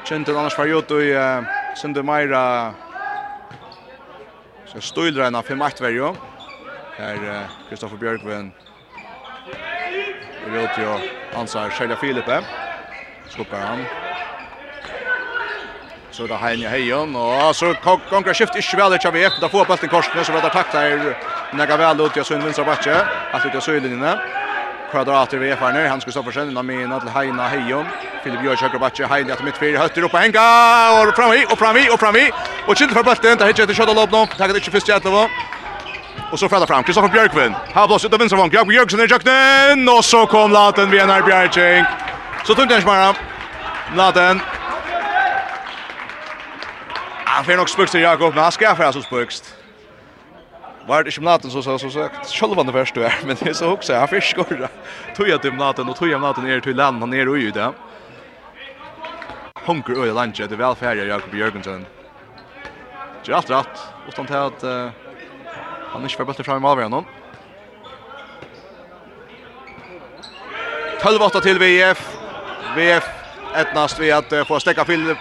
Kjentur 0.07 0.36
annars 0.38 0.59
var 0.59 0.66
gjort 0.70 0.90
i 0.90 1.11
Sinde 1.74 2.02
Meira. 2.02 2.74
Så 4.70 4.78
støyler 4.80 5.26
en 5.26 5.34
av 5.34 5.46
5-8 5.46 5.82
verjo 5.82 6.12
Her 6.94 7.48
Kristoffer 7.66 7.98
Bjørkven 7.98 8.52
Rødt 10.46 10.78
jo 10.78 10.94
ansar 11.34 11.74
Kjellia 11.74 11.98
Filipe. 11.98 12.38
Skuppar 13.34 13.66
han 13.66 13.82
Så 16.14 16.30
det 16.30 16.38
Heini 16.38 16.70
Heion, 16.70 17.16
og 17.16 17.54
så 17.54 17.74
kongra 17.82 18.34
skift 18.34 18.54
ikke 18.57 18.78
vel 18.78 18.94
ikke 18.94 19.11
av 19.11 19.18
Ep, 19.20 19.40
da 19.42 19.50
får 19.52 19.66
Bølten 19.68 19.90
Korsene, 19.92 20.22
så 20.24 20.32
blir 20.32 20.46
det 20.46 20.52
takta 20.54 20.86
her, 20.86 21.02
nega 21.52 21.76
vel 21.76 22.00
ut 22.07 22.16
i 22.16 22.24
Sund 22.24 22.46
Vinstra 22.46 22.64
Batje, 22.64 22.94
alt 23.34 23.44
ut 23.44 23.59
i 23.59 23.61
Søylinjene 23.61 24.14
kvadrater 24.91 25.39
vi 25.39 25.51
erfarna. 25.51 25.89
Han 25.89 26.01
ska 26.01 26.11
stå 26.11 26.22
för 26.22 26.32
sen 26.32 26.51
innan 26.51 26.66
med 26.66 26.89
Nadal 26.89 27.09
Heina 27.09 27.49
Heijon. 27.49 27.87
Filip 28.24 28.45
Jörg 28.45 28.57
söker 28.57 28.78
backa 28.78 29.07
Heina 29.07 29.28
mitt 29.28 29.45
mittfältet 29.45 29.80
hötter 29.80 30.03
upp 30.03 30.14
och 30.14 30.20
hänga 30.20 30.41
och 31.09 31.16
fram 31.16 31.32
i 31.32 31.47
och 31.53 31.59
fram 31.59 31.76
i 31.76 31.91
och 31.91 32.01
fram 32.01 32.16
i. 32.16 32.30
Och 32.66 32.76
chill 32.76 32.91
för 32.91 33.03
bollen. 33.03 33.39
Där 33.39 33.47
hittar 33.47 33.66
det 33.66 33.74
skott 33.74 33.97
lopp 33.97 34.11
nu. 34.11 34.26
Tackar 34.39 34.55
det 34.55 34.61
första 34.61 34.93
jättebra. 34.93 35.28
Och 36.32 36.39
så 36.39 36.49
fäller 36.49 36.66
fram 36.66 36.82
Kristoffer 36.82 37.09
Björkvin. 37.09 37.55
Här 37.74 37.87
blåst 37.87 38.05
ut 38.05 38.12
av 38.12 38.18
vänster 38.18 38.37
vång. 38.37 38.51
Jakob 38.53 38.72
Jörgensen 38.72 39.01
i 39.01 39.07
jakten. 39.07 39.89
Och 39.89 40.05
så 40.05 40.26
kom 40.26 40.53
Laten 40.53 40.91
vid 40.91 41.01
Enar 41.01 41.22
Bjerking. 41.22 41.84
Så 42.45 42.55
tungt 42.55 42.70
den 42.70 42.82
smara. 42.82 43.14
Laten. 43.97 44.41
Han 47.24 47.45
får 47.45 47.57
nog 47.57 47.70
spukst 47.70 47.93
till 47.93 48.03
Jakob. 48.03 48.34
Men 48.34 48.43
han 48.43 48.53
ska 48.53 48.76
fära 48.76 48.93
så 48.93 49.03
spökst. 49.03 49.45
Var 50.87 51.03
det 51.03 51.11
gymnaten 51.11 51.51
så 51.51 51.62
så 51.62 51.78
så 51.91 51.91
så 51.91 52.09
själva 52.24 52.62
det 52.62 52.72
värsta 52.72 53.07
är 53.07 53.14
men 53.26 53.37
det 53.41 53.49
är 53.49 53.53
så 53.53 53.70
också 53.70 53.93
jag 53.93 54.11
fiskar. 54.11 54.68
Tog 55.16 55.28
jag 55.28 55.45
gymnaten 55.45 55.89
och 55.89 55.97
tog 55.97 56.09
jag 56.09 56.12
gymnaten 56.12 56.45
ner 56.45 56.61
till 56.61 56.76
land 56.76 57.03
och 57.03 57.09
ner 57.09 57.28
och 57.28 57.39
ju 57.39 57.51
där. 57.51 57.72
Hunker 59.64 59.93
öle 59.93 60.12
lunch 60.12 60.43
det 60.49 60.57
väl 60.57 60.74
färja 60.74 61.05
Jakob 61.05 61.34
Jörgensen. 61.34 61.87
Just 63.24 63.28
är 63.28 63.34
allt 63.34 63.51
rätt 63.51 63.80
utan 64.09 64.37
att 64.43 64.64
uh, 64.64 64.89
han 65.93 66.03
inte 66.03 66.14
får 66.14 66.24
bättre 66.24 66.45
fram 66.45 66.64
i 66.64 66.66
avgörande. 66.66 67.05
12-8 71.01 71.41
till 71.41 71.59
VF. 71.59 72.16
VF 72.76 73.05
etnast 73.55 73.99
vi 73.99 74.12
att 74.12 74.32
uh, 74.32 74.45
få 74.45 74.61
stäcka 74.61 74.84
Filip 74.84 75.18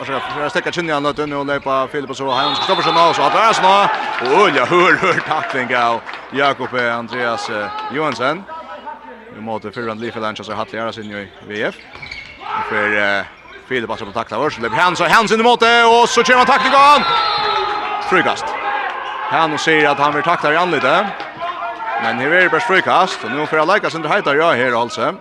Och 0.00 0.06
så 0.06 0.20
försöker 0.20 0.48
stäcka 0.48 0.72
kinna 0.72 1.00
då 1.00 1.26
nu 1.26 1.36
och 1.36 1.46
löpa 1.46 1.88
Filip 1.88 2.10
och 2.10 2.16
så 2.16 2.30
han 2.30 2.56
ska 2.56 2.64
stoppa 2.64 2.82
sig 2.82 2.92
nu 2.92 3.14
så 3.14 3.22
att 3.22 3.32
det 3.32 3.38
är 3.38 3.52
så. 3.52 3.88
Oj, 4.44 4.52
jag 4.56 4.66
hör 4.66 4.96
hör 4.96 5.20
tackling 5.28 5.76
av 5.76 6.00
Jakob 6.30 6.74
Andreas 6.74 7.50
Johansson. 7.92 8.42
Vi 9.34 9.40
måste 9.40 9.72
förra 9.72 9.94
Lifeland 9.94 10.36
så 10.36 10.52
har 10.52 10.56
Hattlera 10.56 10.92
sin 10.92 11.10
i 11.10 11.28
VF. 11.48 11.74
För 12.68 13.24
Filip 13.68 13.88
bara 13.88 13.98
på 13.98 14.12
tackla 14.12 14.38
vars 14.38 14.58
löper 14.58 14.76
han 14.76 14.96
så 14.96 15.08
hands 15.08 15.32
in 15.32 15.42
mot 15.42 15.60
det 15.60 15.84
och 15.84 16.08
så 16.08 16.22
kör 16.22 16.36
han 16.36 16.46
tacklingen. 16.46 17.02
Frukast. 18.10 18.44
Han 19.30 19.58
säger 19.58 19.88
att 19.88 19.98
han 19.98 20.14
vill 20.14 20.22
tackla 20.22 20.52
i 20.52 20.56
anlite. 20.56 21.06
Men 22.02 22.18
här 22.18 22.30
är 22.30 22.42
det 22.42 22.48
bara 22.48 22.60
frukast 22.60 23.24
och 23.24 23.30
nu 23.30 23.46
får 23.46 23.58
jag 23.58 23.68
lägga 23.68 23.90
sin 23.90 24.04
heter 24.04 24.34
jag 24.34 24.52
här 24.52 24.82
alltså. 24.82 25.14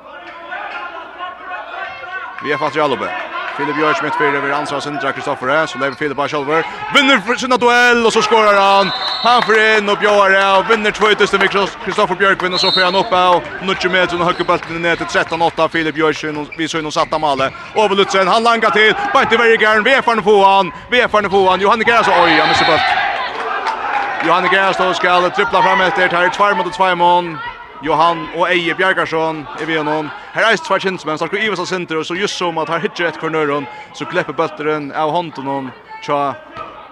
Vi 2.43 2.51
har 2.51 2.59
fast 2.59 2.75
i 2.75 3.28
Filip 3.59 3.75
Björk 3.75 4.03
mitt 4.03 4.17
fyra 4.17 4.37
över 4.37 4.49
ansvar 4.49 4.79
Sindra 4.79 5.11
Kristoffer 5.11 5.65
så 5.65 5.77
lever 5.77 5.95
Filip 5.95 6.17
bara 6.17 6.27
själv. 6.27 6.63
Vinner 6.95 7.35
sin 7.35 7.49
duell 7.49 8.05
och 8.05 8.13
så 8.13 8.21
skorar 8.21 8.53
han. 8.53 8.91
Han 9.23 9.41
får 9.41 9.59
in 9.59 9.89
och 9.89 9.97
Björk 9.97 10.59
och 10.59 10.71
vinner 10.71 10.91
tvåtusen 10.91 11.39
med 11.39 11.51
Kristoffer 11.85 12.15
Björk 12.15 12.43
vinner 12.43 12.57
så 12.57 12.71
får 12.71 12.81
han 12.81 12.95
upp 12.95 13.11
och 13.11 13.65
nutch 13.67 13.85
med 13.85 14.13
och 14.13 14.25
höcker 14.25 14.43
bollen 14.43 14.81
ner 14.81 14.95
till 14.95 15.05
13-8 15.05 15.67
Filip 15.69 15.95
Björk 15.95 16.23
vi 16.57 16.67
så 16.67 16.79
inne 16.79 16.87
satta 16.93 17.19
målet. 17.19 17.53
Överlutsen 17.75 18.27
han 18.27 18.43
langar 18.43 18.69
till. 18.69 18.93
Bant 19.13 19.33
i 19.33 19.35
är 19.35 19.83
Vefarn 19.83 20.23
får 20.23 20.45
han. 20.45 20.71
vi 20.89 20.99
är 20.99 21.01
Vefarn 21.01 21.29
får 21.29 21.49
han. 21.49 21.61
Johan 21.61 21.79
Gerhards 21.87 22.07
oj 22.07 22.39
han 22.39 22.49
missar 22.49 22.65
bollen. 22.65 22.81
Johan 24.25 24.43
Gerhards 24.53 24.77
då 24.77 24.93
ska 24.93 25.29
trippla 25.29 25.63
fram 25.63 25.81
efter. 25.81 26.07
Tar 26.07 26.29
2 26.29 26.55
mot 26.55 26.73
2 26.73 26.95
mån. 26.95 27.37
Johan 27.81 28.25
og 28.35 28.49
Eje 28.49 28.75
Bjergarsson 28.75 29.45
i 29.61 29.65
vi 29.65 29.77
honom. 29.79 30.09
Her 30.33 30.49
er 30.49 30.59
tvær 30.59 30.83
kjent 30.83 31.05
men 31.07 31.19
Sarko 31.21 31.39
Ivas 31.39 31.63
center 31.69 32.01
og 32.01 32.05
så 32.07 32.17
just 32.19 32.35
som 32.35 32.59
at 32.59 32.71
her 32.73 32.83
hitcher 32.83 33.07
et 33.07 33.19
kornøren, 33.21 33.67
så 33.95 34.07
klepper 34.09 34.35
bøtteren 34.35 34.91
av 34.91 35.13
hånden 35.15 35.47
hon 35.47 35.71
tja 36.03 36.35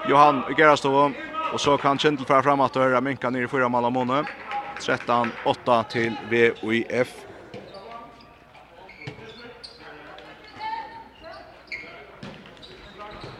Johan 0.08 0.46
Gerastov 0.56 1.12
og 1.52 1.60
så 1.60 1.78
kan 1.78 2.00
Kjentel 2.00 2.26
fra 2.26 2.44
fram 2.44 2.62
att 2.62 2.76
höra 2.76 3.02
minka 3.02 3.30
ner 3.30 3.44
i 3.44 3.48
fyra 3.48 3.70
mål 3.70 3.86
av 3.86 4.26
13-8 4.80 5.84
till 5.92 6.18
VOIF 6.32 7.27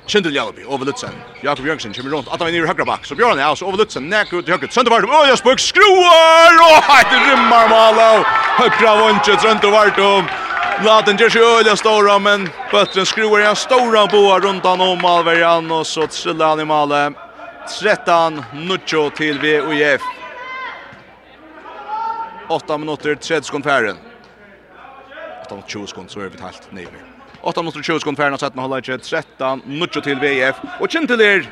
Kjendel 0.08 0.36
Jalbi 0.36 0.64
over 0.66 0.86
Lutzen, 0.86 1.14
Jakob 1.44 1.66
Jørgensen 1.66 1.94
kommer 1.94 2.12
rundt. 2.16 2.28
at 2.28 2.34
Atta 2.34 2.46
vinner 2.46 2.68
høyre 2.68 2.86
bak. 2.86 3.06
Så 3.06 3.16
Bjørn 3.16 3.40
er 3.40 3.46
altså 3.46 3.66
over 3.66 3.78
Lutzen, 3.78 4.10
nek 4.10 4.32
ut 4.34 4.48
i 4.48 4.52
högret. 4.52 4.74
Sönder 4.74 4.92
vart. 4.92 5.04
Oj, 5.04 5.28
jag 5.28 5.38
spök 5.38 5.60
skruar. 5.60 6.54
Och 6.68 7.00
ett 7.00 7.12
rymmar 7.28 7.68
Malo. 7.68 8.24
Högra 8.58 8.96
vunche 8.96 9.40
sönder 9.40 9.72
vart 9.72 10.00
om. 10.00 10.28
Laten 10.86 11.18
ger 11.18 11.30
sig 11.30 11.42
öliga 11.42 11.76
stora 11.76 12.20
men 12.20 12.50
Böttren 12.72 13.06
skruvar 13.06 13.40
en 13.40 13.56
stora 13.56 14.08
boa 14.08 14.40
rundt 14.40 14.66
han 14.66 14.82
om 14.82 15.02
Malverian, 15.02 15.72
og 15.72 15.86
så 15.88 16.08
triller 16.08 16.46
han 16.46 16.60
i 16.60 16.66
malet, 16.66 17.14
13 17.80 18.44
Nuccio 18.54 19.10
til 19.10 19.40
VUF. 19.42 20.02
8 22.50 22.78
minutter, 22.78 23.16
30 23.16 23.46
sekunder 23.46 23.70
färden. 23.70 23.98
8 25.42 25.56
minutter, 25.56 25.68
20 25.68 25.88
sekunder 25.88 26.12
så 26.12 26.20
er 26.20 26.30
vi 26.30 26.38
talt 26.38 26.72
nere. 26.72 27.07
8 27.48 27.62
minutter 27.62 27.82
20 27.82 28.00
sekunder 28.00 28.24
färna 28.24 28.38
17 28.38 28.60
håller 28.60 28.78
inte 28.78 28.98
13 28.98 29.62
nutcho 29.66 30.02
till 30.02 30.20
VF 30.20 30.56
och 30.80 30.92
Kintel 30.92 31.22
är 31.22 31.50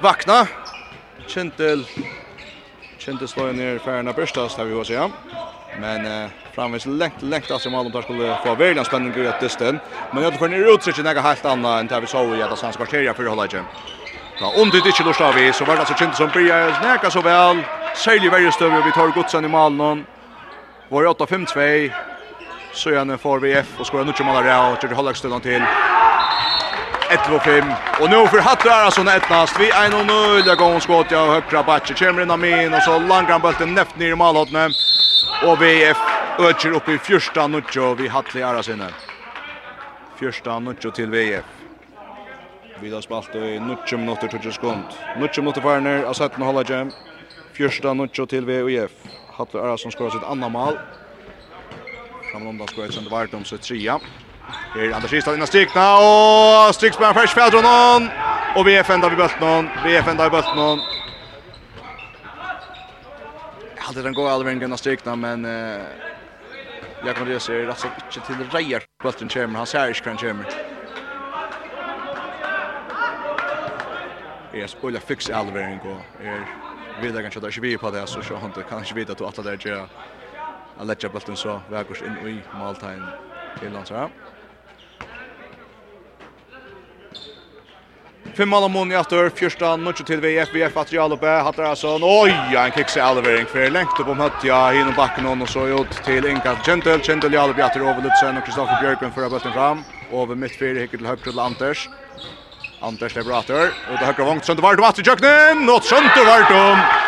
vakna. 0.00 0.46
Kintel 1.26 1.84
Kintel 2.98 3.28
slår 3.28 3.52
ner 3.52 3.78
färna 3.78 4.12
bröstas 4.12 4.56
har 4.56 4.64
vi 4.64 4.74
går 4.74 4.84
så 4.84 5.10
men 5.80 6.06
eh, 6.06 6.30
framvis 6.54 6.86
lengt 6.86 7.22
lengt 7.22 7.50
att 7.50 7.62
som 7.62 7.74
Almtar 7.74 8.02
skulle 8.02 8.36
få 8.44 8.54
väldigt 8.54 8.86
spännande 8.86 9.18
grej 9.18 9.28
att 9.28 9.40
dysten 9.40 9.78
men 10.12 10.22
jag 10.22 10.38
tror 10.38 10.48
ni 10.48 10.56
utsikt 10.56 10.98
några 10.98 11.20
helt 11.20 11.44
annorlunda 11.44 11.80
än 11.80 11.86
det 11.86 12.00
vi 12.00 12.06
såg 12.06 12.36
i 12.36 12.42
att 12.42 12.58
svenska 12.58 12.84
kvarteria 12.84 13.14
för 13.14 13.26
hålla 13.26 13.46
igen 13.46 13.64
Ja, 14.40 14.52
om 14.62 14.70
det 14.70 14.78
ikke 14.78 15.04
lust 15.04 15.20
av 15.20 15.52
så 15.52 15.64
var 15.64 15.74
det 15.74 15.80
altså 15.80 15.94
Kintel 15.94 16.16
som 16.16 16.30
börjar 16.34 16.72
snäka 16.80 17.10
så 17.10 17.20
vel. 17.20 17.56
Særlig 17.94 18.30
varje 18.30 18.52
støv, 18.52 18.72
vi 18.84 18.92
tar 18.92 19.14
godsen 19.14 19.44
i 19.44 19.48
malen. 19.48 20.06
Var 20.88 21.04
8-5-2 21.04 22.13
Så 22.74 22.90
igjen 22.90 23.18
får 23.18 23.38
VF 23.38 23.80
och 23.80 23.86
skorar 23.86 24.04
nutje 24.04 24.26
mål 24.26 24.44
där 24.44 24.72
och 24.72 24.82
Jordi 24.82 24.94
Hollockstone 24.94 25.40
till 25.40 25.62
1-5. 27.10 27.74
Och 28.00 28.10
nu 28.10 28.26
för 28.26 28.38
Hattar 28.38 28.70
alltså 28.70 29.02
nätnast. 29.02 29.60
Vi 29.60 29.70
1-0. 29.70 30.42
Jag 30.46 30.58
går 30.58 30.80
skott 30.80 31.10
jag 31.10 31.26
högra 31.26 31.62
backe. 31.62 31.94
Kommer 31.94 32.22
in 32.22 32.40
min 32.40 32.74
och 32.74 32.82
så 32.82 32.98
langar 32.98 33.38
bollen 33.38 33.74
näft 33.74 33.98
ner 33.98 34.12
i 34.12 34.14
målhållet. 34.14 34.72
Och 35.46 35.62
vi 35.62 35.84
VF 35.84 35.98
ökar 36.38 36.70
upp 36.70 36.88
i 36.88 36.98
första 36.98 37.46
nutjo. 37.46 37.94
vi 37.94 38.08
Hattli 38.08 38.42
är 38.42 38.54
alltså 38.54 38.72
inne. 38.72 38.88
Första 40.16 40.58
nutjo 40.58 40.90
till 40.90 41.10
VF. 41.10 41.44
Vi 42.80 42.94
har 42.94 43.00
spalt 43.00 43.34
i 43.34 43.60
nutjo 43.60 43.96
minutter 43.96 44.28
till 44.28 44.52
sekund. 44.52 44.84
Nutjo 45.18 45.42
minutter 45.42 45.60
för 45.60 45.80
när 45.80 46.04
alltså 46.04 46.24
att 46.24 46.34
hålla 46.34 46.62
jam. 46.68 46.90
Första 47.56 47.94
nutjo 47.94 48.26
till 48.26 48.44
VF. 48.44 48.90
Hattar 49.32 49.68
alltså 49.68 49.90
skorar 49.90 50.10
sitt 50.10 50.24
andra 50.24 50.48
mål. 50.48 50.78
Fram 52.34 52.46
undan 52.46 52.68
skoet 52.68 52.94
sen 52.94 53.04
det 53.04 53.10
vart 53.10 53.34
om 53.34 53.44
så 53.44 53.58
trea. 53.58 54.00
Här 54.74 54.92
Anders 54.92 55.10
Kristian 55.10 55.34
innan 55.34 55.46
strikna 55.46 55.84
och 55.98 56.74
striks 56.74 56.96
på 56.96 57.04
Fresh 57.04 57.34
Fedronon 57.34 58.08
och 58.56 58.66
VF 58.68 58.90
ända 58.90 59.08
vid 59.08 59.18
bulten. 59.18 59.68
VF 59.84 60.08
ända 60.08 60.26
i 60.26 60.30
bulten. 60.30 60.80
Hade 63.76 64.02
den 64.02 64.14
går 64.14 64.28
allvän 64.28 64.62
innan 64.62 64.78
strikna 64.78 65.16
men 65.16 65.44
eh 65.44 65.86
jag 67.04 67.16
kommer 67.16 67.32
det 67.32 67.40
ser 67.40 67.66
rätt 67.66 67.78
så 67.78 67.86
inte 67.86 68.20
till 68.26 68.50
rejer 68.50 68.82
bulten 69.02 69.28
kommer 69.28 69.56
han 69.56 69.66
ser 69.66 69.88
inte 69.88 70.00
kan 70.00 70.18
kommer. 70.18 70.46
är 74.52 74.66
skulle 74.66 75.00
fixa 75.00 75.36
allvän 75.36 75.78
gå. 75.78 75.94
Är 76.20 76.48
vidare 77.02 77.22
kanske 77.22 77.40
där 77.40 77.50
20 77.50 77.78
på 77.78 77.90
det 77.90 78.06
så 78.06 78.22
så 78.22 78.36
han 78.36 78.52
kan 78.52 78.78
inte 78.78 78.94
veta 78.94 79.12
att 79.12 79.38
alla 79.38 79.50
där 79.50 79.68
gör 79.68 79.88
att 80.78 80.86
lägga 80.86 81.08
bollen 81.08 81.36
så 81.36 81.60
vägurs 81.70 82.02
in 82.02 82.28
i 82.28 82.42
måltagen 82.58 83.04
till 83.60 83.72
Landsra. 83.72 84.08
Fem 88.36 88.48
mål 88.48 88.62
om 88.64 88.92
i 88.92 88.94
efter 88.94 89.28
första 89.28 89.76
matchen 89.76 90.06
till 90.06 90.20
VF 90.20 90.54
VF 90.54 90.76
att 90.76 90.92
Jalo 90.92 91.16
Bä 91.16 91.42
hade 91.42 91.68
alltså 91.68 91.98
oj 92.02 92.30
en 92.56 92.70
kick 92.72 92.88
sig 92.88 93.02
allvering 93.02 93.46
för 93.46 93.70
längt 93.70 94.00
upp 94.00 94.08
om 94.08 94.20
hött 94.20 94.44
ja 94.44 94.74
in 94.74 94.88
och 94.88 94.94
backen 94.94 95.42
och 95.42 95.48
så 95.48 95.66
ut 95.66 95.92
till 96.04 96.26
Inka 96.26 96.56
Gentle 96.66 96.98
Gentle 96.98 97.34
Jalo 97.34 97.52
efter 97.52 97.80
över 97.80 98.02
Lutsen 98.02 98.36
och 98.36 98.44
Kristoffer 98.44 98.80
Björkman 98.82 99.12
för 99.12 99.28
bollen 99.28 99.52
fram. 99.52 99.84
Över 100.12 100.34
mittfältet 100.34 100.82
hickar 100.82 100.98
till 100.98 101.06
höger 101.06 101.22
till 101.22 101.38
Anders. 101.38 101.88
Anders 102.80 103.14
Lebrator 103.14 103.66
och 103.90 103.98
det 103.98 104.06
högra 104.06 104.24
vångt 104.24 104.44
sönder 104.44 104.62
vart 104.62 104.80
vart 104.80 104.98
i 104.98 105.02
jöknen 105.02 105.68
och 105.68 105.84
sönder 105.84 106.24
vart 106.26 106.50
om 106.50 107.03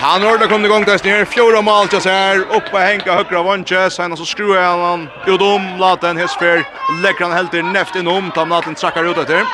Han 0.00 0.22
har 0.22 0.38
det 0.38 0.48
kommit 0.48 0.66
igång 0.66 0.84
där 0.84 1.04
ner 1.04 1.24
fjärde 1.24 1.62
mål 1.62 1.86
just 1.92 2.06
här. 2.06 2.38
Uppe 2.56 2.78
Henka 2.78 3.12
högra 3.14 3.42
vånche. 3.42 3.90
Sen 3.90 4.16
så 4.16 4.24
skruvar 4.24 4.62
han 4.62 5.08
ut 5.26 5.40
om 5.40 5.76
laten 5.78 6.16
Hesfer. 6.16 6.66
Lägger 7.02 7.20
han 7.20 7.32
helt 7.32 7.54
i 7.54 7.62
näft 7.62 7.96
inom. 7.96 8.30
tar 8.30 8.46
laten 8.46 8.74
trackar 8.74 9.04
ut 9.04 9.18
efter. 9.18 9.44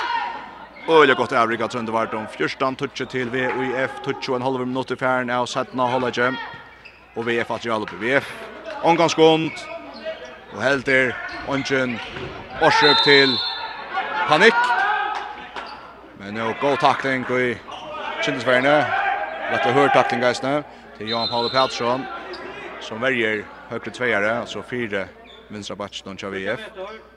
Öle 0.89 1.15
gott 1.15 1.33
Avrika 1.33 1.69
tror 1.69 1.81
inte 1.81 1.93
vart 1.93 2.15
om 2.15 2.27
första 2.39 2.73
touchet 2.73 3.11
till 3.11 3.31
VIF 3.31 3.91
touch 4.05 4.29
och 4.29 4.37
en 4.37 4.43
halv 4.43 4.67
minut 4.67 4.91
i 4.91 4.97
färden 4.97 5.31
av 5.31 5.91
hålla 5.91 6.11
gem 6.11 6.37
Och 7.15 7.29
VF 7.29 7.51
att 7.51 7.65
göra 7.65 7.87
på 7.87 7.97
VF. 7.97 8.33
Omgångsgånd. 8.83 9.51
Och 10.57 10.63
helt 10.63 10.87
där 10.87 11.17
Onchen 11.49 11.99
orsök 12.63 13.05
till 13.05 13.37
panik. 14.29 14.55
Men 16.19 16.35
nu 16.35 16.55
god 16.61 16.81
tackling 16.81 17.25
i 17.25 17.59
Kindesvärne. 18.25 19.04
Lätt 19.55 19.67
att 19.67 19.75
höra 19.75 19.89
tackling 19.89 20.21
guys 20.21 20.43
nu 20.43 20.63
till 20.99 21.09
Jan 21.09 21.29
Paul 21.29 21.51
Pettersson 21.51 22.05
som 22.81 23.01
väljer 23.01 23.45
högre 23.69 23.91
tvåare 23.91 24.39
alltså 24.39 24.63
fyra 24.63 25.05
vänstra 25.49 25.77
backen 25.77 26.13
och 26.13 26.19
Xavier 26.19 26.59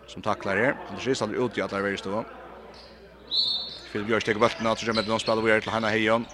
som 0.07 0.21
tacklar 0.21 0.57
här. 0.57 0.75
Det 0.95 1.01
ser 1.01 1.11
ut 1.11 1.21
att 1.21 1.53
där 1.55 1.59
i 1.59 1.61
alla 1.61 1.81
vägar 1.83 1.97
står. 1.97 2.25
Björk 4.07 4.23
tar 4.23 4.33
bollen 4.33 4.67
åt 4.71 4.79
sig 4.79 4.93
med 4.93 5.07
någon 5.07 5.19
spela 5.19 5.41
vidare 5.41 5.61
till 5.61 5.71
Hanna 5.71 5.89
Hejon. 5.89 6.25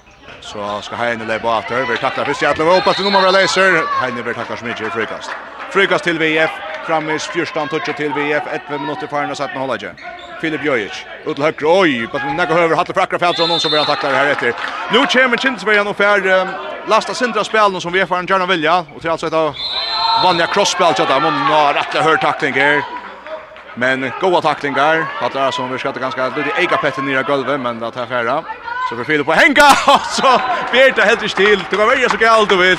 Så 0.42 0.82
ska 0.82 0.96
Heine 0.96 1.26
lägga 1.26 1.58
åter. 1.58 1.86
Vi 1.90 1.98
tacklar 1.98 2.26
för 2.26 2.34
Seattle 2.34 2.64
och 2.64 2.76
hoppas 2.76 3.00
nummer 3.00 3.32
läser. 3.32 4.02
Heine 4.02 4.22
vill 4.22 4.36
tacka 4.36 4.58
så 4.58 4.66
mycket 4.66 4.88
i 4.88 4.90
frikast. 4.90 5.32
Frikast 5.72 6.04
till 6.04 6.20
VF. 6.20 6.52
Framvis 6.88 7.24
14 7.28 7.68
touch 7.68 7.96
till 7.96 8.14
VF 8.14 8.44
11 8.70 8.78
minuter 8.84 9.08
för 9.08 9.22
när 9.28 9.34
sätter 9.36 9.56
hålla 9.56 9.76
igen. 9.76 9.96
Filip 10.42 10.66
Jojic 10.66 11.06
ut 11.26 11.36
till 11.36 11.44
höger. 11.44 11.82
Oj, 11.82 12.08
på 12.08 12.18
den 12.18 12.36
näka 12.36 12.54
över 12.54 12.76
hattar 12.76 12.94
frackra 12.94 13.20
fält 13.20 13.38
från 13.38 13.50
någon 13.50 13.60
som 13.60 13.72
vill 13.72 13.86
tackla 13.86 14.10
det 14.10 14.16
här 14.16 14.32
efter. 14.32 14.54
Nu 14.92 15.06
kommer 15.06 15.38
Kindsbergen 15.38 15.88
och 15.88 15.98
färd 15.98 16.48
lasta 16.88 17.14
Sindra 17.14 17.44
spelen 17.44 17.82
som 17.82 17.92
VF 17.92 18.10
har 18.10 18.24
gärna 18.24 18.46
vilja 18.46 18.86
och 18.96 19.02
till 19.02 19.10
alltså 19.10 19.28
ett 19.28 19.34
vanliga 20.24 20.48
crossspel 20.48 20.96
så 20.96 21.06
där 21.06 21.20
men 21.20 21.34
har 21.34 21.74
rätta 21.74 22.02
hör 22.02 22.18
tackling 22.18 22.54
här. 22.54 22.84
Men 23.76 24.12
goda 24.22 24.42
tacklingar. 24.42 25.06
är 25.22 25.52
som 25.52 25.72
vi 25.72 25.80
skatte 25.80 26.00
ganska 26.00 26.28
lite 26.28 26.52
ega 26.58 26.78
petten 26.78 27.10
i 27.10 27.24
golvet 27.28 27.60
men 27.60 27.80
det 27.80 27.96
här 27.96 28.06
färra. 28.06 28.44
Så 28.90 28.96
vi 28.96 29.04
fyller 29.04 29.24
på 29.24 29.34
Henka 29.34 29.68
och 29.88 30.02
så 30.02 30.42
Bjerta 30.72 31.02
helt 31.02 31.36
till. 31.36 31.60
Det 31.70 31.76
kan 31.78 31.88
välja 31.88 32.10
så 32.10 32.18
galt 32.18 32.50
du 32.50 32.58
vill. 32.58 32.78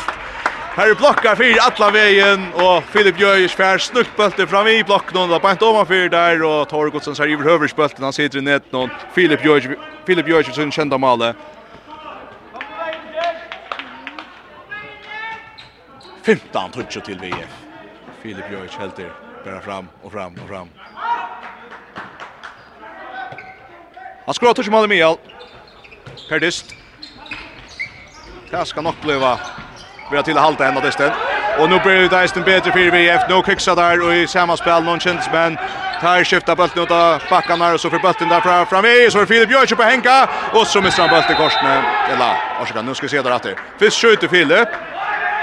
Här 0.77 0.91
är 0.91 0.95
blockar 0.95 1.37
fyrir 1.37 1.59
alla 1.61 1.91
vegin, 1.91 2.53
og 2.55 2.83
Filip 2.91 3.19
Gjøyers 3.19 3.55
fär 3.55 3.79
snukt 3.79 4.49
fram 4.51 4.67
i 4.67 4.83
blocken 4.83 5.17
og 5.17 5.29
det 5.29 5.37
er 5.37 5.41
bænt 5.41 5.61
för 5.61 6.09
där 6.09 6.09
der, 6.09 6.45
og 6.45 6.69
Tore 6.69 6.91
Godsen 6.91 7.15
ser 7.15 7.25
över 7.25 7.45
høversbøltet, 7.45 8.05
han 8.05 8.13
sitter 8.13 8.39
i 8.39 8.43
netten, 8.43 8.73
någon 8.73 8.91
Filip 9.15 9.41
Gjøyers, 9.41 9.79
Filip 10.07 10.27
Gjøyers 10.27 10.55
sin 10.55 10.73
kända 10.73 10.99
male. 10.99 11.35
15 16.25 16.73
touch 16.73 17.05
til 17.05 17.21
VF. 17.21 17.49
Filip 18.23 18.45
Jöjers 18.51 18.77
helt 18.79 18.97
där 18.97 19.13
bara 19.45 19.61
fram 19.61 19.89
og 20.03 20.13
fram 20.13 20.33
og 20.43 20.49
fram. 20.49 20.69
Han 24.27 24.35
skråa 24.35 24.55
tutsjo 24.55 24.73
male 24.73 24.89
Mial. 24.89 25.19
Perdist. 26.29 26.75
Det 28.51 28.67
skal 28.67 28.83
nok 28.83 28.97
bliva 29.03 29.39
Vi 30.11 30.17
har 30.17 30.23
till 30.23 30.37
halta 30.37 30.67
ända 30.67 30.81
desten. 30.81 31.11
Och 31.59 31.71
nu 31.71 31.79
blir 31.79 31.95
det 31.95 32.09
desten 32.09 32.43
bättre 32.43 32.73
för 32.73 32.91
VF. 32.91 33.23
Nu 33.29 33.43
kicksa 33.47 33.75
där 33.75 34.07
och 34.07 34.15
i 34.15 34.27
samma 34.27 34.57
spel 34.57 34.83
någon 34.85 35.01
känns 35.01 35.29
men 35.33 35.59
tar 36.01 36.25
skifta 36.25 36.57
bulten 36.57 36.83
ut 36.83 36.91
av 36.91 37.23
backarna 37.31 37.73
och 37.73 37.81
så 37.81 37.91
för 37.91 37.99
bulten 37.99 38.29
där 38.29 38.41
fram 38.41 38.67
fram 38.67 38.85
i 38.85 39.09
så 39.11 39.19
är 39.21 39.27
Filip 39.27 39.49
Björk 39.49 39.77
på 39.77 39.83
Henka 39.83 40.29
och 40.53 40.67
så 40.67 40.81
missar 40.81 41.03
han 41.03 41.11
bulten 41.11 41.33
i 41.33 41.39
korsen. 41.39 41.67
Eller, 42.13 42.35
varsågod, 42.59 42.85
nu 42.85 42.95
ska 42.95 43.07
vi 43.07 43.11
se 43.11 43.23
där 43.23 43.31
att 43.31 43.43
det. 43.43 43.55
Fisk 43.79 44.01
skjuter 44.01 44.29
Filip. 44.29 44.69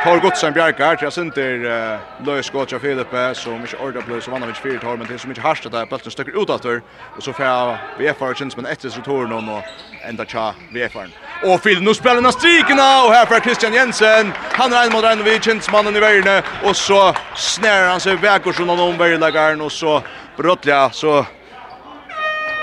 Tar 0.04 0.20
Gottsen 0.20 0.54
Bjarkar 0.54 0.96
till 0.96 1.12
center 1.12 1.54
inte 1.54 2.00
Löjs 2.26 2.52
av 2.56 2.80
Filippe 2.80 3.36
som 3.36 3.56
inte 3.56 3.78
orkar 3.78 4.02
plus 4.02 4.24
som 4.24 4.34
annan 4.34 4.48
vid 4.48 4.58
fyra 4.58 4.80
tar 4.80 4.98
men 4.98 5.08
det 5.08 5.14
är 5.14 5.18
så 5.18 5.28
mycket 5.28 5.44
harst 5.44 5.72
där 5.72 5.86
bollen 5.86 6.12
stöcker 6.12 6.42
ut 6.44 6.50
efter 6.50 6.82
och 7.18 7.24
så 7.24 7.34
får 7.34 8.00
VF 8.00 8.20
har 8.20 8.34
chans 8.34 8.56
men 8.56 8.66
ett 8.66 8.82
så 8.82 9.02
tror 9.02 9.28
någon 9.28 9.50
och 9.50 9.64
ända 10.04 10.26
tja 10.26 10.54
VF. 10.74 10.96
Och 11.44 11.64
Phil 11.64 11.82
nu 11.82 11.94
spelar 11.94 12.22
den 12.22 12.32
strikerna 12.32 13.04
och 13.04 13.12
här 13.14 13.26
för 13.26 13.40
Christian 13.40 13.74
Jensen. 13.74 14.32
Han 14.38 14.74
är 14.74 14.86
en 14.86 14.92
mot 14.92 15.04
en 15.04 15.24
vid 15.24 15.44
chans 15.44 15.72
mannen 15.72 15.96
i 15.96 16.00
världen 16.00 16.44
och 16.64 16.76
så 16.76 17.14
snärar 17.36 17.90
han 17.90 18.00
sig 18.00 18.16
vägkors 18.16 18.60
och 18.60 18.68
någon 18.68 18.98
värlagaren 18.98 19.62
och 19.62 19.72
så 19.72 20.04
brottliga 20.38 20.90
så 20.90 21.26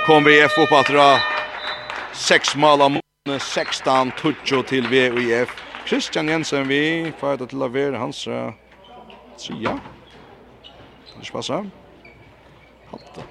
kom 0.06 0.24
VF 0.24 0.58
upp 0.58 0.72
att 0.72 0.86
dra 0.86 1.18
sex 2.12 2.56
mål 2.56 2.82
av 2.82 3.00
16 3.38 4.10
touch 4.10 4.66
till 4.68 4.86
VIF. 4.88 5.67
Christian 5.88 6.28
Jensen 6.28 6.68
vi 6.68 7.12
får 7.18 7.36
det 7.36 7.46
till 7.46 7.62
att 7.62 7.70
vara 7.70 7.98
hans 7.98 8.26
uh. 8.26 8.52
Det 11.18 11.24
ska 11.24 11.38
passa. 11.38 11.66
Halta. 12.90 13.22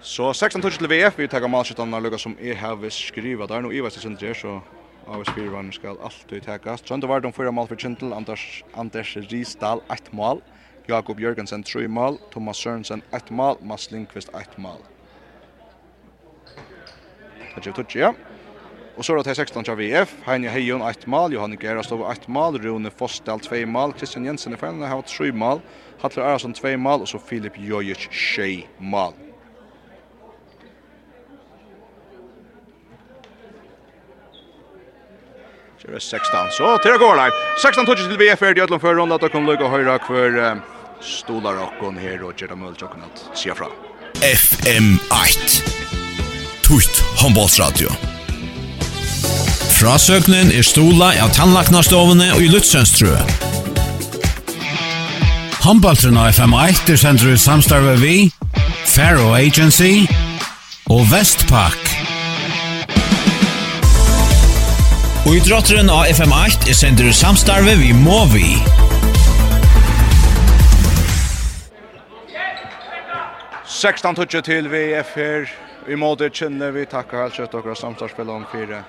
Så 0.00 0.34
16 0.34 0.62
touch 0.62 0.78
til 0.78 0.88
VF, 0.88 1.18
vi 1.18 1.28
tar 1.28 1.46
malskjøttene 1.46 1.96
og 1.96 2.02
Lucas 2.02 2.22
som 2.22 2.36
är 2.40 2.54
här 2.54 2.74
vi 2.76 2.90
skriva 2.90 3.46
där 3.46 3.60
nu 3.60 3.72
i 3.72 3.80
värsta 3.80 4.00
centrum 4.00 4.34
så 4.34 4.60
av 5.06 5.24
spelaren 5.24 5.72
ska 5.72 5.88
alltid 5.90 6.42
täckas. 6.42 6.82
Så 6.84 6.96
det 6.96 7.06
var 7.06 7.20
de 7.20 7.32
fyra 7.32 7.50
mål 7.50 7.66
for 7.66 7.76
Kintel, 7.76 8.12
Anders 8.12 8.64
Anders 8.74 9.16
Risdal 9.16 9.80
ett 9.92 10.12
mål, 10.12 10.40
Jakob 10.86 11.20
Jørgensen 11.20 11.62
tre 11.62 11.88
mål, 11.88 12.18
Thomas 12.32 12.56
Sørensen 12.56 13.02
ett 13.12 13.30
mål, 13.30 13.56
Mats 13.62 13.90
Lindqvist 13.90 14.28
ett 14.34 14.58
mål. 14.58 14.82
Det 17.54 17.66
är 17.66 17.72
touch 17.72 17.96
ja. 17.96 18.14
Og 18.96 19.04
så 19.04 19.12
er 19.12 19.24
det 19.26 19.34
16 19.34 19.66
av 19.66 19.80
VF, 19.80 20.12
Heine 20.28 20.50
Heijon 20.54 20.82
1 20.86 21.08
mal, 21.10 21.32
Johanne 21.34 21.58
Gerastov 21.58 22.04
1 22.06 22.28
mal, 22.30 22.54
Rune 22.62 22.92
Fossdal 22.94 23.42
2 23.42 23.64
mal, 23.66 23.94
Christian 23.98 24.26
Jensen 24.26 24.54
i 24.54 24.56
Fælna 24.60 24.86
har 24.86 25.02
3 25.02 25.32
mal, 25.34 25.62
Hatler 26.02 26.24
Arason 26.24 26.54
2 26.54 26.76
mal, 26.78 27.02
og 27.02 27.08
så 27.10 27.18
Filip 27.18 27.58
Jojic 27.58 28.06
6 28.12 28.68
mal. 28.78 29.18
Så 35.82 35.90
er 35.90 35.98
16, 35.98 36.54
så 36.56 36.76
til 36.80 36.94
å 36.94 37.02
gå 37.02 37.10
der. 37.18 37.34
16 37.60 37.84
touches 37.84 38.06
til 38.06 38.20
VF 38.22 38.46
er 38.46 38.54
det 38.54 38.70
i 38.70 38.78
før, 38.78 39.02
og 39.02 39.18
da 39.20 39.28
kan 39.28 39.44
Løyga 39.44 39.68
Høyra 39.68 39.98
hver 40.06 40.62
stolar 41.02 41.58
og 41.60 42.00
her 42.00 42.24
og 42.24 42.38
gjerda 42.38 42.54
å 42.54 42.88
kunne 42.94 43.10
sia 43.34 43.58
fra. 43.58 43.68
FM 44.22 44.96
8 45.10 45.60
Tutt 46.64 47.04
Håndbollsradio. 47.20 48.13
Frasøknen 49.84 50.48
er 50.48 50.64
stola 50.64 51.10
av 51.20 51.34
tannlaknastovene 51.36 52.30
og 52.32 52.38
i 52.40 52.46
Lutsenstrø. 52.48 53.18
Håndbaltren 55.60 56.16
av 56.16 56.30
FM1 56.30 56.88
er 56.94 57.00
sender 57.02 57.34
ut 57.34 57.42
samstarve 57.42 57.98
vi, 58.00 58.14
Faro 58.88 59.34
Agency 59.36 60.06
og 60.88 61.04
Vestpak. 61.10 61.76
Og 65.26 65.36
i 65.36 65.44
drotteren 65.44 65.92
av 65.92 66.08
FM8 66.14 66.72
er 66.72 66.80
sender 66.80 67.12
ut 67.12 67.20
samstarve 67.20 67.76
vi 67.84 67.92
Movi. 67.92 68.56
Sekstan 73.68 74.16
tutsi 74.16 74.40
til 74.48 74.72
VF 74.72 75.14
her 75.20 75.56
i 75.92 76.00
måte 76.08 76.32
kjenner 76.32 76.72
vi 76.72 76.88
takkar 76.88 77.28
alt 77.28 77.36
kjøtt 77.36 77.60
og 77.60 77.74
samstarspillene 77.76 78.48
fire 78.48 78.86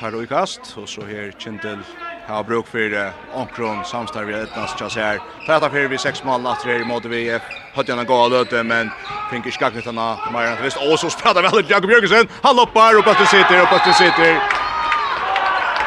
tar 0.00 0.22
i 0.22 0.26
kast, 0.26 0.60
og 0.80 0.88
så 0.88 1.04
her 1.04 1.30
Kintel 1.38 1.82
har 2.26 2.44
bruk 2.44 2.66
for 2.66 2.94
omkron 3.36 3.82
samstarv 3.84 4.30
i 4.30 4.36
etnast 4.38 4.78
tjas 4.78 4.96
her. 4.96 5.18
Tata 5.46 5.68
fyrir 5.68 5.90
vi 5.92 5.98
seks 6.00 6.22
mål 6.24 6.40
natt 6.44 6.64
her 6.64 6.80
i 6.80 6.86
måte 6.88 7.10
vi 7.12 7.26
høtt 7.28 7.90
gjennom 7.90 8.08
gå 8.08 8.16
av 8.16 8.30
løte, 8.32 8.62
men 8.64 8.88
fink 9.30 9.44
ikke 9.44 9.58
skakket 9.58 9.90
henne 9.90 10.06
mer 10.32 10.54
enn 10.54 10.62
visst. 10.64 10.80
Og 10.80 10.96
så 11.02 11.10
sprader 11.12 11.44
vel 11.44 11.68
Jakob 11.68 11.92
Jørgensen, 11.92 12.32
han 12.42 12.56
loppar, 12.56 12.96
og 12.96 13.04
Bøtten 13.04 13.28
sitter, 13.28 13.60
og 13.60 13.68
Bøtten 13.74 13.98
sitter. 13.98 14.40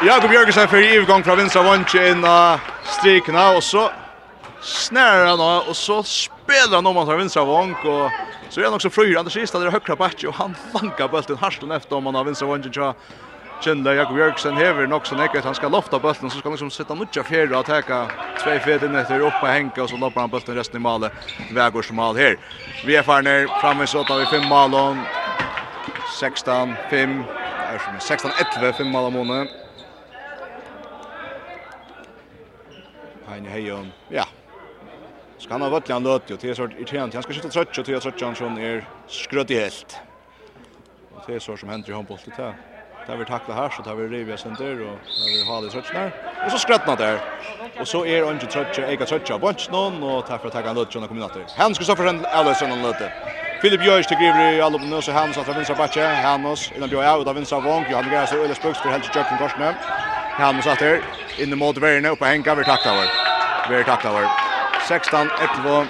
Jakob 0.06 0.32
Jørgensen 0.32 0.70
fyrir 0.70 1.00
ivgång 1.00 1.26
fra 1.26 1.34
vinstra 1.40 1.64
vantje 1.66 2.06
inn 2.12 2.24
av 2.28 2.62
strikna, 2.98 3.50
og 3.58 3.62
så 3.62 3.88
snärar 4.64 5.26
han 5.26 5.68
och 5.68 5.76
så 5.76 6.02
spelar 6.02 6.74
han 6.74 6.86
om 6.86 6.96
han 6.96 7.06
tar 7.06 7.16
vinstra 7.16 7.44
vånk 7.44 7.84
och 7.84 8.10
så 8.48 8.60
är 8.60 8.64
han 8.64 8.74
också 8.74 8.90
flyr 8.90 9.18
Anders 9.18 9.32
Kista 9.32 9.58
där 9.58 9.70
högra 9.70 9.96
backen 9.96 10.28
och 10.28 10.34
han 10.34 10.54
vankar 10.72 11.08
bulten 11.08 11.36
harsen 11.36 11.70
efter 11.70 11.96
om 11.96 12.06
han 12.06 12.14
har 12.14 12.24
vinstra 12.24 12.46
vånken 12.46 12.94
Kjendla 13.62 13.94
Jakob 13.94 14.16
Jørgensen 14.18 14.56
hever 14.56 14.86
nok 14.86 15.06
så 15.06 15.16
nekket 15.16 15.44
han 15.44 15.54
skal 15.54 15.70
lofta 15.72 15.98
bulten, 15.98 16.30
så 16.30 16.38
skal 16.38 16.50
han 16.50 16.56
liksom 16.58 16.70
sitta 16.74 16.94
nutja 16.94 17.22
fjerde 17.24 17.56
og 17.56 17.64
teka 17.64 18.02
tvei 18.42 18.58
fjerde 18.60 18.90
etter 19.00 19.22
oppa 19.24 19.52
henka, 19.54 19.84
og 19.84 19.88
så 19.88 19.96
lopper 20.00 20.20
han 20.20 20.32
bulten 20.32 20.58
resten 20.58 20.80
i 20.80 20.82
malet, 20.84 21.12
Vægårds 21.54 21.92
mal 21.92 22.18
her. 22.18 22.36
Vi 22.84 22.96
er 22.98 23.06
farner, 23.06 23.46
framme 23.60 23.86
så 23.86 24.02
tar 24.04 24.20
vi 24.20 24.26
fem 24.34 24.44
malon, 24.50 25.00
16, 26.18 26.74
5, 26.90 27.14
16, 28.00 28.32
11, 28.58 28.72
5 28.82 28.92
malon 28.92 29.16
måned. 29.20 29.48
Heine 33.30 33.48
Heion, 33.48 33.88
ja. 34.10 34.26
Skal 35.38 35.56
han 35.56 35.64
ha 35.64 35.72
vøtlig 35.72 35.94
han 35.94 36.04
løt 36.04 36.28
jo, 36.30 36.36
det 36.36 36.52
er 36.52 36.60
sånn 36.60 36.76
irritant, 36.76 37.16
han 37.16 37.24
skal 37.24 37.38
skifta 37.38 37.54
trøtje, 37.54 37.80
og 37.80 37.88
det 37.88 37.96
er 37.96 38.04
trøtje 38.04 38.28
han 38.28 38.38
sånn 38.38 38.60
er 38.60 38.84
skrøtt 39.08 39.56
i 39.56 39.58
helt. 39.62 39.98
Det 41.24 41.38
er 41.38 41.42
så 41.42 41.56
som 41.56 41.72
hender 41.72 41.94
i 41.94 41.96
håndbollet, 41.96 42.28
det 42.28 42.52
er 42.52 42.73
där 43.06 43.16
vi 43.16 43.24
tacklar 43.24 43.54
här 43.56 43.68
så 43.68 43.82
tar 43.82 43.94
vi 43.94 44.08
Rivia 44.08 44.36
center 44.36 44.82
och 44.82 44.98
där 45.20 45.28
vi 45.34 45.44
har 45.44 45.62
det 45.62 45.70
så 45.70 45.80
där. 45.92 46.12
Och 46.44 46.50
så 46.50 46.58
skrattar 46.58 46.96
där. 46.96 47.20
Och 47.80 47.88
så 47.88 48.06
är 48.06 48.22
Ange 48.22 48.46
Trotcha, 48.46 48.82
Ega 48.86 49.06
Trotcha, 49.06 49.38
bunch 49.38 49.68
någon 49.70 50.02
och 50.02 50.26
tar 50.26 50.38
för 50.38 50.46
att 50.46 50.52
ta 50.52 50.60
en 50.60 50.74
lutch 50.74 50.96
och 50.96 51.08
kommer 51.08 51.20
natter. 51.20 51.44
Han 51.56 51.74
ska 51.74 51.84
så 51.84 51.96
för 51.96 52.06
en 52.06 52.24
Ellison 52.24 52.72
en 52.72 52.82
lutte. 52.82 53.12
Philip 53.60 53.86
Jörs 53.86 54.06
till 54.06 54.16
Grivri 54.16 54.56
i 54.56 54.60
alla 54.60 54.78
på 54.78 54.84
nösa 54.84 55.12
Hans 55.12 55.38
att 55.38 55.48
vinna 55.48 55.74
backe 55.78 56.06
Hanos 56.06 56.72
innan 56.76 56.88
Björn 56.88 57.20
ut 57.20 57.26
av 57.26 57.34
vinna 57.34 57.60
Vång 57.60 57.84
han 57.84 58.12
gör 58.12 58.26
så 58.26 58.36
Ulle 58.36 58.54
Spux 58.54 58.78
för 58.78 58.88
helt 58.88 59.16
Jökken 59.16 59.38
Korsnö. 59.38 59.72
Hanos 60.30 60.66
att 60.66 60.78
där 60.78 61.00
in 61.38 61.50
the 61.50 61.56
mode 61.56 61.80
very 61.80 62.00
now 62.00 62.16
på 62.16 62.24
Henka 62.24 62.54
vi 62.54 62.64
tacklar 62.64 62.94
var. 62.94 63.06
Vi 63.70 63.84
tacklar 63.84 64.12
var. 64.12 64.26
16 64.88 65.30
11 65.58 65.86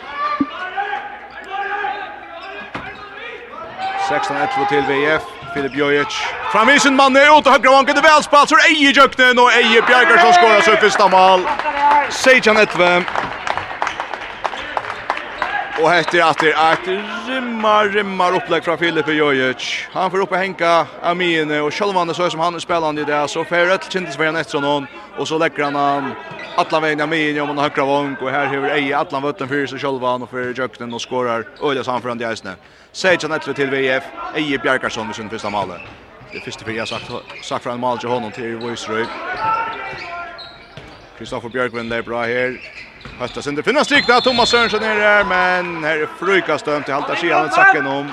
16-11 4.08 4.68
till 4.68 4.82
VF. 4.82 5.33
Filip 5.54 5.76
Jojic. 5.76 6.14
Framisen 6.52 6.96
manne 6.96 7.20
ut 7.30 7.46
og 7.46 7.52
høyre 7.52 7.70
vanken 7.76 7.94
til 7.94 8.02
velspalt, 8.04 8.50
så 8.50 8.58
er 8.58 8.72
Eie 8.72 8.90
Jøknen 8.96 9.38
og 9.38 9.52
Eie 9.54 9.82
Bjergarsson 9.86 10.34
skårer 10.34 10.66
sitt 10.66 10.82
første 10.82 11.06
mål. 11.12 11.46
Sejan 12.10 12.58
Etve. 12.58 12.90
Og 15.82 15.88
hette 15.90 16.20
at 16.22 16.42
det 16.42 16.52
er 16.54 16.76
et 16.76 16.90
rimmar, 17.28 17.88
rimmar 17.94 18.34
opplegg 18.38 18.66
fra 18.66 18.76
Filip 18.78 19.08
Jojic. 19.10 19.88
Han 19.94 20.10
får 20.10 20.26
oppe 20.26 20.38
henka 20.38 20.74
av 21.02 21.16
mine, 21.18 21.62
og 21.62 21.72
selv 21.72 21.94
om 21.94 22.02
han 22.02 22.10
er 22.10 22.18
så 22.18 22.30
som 22.30 22.42
han 22.42 22.54
er 22.54 22.62
spillende 22.62 23.02
i 23.02 23.08
det, 23.08 23.22
så 23.30 23.46
får 23.46 23.74
et 23.74 23.88
kjentesveien 23.90 24.38
etter 24.38 24.62
noen. 24.62 24.86
Och 25.18 25.28
så 25.28 25.38
lägger 25.38 25.64
han 25.64 25.74
han 25.74 26.12
alla 26.56 26.80
vägen 26.80 27.08
med 27.10 27.42
om 27.42 27.48
han 27.48 27.58
högra 27.58 27.84
vång 27.84 28.16
och 28.20 28.30
här 28.30 28.46
hur 28.46 28.64
Eje 28.64 28.96
alla 28.96 29.20
vötten 29.20 29.48
för 29.48 29.66
sig 29.66 29.78
själva 29.78 30.14
och 30.14 30.30
för 30.30 30.58
Jöknen 30.58 30.94
och 30.94 31.02
skorar 31.02 31.46
Öljas 31.62 31.86
han 31.86 32.20
i 32.20 32.24
Djäsne. 32.24 32.54
Säger 32.92 33.18
han 33.22 33.32
ett 33.32 33.56
till 33.56 33.70
VF 33.70 34.04
Eje 34.34 34.58
Bjarkarsson 34.58 35.06
med 35.06 35.16
sin 35.16 35.30
första 35.30 35.50
mål. 35.50 35.68
Det 36.32 36.40
första 36.40 36.64
för 36.64 36.72
jag 36.72 36.88
sagt 36.88 37.10
sagt 37.42 37.62
från 37.64 37.80
mål 37.80 37.98
till 37.98 38.08
honom 38.08 38.32
till 38.32 38.56
Voicerøy. 38.56 39.06
Kristoffer 41.18 41.48
Björkvind 41.48 41.90
där 41.90 42.02
bra 42.02 42.22
här. 42.22 42.60
Hösta 43.18 43.42
sin 43.42 43.54
det 43.54 43.62
finnas 43.62 43.86
strikt 43.86 44.24
Thomas 44.24 44.48
Sörensen 44.48 44.82
är 44.82 44.96
där 44.96 45.24
men 45.24 45.84
här 45.84 45.98
är 45.98 46.06
frukast 46.06 46.64
till 46.64 46.94
halta 46.94 47.16
sidan 47.16 47.50
sacken 47.50 47.86
om. 47.86 48.10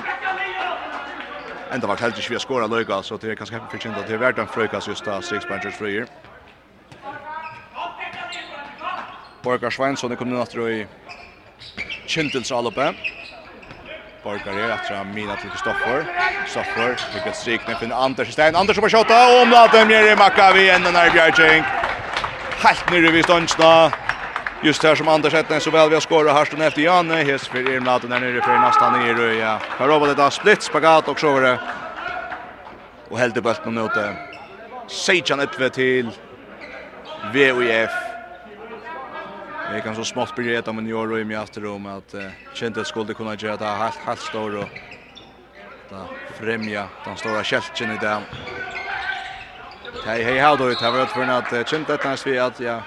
Ända 1.72 1.86
vart 1.86 2.00
helt 2.00 2.16
inte 2.16 2.32
vi 2.32 2.38
skora 2.38 2.66
Löga 2.66 3.02
så 3.02 3.16
det 3.16 3.30
är 3.30 3.34
kanske 3.34 3.54
häftigt 3.58 3.82
för 3.82 4.00
att 4.00 4.06
det 4.06 4.14
är 4.14 4.18
värt 4.18 4.38
en 4.38 4.46
frukast 4.46 4.88
just 4.88 5.04
där 5.04 5.20
Six 5.20 5.44
Punchers 5.44 5.74
Free. 5.74 6.04
Borgar 9.42 9.70
Sveinsson 9.70 10.16
kom 10.16 10.30
nu 10.30 10.40
att 10.40 10.54
i 10.54 10.86
Kintels 12.06 12.52
alloppe. 12.52 12.94
Borgar 14.22 14.58
er 14.58 14.70
etter 14.74 15.04
mina 15.04 15.36
til 15.36 15.50
Kristoffer. 15.50 16.04
Kristoffer 16.44 16.94
fick 17.12 17.26
ett 17.26 17.36
strik 17.36 17.66
med 17.66 17.76
finner 17.76 17.96
Anders 17.96 18.32
Stein. 18.32 18.56
Anders 18.56 18.78
på 18.78 18.88
skott 18.88 19.10
och 19.10 19.42
omladen 19.42 19.88
ner 19.88 20.12
i 20.12 20.16
Maccabi 20.16 20.70
ända 20.70 20.90
när 20.90 21.10
Björking. 21.10 21.64
Helt 22.62 22.90
nere 22.90 23.12
vid 23.12 23.24
ståndsna. 23.24 23.92
Just 24.62 24.82
här 24.82 24.94
som 24.94 25.08
Anders 25.08 25.34
Ettner 25.34 25.60
så 25.60 25.70
väl 25.70 25.88
vi 25.88 25.94
har 25.94 26.00
skårat 26.00 26.34
här 26.34 26.44
stund 26.44 26.62
efter 26.62 26.82
Janne. 26.82 27.22
Hes 27.24 27.48
för 27.48 27.58
Irmladen 27.58 28.10
där 28.10 28.20
nere 28.20 28.42
för 28.42 28.58
nästan 28.58 28.92
nere. 28.92 29.28
och 29.28 29.34
ja. 29.34 29.58
Här 29.78 29.88
har 29.88 30.06
det 30.06 30.14
där 30.14 30.30
split 30.30 30.62
spagat 30.62 31.08
och 31.08 31.20
så 31.20 31.32
var 31.32 31.42
det. 31.42 31.58
Och 33.10 33.18
helt 33.18 33.34
bulten 33.34 33.74
mot 33.74 33.94
det. 33.94 34.14
Sejan 34.86 35.40
uppe 35.40 35.70
till 35.70 36.10
VUF 37.32 38.01
Vi 39.74 39.80
kan 39.80 39.96
så 39.96 40.04
smått 40.04 40.34
bli 40.34 40.52
reda 40.52 40.72
med 40.72 40.84
Njoro 40.84 41.18
i 41.18 41.24
mjöter 41.24 41.66
om 41.66 41.86
att 41.86 42.14
uh, 42.14 42.20
kände 42.54 42.80
att 42.80 42.86
skulle 42.86 43.14
kunna 43.14 43.34
göra 43.34 43.56
det 43.56 43.64
här 43.64 43.92
helt 44.06 44.20
stor 44.20 44.56
och 44.56 44.68
da 45.90 46.08
fremja 46.40 46.88
den 47.04 47.16
stora 47.16 47.44
kjeltjen 47.44 47.90
i 47.90 47.96
dag. 47.96 48.22
Hei, 50.06 50.22
hei, 50.22 50.38
hei, 50.38 50.40
hei, 50.40 50.56
hei, 50.58 51.06
hei, 51.14 51.24
hei, 51.26 51.42
hei, 51.50 51.64
kjent 51.64 51.88
hei, 51.88 52.16
hei, 52.24 52.38
att, 52.38 52.60
ja, 52.60 52.82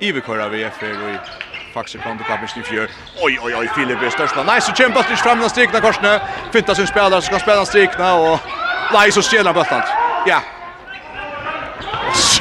Ivekora 0.00 0.48
vi 0.48 0.62
er 0.64 0.70
fer 0.72 0.96
i 0.96 1.16
Faxe 1.74 1.98
kom 2.00 2.18
til 2.18 2.60
i 2.60 2.62
fjör. 2.62 2.88
Oj, 3.22 3.38
oj, 3.42 3.54
oj, 3.54 3.68
Filip 3.74 4.02
er 4.02 4.10
största. 4.10 4.42
Nei, 4.42 4.60
så 4.60 4.72
kjemper 4.72 5.02
Stich 5.02 5.22
fram 5.22 5.38
den 5.38 5.50
strikna 5.50 5.80
korsne. 5.80 6.20
Fintas 6.52 6.76
sin 6.76 6.86
spelare, 6.86 7.22
så 7.22 7.30
kan 7.30 7.40
spela 7.40 7.64
strikna, 7.64 8.14
og 8.14 8.38
nei, 8.92 9.10
så 9.10 9.22
stjeler 9.22 9.52
han. 9.52 9.82
Ja, 10.26 10.40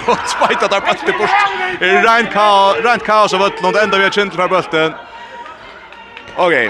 og 0.09 0.27
spajta 0.27 0.67
på 0.67 0.95
det 1.05 1.15
bort. 1.17 1.49
Rent 1.81 2.31
kaos, 2.33 2.83
rent 2.85 3.03
kaos 3.03 3.33
av 3.33 3.41
ötlund, 3.47 3.77
ända 3.77 3.97
vi 3.97 4.03
har 4.03 4.11
kjentlar 4.11 4.47
bulten. 4.47 4.93
Okej. 6.35 6.67
Okay. 6.67 6.69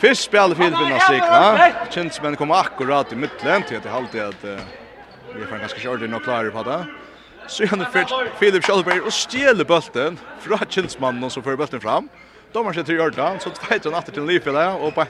Fyrst 0.00 0.22
spjall 0.22 0.54
va? 0.54 1.70
Känns 1.90 2.22
men 2.22 2.36
kommer 2.36 2.54
akkurat 2.54 3.12
i 3.12 3.16
mitten 3.16 3.62
till 3.62 3.76
att 3.76 3.84
jeg 3.84 3.92
halte 3.92 4.26
att 4.26 4.44
vi 5.34 5.44
får 5.46 5.58
ganska 5.58 5.80
kört 5.80 6.02
in 6.02 6.14
och 6.14 6.22
klarer 6.22 6.50
på 6.50 6.62
det. 6.62 6.84
Så 7.46 7.64
gjerne 7.64 7.86
Filip 8.38 8.64
Schalberg 8.64 9.00
och 9.00 9.12
stjeler 9.12 9.64
bulten 9.64 10.18
fra 10.40 10.58
kjentsmannen 10.68 11.30
som 11.30 11.42
för 11.42 11.56
bulten 11.56 11.80
fram. 11.80 12.08
Dommer 12.52 12.72
ser 12.72 12.82
till 12.82 12.94
hjørta, 12.94 13.38
så 13.38 13.50
tveit 13.50 13.84
han 13.84 13.94
efter 13.94 14.12
till 14.12 14.24
Lifela 14.24 14.74
och 14.74 14.94
på 14.94 15.04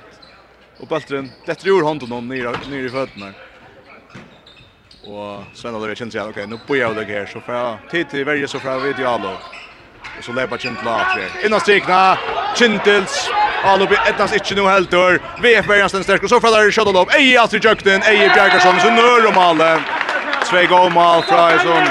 och 0.81 0.89
bult. 0.89 1.09
Det 1.47 1.55
tror 1.55 1.85
han 1.85 1.99
då 1.99 2.07
hånden 2.07 2.29
nere 2.29 2.85
i 2.85 2.89
fötterna. 2.89 3.33
Och 5.05 5.45
Sven 5.55 5.75
har 5.75 5.89
det 5.89 5.97
känts 5.97 6.17
jag 6.17 6.29
okej, 6.29 6.47
nu 6.47 6.59
börjar 6.69 6.95
jag 6.95 7.05
här 7.05 7.27
så 7.27 7.41
för 7.41 7.79
tid 7.91 8.11
till 8.11 8.25
varje 8.25 8.49
så 8.49 8.59
för 8.59 8.79
vi 8.79 8.93
dialog. 8.93 9.37
Och 10.19 10.25
så 10.25 10.33
läpar 10.33 10.59
kint 10.59 10.85
lat 10.85 11.15
tre. 11.15 11.47
Innan 11.47 11.61
strikna 11.61 12.19
Kintels 12.57 13.31
Allo 13.65 13.87
blir 13.87 13.99
ettans 14.09 14.33
inte 14.33 14.55
nu 14.55 14.63
helt 14.63 14.91
dør. 14.91 15.21
VF 15.43 15.71
är 15.71 15.79
ganska 15.79 16.03
sterk, 16.03 16.23
og 16.23 16.29
så 16.29 16.41
faller 16.41 16.65
det 16.65 16.73
shuttle 16.73 17.01
upp. 17.01 17.13
Eie 17.15 17.41
Astrid 17.43 17.65
Jökten, 17.65 18.03
Eie 18.03 18.29
Bjergarsson 18.35 18.81
så 18.81 18.91
nör 18.91 19.23
de 19.23 19.39
alla. 19.39 19.81
Två 20.45 20.67
goal 20.69 20.93
mål 20.93 21.23
från 21.23 21.55
Ison. 21.55 21.89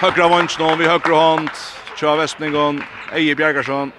Högra 0.00 0.28
vånchen 0.28 0.78
vi 0.78 0.86
högra 0.86 1.14
hånd. 1.14 1.50
Tja 1.96 2.16
Vestningon, 2.16 2.82
Eie 3.12 3.34
Bjergarsson. 3.34 3.92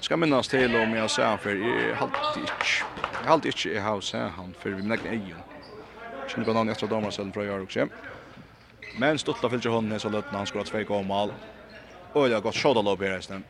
Ska 0.00 0.16
minnas 0.16 0.48
til 0.48 0.76
om 0.76 0.94
jeg 0.94 1.10
ser 1.10 1.24
han, 1.24 1.38
for 1.38 1.50
jag 1.50 1.96
har 1.96 2.10
ikke. 2.36 2.84
Jeg 3.22 3.28
har 3.28 3.46
ikke 3.46 3.74
jag 3.74 3.82
har 3.82 4.00
sett 4.00 4.32
han 4.36 4.54
for 4.62 4.68
vi 4.68 4.82
men 4.82 4.98
Eie. 5.06 5.45
Skulle 6.28 6.46
på 6.46 6.52
navn 6.52 6.68
etter 6.68 6.86
domar 6.86 7.10
sen 7.10 7.32
från 7.32 7.46
Jörg 7.46 7.88
Men 8.98 9.18
Stuttla 9.18 9.50
fyllde 9.50 9.68
hon 9.68 10.00
så 10.00 10.08
løtten 10.08 10.34
han 10.34 10.46
skulle 10.46 10.64
ha 10.64 10.84
två 10.84 11.30
Og 12.12 12.28
det 12.28 12.34
har 12.34 12.40
gått 12.40 12.56
skjuta 12.56 12.82
lopp 12.82 13.02
i 13.02 13.08
resten. 13.08 13.44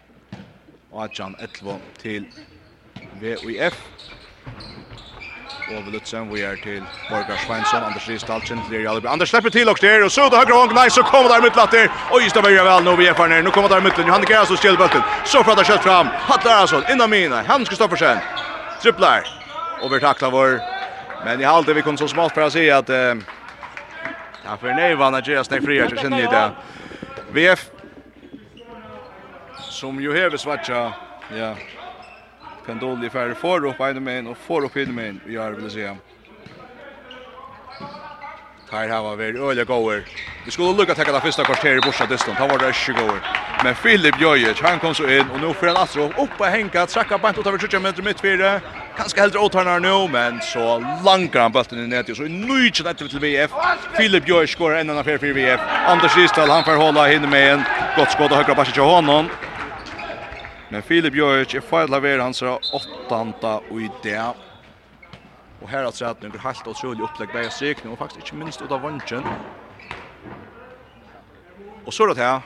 Og 0.90 1.04
Adjan 1.04 1.36
11 1.38 1.78
til 2.02 2.26
VUF. 3.20 3.76
Och 5.68 5.86
vi 5.86 5.90
lutsen 5.90 6.34
vi 6.34 6.42
er 6.42 6.56
til 6.56 6.82
Borgar 7.10 7.38
Svensson, 7.46 7.82
Anders 7.82 8.08
Ristal, 8.08 8.40
Kjentler 8.40 8.80
i 8.80 8.86
Alby. 8.86 9.06
Anders 9.06 9.30
slipper 9.30 9.50
til 9.50 9.68
och 9.68 9.78
där 9.80 10.04
og 10.04 10.10
så 10.10 10.28
til 10.28 10.38
høyre 10.38 10.54
hånd, 10.54 10.72
nei, 10.72 10.88
så 10.88 11.02
kommer 11.02 11.28
der 11.28 11.42
mittlatt 11.42 11.72
der. 11.72 11.88
Oi, 12.12 12.22
just 12.22 12.34
det 12.34 12.42
börjar 12.42 12.64
väl 12.64 12.84
nu 12.84 12.96
vi 12.96 13.06
er 13.06 13.14
för 13.14 13.28
ner. 13.28 13.42
Nu 13.42 13.50
kommer 13.50 13.68
der 13.68 13.80
mittlatt, 13.80 14.06
Johan 14.06 14.26
Kjær 14.26 14.44
så 14.44 14.56
stjäl 14.56 14.76
bulten. 14.76 15.02
Så 15.24 15.42
pratar 15.42 15.64
kjøtt 15.64 15.82
fram. 15.82 16.06
Hattler 16.06 16.52
Arason, 16.52 16.82
innan 16.90 17.10
mine, 17.10 17.44
Han 17.46 17.66
ska 17.66 17.74
stå 17.74 17.88
för 17.88 17.96
sen. 17.96 18.18
Tripplar. 18.82 19.22
Och 19.82 19.92
vi 19.92 20.00
takler 20.00 20.30
vår 20.30 20.75
Men 21.26 21.40
i 21.40 21.44
halde 21.44 21.74
vi 21.74 21.82
kom 21.82 21.96
så 21.96 22.08
smått 22.08 22.32
för 22.32 22.40
att 22.40 22.52
säga 22.52 22.78
att 22.78 22.90
eh 22.90 23.14
ja 24.44 24.56
för 24.60 24.74
nej 24.74 24.94
var 24.94 25.10
Nigeria 25.10 25.44
snack 25.44 25.62
fria 25.62 25.90
så 25.90 25.96
synd 25.96 26.14
det. 26.14 26.50
VF 27.32 27.70
som 29.60 30.00
ju 30.00 30.16
häver 30.16 30.36
svatcha. 30.36 30.92
Ja. 31.36 31.54
Kan 32.66 32.78
dålig 32.78 33.12
färre 33.12 33.34
får 33.34 33.66
upp 33.66 33.80
en 33.80 34.04
men 34.04 34.26
och 34.26 34.36
får 34.36 34.64
upp 34.64 34.76
en 34.76 34.94
men 34.94 35.20
vi 35.26 35.36
har 35.36 35.52
vill 35.52 35.70
säga. 35.70 35.96
Tar 38.70 38.88
hava 38.88 39.16
väl 39.16 39.36
öliga 39.36 39.64
goer. 39.64 40.04
Vi 40.44 40.50
skulle 40.50 40.72
lucka 40.72 40.94
ta 40.94 41.12
det 41.12 41.20
första 41.20 41.44
kvarteret 41.44 41.84
i 41.84 41.86
borsa 41.86 42.06
distan. 42.06 42.34
Han 42.34 42.48
var 42.48 42.58
där 42.58 42.72
20 42.72 42.92
goer. 42.92 43.20
Men 43.66 43.74
Filip 43.74 44.20
Jojic, 44.20 44.60
han 44.62 44.78
kom 44.78 44.94
så 44.94 45.10
in 45.10 45.30
och 45.30 45.40
nu 45.40 45.54
får 45.54 45.66
han 45.66 45.76
alltså 45.76 46.00
upp 46.00 46.30
och 46.38 46.46
hänga, 46.46 46.86
träcka 46.86 47.18
bant 47.18 47.38
ut 47.38 47.46
över 47.46 47.58
20 47.58 47.78
meter 47.78 48.02
mitt 48.02 48.20
fyra. 48.20 48.60
Kanske 48.96 49.20
helt 49.20 49.36
åtarna 49.36 49.78
nu, 49.78 50.08
men 50.12 50.40
så 50.40 50.78
lankar 51.04 51.40
han 51.40 51.52
bollen 51.52 51.84
i 51.84 51.86
nätet 51.86 52.16
så 52.16 52.24
i 52.24 52.28
nöjt 52.28 52.84
det 52.84 52.94
till 52.94 53.18
VF. 53.18 53.50
Filip 53.96 54.28
Jojic 54.28 54.50
skorar 54.50 54.76
en 54.76 54.90
annan 54.90 55.04
för 55.04 55.32
VF. 55.32 55.60
Anders 55.86 56.16
Ristal, 56.16 56.48
han 56.48 56.64
får 56.64 56.76
hålla 56.76 57.06
hinner 57.06 57.28
med 57.28 57.52
en 57.52 57.62
gott 57.96 58.10
skott 58.10 58.30
och 58.30 58.36
högra 58.36 58.54
passet 58.54 58.74
till 58.74 58.82
honom. 58.82 59.28
Men 60.68 60.82
Filip 60.82 61.14
Jojic 61.14 61.54
är 61.54 61.60
fälla 61.60 62.00
vid 62.00 62.20
hans 62.20 62.42
åttanta 62.72 63.60
och 63.70 63.80
i 63.80 63.90
det. 64.02 64.34
Och 65.62 65.68
här 65.68 65.84
har 65.84 65.92
sett 65.92 66.22
några 66.22 66.38
helt 66.38 66.66
utrolig 66.66 67.02
opplegg 67.04 67.28
bägge 67.32 67.50
strykning 67.50 67.92
och 67.92 67.98
faktiskt 67.98 68.20
inte 68.20 68.44
minst 68.44 68.62
utav 68.62 68.80
vanchen. 68.80 69.22
Och 71.84 71.94
så 71.94 72.06
det 72.06 72.22
her, 72.22 72.40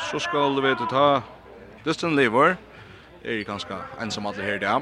så 0.00 0.18
skal 0.18 0.62
vi 0.62 0.74
ta 0.90 1.20
Dustin 1.84 2.16
Lever. 2.16 2.56
Er 3.24 3.32
i 3.32 3.44
ganske 3.44 3.74
ensam 4.02 4.26
alle 4.26 4.42
her 4.42 4.58
der. 4.58 4.80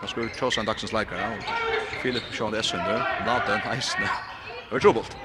Da 0.00 0.06
skal 0.06 0.22
vi 0.22 0.28
tjåse 0.38 0.60
en 0.60 0.66
dagsens 0.66 0.92
leikere. 0.92 1.32
Filip 2.02 2.22
Sjøen 2.32 2.54
Essundu, 2.54 2.96
Laden, 3.26 3.60
Eisne. 3.72 4.08
Över 4.70 4.80
trobult. 4.80 5.16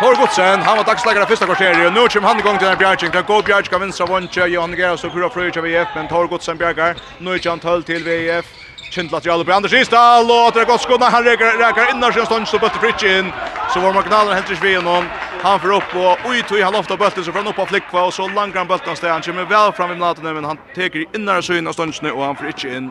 Tor 0.00 0.16
Godsen, 0.20 0.62
han 0.62 0.76
var 0.76 0.84
dagsleggare 0.84 1.26
första 1.26 1.46
kvarteret, 1.46 1.86
och 1.86 1.92
nu 1.92 2.08
kommer 2.08 2.28
han 2.28 2.38
igång 2.38 2.58
till 2.58 2.66
den 2.66 2.78
här. 2.78 2.96
Kan 2.96 3.24
gå 3.26 3.42
bjärgen, 3.42 3.70
kan 3.70 3.80
vinsa 3.80 4.06
vuncha, 4.06 4.46
Johan 4.46 4.74
Geras 4.76 5.04
och 5.04 5.12
Kura 5.12 5.26
av 5.26 5.62
VF, 5.64 5.88
men 5.94 6.08
Tor 6.08 6.26
Godsen 6.26 6.56
bjärgar. 6.56 6.96
Nu 7.18 7.34
är 7.34 7.48
han 7.48 7.58
tull 7.58 7.82
till 7.82 8.04
VF. 8.04 8.61
Kindla 8.92 9.22
til 9.24 9.32
Alubri 9.32 9.54
Anders 9.56 9.72
Isdal, 9.72 10.28
og 10.28 10.52
det 10.52 10.62
er 10.62 10.68
godt 10.68 10.82
skående, 10.84 11.08
han 11.08 11.24
reker, 11.24 11.54
reker 11.56 11.94
innan 11.94 12.12
sin 12.12 12.26
stånd, 12.28 12.48
så 12.48 12.58
bøtte 12.60 12.80
Fritsch 12.82 13.08
inn, 13.08 13.30
så 13.72 13.80
var 13.80 13.94
Magnaler 13.96 14.36
helt 14.36 14.50
ikke 14.52 14.66
vi 14.66 14.74
innom, 14.76 15.08
han 15.40 15.62
får 15.62 15.72
opp, 15.78 15.94
og 15.96 16.26
ui 16.28 16.42
tog 16.44 16.60
han 16.60 16.76
ofta 16.76 16.98
bøtte, 17.00 17.24
så 17.24 17.32
får 17.32 17.40
han 17.40 17.52
opp 17.54 17.62
av 17.64 17.70
flikva, 17.72 18.02
og 18.10 18.12
så 18.12 18.26
langer 18.28 18.60
han 18.60 18.68
bøtten 18.68 18.98
sted, 18.98 19.08
han 19.08 19.24
kommer 19.24 19.48
vel 19.48 19.72
fram 19.78 19.94
i 19.94 19.96
mnatene, 19.96 20.34
men 20.36 20.50
han 20.50 20.60
teker 20.76 21.06
i 21.06 21.08
innan 21.16 21.40
sin 21.42 21.72
stånd, 21.72 21.96
og 22.12 22.20
han 22.26 22.36
får 22.36 22.52
ikke 22.52 22.74
inn. 22.76 22.90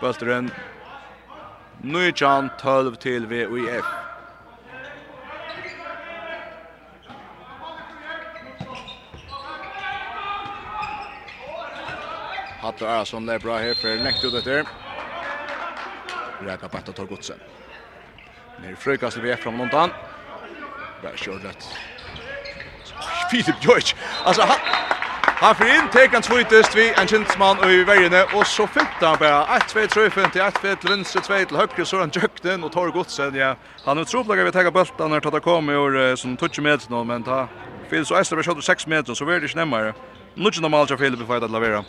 Bøtteren, 0.00 0.52
9-12 1.82 2.94
til 3.02 3.26
VUIF. 3.26 3.90
Hattar 12.62 12.86
Arason 12.86 13.28
är 13.28 13.38
bra 13.38 13.58
här 13.58 13.74
för 13.74 14.04
näkt 14.04 14.24
ut 14.24 14.34
efter. 14.34 14.64
Räka 16.40 16.68
på 16.68 16.78
tar 16.78 16.92
ta 16.92 17.04
godsen. 17.04 17.36
Ner 18.62 18.74
frukast 18.74 19.16
vi 19.16 19.30
är 19.30 19.36
från 19.36 19.56
någontan. 19.56 19.90
Bara 21.02 21.16
kör 21.16 21.32
rätt. 21.32 21.68
Filip 23.30 23.56
George. 23.60 23.94
Alltså 24.24 24.42
han 24.42 24.58
Han 25.42 25.54
får 25.54 25.66
in 25.66 25.88
tekan 25.92 26.22
tvåtest 26.22 26.76
vi 26.76 26.92
en 27.00 27.06
kinsman 27.08 27.58
og 27.58 27.72
i 27.72 27.84
veiene. 27.84 28.24
och 28.34 28.46
så 28.46 28.66
fintar 28.66 29.06
han 29.06 29.18
bara 29.18 29.56
1 29.56 29.68
2 29.68 29.86
3 29.86 30.10
5 30.10 30.24
1-2 30.24 30.76
til 30.80 30.90
vänster 30.90 31.20
2 31.20 31.44
til 31.44 31.56
Høyre, 31.56 31.86
så 31.86 31.98
han 31.98 32.10
jökte 32.10 32.54
och 32.64 32.72
tar 32.72 32.90
gott 32.90 33.18
ja. 33.34 33.54
Han 33.84 33.98
er 33.98 34.02
otroligt 34.02 34.46
vi 34.46 34.52
tar 34.52 34.70
bulten 34.70 35.10
när 35.10 35.30
det 35.30 35.40
kommer 35.40 35.76
och 35.76 36.18
som 36.18 36.36
touch 36.36 36.60
med 36.60 36.80
nå, 36.90 37.04
men 37.04 37.22
ta 37.22 37.48
Filip, 37.90 38.06
så 38.06 38.14
Ester 38.14 38.36
vi 38.36 38.42
skjuter 38.42 38.60
6 38.60 38.86
meter 38.86 39.14
så 39.14 39.24
blir 39.24 39.40
det 39.40 39.48
snämmare. 39.48 39.94
Nu 40.34 40.46
är 40.46 40.50
det 40.50 40.60
normalt 40.60 40.90
att 40.90 40.98
Filip 40.98 41.26
får 41.26 41.44
att 41.44 41.50
lavera. 41.50 41.84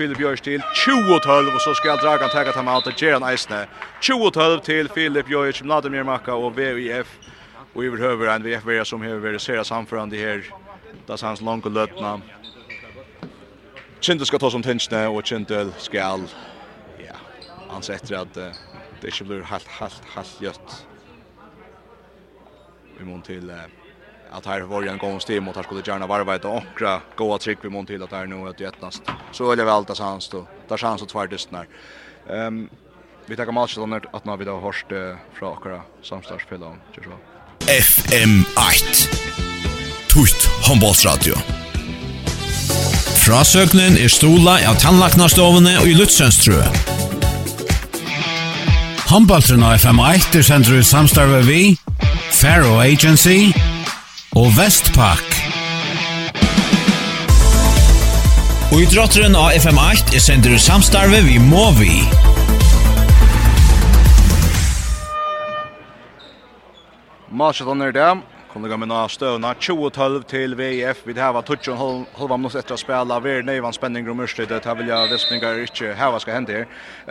Filip 0.00 0.16
Björk 0.16 0.42
til 0.42 0.62
20-12 0.74 1.54
och 1.54 1.60
så 1.60 1.74
ska 1.74 1.96
Dragan 1.96 2.30
ta 2.30 2.52
ta 2.52 2.62
mot 2.62 2.86
att 2.86 3.02
Geran 3.02 3.22
Eisne. 3.22 3.66
20-12 4.00 4.60
till 4.60 4.88
Filip 4.88 5.26
Björk, 5.26 5.62
Vladimir 5.62 6.02
Makka 6.02 6.34
och 6.34 6.58
VIF. 6.58 7.18
Och 7.74 7.84
överhöver 7.84 8.26
en 8.26 8.42
VIF 8.42 8.86
som 8.86 9.02
har 9.02 9.14
varit 9.14 9.42
seriös 9.42 9.66
samförande 9.66 10.16
här. 10.16 10.44
Det 11.06 11.22
hans 11.22 11.40
långa 11.40 11.68
lötna. 11.68 12.20
Kintel 14.00 14.26
skal 14.26 14.40
ta 14.40 14.50
som 14.50 14.62
tinsne, 14.62 15.08
og 15.08 15.24
Kintel 15.24 15.72
skal, 15.78 16.22
ja, 16.98 17.16
hans 17.68 17.90
etter 17.90 18.16
at 18.16 18.36
uh, 18.36 18.54
det 19.02 19.12
ikke 19.12 19.24
blir 19.24 19.42
halt, 19.44 19.68
halt, 19.68 20.02
halt 20.14 20.40
gjøtt. 20.40 20.86
Vi 22.98 23.04
må 23.04 23.20
til 23.26 23.50
uh, 23.50 23.79
att 24.32 24.46
här 24.46 24.60
var 24.60 24.82
en 24.82 24.98
gång 24.98 25.20
stim 25.20 25.48
och 25.48 25.56
här 25.56 25.62
skulle 25.62 25.82
gärna 25.86 26.06
varva 26.06 26.34
ett 26.34 26.44
ankra 26.44 27.00
goa 27.16 27.38
trick 27.38 27.58
vi 27.62 27.68
mån 27.68 27.86
till 27.86 28.02
att 28.02 28.12
här 28.12 28.26
nu 28.26 28.48
att 28.48 28.60
jättnast. 28.60 29.02
Så 29.32 29.52
eller 29.52 29.64
väl 29.64 29.74
allt 29.74 29.98
hans 29.98 30.28
då. 30.28 30.46
Där 30.68 30.76
chans 30.76 31.02
att 31.02 31.08
tvärdystnar. 31.08 31.66
Ehm 32.30 32.68
vi 33.26 33.36
tar 33.36 33.52
match 33.52 33.74
då 33.76 33.86
när 33.86 34.02
att 34.12 34.24
när 34.24 34.36
vi 34.36 34.44
då 34.44 34.60
hörst 34.60 34.86
från 35.34 35.52
akra 35.52 35.80
samstarspel 36.02 36.62
om 36.62 36.76
så. 36.94 37.00
FM 37.66 38.44
8. 38.56 38.66
Tut 40.08 40.48
handbollsradio. 40.68 41.34
Frasøknen 43.22 43.98
er 43.98 44.10
stola 44.10 44.56
av 44.66 44.80
tannlaknastovene 44.82 45.76
og 45.78 45.86
i 45.86 45.94
Lutzønstrø. 45.94 46.58
Håndballtrena 49.12 49.74
FM 49.78 50.02
8 50.02 50.38
er 50.38 50.42
sender 50.42 50.80
ut 50.80 50.86
samstarve 50.86 51.44
vi, 51.46 51.62
Faro 52.34 52.80
Agency 52.80 53.52
og 54.36 54.46
Vestpak. 54.54 55.26
Og 58.70 58.78
i 58.78 58.86
drotteren 58.86 59.34
av 59.34 59.50
FM8 59.58 60.14
er 60.14 60.22
sender 60.22 60.54
du 60.54 60.62
samstarve 60.62 61.18
vi 61.26 61.40
må 61.42 61.64
vi. 61.74 61.96
Marshallan 67.30 67.82
er 67.82 67.96
det. 67.96 68.10
Kom 68.52 68.68
gå 68.68 68.76
med 68.76 68.88
några 68.88 69.08
stövna 69.08 69.54
2012 69.54 70.22
till 70.22 70.54
VF 70.54 70.96
vid 71.04 71.18
här 71.18 71.32
var 71.32 71.42
touchen 71.42 72.06
halva 72.18 72.36
minut 72.36 72.54
efter 72.54 72.74
att 72.74 72.80
spela 72.80 73.20
ver 73.20 73.42
nej 73.42 73.60
var 73.60 73.72
spänning 73.72 74.08
och 74.08 74.16
mörster 74.16 74.46
det 74.46 74.64
här 74.64 74.74
vill 74.74 74.88
jag 74.88 75.08
vispningar 75.08 75.60
inte 75.60 75.92
här 75.92 76.10
vad 76.10 76.22
ska 76.22 76.32
hända 76.32 76.52
här. 76.52 76.66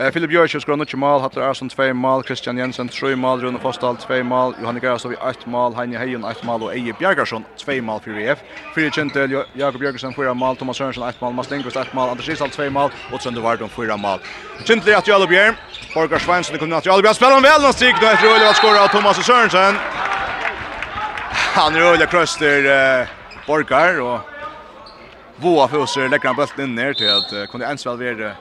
uh, 0.05 0.11
Filip 0.11 0.31
Jörsjös 0.31 0.65
går 0.65 0.77
något 0.77 0.93
mål 0.93 1.21
Hattar 1.21 1.41
Arsson 1.41 1.69
2 1.69 1.93
mål 1.93 2.23
Christian 2.23 2.57
Jensen 2.57 2.89
3 2.89 3.15
mål 3.15 3.41
Rune 3.41 3.59
Fostal 3.59 3.97
2 3.97 4.23
mål 4.23 4.53
Johan 4.61 4.79
Garasov 4.79 5.13
8 5.13 5.33
mål 5.45 5.75
Heine 5.75 5.97
Hejon 5.97 6.23
8 6.23 6.35
mål 6.43 6.63
och 6.63 6.75
Eje 6.75 6.93
Bjergarsson 6.99 7.43
2 7.65 7.81
mål 7.81 7.99
för 7.99 8.11
VF. 8.11 8.39
Fyra 8.75 8.91
Gentel 8.91 9.43
Jakob 9.53 9.79
Bjergarsson 9.79 10.13
4 10.13 10.33
mål 10.33 10.55
Thomas 10.55 10.77
Sörensen 10.77 11.03
1 11.03 11.21
mål 11.21 11.33
Mats 11.33 11.51
Lindqvist 11.51 11.77
1 11.77 11.93
mål 11.93 12.09
Anders 12.09 12.29
Isal 12.29 12.49
2 12.49 12.69
mål 12.69 12.91
och 13.13 13.21
Sönder 13.21 13.41
Vardon 13.41 13.69
4 13.69 13.97
mål. 13.97 14.19
Gentel 14.65 14.95
att 14.95 15.07
Jallo 15.07 15.27
Bjerg 15.27 15.53
Borgar 15.93 16.19
Svensson 16.19 16.57
kommer 16.57 16.75
att 16.75 16.85
Jallo 16.85 17.01
Bjerg. 17.01 17.15
Spelar 17.15 17.41
väl 17.41 17.61
någon 17.61 17.73
strik 17.73 17.95
då 18.01 18.07
efter 18.07 18.49
att 18.49 18.55
skora 18.55 18.87
Thomas 18.87 19.25
Sörensen. 19.25 19.75
Han 21.53 21.75
är 21.75 21.79
öliga 21.79 22.07
kröster 22.07 22.65
uh, 23.01 23.07
Borgar 23.47 24.01
och 24.01 24.19
Voa 25.35 25.67
för 25.67 25.77
oss 25.77 25.97
lägger 25.97 26.25
han 26.27 26.35
bulten 26.35 26.63
in 26.63 26.75
ner 26.75 26.93
till 26.93 27.09
att 27.09 27.33
uh, 27.33 27.45
kunde 27.45 27.65
ens 27.65 27.85
väl 27.85 27.97
vara 27.97 28.33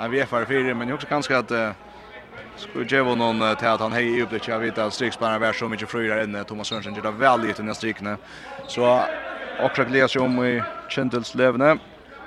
en 0.00 0.12
VFR4 0.12 0.74
men 0.74 0.92
också 0.92 1.06
kanske 1.06 1.36
att 1.36 1.50
uh, 1.50 1.70
skulle 2.56 2.86
ge 2.86 3.00
vara 3.00 3.14
någon 3.14 3.42
uh, 3.42 3.54
till 3.54 3.68
att 3.68 3.80
han 3.80 3.92
hej 3.92 4.22
upp 4.22 4.30
det 4.30 4.48
jag 4.48 4.58
vet 4.58 4.78
att 4.78 4.94
strykspelaren 4.94 5.42
är 5.42 5.52
så 5.52 5.68
mycket 5.68 5.88
fröjdare 5.88 6.22
än 6.22 6.44
Thomas 6.44 6.68
Sörensen 6.68 6.94
gör 6.94 7.02
det 7.02 7.10
väldigt 7.10 7.60
i 7.60 7.62
den 7.62 7.74
strykna 7.74 8.16
så 8.66 9.02
också 9.60 9.84
glädjer 9.84 10.08
sig 10.08 10.22
om 10.22 10.44
i 10.44 10.62
Kjendels 10.88 11.34
levne 11.34 11.78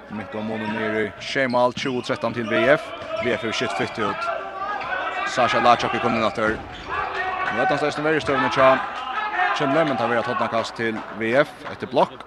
mitt 0.09 0.35
om 0.35 0.45
månen 0.45 0.73
ner 0.73 0.99
i 0.99 1.11
Shemal 1.21 1.73
2013 1.73 2.33
till 2.33 2.47
VF 2.47 2.81
VF 3.25 3.43
är 3.43 3.51
shit 3.51 3.99
ut. 3.99 4.15
Sasha 5.27 5.59
Lachak 5.59 5.95
i 5.95 5.99
kombinator 5.99 6.57
Nu 7.51 7.59
vet 7.59 7.69
han 7.69 7.77
størst 7.77 7.97
den 7.97 8.05
verre 8.05 8.21
støvende 8.21 8.49
tja. 8.49 8.77
Kjemle, 9.51 9.83
men 9.83 9.97
tar 9.99 10.07
vi 10.07 10.15
at 10.15 10.29
kast 10.51 10.77
til 10.79 11.01
VF 11.19 11.65
etter 11.73 11.89
blokk. 11.91 12.23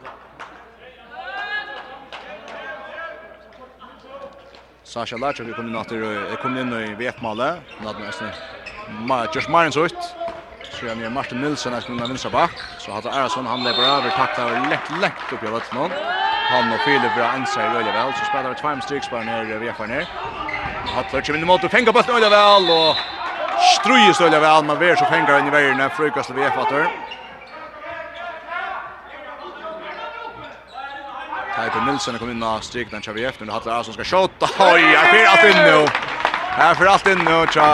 Sasha 4.85 5.17
Lach, 5.17 5.41
vi 5.41 5.55
kom 5.57 5.67
inn 5.67 5.79
etter, 5.81 6.05
är 6.31 6.37
kom 6.37 6.57
inn 6.57 6.73
i 6.73 6.95
VF-malet, 6.95 7.65
men 7.79 7.89
at 7.91 7.99
nesten 7.99 8.35
Josh 9.33 9.49
Marins 9.49 9.77
ut, 9.77 10.17
så 10.69 10.87
jeg 10.87 11.11
Martin 11.11 11.41
Nilsson 11.41 11.73
er 11.73 11.81
kunna 11.81 12.07
vinsa 12.07 12.31
bak, 12.31 12.53
så 12.79 12.93
hadde 12.93 13.11
Arason, 13.11 13.47
han 13.47 13.65
lever 13.65 13.89
over, 13.89 14.11
takt 14.11 14.39
over 14.39 14.57
lett, 14.57 14.91
lett 14.91 15.33
oppi 15.33 15.49
av 15.49 15.57
vettenon. 15.57 15.97
Han 16.51 16.71
og 16.73 16.83
Filip 16.85 17.15
bra 17.17 17.33
ansa 17.33 17.65
i 17.65 17.73
røyla 17.73 17.91
vel, 17.91 18.13
så 18.15 18.29
spiller 18.29 18.53
vi 18.53 18.61
på 18.61 18.81
strykspar 18.85 19.25
nere, 19.25 19.59
VF-ar 19.59 19.89
nere. 19.89 20.07
Hattler 20.93 21.23
kommer 21.25 21.41
inn 21.41 21.49
i 21.49 21.49
måte, 21.49 21.73
fengar 21.73 21.97
bøtten, 21.97 22.15
røyla 22.15 22.29
vel, 22.29 22.71
og 22.71 23.14
Strujes 23.65 24.17
støller 24.17 24.41
vel, 24.41 24.65
men 24.69 24.81
vi 24.81 24.89
er 24.93 24.99
så 25.01 25.07
fenger 25.09 25.41
inn 25.41 25.49
i 25.49 25.53
veien 25.55 25.79
når 25.81 25.93
frukast 25.97 26.33
vi 26.37 26.45
er 26.45 26.53
fatter. 26.53 26.89
Teipen 31.55 31.87
Nilsen 31.87 32.19
kom 32.19 32.33
inn 32.33 32.43
og 32.45 32.65
stryk 32.67 32.91
den 32.93 33.05
kjøver 33.05 33.29
efter, 33.31 33.47
Nu 33.47 33.47
men 33.47 33.55
Hatler 33.55 33.77
Arsson 33.77 33.95
skal 33.97 34.09
skjåta. 34.11 34.51
Oi, 34.67 34.83
her 34.83 35.09
fyrir 35.13 35.31
alt 35.31 35.47
inn 35.49 35.61
nå. 35.65 35.79
Her 36.59 36.75
fyrir 36.77 36.93
alt 36.93 37.09
inn 37.13 37.25
nå, 37.25 37.39
tja. 37.55 37.69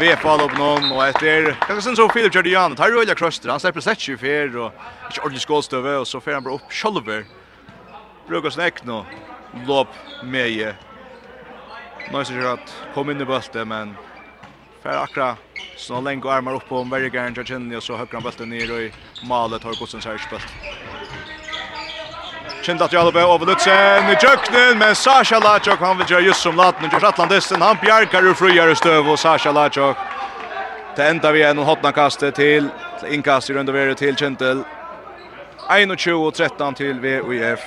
Vi 0.00 0.10
er 0.12 0.18
på 0.20 0.32
alle 0.32 0.48
opp 0.48 0.56
noen, 0.58 0.90
og 0.92 1.04
etter... 1.06 1.52
Kanskje 1.66 1.86
sen 1.86 2.00
så 2.00 2.08
Philip 2.12 2.34
kjørte 2.34 2.50
Jan, 2.52 2.76
tar 2.76 2.90
ju 2.92 3.00
øyla 3.02 3.14
krøster, 3.18 3.50
han 3.50 3.60
släpper 3.60 3.80
sätt 3.80 4.08
ju 4.08 4.16
för 4.18 4.56
och 4.56 4.72
inte 5.06 5.20
ordentligt 5.20 5.42
skålstøve, 5.42 5.96
Och 5.96 6.08
så 6.08 6.20
får 6.20 6.32
han 6.32 6.44
bara 6.44 6.54
upp 6.54 6.72
kjolver. 6.72 7.24
Brukar 8.28 8.50
snekk 8.50 8.84
nå, 8.84 9.04
Lopp 9.66 9.94
med. 10.22 10.74
Nu 12.10 12.16
er 12.16 12.18
det 12.18 12.26
sikkert 12.26 12.60
at 12.60 12.76
kom 12.94 13.10
in 13.10 13.20
i 13.20 13.24
bulten 13.24 13.68
men 13.68 13.96
För 14.82 14.90
akra 14.90 15.36
så 15.76 16.00
länge 16.00 16.30
armar 16.30 16.54
upp 16.54 16.72
om 16.72 16.90
Berggren 16.90 17.34
Jorginho 17.34 17.76
och 17.76 17.82
så 17.82 17.96
högger 17.96 18.12
han 18.12 18.22
bulten 18.22 18.48
ner 18.48 18.80
i 18.80 18.92
målet 19.22 19.62
har 19.62 19.74
gått 19.80 19.90
sen 19.90 20.02
så 20.02 20.08
här 20.08 20.18
spelt. 20.18 20.46
Kjent 22.62 22.82
at 22.82 22.92
Jalbe 22.92 23.24
over 23.24 23.46
Lutzen 23.46 24.10
i 24.10 24.16
Jöknen, 24.22 24.78
men 24.78 24.94
Sasha 24.94 25.38
Lachok, 25.38 25.78
han 25.80 25.98
vil 25.98 26.10
gjøre 26.10 26.26
just 26.26 26.42
som 26.42 26.56
Laten, 26.56 26.84
og 26.84 26.90
Kjørsatlandisten, 26.92 27.62
han 27.62 27.78
bjerker 27.80 28.28
og 28.28 28.36
frier 28.36 28.74
støv, 28.74 29.08
og 29.08 29.18
Sasha 29.18 29.52
Lachok. 29.56 29.96
Det 30.96 31.06
enda 31.06 31.30
vi 31.32 31.46
er 31.46 31.54
noen 31.56 31.68
hotnakastet 31.68 32.36
til, 32.36 32.68
innkast 33.08 33.48
i 33.48 33.56
rundt 33.56 33.72
og 33.72 33.78
runde 33.78 33.94
til 33.96 34.18
Kjentel. 34.20 34.64
21-13 35.70 36.76
til 36.82 37.00
VUF. 37.00 37.64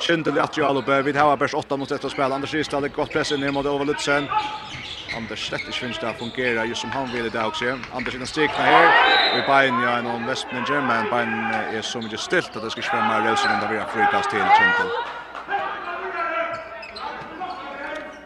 Kjentel 0.00 0.38
i 0.38 0.44
Atri 0.46 0.64
Jalbe, 0.64 1.02
vi 1.02 1.12
har 1.18 1.36
bare 1.36 1.60
8 1.60 1.76
mot 1.76 1.92
1 1.92 2.06
å 2.06 2.14
spille, 2.16 2.32
Anders 2.32 2.54
Ristad, 2.56 2.88
godt 2.96 3.12
press 3.12 3.34
inn 3.36 3.44
mot 3.52 3.66
Ove 3.66 3.90
Lutzen. 3.90 4.30
Anders 5.14 5.46
slett 5.48 5.68
ikke 5.68 5.84
finnes 5.84 6.00
det 6.02 6.10
å 6.10 6.16
fungere 6.18 6.66
just 6.68 6.82
som 6.82 6.94
han 6.94 7.10
vil 7.14 7.28
i 7.28 7.32
dag 7.32 7.46
også. 7.50 7.76
Anders 7.94 8.16
kan 8.18 8.30
stikne 8.30 8.66
her, 8.66 8.88
og 9.30 9.38
i 9.38 9.44
bein 9.46 9.80
ja, 9.82 9.96
noen 10.02 10.26
Vestmeninger, 10.26 10.82
men 10.82 11.08
bein 11.10 11.34
er 11.54 11.86
så 11.86 12.02
mye 12.02 12.18
stilt 12.18 12.54
at 12.56 12.62
det 12.64 12.72
skal 12.74 12.84
ikke 12.84 12.98
være 12.98 13.10
mer 13.12 13.26
løsning 13.28 13.54
enn 13.54 13.62
det 13.62 13.70
vi 13.70 13.80
har 13.82 13.90
frikast 13.94 14.34
til 14.34 14.46
Kjentel. 14.58 14.90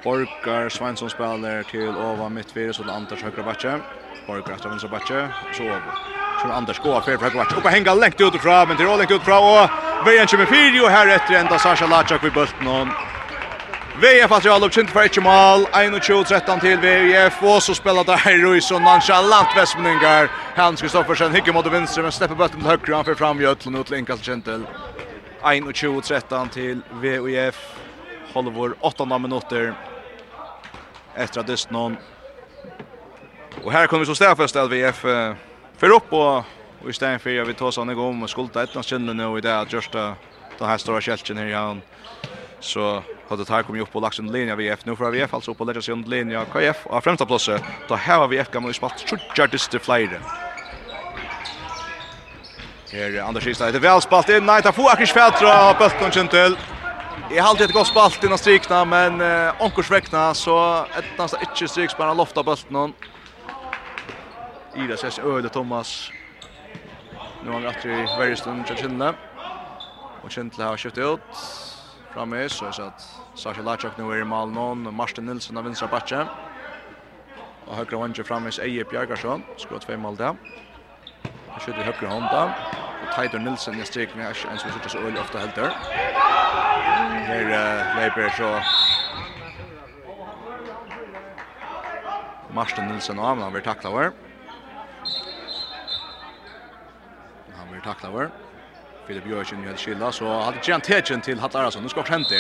Borgar 0.04 0.70
Svensson 0.72 1.10
spiller 1.10 1.66
til 1.68 1.96
Ova 1.98 2.28
midtfire, 2.32 2.72
så 2.72 2.86
Anders 2.88 3.22
høyre 3.22 3.44
bakke. 3.44 3.74
Borgar 4.28 4.56
etter 4.56 4.72
venstre 4.72 4.88
bakke, 4.92 5.26
så 5.56 5.68
over. 5.68 5.92
Så 6.40 6.52
Anders 6.54 6.78
går 6.78 7.02
fer 7.02 7.18
fra 7.18 7.32
kvart. 7.34 7.52
Oppe 7.58 7.74
henga 7.74 7.94
lengt 7.98 8.20
utifra, 8.20 8.62
men 8.64 8.78
til 8.78 8.88
å 8.88 8.96
lengt 8.96 9.12
utifra, 9.12 9.40
og 9.42 10.06
veien 10.06 10.30
kommer 10.30 10.48
fire, 10.48 10.82
og 10.84 10.92
her 10.94 11.14
etter 11.18 11.40
enda 11.42 11.58
Sasha 11.58 11.88
Lachak 11.90 12.22
vid 12.24 12.36
bulten, 12.36 12.70
og 12.70 13.17
VF 14.00 14.32
att 14.32 14.44
jag 14.44 14.60
lukar 14.60 14.80
inte 14.80 14.92
för 14.92 15.04
ett 15.04 15.22
mål. 15.22 15.66
21-13 15.72 16.60
till 16.60 16.78
VF. 16.78 17.42
Och 17.42 17.62
så 17.62 17.74
spelar 17.74 18.04
det 18.04 18.16
här 18.16 18.38
Ruiz 18.38 18.70
och 18.70 18.82
nonchalant 18.82 19.56
Västmeningar. 19.56 20.30
Hans 20.56 20.80
Kristoffersen 20.80 21.34
hickar 21.34 21.52
mot 21.52 21.66
vänster 21.66 22.02
men 22.02 22.12
släpper 22.12 22.34
bötten 22.34 22.60
till 22.60 22.68
högre. 22.68 22.94
Han 22.94 23.04
får 23.04 23.14
fram 23.14 23.40
Jötlen 23.40 23.74
ut 23.74 23.86
till 23.86 23.96
Inkast 23.96 24.24
Gentel. 24.24 24.62
21-13 25.42 26.48
till 26.48 26.80
VF. 26.90 27.74
Håller 28.32 28.50
vår 28.50 28.76
åttonda 28.80 29.18
minuter. 29.18 29.74
Efter 31.14 31.40
att 31.40 31.70
någon. 31.70 31.96
Och 33.64 33.72
här 33.72 33.86
kommer 33.86 34.00
vi 34.00 34.06
så 34.06 34.14
stäffast 34.14 34.56
att 34.56 34.70
VF 34.70 34.96
för 35.78 35.90
upp 35.90 36.12
och 36.12 36.44
Och 36.82 36.90
i 36.90 36.92
stedet 36.92 37.22
för 37.22 37.30
jag 37.30 37.44
vi 37.44 37.54
tar 37.54 37.70
sånne 37.70 37.94
gå 37.94 38.08
och 38.08 38.30
skulta 38.30 38.62
ett 38.62 38.84
kjennene 38.84 39.28
nu 39.30 39.38
i 39.38 39.40
det 39.40 39.60
att 39.60 39.72
just 39.72 39.92
det 39.92 40.14
här 40.60 40.78
stora 40.78 41.00
kjeltjen 41.00 41.38
här 41.38 41.46
i 41.46 41.52
han 41.52 41.82
så 42.60 43.02
hade 43.28 43.44
det 43.44 43.52
här 43.52 43.62
kommit 43.62 43.82
upp 43.82 43.92
på 43.92 44.00
laxen 44.00 44.32
linje 44.32 44.54
VF 44.54 44.84
nu 44.84 44.96
för 44.96 45.10
VF 45.10 45.34
alltså 45.34 45.54
på 45.54 45.64
lägga 45.64 45.82
sig 45.82 45.92
under 45.92 46.08
linje 46.08 46.44
KF 46.52 46.86
och 46.86 47.04
främsta 47.04 47.26
platsen 47.26 47.60
då 47.88 47.94
här 47.94 48.18
har 48.18 48.28
VF 48.28 48.50
gamla 48.50 48.72
spalt 48.72 49.06
trudjar 49.06 49.46
dyster 49.46 49.78
flyer 49.78 50.20
Her 52.90 53.20
Anders 53.20 53.44
Kista 53.44 53.68
etter 53.68 53.82
vel 53.84 54.00
spalt 54.00 54.30
inn, 54.32 54.46
nei, 54.48 54.62
ta 54.64 54.72
få 54.72 54.86
Akers 54.88 55.12
Fjaltra 55.12 55.52
og 55.74 56.12
kjent 56.14 56.32
til. 56.32 56.56
Jeg 57.28 57.44
halte 57.44 57.66
et 57.66 57.74
godt 57.76 57.90
spalt 57.90 58.24
innan 58.24 58.40
strikna, 58.40 58.78
men 58.88 59.20
eh, 59.20 59.60
onkurs 59.60 59.90
vekna, 59.92 60.30
så 60.32 60.56
et 60.96 61.10
nasta 61.18 61.36
ikke 61.44 61.68
striks, 61.68 61.96
bare 61.98 62.16
lofta 62.16 62.40
Bøtten. 62.42 62.94
Ida 64.78 64.96
ses 64.96 65.20
øde 65.20 65.52
Thomas. 65.52 66.10
Nå 67.44 67.52
har 67.52 67.60
han 67.60 67.68
rett 67.68 67.84
i 67.84 68.00
verrestund 68.16 68.64
til 68.64 68.80
Kjentle. 68.80 69.12
Og 70.24 70.32
kjent 70.32 70.56
har 70.56 70.80
kjøttet 70.80 71.04
ut 71.04 71.67
framme 72.12 72.48
så 72.48 72.72
så 72.72 72.82
att 72.82 73.00
Sasha 73.34 73.62
Lachak 73.62 73.96
nu 73.96 74.04
är 74.12 74.20
i 74.20 74.24
mål 74.24 74.52
någon 74.52 74.94
Martin 74.94 75.26
Nilsson 75.26 75.56
av 75.56 75.64
vänstra 75.64 75.88
backen. 75.88 76.28
Och 77.64 77.76
högra 77.76 77.98
vänster 77.98 78.24
framme 78.24 78.48
är 78.48 78.60
Eje 78.60 78.84
Bjärgarsson 78.84 79.42
skott 79.56 79.84
fem 79.84 80.00
mål 80.00 80.16
där. 80.16 80.36
Han 81.52 81.60
skjuter 81.60 81.84
högra 81.84 82.08
handen 82.08 82.54
och 83.00 83.10
Tider 83.10 83.38
Nilsson 83.38 83.80
i 83.80 83.84
streken 83.84 84.20
är 84.20 84.46
en 84.46 84.58
som 84.58 84.72
sitter 84.72 84.88
så 84.88 84.98
öl 85.06 85.16
ofta 85.18 85.38
helt 85.38 85.54
där. 85.54 85.72
Här 87.28 87.96
Leiper 87.96 88.30
så 88.30 88.60
Martin 92.54 92.86
Nilsson 92.88 93.18
av 93.18 93.38
han 93.38 93.52
blir 93.52 93.62
tacklad 93.62 93.92
over. 93.92 94.12
Han 97.58 97.70
blir 97.70 97.80
tacklad 97.80 98.12
over. 98.14 98.47
Filip 99.08 99.24
Jørgen 99.24 99.62
gjør 99.64 99.76
skilla 99.80 100.08
så 100.12 100.28
hadde 100.28 100.60
Gian 100.60 100.82
Tetchen 100.84 101.22
till 101.24 101.38
Hatt 101.40 101.54
Arason. 101.56 101.82
Nu 101.82 101.88
ska 101.88 102.00
också 102.00 102.12
hämta. 102.12 102.34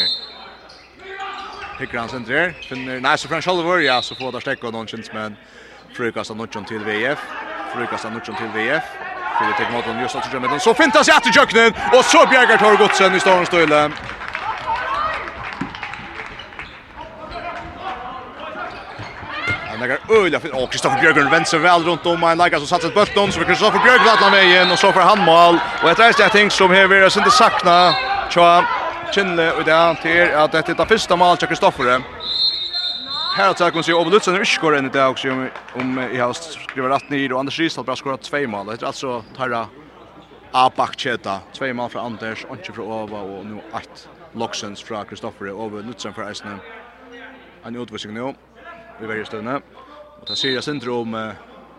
han 1.94 2.08
centrer. 2.08 2.52
Finner 2.68 3.00
nej 3.00 3.18
så 3.18 3.28
från 3.28 3.42
Schalver 3.42 3.78
ja 3.78 4.02
så 4.02 4.14
får 4.14 4.32
där 4.32 4.40
stäcka 4.40 4.70
någon 4.70 4.86
chans 4.86 5.10
men 5.12 5.36
frukast 5.96 6.30
någon 6.34 6.64
till 6.64 6.84
VF. 6.84 7.18
Frukast 7.74 8.04
någon 8.04 8.20
till 8.20 8.50
VF. 8.54 8.84
Filip 9.38 9.56
tek 9.56 9.72
mot 9.72 9.84
honom 9.84 10.02
just 10.02 10.16
att 10.16 10.32
göra 10.32 10.40
med. 10.40 10.62
Så 10.62 10.74
fintas 10.74 11.08
i 11.08 11.12
atterjöknen 11.12 11.72
och 11.92 12.04
så 12.04 12.26
bjärgar 12.30 12.56
tar 12.56 12.76
Godsen 12.76 13.14
i 13.14 13.20
stormstölen. 13.20 13.92
Lägger 19.88 20.22
öliga 20.24 20.40
för 20.40 20.62
och 20.62 20.70
Kristoffer 20.72 21.00
Björgren 21.00 21.30
vänster 21.30 21.58
väl 21.58 21.82
runt 21.82 22.06
om 22.06 22.22
en 22.22 22.38
lägger 22.38 22.58
så 22.58 22.66
satsar 22.66 22.90
bulten 22.90 23.32
så 23.32 23.40
Kristoffer 23.40 23.80
Björgren 23.84 24.08
att 24.08 24.32
vägen 24.32 24.70
och 24.72 24.78
så 24.78 24.92
får 24.92 25.00
han 25.00 25.18
mål 25.18 25.58
och 25.82 25.90
ett 25.90 25.98
rest 25.98 26.18
jag 26.18 26.32
tänker 26.32 26.56
som 26.56 26.70
här 26.70 26.86
vill 26.86 27.04
inte 27.04 27.30
sakna 27.30 27.94
tja 28.30 28.64
Kinle 29.10 29.52
och 29.52 29.64
det 29.64 29.72
han 29.72 29.96
till 29.96 30.34
att 30.34 30.52
det 30.52 30.68
är 30.68 30.86
första 30.86 31.16
mål 31.16 31.36
till 31.36 31.48
Kristoffer. 31.48 32.02
Här 33.32 33.52
tar 33.52 33.70
kan 33.70 33.84
se 33.84 33.92
Obolutsen 33.92 34.40
och 34.40 34.46
skor 34.46 34.76
än 34.76 34.88
det 34.88 35.06
också 35.06 35.30
om 35.30 35.48
om 35.74 35.98
i 36.12 36.18
har 36.18 36.32
skrivit 36.32 36.90
rätt 36.90 37.10
ner 37.10 37.32
och 37.32 37.40
Anders 37.40 37.58
Ristad 37.58 37.82
bara 37.82 37.96
skorat 37.96 38.22
två 38.22 38.46
mål. 38.46 38.66
Det 38.66 38.82
är 38.82 38.86
alltså 38.86 39.24
Tarra 39.36 39.66
Abakcheta, 40.52 41.40
två 41.52 41.74
mål 41.74 41.90
från 41.90 42.04
Anders, 42.04 42.46
inte 42.50 42.72
från 42.72 42.86
Ova 42.86 43.20
och 43.20 43.46
nu 43.46 43.60
ett 43.76 44.08
Loxens 44.32 44.82
från 44.82 45.04
Kristoffer 45.04 45.50
och 45.50 45.64
Obolutsen 45.64 46.14
för 46.14 46.28
Eisner. 46.28 46.58
Han 47.62 47.76
utvisning 47.76 48.14
nu 48.14 48.34
i 49.02 49.06
varje 49.06 49.24
stund. 49.24 49.48
Och 50.20 50.26
det 50.26 50.36
ser 50.36 50.50
jag 50.50 50.64
syndrom 50.64 51.14
om 51.14 51.32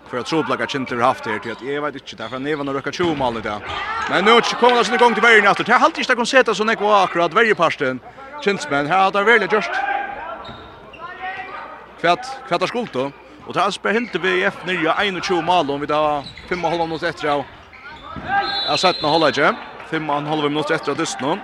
för 0.09 0.17
att 0.17 0.26
troblaka 0.26 0.65
blaga 0.80 1.01
har 1.01 1.07
haft 1.07 1.26
här 1.26 1.39
till 1.39 1.51
att 1.51 1.61
jag 1.61 1.82
vet 1.82 1.95
inte 1.95 2.15
därför 2.15 2.36
att 2.36 2.41
nevan 2.41 2.67
och 2.67 2.74
röka 2.74 2.91
tjum 2.91 3.22
all 3.22 3.41
det. 3.41 3.61
Men 4.09 4.26
nu 4.26 4.41
kommer 4.41 4.76
det 4.76 4.86
sin 4.86 4.97
gång 4.97 5.13
till 5.13 5.24
vägen 5.24 5.45
efter. 5.45 5.63
Det 5.63 5.74
har 5.74 5.86
alltid 5.86 5.99
inte 5.99 6.13
kunnat 6.13 6.28
sätta 6.28 6.55
så 6.55 6.63
näck 6.63 6.82
var 6.82 7.03
akkurat 7.03 7.34
varje 7.34 7.55
parsten. 7.55 7.99
Chinsman 8.43 8.88
här 8.88 9.03
har 9.03 9.11
det 9.11 9.24
väldigt 9.24 9.51
just 9.51 9.72
kvätt 12.01 12.61
har 12.61 12.67
skuld 12.67 12.89
då. 12.93 13.11
Och 13.45 13.53
det 13.53 13.59
har 13.59 13.72
spelat 13.72 13.93
helt 13.93 14.15
vi 14.15 14.43
F 14.43 14.57
nya 14.65 15.22
21 15.22 15.45
mål 15.45 15.72
om 15.72 15.82
vi 15.82 15.88
tar 15.88 16.22
5,5 16.49 16.78
minuter 16.78 17.07
efter. 17.07 17.28
Jag 17.28 17.45
har 18.67 18.78
sett 18.78 19.01
några 19.01 19.13
hålla 19.13 19.28
inte. 19.28 19.55
5,5 19.89 20.49
minuter 20.49 20.76
efter 20.76 20.91
att 20.91 20.97
dysta 20.97 21.26
någon. 21.26 21.39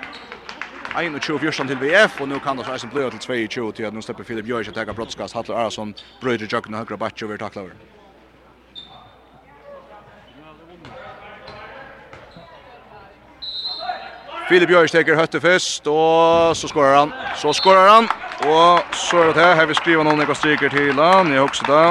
21 0.95 1.39
fjørstan 1.39 1.67
til 1.67 1.77
VF, 1.81 2.21
og 2.21 2.27
nu 2.27 2.39
kan 2.39 2.57
det 2.57 2.67
reisen 2.67 2.89
bløya 2.89 3.09
til 3.09 3.19
22 3.19 3.71
til 3.71 3.83
at 3.83 3.93
nu 3.93 4.01
slipper 4.01 4.23
Filip 4.23 4.47
Jørg 4.47 4.63
til 4.63 4.71
å 4.71 4.77
teka 4.77 4.93
brottskast. 4.95 5.35
Hattler 5.35 5.57
Arason 5.59 5.91
brøyder 6.21 6.47
jøkken 6.47 6.73
og 6.73 6.85
høyre 6.85 6.97
batje 6.97 7.27
over 7.27 7.37
taklaver. 7.37 7.75
Filip 14.47 14.69
Jørg 14.69 14.89
teker 14.93 15.19
høtte 15.19 15.41
først, 15.41 15.87
og 15.87 16.55
så 16.55 16.67
skårer 16.71 16.99
han. 16.99 17.13
Så 17.35 17.53
skårer 17.53 17.89
han, 17.89 18.09
og 18.47 18.95
så 18.95 19.17
er 19.17 19.33
det 19.33 19.43
her. 19.43 19.55
Her 19.55 19.65
vi 19.65 19.75
skriver 19.81 20.07
noen 20.07 20.21
ekka 20.21 20.37
stryker 20.37 20.69
til 20.69 21.01
han, 21.01 21.33
jeg 21.33 21.43
hokser 21.43 21.67
da. 21.67 21.83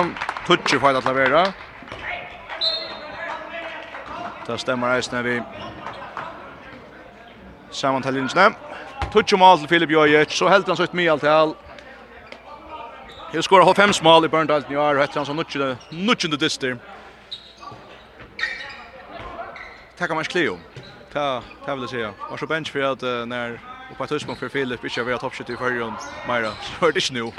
Tutsje 0.46 0.80
feil 0.80 0.96
at 0.96 1.04
lavera. 1.04 1.44
Det 4.46 4.60
stemmer 4.60 4.96
reisene 4.96 5.24
vi 5.24 5.40
saman. 7.74 8.54
Tutsch 9.14 9.36
mål 9.38 9.58
til 9.58 9.68
Filip 9.68 9.90
Jojic, 9.90 10.32
så 10.34 10.48
helt 10.48 10.66
han 10.66 10.76
så 10.76 10.82
ett 10.82 10.94
mål 10.94 11.20
till. 11.20 11.54
Han 13.32 13.42
skorar 13.42 13.74
5 13.74 13.92
mål 14.02 14.24
i 14.24 14.28
Berndals 14.28 14.64
i 14.70 14.76
år, 14.76 14.98
hette 14.98 15.18
han 15.18 15.26
så 15.26 15.32
nutchende, 15.32 15.76
nutchende 15.90 16.36
dyster. 16.36 16.76
Tackar 19.98 20.14
man 20.14 20.24
Cleo. 20.24 20.58
Ta, 21.12 21.42
ta 21.66 21.74
vill 21.74 21.82
jag 21.82 21.90
säga. 21.90 22.12
Var 22.30 22.36
så 22.36 22.46
bench 22.46 22.72
för 22.72 22.80
att 22.80 23.02
uh, 23.02 23.26
när 23.26 23.60
och 23.90 23.98
på 23.98 24.06
tusen 24.06 24.36
för 24.36 24.48
Filip 24.48 24.84
inte 24.84 25.02
vi 25.02 25.18
toppskytt 25.18 25.50
i 25.50 25.56
förrjun. 25.56 25.92
Mera, 26.28 26.50
så 26.80 26.86
är 26.86 26.92
det 26.92 27.12
nu. 27.12 27.32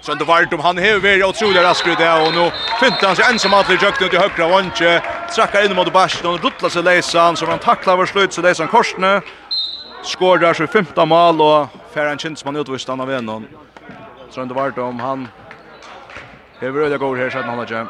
Så 0.00 0.14
det 0.14 0.24
vart 0.24 0.52
om 0.52 0.60
han 0.60 0.78
har 0.78 1.00
varit 1.00 1.24
otroligt 1.24 1.62
rask 1.62 1.86
ut 1.86 1.98
där 1.98 2.26
och 2.26 2.34
nu 2.34 2.50
fintar 2.80 3.06
han 3.06 3.16
sig 3.16 3.24
ensam 3.30 3.54
att 3.54 3.68
lycka 3.68 3.88
ut 3.88 4.14
i 4.14 4.16
högra 4.16 4.48
vånche. 4.48 5.02
Trackar 5.34 5.64
in 5.64 5.76
mot 5.76 5.92
Bastion 5.92 6.34
och 6.34 6.44
ruttlar 6.44 6.68
sig 6.68 6.82
läsan 6.82 7.36
så 7.36 7.46
han 7.46 7.58
tacklar 7.58 7.96
vår 7.96 8.06
slut 8.06 8.32
så 8.32 8.42
läsan 8.42 8.68
korsne 8.68 9.20
skårar 10.04 10.54
så 10.54 10.66
femta 10.66 11.04
mål 11.04 11.40
och 11.40 11.68
Ferran 11.92 12.18
Kinsman 12.18 12.56
utvist 12.56 12.88
han 12.88 13.00
av 13.00 13.10
en. 13.10 13.46
Så 14.30 14.44
det 14.44 14.54
vart 14.54 14.78
om 14.78 15.00
han 15.00 15.28
Hever 16.60 16.80
öde 16.80 16.98
går 16.98 17.16
här 17.16 17.30
sedan 17.30 17.44
han 17.44 17.58
har 17.58 17.72
jam. 17.72 17.86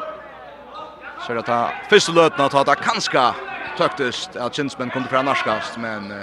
Så 1.27 1.33
det 1.33 1.41
tar 1.41 1.69
första 1.89 2.11
lötna 2.11 2.45
att 2.45 2.51
ta 2.51 2.63
det 2.63 2.75
kanske 2.75 3.33
töktist 3.77 4.29
Kinsmen 4.33 4.49
Kinsman 4.53 4.89
kunde 4.89 5.09
fram 5.09 5.25
narskast 5.25 5.77
men 5.77 6.13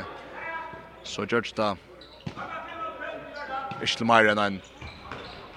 så 1.03 1.25
George 1.25 1.53
där 1.57 1.77
Ishtel 3.83 4.07
Myren 4.07 4.39
en 4.39 4.61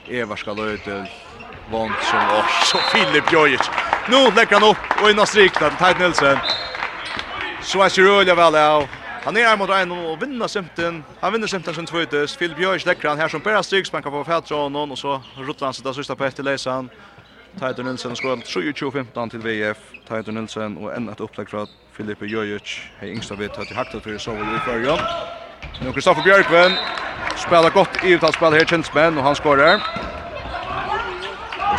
Eva 0.07 0.35
skal 0.35 0.55
løy 0.55 0.77
til 0.77 1.05
vant 1.71 2.03
som 2.03 2.19
var 2.19 2.45
så 2.71 2.77
Filip 2.77 3.31
Jojic. 3.33 3.69
Nu 4.09 4.31
lägger 4.31 4.59
han 4.59 4.69
upp 4.69 5.01
och 5.03 5.09
innan 5.09 5.27
strikna 5.27 5.69
till 5.69 5.77
Teit 5.77 5.99
Nilsen. 5.99 6.37
Så 7.61 7.81
er 7.81 7.89
ikke 7.89 8.03
rullar 8.05 8.35
vel 8.35 8.55
av 8.55 8.87
Han 9.25 9.37
är 9.37 9.57
mot 9.57 9.69
en 9.69 9.91
och 9.91 10.21
vinner 10.21 10.47
Simpton. 10.47 11.03
Han 11.19 11.33
vinner 11.33 11.47
Simpton 11.47 11.73
som 11.73 11.85
tvøytes. 11.85 12.37
Filip 12.37 12.59
Jojic 12.59 12.85
läcker 12.85 13.09
han 13.09 13.17
här 13.17 13.27
som 13.27 13.41
Per 13.41 13.61
Strix 13.61 13.93
man 13.93 14.03
kan 14.03 14.11
få 14.11 14.23
fælt 14.23 14.47
från 14.47 14.59
honom. 14.59 14.91
och 14.91 14.97
så 14.97 15.21
Rotlands 15.37 15.81
där 15.81 15.93
sista 15.93 16.15
på 16.15 16.25
etter 16.25 16.43
leisen. 16.43 16.89
Taito 17.59 17.83
Nilsen 17.83 18.15
skorar 18.15 18.35
27-15 18.35 19.29
till 19.29 19.39
VF. 19.39 19.77
Taito 20.07 20.31
Nilsen 20.31 20.77
och 20.77 20.95
en 20.95 21.09
ett 21.09 21.19
upplägg 21.19 21.49
fra 21.49 21.67
Filip 21.91 22.21
Jojic. 22.21 22.79
Hei, 22.99 23.11
yngsta 23.11 23.35
vidt 23.35 23.57
att 23.57 23.69
det 23.69 23.75
haktar 23.75 23.99
för 23.99 24.17
så 24.17 24.31
i 24.31 24.59
början. 24.65 24.99
Nu 25.81 25.93
Kristoffer 25.93 26.23
Björkven 26.23 26.71
spelar 27.47 27.69
gott 27.69 28.03
i 28.03 28.11
utspel 28.11 28.53
här 28.53 28.65
Kjensmen 28.65 29.17
och 29.17 29.23
han 29.23 29.35
skorar. 29.35 29.81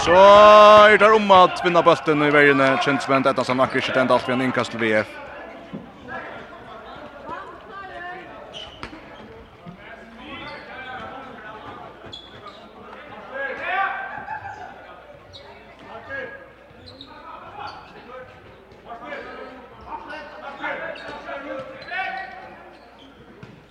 Så 0.04 0.12
är 0.12 0.98
det 0.98 1.12
om 1.12 1.30
att 1.30 1.66
vinna 1.66 1.82
bulten 1.82 2.22
i 2.22 2.30
vägen 2.30 2.78
Kjensmen 2.84 3.22
detta 3.22 3.44
som 3.44 3.56
vackert 3.56 3.88
inte 3.88 4.00
ända 4.00 4.14
allt 4.14 4.28
vid 4.28 4.34
en 4.34 4.42
inkast 4.42 4.70
till 4.70 4.80
VF. 4.80 5.06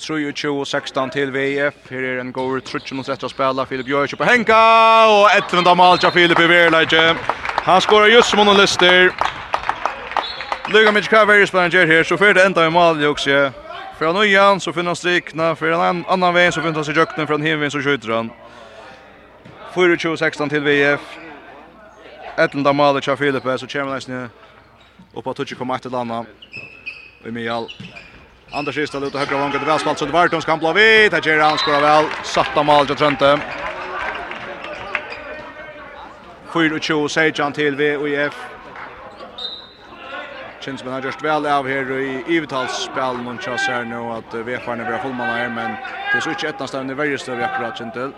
23-16 0.06 1.12
til 1.12 1.32
VF. 1.34 1.78
Her 1.90 2.04
er 2.06 2.20
en 2.22 2.34
goer 2.34 2.62
trutje 2.62 2.94
mot 2.94 3.08
rett 3.10 3.24
å 3.26 3.30
spela. 3.32 3.66
Filip 3.66 3.88
Gjørs 3.90 4.14
på 4.18 4.28
Henka, 4.28 4.58
og 5.10 5.32
etter 5.34 5.58
en 5.58 5.66
damal 5.66 5.98
Filip 6.14 6.40
i 6.40 6.50
Verleidje. 6.50 7.16
Han 7.66 7.82
skårer 7.82 8.14
just 8.14 8.30
som 8.30 8.40
hon 8.40 8.58
lister. 8.58 9.10
Lyga 10.70 10.92
mig 10.92 11.04
kvar 11.04 11.26
varje 11.26 11.48
spelare 11.48 11.86
här 11.86 12.04
så 12.04 12.18
för 12.18 12.34
det 12.34 12.46
enda 12.46 12.66
i 12.66 12.70
mål 12.70 13.06
också. 13.06 13.52
För 13.98 14.06
han 14.06 14.24
igen 14.24 14.60
så 14.60 14.74
finner 14.74 14.86
han 14.86 14.96
strikna 14.96 15.56
för 15.56 15.72
en 15.72 16.06
annan 16.08 16.34
väg 16.34 16.54
så 16.54 16.62
finner 16.62 16.76
han 16.76 16.86
sig 16.86 16.96
jökten 16.96 17.28
från 17.28 17.42
hemvin 17.42 17.72
så 17.72 17.82
skjuter 17.82 18.10
han. 18.10 18.30
4-16 19.74 20.50
till 20.50 20.62
VF. 20.62 21.02
Ettlunda 22.38 22.74
mål 22.74 23.02
till 23.02 23.16
Filip 23.16 23.44
så 23.44 23.68
kommer 23.68 24.08
han 24.08 24.30
upp 25.14 25.24
på 25.24 25.34
2,1 25.34 25.92
landa. 25.92 26.26
Vi 27.24 27.32
med 27.32 27.52
all 27.52 27.70
Anders 28.52 28.76
Kristall 28.76 29.04
ut 29.04 29.14
och 29.14 29.20
högra 29.20 29.38
vånga 29.38 29.52
till 29.52 29.60
välspalt 29.60 30.00
så 30.00 30.06
det 30.06 30.12
var 30.12 30.28
Tons 30.28 30.46
kan 30.46 30.60
blå 30.60 30.74
vid. 30.74 31.12
Där 31.12 31.22
ger 31.22 31.40
han 31.40 31.58
skorar 31.58 31.82
väl. 31.82 32.06
Satta 32.24 32.64
mål 32.64 32.88
till 32.88 32.96
Trönte. 32.96 33.40
4-2 36.54 37.08
Sejan 37.08 37.54
till 37.54 37.76
VIF. 37.76 38.50
Känns 40.60 40.80
som 40.80 40.90
han 40.90 40.94
har 40.94 41.02
gjort 41.02 41.22
väl 41.22 41.46
av 41.46 41.68
här 41.68 41.92
i 41.92 42.24
Ivetalsspel. 42.36 43.18
någon 43.18 43.40
chans 43.40 43.68
här 43.68 43.86
nu 43.86 43.96
att 43.96 44.34
VF-arna 44.34 44.86
bra 44.86 45.00
fullmanna 45.00 45.36
här 45.36 45.50
men 45.50 45.78
det 46.12 46.18
är 46.18 46.22
så 46.22 46.30
inte 46.30 46.48
ett 46.48 46.60
nästan 46.60 46.88
det 46.88 46.96
värsta 46.96 47.36
vi 47.36 47.44
akkurat 47.44 47.78
känner 47.78 47.92
till. 47.92 48.14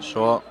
Så 0.00 0.42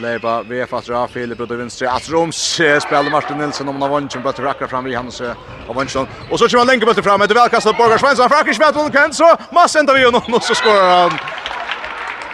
Leiba 0.00 0.42
vi 0.48 0.58
er 0.60 0.66
fast 0.66 0.90
av 0.90 1.08
Filip 1.12 1.40
ut 1.40 1.50
i 1.50 1.56
vänstra. 1.56 1.90
Att 1.90 2.08
Roms 2.08 2.36
spelar 2.56 3.10
Martin 3.10 3.38
Nilsson 3.38 3.68
om 3.68 3.74
han 3.74 3.82
har 3.82 4.00
vunnet, 4.00 4.22
bøtter 4.22 4.46
akkurat 4.46 4.70
fram 4.70 4.86
i 4.86 4.94
hans 4.94 5.20
av 5.20 5.74
vunnet. 5.74 5.96
Og 6.30 6.38
så 6.38 6.48
kommer 6.48 6.58
han 6.58 6.66
lenge 6.66 6.86
bøtter 6.86 7.02
fram. 7.02 7.22
etter 7.22 7.34
velkastet 7.34 7.76
Borgar 7.76 7.98
Svensson. 7.98 8.28
Frakish 8.28 8.60
vet 8.60 8.74
hon 8.74 8.90
kan 8.90 9.12
så 9.12 9.36
masse 9.52 9.78
enda 9.78 9.94
vi 9.94 10.06
och 10.06 10.34
och 10.34 10.42
så 10.42 10.54
skårer 10.54 10.90
han. 11.02 11.18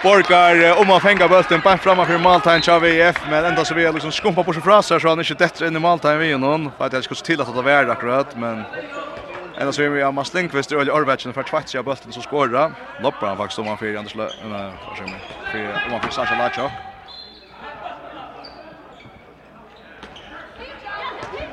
Borgar 0.03 0.81
om 0.81 0.89
han 0.89 1.01
fänga 1.01 1.29
bøtten, 1.29 1.61
bare 1.65 1.79
framme 1.79 2.07
för 2.07 2.19
Maltain 2.19 2.63
til 2.63 2.81
VF 2.81 3.17
men 3.31 3.45
enda 3.45 3.65
så 3.65 3.75
vi 3.75 3.93
liksom 3.93 4.13
skumpa 4.13 4.43
på 4.43 4.53
seg 4.53 4.63
fra 4.63 4.83
seg, 4.83 5.01
så 5.01 5.09
han 5.09 5.19
är 5.19 5.31
inte 5.31 5.45
bättre 5.45 5.67
än 5.67 5.77
i 5.77 5.81
Maltain 5.81 6.19
vi 6.19 6.39
någon. 6.39 6.71
För 6.79 6.85
att 6.85 6.93
jag 6.93 7.05
skulle 7.05 7.21
til 7.21 7.41
at 7.41 7.47
det 7.47 7.63
var 7.63 7.91
akkurat 7.91 8.37
men 8.37 8.65
Enda 9.59 9.73
så 9.73 9.83
är 9.83 9.89
vi 9.89 10.03
Amas 10.03 10.35
Lindqvist 10.35 10.73
och 10.73 10.81
Orvetsen, 10.81 11.33
for 11.33 11.43
tvätt 11.43 11.69
seg 11.69 11.79
av 11.79 11.85
bøtten 11.85 12.13
som 12.13 12.23
skårer. 12.23 12.75
Lopper 13.01 13.27
han 13.27 13.37
faktisk 13.37 13.59
om 13.59 13.67
han 13.67 13.79
fyra 13.79 13.99
Anders 13.99 14.15
Lö... 14.15 14.29
nei, 14.45 14.67
hva 14.85 14.99
skjer 14.99 15.09
man? 15.09 15.25
Fyra, 15.53 15.81
om 15.87 15.97
han 15.97 16.05
fyra 16.05 16.13
Sasha 16.13 16.37
Lachok. 16.37 16.86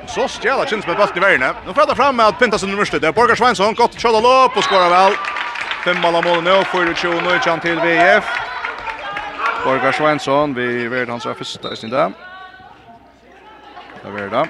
Så 0.06 0.28
stjälar 0.28 0.66
Kins 0.66 0.86
med 0.86 0.96
bollen 0.96 1.16
i 1.16 1.20
vägen. 1.20 1.54
Nu 1.66 1.74
får 1.74 1.86
det 1.86 1.94
fram 1.94 2.16
med 2.16 2.26
att 2.26 2.38
Pintas 2.38 2.62
nummer 2.62 2.76
mörstret. 2.76 3.02
Det 3.02 3.08
är 3.08 3.12
Borgar 3.12 3.34
Svensson, 3.34 3.74
gott 3.74 4.00
skott 4.00 4.22
lopp 4.22 4.56
och 4.56 4.64
skorar 4.64 4.90
väl. 4.90 5.12
Fem 5.84 6.00
mål 6.00 6.24
mål 6.24 6.42
nu, 6.42 6.50
4-2 6.50 7.22
nu 7.22 7.60
till 7.60 7.80
VF. 7.80 8.24
Borgar 9.64 9.92
Svensson, 9.92 10.54
vi 10.54 10.88
vet 10.88 11.08
hans 11.08 11.24
första 11.24 11.72
i 11.72 11.76
sin 11.76 11.90
där. 11.90 12.12
Där 14.02 14.22
är 14.22 14.30
det. 14.30 14.48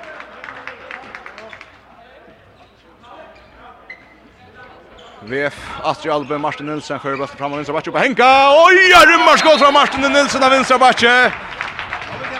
VF 5.21 5.71
Astrid 5.83 6.13
Albe 6.13 6.39
Martin 6.39 6.67
Nilsen 6.67 6.99
skör 6.99 7.17
fram 7.17 7.37
framåt 7.37 7.59
vänstra 7.59 7.73
backen 7.73 7.93
på 7.93 7.99
Henka. 7.99 8.51
Oj, 8.67 8.77
rymmar 9.07 9.37
skott 9.37 9.59
från 9.59 9.73
Martin 9.73 10.01
Nilsen 10.01 10.43
av 10.43 10.51
vänstra 10.51 10.79
backen. 10.79 11.31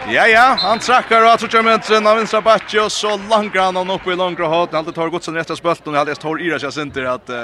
Ja, 0.07 0.27
ja, 0.29 0.57
han 0.61 0.79
trakkar 0.79 1.35
och 1.35 1.39
tror 1.39 1.55
jag 1.55 1.65
men 1.91 2.07
av 2.07 2.17
vinstra 2.17 2.41
Batje 2.41 2.81
och 2.81 2.93
så 2.93 3.17
långt 3.17 3.57
han 3.57 3.77
och 3.77 3.95
uppe 3.95 4.13
i 4.13 4.17
långa 4.17 4.45
hårt. 4.45 4.73
Han 4.73 4.93
tar 4.93 5.09
gott 5.09 5.25
sen 5.25 5.35
rätta 5.35 5.57
spölt 5.57 5.87
och 5.87 5.97
alldeles 5.97 6.19
tar 6.19 6.41
Ira 6.41 6.71
sig 6.71 6.83
inte 6.83 7.11
att 7.11 7.31
uh, 7.31 7.37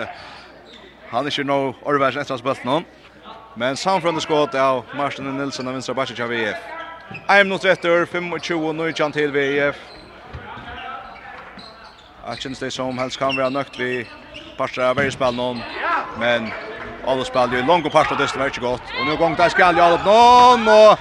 han 1.10 1.26
är 1.26 1.30
ju 1.30 1.44
nog 1.44 1.74
Orvars 1.82 2.16
rätta 2.16 2.38
spölt 2.38 2.64
någon. 2.64 2.84
Men 3.54 3.76
samfrande 3.76 4.20
skott 4.20 4.54
av 4.54 4.84
Martin 4.92 5.36
Nilsson 5.36 5.68
av 5.68 5.72
vinstra 5.72 5.94
Batje 5.94 6.24
av 6.24 6.30
VF. 6.30 6.58
I'm 7.28 7.44
not 7.44 7.64
retter 7.64 8.06
25 8.06 8.32
och 8.32 8.74
nu 8.74 8.92
kjent 8.92 9.14
till 9.14 9.32
VF. 9.32 9.76
Action 12.26 12.54
det 12.60 12.70
som 12.70 12.98
helst 12.98 13.18
kan 13.18 13.36
være 13.36 13.50
nøkt 13.50 13.78
vi 13.78 14.06
parter 14.56 14.82
av 14.82 15.10
spel 15.10 15.34
noen. 15.34 15.64
Men 16.18 16.52
Alla 17.02 17.24
jo 17.24 17.56
ju 17.56 17.62
långt 17.62 17.86
och 17.86 17.94
av 17.94 18.16
det 18.18 18.36
er 18.36 18.46
ikke 18.46 18.60
godt. 18.60 18.92
Og 18.92 19.00
Och 19.00 19.06
nu 19.06 19.16
gång 19.16 19.36
där 19.36 19.50
jo 19.56 19.76
jag 19.76 19.94
opp 19.94 20.04
noen, 20.04 20.68
och 20.68 20.98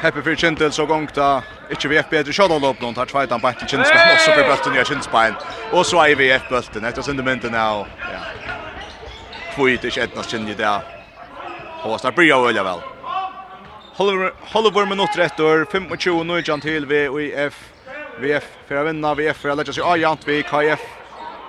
Happy 0.00 0.22
for 0.22 0.34
Kintel 0.34 0.72
så 0.72 0.86
gångt 0.86 1.16
da 1.18 1.40
ikke 1.74 1.88
VF 1.90 2.10
bedre 2.12 2.34
kjønn 2.34 2.52
og 2.54 2.60
lopp 2.62 2.82
noen 2.82 2.94
tar 2.94 3.08
tveitan 3.10 3.40
på 3.42 3.48
etter 3.50 3.66
Kinsbein 3.66 4.12
og 4.12 4.20
så 4.22 4.34
blir 4.36 4.46
bøtten 4.46 4.76
i 4.78 4.84
Kinsbein 4.86 5.34
og 5.72 5.82
så 5.86 6.04
er 6.04 6.20
VF 6.20 6.44
bøtten 6.52 6.86
etter 6.86 7.02
sindementen 7.02 7.56
er 7.58 7.80
og 7.80 8.04
ja. 8.06 8.20
Kvitt 9.56 9.88
ikke 9.88 10.04
etnas 10.06 10.30
kjinn 10.30 10.46
i 10.46 10.54
det. 10.54 10.70
Og 11.82 11.98
snart 11.98 12.14
blir 12.14 12.28
jeg 12.28 12.44
veldig 12.44 12.62
vel? 12.62 12.84
Hollywood 13.98 14.86
minutter 14.86 15.24
etter 15.24 15.64
25 15.72 16.22
nå 16.28 16.38
ikke 16.38 16.60
til 16.62 16.86
VF 16.86 17.58
VF 18.22 18.46
for 18.68 18.78
å 18.78 18.86
vinna 18.86 19.14
VF 19.18 19.42
for 19.42 19.50
å 19.50 19.58
legge 19.58 19.74
sig 19.74 19.86
ajant 19.86 20.22
vi 20.26 20.44
KF 20.46 20.86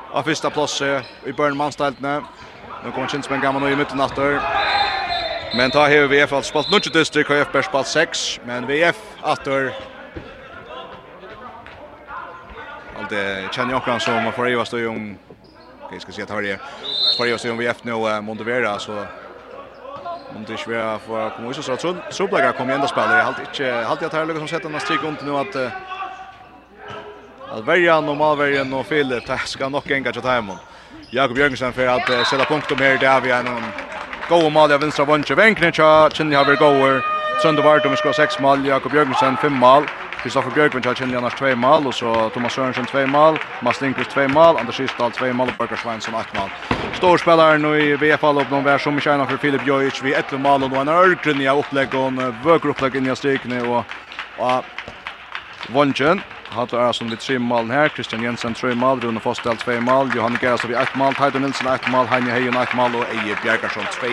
av 0.10 0.26
fyrsta 0.26 0.50
plass 0.54 0.80
i 0.82 1.34
Bjørn 1.38 1.58
Mansteltene. 1.58 2.20
Nå 2.82 2.96
kommer 2.96 3.14
Kinsbein 3.14 3.46
gammel 3.46 3.62
nå 3.62 3.70
i 3.74 3.78
midten 3.78 4.02
etter 4.02 4.42
Men 5.52 5.72
ta 5.72 5.88
här 5.88 6.08
VF 6.08 6.34
alltså 6.34 6.50
spalt 6.50 6.70
nutch 6.70 6.90
district 6.90 7.28
KF 7.28 7.52
per 7.52 7.62
spalt 7.62 7.88
6 7.88 8.40
men 8.42 8.68
VF 8.68 8.96
åter 9.22 9.74
Allt 12.98 13.10
det 13.10 13.54
känner 13.54 13.74
jag 13.74 13.78
också 13.78 14.00
som 14.00 14.34
för 14.34 14.50
Eva 14.50 14.66
står 14.66 14.80
ju 14.80 14.88
om 14.88 15.18
jag 15.90 16.02
ska 16.02 16.12
se 16.12 16.22
att 16.22 16.30
har 16.30 16.42
det 16.42 16.60
för 17.18 17.28
Eva 17.28 17.38
står 17.38 17.52
om 17.52 17.58
VF 17.58 17.84
nu 17.84 18.22
Montevera 18.22 18.80
så 18.80 19.08
Om 20.36 20.46
det 20.46 20.54
är 20.54 20.58
svårt 20.58 21.02
för 21.02 21.28
att 21.28 21.34
komma 21.34 21.50
ut 21.52 21.66
så 21.66 21.78
tror 21.78 22.02
så 22.10 22.28
blir 22.28 22.52
kommer 22.54 22.74
ändå 22.74 22.88
spelare. 22.88 23.18
Jag 23.18 23.26
har 23.26 23.30
inte 23.30 23.88
alltid 23.88 24.06
att 24.08 24.14
här 24.14 24.26
lyckas 24.26 24.40
som 24.40 24.48
sätter 24.48 24.70
nästa 24.70 24.86
strik 24.86 25.04
runt 25.04 25.22
nu 25.22 25.32
att 25.32 25.56
att 27.50 27.66
välja 27.66 28.02
normalvärjan 28.02 28.74
och 28.74 28.88
Filip 28.88 29.26
det 29.26 29.38
ska 29.46 29.70
nog 29.70 29.92
enga 29.92 30.14
till 30.14 30.22
timon. 30.22 30.60
Jakob 31.10 31.38
Jörgensen 31.38 31.74
för 31.74 31.88
att 31.88 32.28
sätta 32.28 32.46
punkt 32.46 32.72
om 32.72 32.78
här 32.78 32.98
där 32.98 33.22
vi 33.22 33.30
är 33.30 33.44
någon 33.44 33.74
Gå 34.30 34.50
mål 34.50 34.72
av 34.72 34.82
vinstra 34.82 35.06
vondje. 35.06 35.34
Venkne 35.36 35.72
tja, 35.74 36.06
Kjenni 36.14 36.36
har 36.38 36.46
vært 36.46 36.62
gåer. 36.62 37.00
Sønde 37.42 37.64
Vardum 37.66 37.96
ha 37.98 38.12
seks 38.14 38.38
mål. 38.40 38.62
Jakob 38.62 38.94
Jørgensen 38.94 39.38
fem 39.42 39.56
mål. 39.58 39.88
Kristoffer 40.22 40.54
Bjørkvind 40.54 40.86
tja, 40.86 40.94
Kjenni 40.94 41.18
annars 41.18 41.34
tvei 41.34 41.56
mal. 41.56 41.88
Og 41.88 41.96
så 41.98 42.14
Thomas 42.36 42.54
Sørensen 42.54 42.86
tvei 42.86 43.08
mal. 43.10 43.40
Mads 43.66 43.82
Lindqvist 43.82 44.14
tvei 44.14 44.28
mal. 44.30 44.60
Anders 44.62 44.80
Isdal 44.80 45.16
tvei 45.18 45.32
mal. 45.34 45.50
Og 45.50 45.58
Børker 45.58 45.82
Sveinsson 45.82 46.14
ett 46.14 46.34
mal. 46.38 46.54
Storspellar 47.00 47.58
nå 47.58 47.74
i 47.74 47.96
VFL 47.98 48.44
opp 48.44 48.54
noen 48.54 48.70
vær 48.70 48.78
som 48.78 49.02
ikke 49.02 49.10
tjänar 49.10 49.32
for 49.32 49.42
Filip 49.42 49.66
Jojic 49.66 50.04
vi 50.06 50.14
11 50.14 50.44
mal. 50.46 50.62
Og 50.62 50.76
nå 50.76 50.84
en 50.84 50.94
ørgrunn 50.94 51.42
i 51.42 51.50
opplegg. 51.50 51.98
Og 51.98 52.12
en 52.14 52.36
vøker 52.46 52.76
opplegg 52.76 53.00
inn 53.02 53.10
i 53.10 53.18
strykene. 53.18 53.64
Og, 53.66 53.98
og 54.38 55.74
vondjen. 55.74 56.22
Hatt 56.50 56.74
er 56.74 56.92
som 56.92 57.10
vi 57.10 57.16
tre 57.16 57.38
mål 57.40 57.70
her. 57.70 57.90
Christian 57.94 58.24
Jensen 58.24 58.56
tre 58.58 58.76
mål, 58.76 59.00
Rune 59.04 59.20
Fostel 59.22 59.58
tre 59.58 59.80
mål, 59.82 60.10
Johan 60.16 60.38
Geras 60.42 60.66
vi 60.66 60.74
ett 60.74 60.96
mål, 60.96 61.14
Teido 61.16 61.40
Nilsen 61.40 61.68
ett 61.68 61.88
mål, 61.92 62.08
Heine 62.10 62.32
Heijen 62.32 62.58
ett 62.58 62.74
mål 62.74 62.96
og 62.96 63.06
Eje 63.14 63.38
Bjergarsson 63.44 63.86
tre 63.94 64.10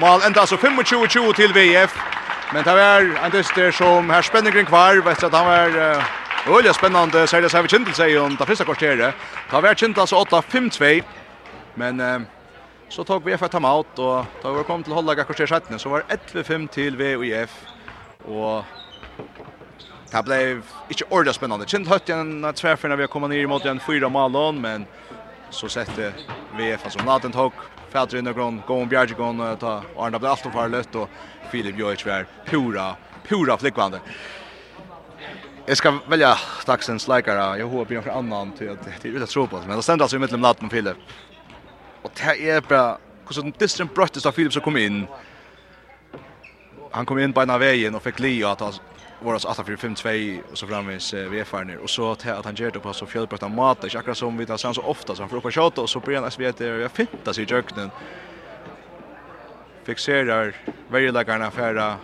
mål. 0.00 0.20
Enda 0.26 0.40
altså 0.40 0.56
25-20 0.56 1.34
til 1.36 1.54
VF. 1.54 1.94
Men 2.52 2.64
det 2.64 2.74
var 2.74 3.06
en 3.24 3.32
dyster 3.32 3.70
som 3.70 4.10
her 4.10 4.22
spenningren 4.22 4.66
kvar. 4.66 4.98
Vet 5.04 5.22
at 5.24 5.34
han 5.34 5.46
var 5.46 5.68
uh, 5.68 6.56
øyelig 6.56 6.74
spennende, 6.74 7.26
sier 7.28 7.44
det 7.44 7.50
seg 7.52 7.62
vi 7.62 7.68
Kintel, 7.68 7.94
seg 7.94 8.16
om 8.18 8.36
det 8.36 8.48
første 8.48 8.64
kvarteret. 8.64 9.14
Det 9.50 9.62
var 9.62 9.74
Kintel 9.74 10.02
altså 10.02 10.24
8-5-2. 10.24 10.90
Men 11.76 12.00
uh, 12.00 12.26
så 12.88 13.04
tog 13.04 13.22
VF 13.26 13.42
et 13.42 13.54
timeout, 13.54 13.98
og 13.98 14.26
da 14.42 14.56
vi 14.56 14.64
kom 14.66 14.82
til 14.82 14.96
Hollaga 14.96 15.28
kvarteret 15.28 15.62
17, 15.62 15.78
så 15.78 15.92
var 15.92 16.08
11-5 16.10 16.66
til 16.72 16.98
VF. 16.98 17.54
Og 18.24 18.64
Det 20.10 20.22
blev 20.22 20.62
inte 20.88 21.04
ordentligt 21.08 21.36
spännande. 21.36 21.66
Kind 21.66 21.88
hött 21.88 22.08
en 22.08 22.52
tvärfärna 22.54 22.96
vi 22.96 23.02
har 23.02 23.08
kommit 23.08 23.30
ner 23.30 23.46
mot 23.46 23.64
en 23.64 23.80
fyra 23.80 24.08
malon 24.08 24.60
men 24.60 24.86
så 25.50 25.68
sätter 25.68 26.12
VF 26.58 26.84
alltså 26.84 27.04
Nathan 27.04 27.32
Hawk 27.34 27.54
Färdrin 27.90 28.26
och 28.26 28.34
grön 28.34 28.62
går 28.66 28.82
om 28.82 28.88
Bjärgegården 28.88 29.56
ta 29.56 29.82
Arne 29.96 30.18
blev 30.18 30.30
allt 30.30 30.40
för 30.40 30.68
lätt 30.68 30.94
och 30.94 31.08
Filip 31.50 31.78
Jojic 31.78 32.06
var 32.06 32.26
pura 32.46 32.96
pura 33.28 33.58
flickvande. 33.58 34.00
Jag 35.66 35.76
ska 35.76 35.98
välja 36.08 36.38
taxens 36.64 37.08
likare. 37.08 37.58
Jag 37.58 37.66
hoppas 37.66 37.96
på 37.96 38.02
för 38.02 38.10
annan 38.10 38.52
till 38.52 38.70
att 38.70 38.84
det 39.02 39.08
är 39.08 39.12
utan 39.12 39.26
tro 39.26 39.46
på 39.46 39.58
men 39.66 39.76
det 39.76 39.82
sänds 39.82 40.02
alltså 40.02 40.16
i 40.16 40.18
mitten 40.18 40.40
Nathan 40.40 40.66
och 40.66 40.72
Filip. 40.72 40.96
Och 42.02 42.10
det 42.14 42.50
är 42.50 42.60
bra 42.60 42.98
hur 43.26 43.34
så 43.34 43.42
distrin 43.58 43.88
bröttes 43.94 44.26
av 44.26 44.32
Filip 44.32 44.52
som 44.52 44.62
kom 44.62 44.76
in. 44.76 45.06
Han 46.90 47.06
kom 47.06 47.18
in 47.18 47.32
på 47.32 47.42
ena 47.42 47.58
vägen 47.58 47.94
och 47.94 48.02
fick 48.02 48.18
Leo 48.18 48.48
att 48.48 48.80
var 49.20 49.32
alltså 49.32 49.64
2 49.94 50.08
och 50.50 50.58
så 50.58 50.66
framvis 50.66 51.14
eh, 51.14 51.28
vi 51.28 51.44
ner 51.64 51.78
och 51.78 51.90
så 51.90 52.12
att 52.12 52.44
han 52.44 52.54
gör 52.54 52.70
det 52.70 52.80
på 52.80 52.92
så 52.92 53.06
fjällbrötta 53.06 53.48
mat 53.48 53.80
det 53.80 53.94
akkurat 53.94 54.18
som 54.18 54.36
vi 54.36 54.46
tar 54.46 54.56
sen 54.56 54.74
så 54.74 54.82
ofta 54.82 55.14
så 55.14 55.22
han 55.22 55.28
får 55.28 55.36
upp 55.36 55.44
och 55.44 55.54
shot 55.54 55.78
och 55.78 55.90
så 55.90 56.00
blir 56.00 56.20
han 56.20 56.30
SVT 56.30 56.46
att 56.46 56.60
jag 56.60 56.90
fintar 56.90 57.32
sig 57.32 57.44
i 57.44 57.46
jöknen 57.46 57.90
fixerar 59.84 60.54
varje 60.88 61.12
lagarna 61.12 61.50
färra 61.50 61.96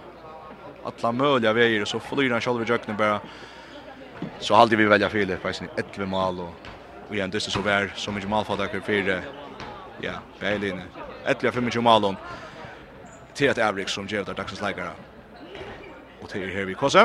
alla 0.84 1.12
möjliga 1.12 1.52
vägar 1.52 1.82
och 1.82 1.88
så 1.88 2.00
flyr 2.00 2.30
han 2.30 2.40
själv 2.40 2.62
i 2.62 2.64
jöknen 2.64 2.96
bara. 2.96 3.20
Så 4.38 4.54
alltid 4.54 4.78
vi 4.78 4.84
välja 4.84 5.10
fel 5.10 5.36
sin 5.52 5.68
11 5.76 6.06
mål 6.06 6.40
och 6.40 6.54
och 7.08 7.14
igen 7.14 7.30
det 7.30 7.40
så 7.40 7.60
vär 7.60 7.92
så 7.96 8.12
mycket 8.12 8.30
målfattare 8.30 8.80
för 8.80 9.22
ja 10.00 10.12
Berlin 10.40 10.80
11 11.24 11.52
25 11.52 11.84
mål 11.84 12.16
till 13.34 13.50
att 13.50 13.58
Avrik 13.58 13.88
som 13.88 14.06
ger 14.06 14.24
där 14.24 14.34
dagsens 14.34 14.60
lägare 14.60 14.88
og 16.24 16.32
det 16.32 16.44
er 16.44 16.52
her 16.52 16.64
vi 16.64 16.74
kåse. 16.74 17.04